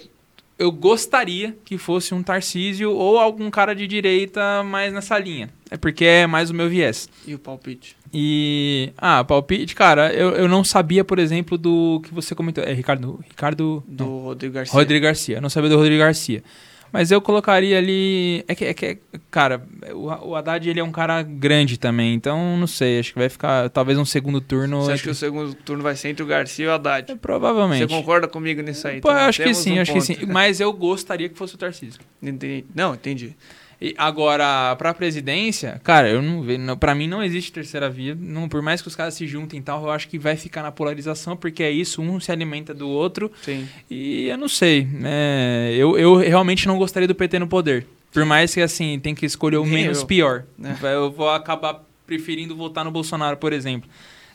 eu 0.60 0.72
gostaria 0.72 1.56
que 1.64 1.78
fosse 1.78 2.14
um 2.14 2.24
Tarcísio 2.24 2.92
ou 2.92 3.20
algum 3.20 3.50
cara 3.50 3.76
de 3.76 3.86
direita 3.86 4.64
mais 4.64 4.92
nessa 4.92 5.18
linha. 5.18 5.50
É 5.70 5.78
porque 5.78 6.04
é 6.04 6.26
mais 6.26 6.50
o 6.50 6.54
meu 6.54 6.68
viés. 6.68 7.08
E 7.28 7.36
o 7.36 7.40
palpite? 7.40 7.96
E. 8.12 8.92
Ah, 8.98 9.24
palpite, 9.24 9.76
cara, 9.76 10.12
eu, 10.14 10.32
eu 10.32 10.48
não 10.48 10.64
sabia, 10.64 11.04
por 11.04 11.20
exemplo, 11.20 11.58
do 11.58 12.02
que 12.04 12.14
você 12.14 12.34
comentou. 12.34 12.64
É 12.64 12.74
Ricardo. 12.74 13.20
Ricardo. 13.30 13.84
Do 13.88 14.06
não. 14.06 14.18
Rodrigo 14.20 14.54
Garcia. 14.56 14.74
Rodrigo 14.74 15.04
Garcia. 15.04 15.38
Eu 15.38 15.42
não 15.42 15.50
sabia 15.50 15.70
do 15.70 15.78
Rodrigo 15.78 16.00
Garcia. 16.00 16.44
Mas 16.92 17.12
eu 17.12 17.22
colocaria 17.22 17.78
ali. 17.78 18.44
É 18.48 18.56
que, 18.56 18.66
é 18.66 18.74
que 18.74 18.98
cara, 19.30 19.66
o, 19.94 20.30
o 20.30 20.36
Haddad 20.36 20.70
ele 20.70 20.80
é 20.80 20.84
um 20.84 20.92
cara 20.92 21.22
grande 21.22 21.78
também, 21.78 22.14
então 22.14 22.58
não 22.58 22.68
sei. 22.68 23.00
Acho 23.00 23.14
que 23.14 23.20
vai 23.20 23.30
ficar 23.30 23.70
talvez 23.70 23.98
um 23.98 24.06
segundo 24.06 24.40
turno. 24.40 24.82
Você 24.82 24.94
acha 24.94 25.04
que 25.04 25.10
o 25.10 25.16
segundo 25.16 25.54
turno 25.54 25.84
vai 25.84 25.96
ser 25.96 26.10
entre 26.10 26.24
o 26.24 26.26
Garcia 26.26 26.66
e 26.66 26.68
o 26.68 26.72
Haddad? 26.72 27.12
É, 27.12 27.16
provavelmente. 27.16 27.88
Você 27.88 27.88
concorda 27.88 28.28
comigo 28.28 28.62
nisso 28.62 28.88
aí? 28.88 29.02
Pô, 29.02 29.12
então, 29.12 29.22
acho 29.22 29.44
que 29.44 29.54
sim, 29.54 29.78
um 29.78 29.82
acho 29.82 29.94
ponto. 29.94 30.06
que 30.06 30.16
sim. 30.16 30.26
Mas 30.26 30.60
eu 30.60 30.72
gostaria 30.74 31.30
que 31.30 31.38
fosse 31.38 31.56
o 31.56 31.58
Tarcísio. 31.58 32.02
Entendi. 32.22 32.66
Não, 32.74 32.94
entendi. 32.96 33.36
E 33.80 33.94
agora, 33.98 34.76
para 34.76 34.90
a 34.90 34.94
presidência, 34.94 35.80
cara, 35.84 36.10
eu 36.10 36.22
não 36.22 36.42
vejo. 36.42 36.78
Para 36.78 36.96
mim 36.96 37.08
não 37.08 37.24
existe 37.24 37.52
terceira 37.52 37.90
via. 37.90 38.16
Não, 38.20 38.50
por 38.50 38.62
mais 38.62 38.82
que 38.82 38.88
os 38.88 38.96
caras 38.96 39.14
se 39.14 39.28
juntem 39.28 39.60
e 39.60 39.64
tal, 39.64 39.84
eu 39.84 39.92
acho 39.92 40.08
que 40.08 40.18
vai 40.18 40.36
ficar 40.36 40.64
na 40.64 40.72
polarização, 40.72 41.38
porque 41.38 41.62
é 41.62 41.70
isso, 41.70 42.02
um 42.02 42.20
se 42.20 42.32
alimenta 42.32 42.74
do 42.74 42.90
outro. 42.90 43.32
Sim. 43.44 43.68
E 43.90 44.28
eu 44.28 44.38
não 44.38 44.48
sei. 44.48 44.88
É, 45.04 45.76
eu, 45.78 45.98
eu 45.98 46.16
realmente 46.16 46.68
não 46.68 46.78
gostaria 46.78 47.08
do 47.08 47.14
PT 47.14 47.38
no 47.38 47.48
poder. 47.48 47.86
Por 48.12 48.26
mais 48.26 48.54
que 48.54 48.62
assim, 48.62 49.00
tem 49.00 49.14
que 49.14 49.26
escolher 49.26 49.58
o 49.58 49.66
menos 49.66 50.00
eu. 50.00 50.08
pior. 50.08 50.44
É. 50.64 50.96
Eu 50.96 51.12
vou 51.12 51.30
acabar 51.30 51.86
preferindo 52.08 52.56
votar 52.56 52.84
no 52.84 52.90
Bolsonaro, 52.90 53.38
por 53.38 53.54
exemplo. 53.54 53.88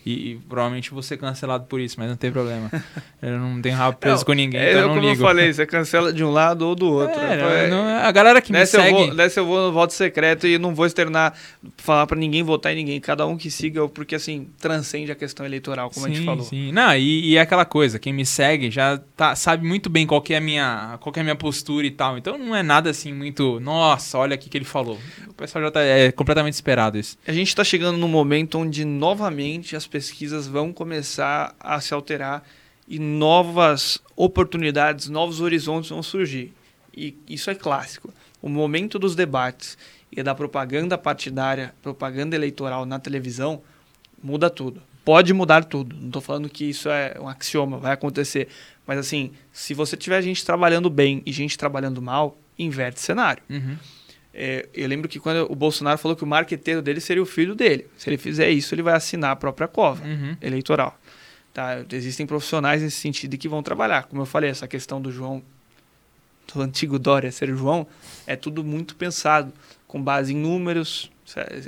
E, 0.05 0.33
e, 0.33 0.37
provavelmente 0.49 0.91
vou 0.91 1.03
ser 1.03 1.17
cancelado 1.17 1.65
por 1.67 1.81
isso, 1.81 1.97
mas 1.99 2.09
não 2.09 2.17
tem 2.17 2.33
problema. 2.33 2.71
eu 3.23 3.39
não 3.39 3.63
tenho 3.63 3.77
rabo 3.77 3.97
preso 3.99 4.19
não, 4.19 4.25
com 4.25 4.33
ninguém, 4.33 4.61
é, 4.61 4.71
então 4.71 4.81
eu, 4.81 4.89
não 4.89 4.95
como 4.97 5.09
ligo. 5.09 5.23
eu 5.23 5.27
falei, 5.27 5.53
você 5.53 5.65
cancela 5.65 6.13
de 6.13 6.25
um 6.25 6.31
lado 6.31 6.67
ou 6.67 6.75
do 6.75 6.91
outro. 6.91 7.21
É, 7.21 7.69
não, 7.69 7.87
a 7.87 8.11
galera 8.11 8.41
que 8.43 8.53
me 8.53 8.67
segue... 8.67 8.89
Eu 8.89 9.07
vou, 9.07 9.15
nessa 9.15 9.41
eu 9.41 9.47
vou 9.47 9.67
no 9.67 9.73
voto 9.73 9.93
secreto 9.93 10.47
e 10.47 10.59
não 10.59 10.75
vou 10.75 10.87
externar, 10.87 11.35
falar 11.77 12.07
para 12.07 12.19
ninguém 12.19 12.43
votar 12.43 12.73
em 12.73 12.77
ninguém. 12.77 13.01
Cada 13.01 13.27
um 13.27 13.37
que 13.37 13.51
siga, 13.51 13.89
porque 13.89 14.17
assim, 14.17 14.49
transcende 14.61 15.13
a 15.13 15.15
questão 15.15 15.47
eleitoral, 15.47 15.89
como 15.91 16.07
sim, 16.07 16.13
a 16.13 16.15
gente 16.15 16.25
falou. 16.25 16.45
Sim, 16.45 16.73
não, 16.73 16.95
e, 16.97 17.31
e, 17.31 17.37
é 17.37 17.41
aquela 17.41 17.65
coisa, 17.65 17.99
quem 17.99 18.13
me 18.13 18.27
segue 18.27 18.71
já 18.71 18.99
tá, 19.17 19.37
sabe 19.37 19.67
muito 19.67 19.89
bem 19.89 20.07
qual 20.07 20.23
é 20.29 20.37
a 20.37 20.41
minha, 20.41 20.99
qual 21.01 21.13
é 21.17 21.21
a 21.21 21.23
minha 21.23 21.37
postura 21.37 21.87
e 21.87 21.91
tal. 21.91 22.19
Então 22.19 22.37
não 22.37 22.57
é 22.57 22.63
nada 22.63 22.91
assim 22.91 23.13
muito, 23.13 23.61
nossa, 23.61 24.19
olha 24.19 24.35
o 24.35 24.39
que 24.39 24.57
ele 24.59 24.65
falou. 24.65 24.99
O 25.29 25.35
pessoal 25.35 25.65
já 25.65 25.71
tá 25.71 25.81
é 25.81 26.11
completamente 26.11 26.55
esperado 26.55 26.99
isso. 26.99 27.17
A 27.27 27.33
gente 27.33 27.49
está 27.49 27.63
chegando 27.63 27.99
num 27.99 28.09
momento 28.09 28.59
onde 28.59 28.85
novamente 28.85 29.77
as 29.77 29.87
pesquisas 29.93 30.49
vão 30.49 30.73
começar 30.73 31.55
a 31.61 31.79
se 31.81 31.93
alterar 31.93 32.43
e 32.89 32.99
novas 32.99 34.01
oportunidades, 34.17 35.09
novos 35.09 35.41
horizontes 35.41 35.91
vão 35.91 36.03
surgir. 36.03 36.53
E 36.97 37.15
isso 37.29 37.51
é 37.51 37.55
clássico. 37.55 38.13
O 38.41 38.49
momento 38.49 38.99
dos 38.99 39.15
debates 39.15 39.77
e 40.11 40.23
da 40.23 40.35
propaganda 40.35 40.97
partidária, 40.97 41.75
propaganda 41.83 42.35
eleitoral 42.35 42.87
na 42.87 42.99
televisão, 42.99 43.63
muda 44.23 44.49
tudo. 44.49 44.83
Pode 45.05 45.33
mudar 45.35 45.65
tudo. 45.65 45.95
Não 45.97 46.07
estou 46.07 46.23
falando 46.23 46.49
que 46.49 46.65
isso 46.65 46.89
é 46.89 47.17
um 47.21 47.29
axioma, 47.29 47.79
vai 47.79 47.93
acontecer. 47.93 48.49
Mas 48.87 48.99
assim, 48.99 49.33
se 49.53 49.75
você 49.75 49.97
tiver 49.97 50.23
gente 50.23 50.45
trabalhando 50.45 50.89
bem 50.89 51.23
e 51.27 51.33
gente 51.33 51.59
trabalhando 51.59 52.01
mal, 52.01 52.39
inverte 52.59 53.01
cenário. 53.01 53.43
Uhum. 53.49 53.77
É, 54.35 54.67
eu 54.73 54.89
lembro 54.89 55.09
que 55.09 55.21
quando 55.21 55.51
o 55.51 55.55
Bolsonaro 55.55 55.99
falou 55.99 56.17
que 56.17 56.25
o 56.25 56.27
marqueteiro 56.27 56.81
dele 56.81 57.01
seria 57.01 57.23
o 57.23 57.27
filho 57.27 57.55
dele. 57.55 57.87
Se 57.97 58.09
ele 58.09 58.17
fizer 58.17 58.51
isso, 58.51 58.75
ele 58.75 58.83
vai 58.83 58.95
assinar 58.95 59.33
a 59.33 59.37
própria 59.37 59.69
cova 59.69 60.05
uhum. 60.05 60.37
eleitoral. 60.41 60.99
Tá? 61.53 61.85
Existem 61.93 62.27
profissionais 62.27 62.81
nesse 62.81 62.97
sentido 62.97 63.37
que 63.37 63.49
vão 63.49 63.63
trabalhar. 63.63 64.05
Como 64.05 64.23
eu 64.23 64.27
falei, 64.27 64.51
essa 64.51 64.67
questão 64.67 65.01
do 65.01 65.13
João, 65.13 65.43
do 66.53 66.63
antigo 66.63 66.99
Dória 66.99 67.31
ser 67.31 67.55
João, 67.55 67.87
é 68.27 68.35
tudo 68.35 68.65
muito 68.65 68.97
pensado, 68.97 69.53
com 69.87 70.03
base 70.03 70.33
em 70.33 70.37
números. 70.37 71.11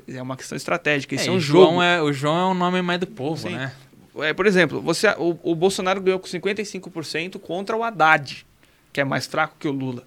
É 0.08 0.22
uma 0.22 0.36
questão 0.36 0.56
estratégica. 0.56 1.14
Isso 1.14 1.24
é, 1.24 1.28
é 1.28 1.32
um 1.32 1.40
João 1.40 1.72
jogo. 1.72 1.82
É, 1.82 2.02
o 2.02 2.12
João 2.12 2.38
é 2.38 2.50
o 2.50 2.54
nome 2.54 2.80
mais 2.80 2.98
do 2.98 3.06
povo, 3.06 3.42
Sim. 3.42 3.56
né? 3.56 3.72
É, 4.16 4.32
por 4.32 4.46
exemplo, 4.46 4.80
você, 4.80 5.08
o, 5.18 5.38
o 5.42 5.54
Bolsonaro 5.54 6.00
ganhou 6.00 6.20
com 6.20 6.26
55% 6.26 7.38
contra 7.38 7.76
o 7.76 7.82
Haddad, 7.82 8.46
que 8.92 9.00
é 9.00 9.04
mais 9.04 9.26
fraco 9.26 9.56
que 9.58 9.66
o 9.68 9.72
Lula. 9.72 10.04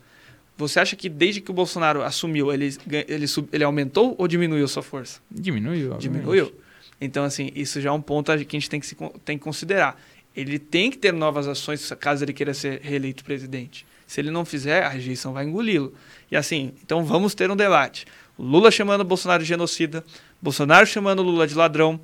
Você 0.57 0.79
acha 0.79 0.95
que 0.95 1.07
desde 1.07 1.39
que 1.39 1.51
o 1.51 1.53
Bolsonaro 1.53 2.01
assumiu, 2.01 2.51
ele, 2.51 2.75
ele, 3.07 3.27
sub, 3.27 3.47
ele 3.53 3.63
aumentou 3.63 4.15
ou 4.17 4.27
diminuiu 4.27 4.67
sua 4.67 4.81
força? 4.81 5.19
Diminuiu. 5.29 5.93
Obviamente. 5.93 6.21
Diminuiu. 6.21 6.51
Então, 6.99 7.23
assim, 7.23 7.51
isso 7.55 7.79
já 7.79 7.89
é 7.89 7.91
um 7.91 8.01
ponto 8.01 8.31
que 8.45 8.57
a 8.57 8.59
gente 8.59 8.69
tem 8.69 8.79
que, 8.79 8.87
se, 8.87 8.97
tem 9.23 9.37
que 9.37 9.43
considerar. 9.43 10.01
Ele 10.35 10.57
tem 10.57 10.89
que 10.89 10.97
ter 10.97 11.13
novas 11.13 11.47
ações 11.47 11.91
caso 11.99 12.23
ele 12.23 12.33
queira 12.33 12.53
ser 12.53 12.79
reeleito 12.81 13.23
presidente. 13.23 13.85
Se 14.07 14.19
ele 14.19 14.31
não 14.31 14.45
fizer, 14.45 14.83
a 14.83 14.89
rejeição 14.89 15.33
vai 15.33 15.45
engoli-lo. 15.45 15.93
E 16.31 16.35
assim, 16.35 16.73
então 16.83 17.03
vamos 17.03 17.35
ter 17.35 17.51
um 17.51 17.55
debate. 17.55 18.05
Lula 18.37 18.71
chamando 18.71 19.03
Bolsonaro 19.03 19.43
de 19.43 19.49
genocida, 19.49 20.03
Bolsonaro 20.41 20.85
chamando 20.85 21.21
Lula 21.21 21.47
de 21.47 21.55
ladrão, 21.55 21.99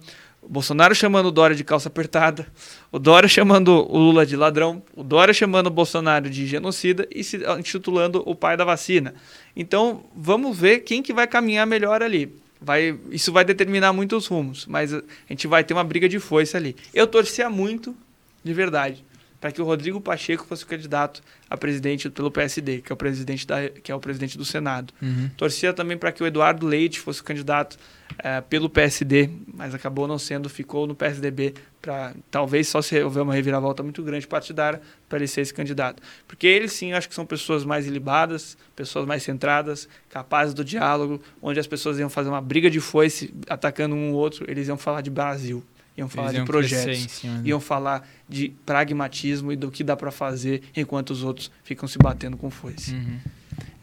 o 0.46 0.50
Bolsonaro 0.50 0.94
chamando 0.94 1.28
o 1.28 1.32
Dória 1.32 1.56
de 1.56 1.64
calça 1.64 1.88
apertada, 1.88 2.46
o 2.92 3.00
Dória 3.00 3.30
chamando 3.30 3.70
o 3.70 3.98
Lula 3.98 4.26
de 4.26 4.36
ladrão, 4.36 4.84
o 4.96 5.04
Dória 5.04 5.34
chamando 5.34 5.68
o 5.68 5.72
Bolsonaro 5.72 6.30
de 6.30 6.46
genocida 6.46 7.08
e 7.10 7.24
se 7.24 7.42
intitulando 7.58 8.22
o 8.26 8.36
pai 8.36 8.58
da 8.58 8.66
vacina. 8.66 9.14
Então, 9.56 10.04
vamos 10.16 10.58
ver 10.58 10.80
quem 10.80 11.02
que 11.02 11.14
vai 11.14 11.28
caminhar 11.28 11.66
melhor 11.66 12.04
ali. 12.04 12.36
Vai, 12.60 12.98
isso 13.12 13.32
vai 13.32 13.44
determinar 13.44 13.92
muitos 13.92 14.28
rumos, 14.28 14.66
mas 14.66 14.94
a 14.94 15.02
gente 15.30 15.48
vai 15.48 15.64
ter 15.64 15.74
uma 15.74 15.84
briga 15.84 16.08
de 16.08 16.20
foice 16.20 16.56
ali. 16.56 16.76
Eu 16.94 17.06
torcia 17.06 17.50
muito, 17.50 17.96
de 18.42 18.54
verdade, 18.54 19.04
para 19.42 19.52
que 19.52 19.62
o 19.62 19.66
Rodrigo 19.66 20.00
Pacheco 20.00 20.46
fosse 20.46 20.64
o 20.64 20.68
candidato 20.68 21.22
a 21.50 21.58
presidente 21.58 22.10
pelo 22.10 22.32
PSD, 22.32 22.80
que 22.80 22.92
é 22.92 22.94
o 22.94 22.98
presidente, 22.98 23.46
da, 23.46 23.70
que 23.70 23.92
é 23.92 23.96
o 23.96 24.00
presidente 24.00 24.38
do 24.38 24.46
Senado. 24.46 24.94
Uhum. 25.02 25.30
Torcia 25.36 25.74
também 25.74 25.98
para 25.98 26.14
que 26.14 26.24
o 26.24 26.26
Eduardo 26.26 26.66
Leite 26.66 27.02
fosse 27.02 27.20
o 27.20 27.24
candidato 27.26 27.78
é, 28.18 28.42
pelo 28.42 28.70
PSD, 28.70 29.30
mas 29.54 29.74
acabou 29.74 30.08
não 30.08 30.18
sendo, 30.18 30.50
ficou 30.50 30.86
no 30.88 30.96
PSDB 30.96 31.54
para 31.82 32.14
talvez 32.32 32.68
só 32.68 32.82
se 32.82 33.02
houver 33.02 33.22
uma 33.22 33.34
reviravolta 33.34 33.84
muito 33.84 34.02
grande 34.04 34.26
partidária 34.26 34.82
para 35.10 35.20
ele 35.20 35.28
ser 35.28 35.42
esse 35.42 35.54
candidato. 35.54 36.02
Porque 36.28 36.48
eles 36.48 36.72
sim, 36.74 36.94
acho 36.94 37.10
que 37.10 37.16
são 37.16 37.26
pessoas 37.26 37.66
mais 37.66 37.86
ilibadas, 37.86 38.58
pessoas 38.76 39.06
mais 39.06 39.24
centradas, 39.24 39.88
capazes 40.10 40.54
do 40.54 40.64
diálogo, 40.64 41.22
onde 41.42 41.60
as 41.60 41.68
pessoas 41.68 42.00
iam 42.00 42.10
fazer 42.10 42.30
uma 42.30 42.42
briga 42.42 42.70
de 42.70 42.80
foice 42.80 43.34
atacando 43.48 43.96
um 43.96 44.12
ou 44.12 44.18
outro, 44.18 44.50
eles 44.50 44.68
iam 44.68 44.78
falar 44.78 45.02
de 45.02 45.10
Brasil 45.10 45.64
iam 45.96 46.10
falar 46.10 46.30
Eles 46.30 46.42
de 46.42 46.46
projetos, 46.46 47.12
cima, 47.12 47.36
né? 47.36 47.42
iam 47.46 47.60
falar 47.60 48.08
de 48.28 48.50
pragmatismo 48.66 49.52
e 49.52 49.56
do 49.56 49.70
que 49.70 49.84
dá 49.84 49.96
para 49.96 50.12
fazer, 50.12 50.64
enquanto 50.76 51.12
os 51.12 51.24
outros 51.24 51.52
ficam 51.64 51.88
se 51.88 51.98
batendo 51.98 52.36
com 52.36 52.50
foice. 52.50 52.94
Uhum. 52.94 53.20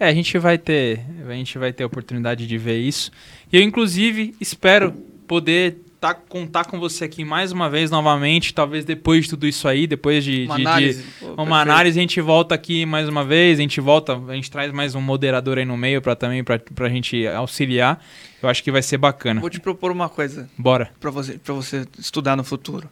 É, 0.00 0.08
a 0.08 0.14
gente 0.14 0.38
vai 0.38 0.56
ter, 0.56 1.04
a 1.28 1.32
gente 1.34 1.58
vai 1.58 1.74
ter 1.74 1.82
a 1.82 1.86
oportunidade 1.86 2.46
de 2.46 2.56
ver 2.56 2.78
isso. 2.78 3.12
E 3.52 3.56
eu 3.58 3.62
inclusive 3.62 4.34
espero 4.40 4.92
poder 5.28 5.76
tá, 6.00 6.14
contar 6.14 6.64
com 6.64 6.80
você 6.80 7.04
aqui 7.04 7.22
mais 7.22 7.52
uma 7.52 7.68
vez 7.68 7.90
novamente, 7.90 8.54
talvez 8.54 8.86
depois 8.86 9.24
de 9.24 9.30
tudo 9.30 9.46
isso 9.46 9.68
aí, 9.68 9.86
depois 9.86 10.24
de 10.24 10.46
uma 10.46 10.56
de, 10.56 10.62
análise, 10.62 11.02
de, 11.02 11.10
Pô, 11.20 11.42
uma 11.42 11.60
análise 11.60 11.98
a 11.98 12.00
gente 12.00 12.18
volta 12.18 12.54
aqui 12.54 12.86
mais 12.86 13.10
uma 13.10 13.22
vez, 13.26 13.58
a 13.58 13.62
gente 13.62 13.78
volta, 13.78 14.16
a 14.16 14.34
gente 14.34 14.50
traz 14.50 14.72
mais 14.72 14.94
um 14.94 15.02
moderador 15.02 15.58
aí 15.58 15.66
no 15.66 15.76
meio 15.76 16.00
para 16.00 16.16
também 16.16 16.42
para 16.42 16.62
a 16.78 16.88
gente 16.88 17.26
auxiliar. 17.26 18.02
Eu 18.42 18.48
acho 18.48 18.64
que 18.64 18.72
vai 18.72 18.82
ser 18.82 18.96
bacana. 18.96 19.38
Vou 19.38 19.50
te 19.50 19.60
propor 19.60 19.92
uma 19.92 20.08
coisa. 20.08 20.48
Bora. 20.56 20.90
Para 20.98 21.10
você, 21.10 21.36
para 21.36 21.52
você 21.52 21.86
estudar 21.98 22.38
no 22.38 22.42
futuro. 22.42 22.88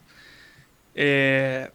É, 0.94 1.70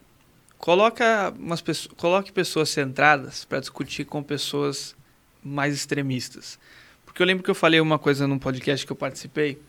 coloca 0.60 1.34
umas 1.40 1.60
pessoas, 1.60 1.92
coloque 1.98 2.32
pessoas 2.32 2.70
centradas 2.70 3.46
para 3.46 3.60
discutir 3.60 4.06
com 4.06 4.22
pessoas 4.22 4.96
mais 5.44 5.74
extremistas. 5.74 6.58
Porque 7.06 7.22
eu 7.22 7.26
lembro 7.26 7.44
que 7.44 7.50
eu 7.50 7.56
falei 7.56 7.80
uma 7.80 8.00
coisa 8.00 8.28
num 8.28 8.40
podcast 8.40 8.86
que 8.86 8.92
eu 8.92 8.96
participei 8.96 9.60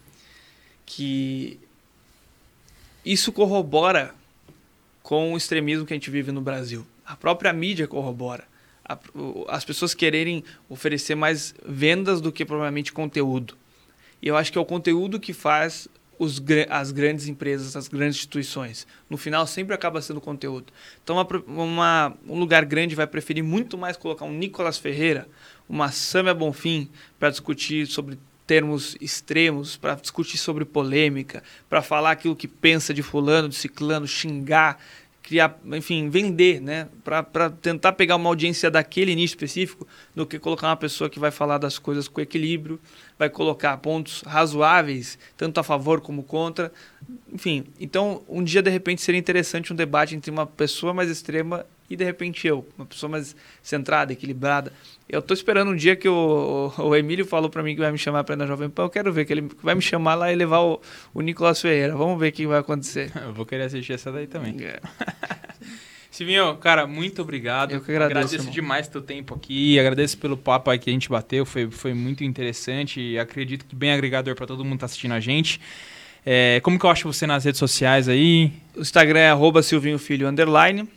que 0.86 1.58
isso 3.04 3.32
corrobora 3.32 4.14
com 5.02 5.34
o 5.34 5.36
extremismo 5.36 5.84
que 5.84 5.92
a 5.92 5.96
gente 5.96 6.10
vive 6.10 6.32
no 6.32 6.40
Brasil. 6.40 6.86
A 7.04 7.16
própria 7.16 7.52
mídia 7.52 7.86
corrobora. 7.86 8.44
as 9.48 9.64
pessoas 9.64 9.94
quererem 9.94 10.42
oferecer 10.68 11.14
mais 11.14 11.54
vendas 11.66 12.20
do 12.20 12.32
que 12.32 12.44
provavelmente 12.44 12.92
conteúdo. 12.92 13.56
E 14.22 14.28
eu 14.28 14.36
acho 14.36 14.50
que 14.50 14.56
é 14.56 14.60
o 14.60 14.64
conteúdo 14.64 15.20
que 15.20 15.34
faz 15.34 15.86
os, 16.18 16.42
as 16.70 16.90
grandes 16.90 17.28
empresas, 17.28 17.76
as 17.76 17.88
grandes 17.88 18.16
instituições. 18.16 18.86
No 19.08 19.16
final, 19.16 19.46
sempre 19.46 19.74
acaba 19.74 20.00
sendo 20.00 20.20
conteúdo. 20.20 20.72
Então, 21.02 21.16
uma, 21.16 21.26
uma, 21.62 22.14
um 22.26 22.38
lugar 22.38 22.64
grande 22.64 22.94
vai 22.94 23.06
preferir 23.06 23.42
muito 23.42 23.76
mais 23.76 23.96
colocar 23.96 24.24
um 24.24 24.32
Nicolas 24.32 24.78
Ferreira, 24.78 25.28
uma 25.68 25.90
Samia 25.90 26.34
Bonfim, 26.34 26.88
para 27.18 27.30
discutir 27.30 27.86
sobre 27.86 28.18
termos 28.46 28.96
extremos, 29.00 29.76
para 29.76 29.94
discutir 29.94 30.36
sobre 30.36 30.64
polêmica, 30.64 31.42
para 31.68 31.80
falar 31.80 32.12
aquilo 32.12 32.36
que 32.36 32.46
pensa 32.46 32.92
de 32.92 33.02
fulano, 33.02 33.48
de 33.48 33.54
ciclano, 33.54 34.06
xingar, 34.06 34.78
criar, 35.22 35.58
enfim, 35.72 36.10
vender, 36.10 36.60
né? 36.60 36.86
Para 37.02 37.48
tentar 37.48 37.92
pegar 37.94 38.16
uma 38.16 38.28
audiência 38.28 38.70
daquele 38.70 39.14
nicho 39.14 39.32
específico, 39.32 39.88
do 40.14 40.26
que 40.26 40.38
colocar 40.38 40.68
uma 40.68 40.76
pessoa 40.76 41.08
que 41.08 41.18
vai 41.18 41.30
falar 41.30 41.56
das 41.56 41.78
coisas 41.78 42.06
com 42.06 42.20
equilíbrio, 42.20 42.78
vai 43.18 43.30
colocar 43.30 43.74
pontos 43.78 44.20
razoáveis, 44.26 45.18
tanto 45.34 45.58
a 45.58 45.62
favor 45.62 46.02
como 46.02 46.22
contra. 46.22 46.70
Enfim, 47.32 47.64
então 47.80 48.22
um 48.28 48.44
dia 48.44 48.62
de 48.62 48.70
repente 48.70 49.00
seria 49.00 49.18
interessante 49.18 49.72
um 49.72 49.76
debate 49.76 50.14
entre 50.14 50.30
uma 50.30 50.46
pessoa 50.46 50.92
mais 50.92 51.08
extrema 51.08 51.64
e 51.88 51.96
de 51.96 52.04
repente 52.04 52.46
eu, 52.46 52.66
uma 52.76 52.86
pessoa 52.86 53.10
mais 53.10 53.36
centrada, 53.62 54.12
equilibrada. 54.12 54.72
Eu 55.08 55.20
estou 55.20 55.34
esperando 55.34 55.70
um 55.70 55.76
dia 55.76 55.94
que 55.94 56.08
o, 56.08 56.72
o 56.78 56.96
Emílio 56.96 57.26
falou 57.26 57.50
para 57.50 57.62
mim 57.62 57.74
que 57.74 57.80
vai 57.80 57.92
me 57.92 57.98
chamar 57.98 58.24
para 58.24 58.34
ir 58.34 58.38
na 58.38 58.46
Jovem 58.46 58.70
Pan. 58.70 58.84
Eu 58.84 58.90
quero 58.90 59.12
ver 59.12 59.24
que 59.24 59.32
ele 59.32 59.48
vai 59.62 59.74
me 59.74 59.82
chamar 59.82 60.14
lá 60.14 60.32
e 60.32 60.36
levar 60.36 60.60
o, 60.60 60.80
o 61.12 61.20
Nicolas 61.20 61.60
Ferreira. 61.60 61.94
Vamos 61.94 62.18
ver 62.18 62.28
o 62.28 62.32
que 62.32 62.46
vai 62.46 62.58
acontecer. 62.58 63.12
Eu 63.22 63.32
vou 63.32 63.44
querer 63.44 63.64
assistir 63.64 63.92
essa 63.92 64.10
daí 64.10 64.26
também. 64.26 64.56
É. 64.62 64.80
Silvinho, 66.10 66.56
cara, 66.58 66.86
muito 66.86 67.20
obrigado. 67.22 67.72
Eu 67.72 67.80
que 67.80 67.90
agradeço. 67.90 68.18
Agradeço 68.18 68.50
demais 68.50 68.86
teu 68.86 69.02
tempo 69.02 69.34
aqui. 69.34 69.78
Agradeço 69.80 70.16
pelo 70.16 70.36
papo 70.36 70.70
que 70.78 70.88
a 70.88 70.92
gente 70.92 71.08
bateu. 71.08 71.44
Foi, 71.44 71.68
foi 71.70 71.92
muito 71.92 72.22
interessante 72.22 73.00
e 73.00 73.18
acredito 73.18 73.66
que 73.66 73.74
bem 73.74 73.92
agregador 73.92 74.34
para 74.36 74.46
todo 74.46 74.64
mundo 74.64 74.74
que 74.74 74.80
tá 74.80 74.86
assistindo 74.86 75.12
a 75.12 75.20
gente. 75.20 75.60
É, 76.24 76.60
como 76.62 76.78
que 76.78 76.86
eu 76.86 76.90
acho 76.90 77.12
você 77.12 77.26
nas 77.26 77.44
redes 77.44 77.58
sociais 77.58 78.08
aí? 78.08 78.52
O 78.76 78.80
Instagram 78.80 79.18
é 79.18 79.30
arroba 79.30 79.62
Silvinho 79.62 79.98
Filho 79.98 80.28
Underline. 80.28 80.88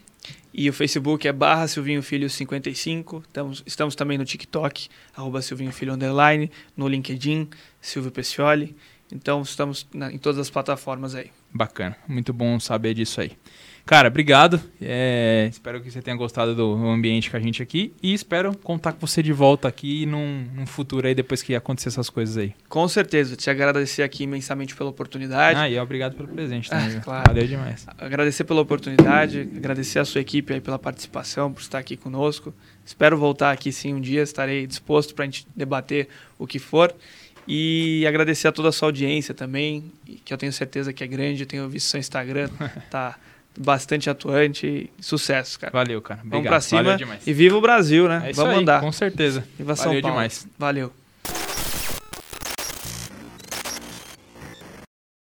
E 0.58 0.68
o 0.68 0.74
Facebook 0.74 1.28
é 1.28 1.32
barra 1.32 1.68
Silvinho 1.68 2.01
Filho 2.01 2.28
55. 2.28 3.24
Estamos, 3.28 3.64
estamos 3.64 3.95
também 3.95 4.18
no 4.18 4.26
TikTok, 4.26 4.89
arroba 5.16 5.39
Silvinho 5.39 5.72
Filho 5.72 5.93
Underline, 5.93 6.49
no 6.76 6.88
LinkedIn, 6.88 7.47
Silvio 7.80 8.10
Pecioli. 8.10 8.76
Então 9.12 9.43
estamos 9.43 9.88
na, 9.93 10.12
em 10.12 10.18
todas 10.18 10.39
as 10.39 10.49
plataformas 10.49 11.14
aí. 11.14 11.30
Bacana, 11.53 11.95
muito 12.08 12.34
bom 12.34 12.60
saber 12.60 12.95
disso 12.95 13.22
aí. 13.22 13.38
Cara, 13.88 14.10
obrigado. 14.10 14.60
É, 14.82 15.48
espero 15.50 15.80
que 15.80 15.90
você 15.90 16.02
tenha 16.02 16.16
gostado 16.18 16.54
do 16.54 16.74
ambiente 16.86 17.32
com 17.32 17.38
a 17.38 17.40
gente 17.40 17.64
aqui 17.64 17.94
e 18.04 18.14
espero 18.14 18.54
contar 18.58 18.92
com 18.92 19.08
você 19.08 19.24
de 19.24 19.32
volta 19.32 19.66
aqui 19.66 20.06
num, 20.06 20.46
num 20.54 20.66
futuro 20.66 21.08
aí, 21.08 21.16
depois 21.16 21.42
que 21.42 21.56
acontecer 21.56 21.88
essas 21.88 22.10
coisas 22.10 22.36
aí. 22.36 22.54
Com 22.68 22.86
certeza. 22.90 23.38
Te 23.38 23.50
agradecer 23.50 24.04
aqui 24.04 24.26
imensamente 24.26 24.76
pela 24.76 24.90
oportunidade. 24.90 25.58
Ah, 25.58 25.70
e 25.70 25.80
obrigado 25.80 26.18
pelo 26.18 26.28
presente 26.28 26.70
também. 26.70 26.98
Ah, 26.98 27.00
claro. 27.00 27.24
Valeu 27.28 27.48
demais. 27.48 27.88
Agradecer 27.98 28.44
pela 28.44 28.60
oportunidade, 28.60 29.50
agradecer 29.56 30.00
a 30.00 30.06
sua 30.06 30.20
equipe 30.20 30.54
aí 30.54 30.60
pela 30.60 30.78
participação, 30.78 31.54
por 31.54 31.62
estar 31.62 31.80
aqui 31.80 31.96
conosco. 31.96 32.54
Espero 32.86 33.18
voltar 33.18 33.54
aqui 33.54 33.72
sim 33.72 33.94
um 33.94 34.02
dia, 34.02 34.22
estarei 34.22 34.68
disposto 34.68 35.16
para 35.16 35.24
a 35.24 35.28
gente 35.28 35.48
debater 35.56 36.10
o 36.38 36.46
que 36.46 36.60
for. 36.60 36.94
E 37.48 38.06
agradecer 38.06 38.50
a 38.50 38.52
toda 38.52 38.68
a 38.68 38.72
sua 38.74 38.90
audiência 38.90 39.34
também, 39.34 39.90
que 40.26 40.34
eu 40.34 40.38
tenho 40.38 40.52
certeza 40.52 40.92
que 40.92 41.06
é 41.06 41.08
grande. 41.08 41.44
Eu 41.44 41.48
tenho 41.48 41.70
visto 41.70 41.88
seu 41.88 42.02
Instagram, 42.02 42.50
tá 42.92 43.18
bastante 43.58 44.10
atuante. 44.10 44.89
Sucesso, 44.99 45.60
cara. 45.60 45.72
Valeu, 45.74 46.01
cara. 46.01 46.20
Obrigado. 46.20 46.43
Vamos 46.43 46.47
pra 46.49 46.62
cima. 46.62 47.20
E 47.26 47.34
viva 47.34 47.58
o 47.58 47.62
Brasil, 47.62 48.08
né? 48.08 48.30
É 48.30 48.34
Vamos 48.34 48.53
aí, 48.53 48.60
andar. 48.62 48.82
Com 48.82 48.91
certeza. 48.91 49.43
Viva 49.58 49.76
São 49.76 49.88
Valeu 49.88 50.01
Paulo. 50.01 50.16
demais. 50.16 50.47
Valeu. 50.58 50.91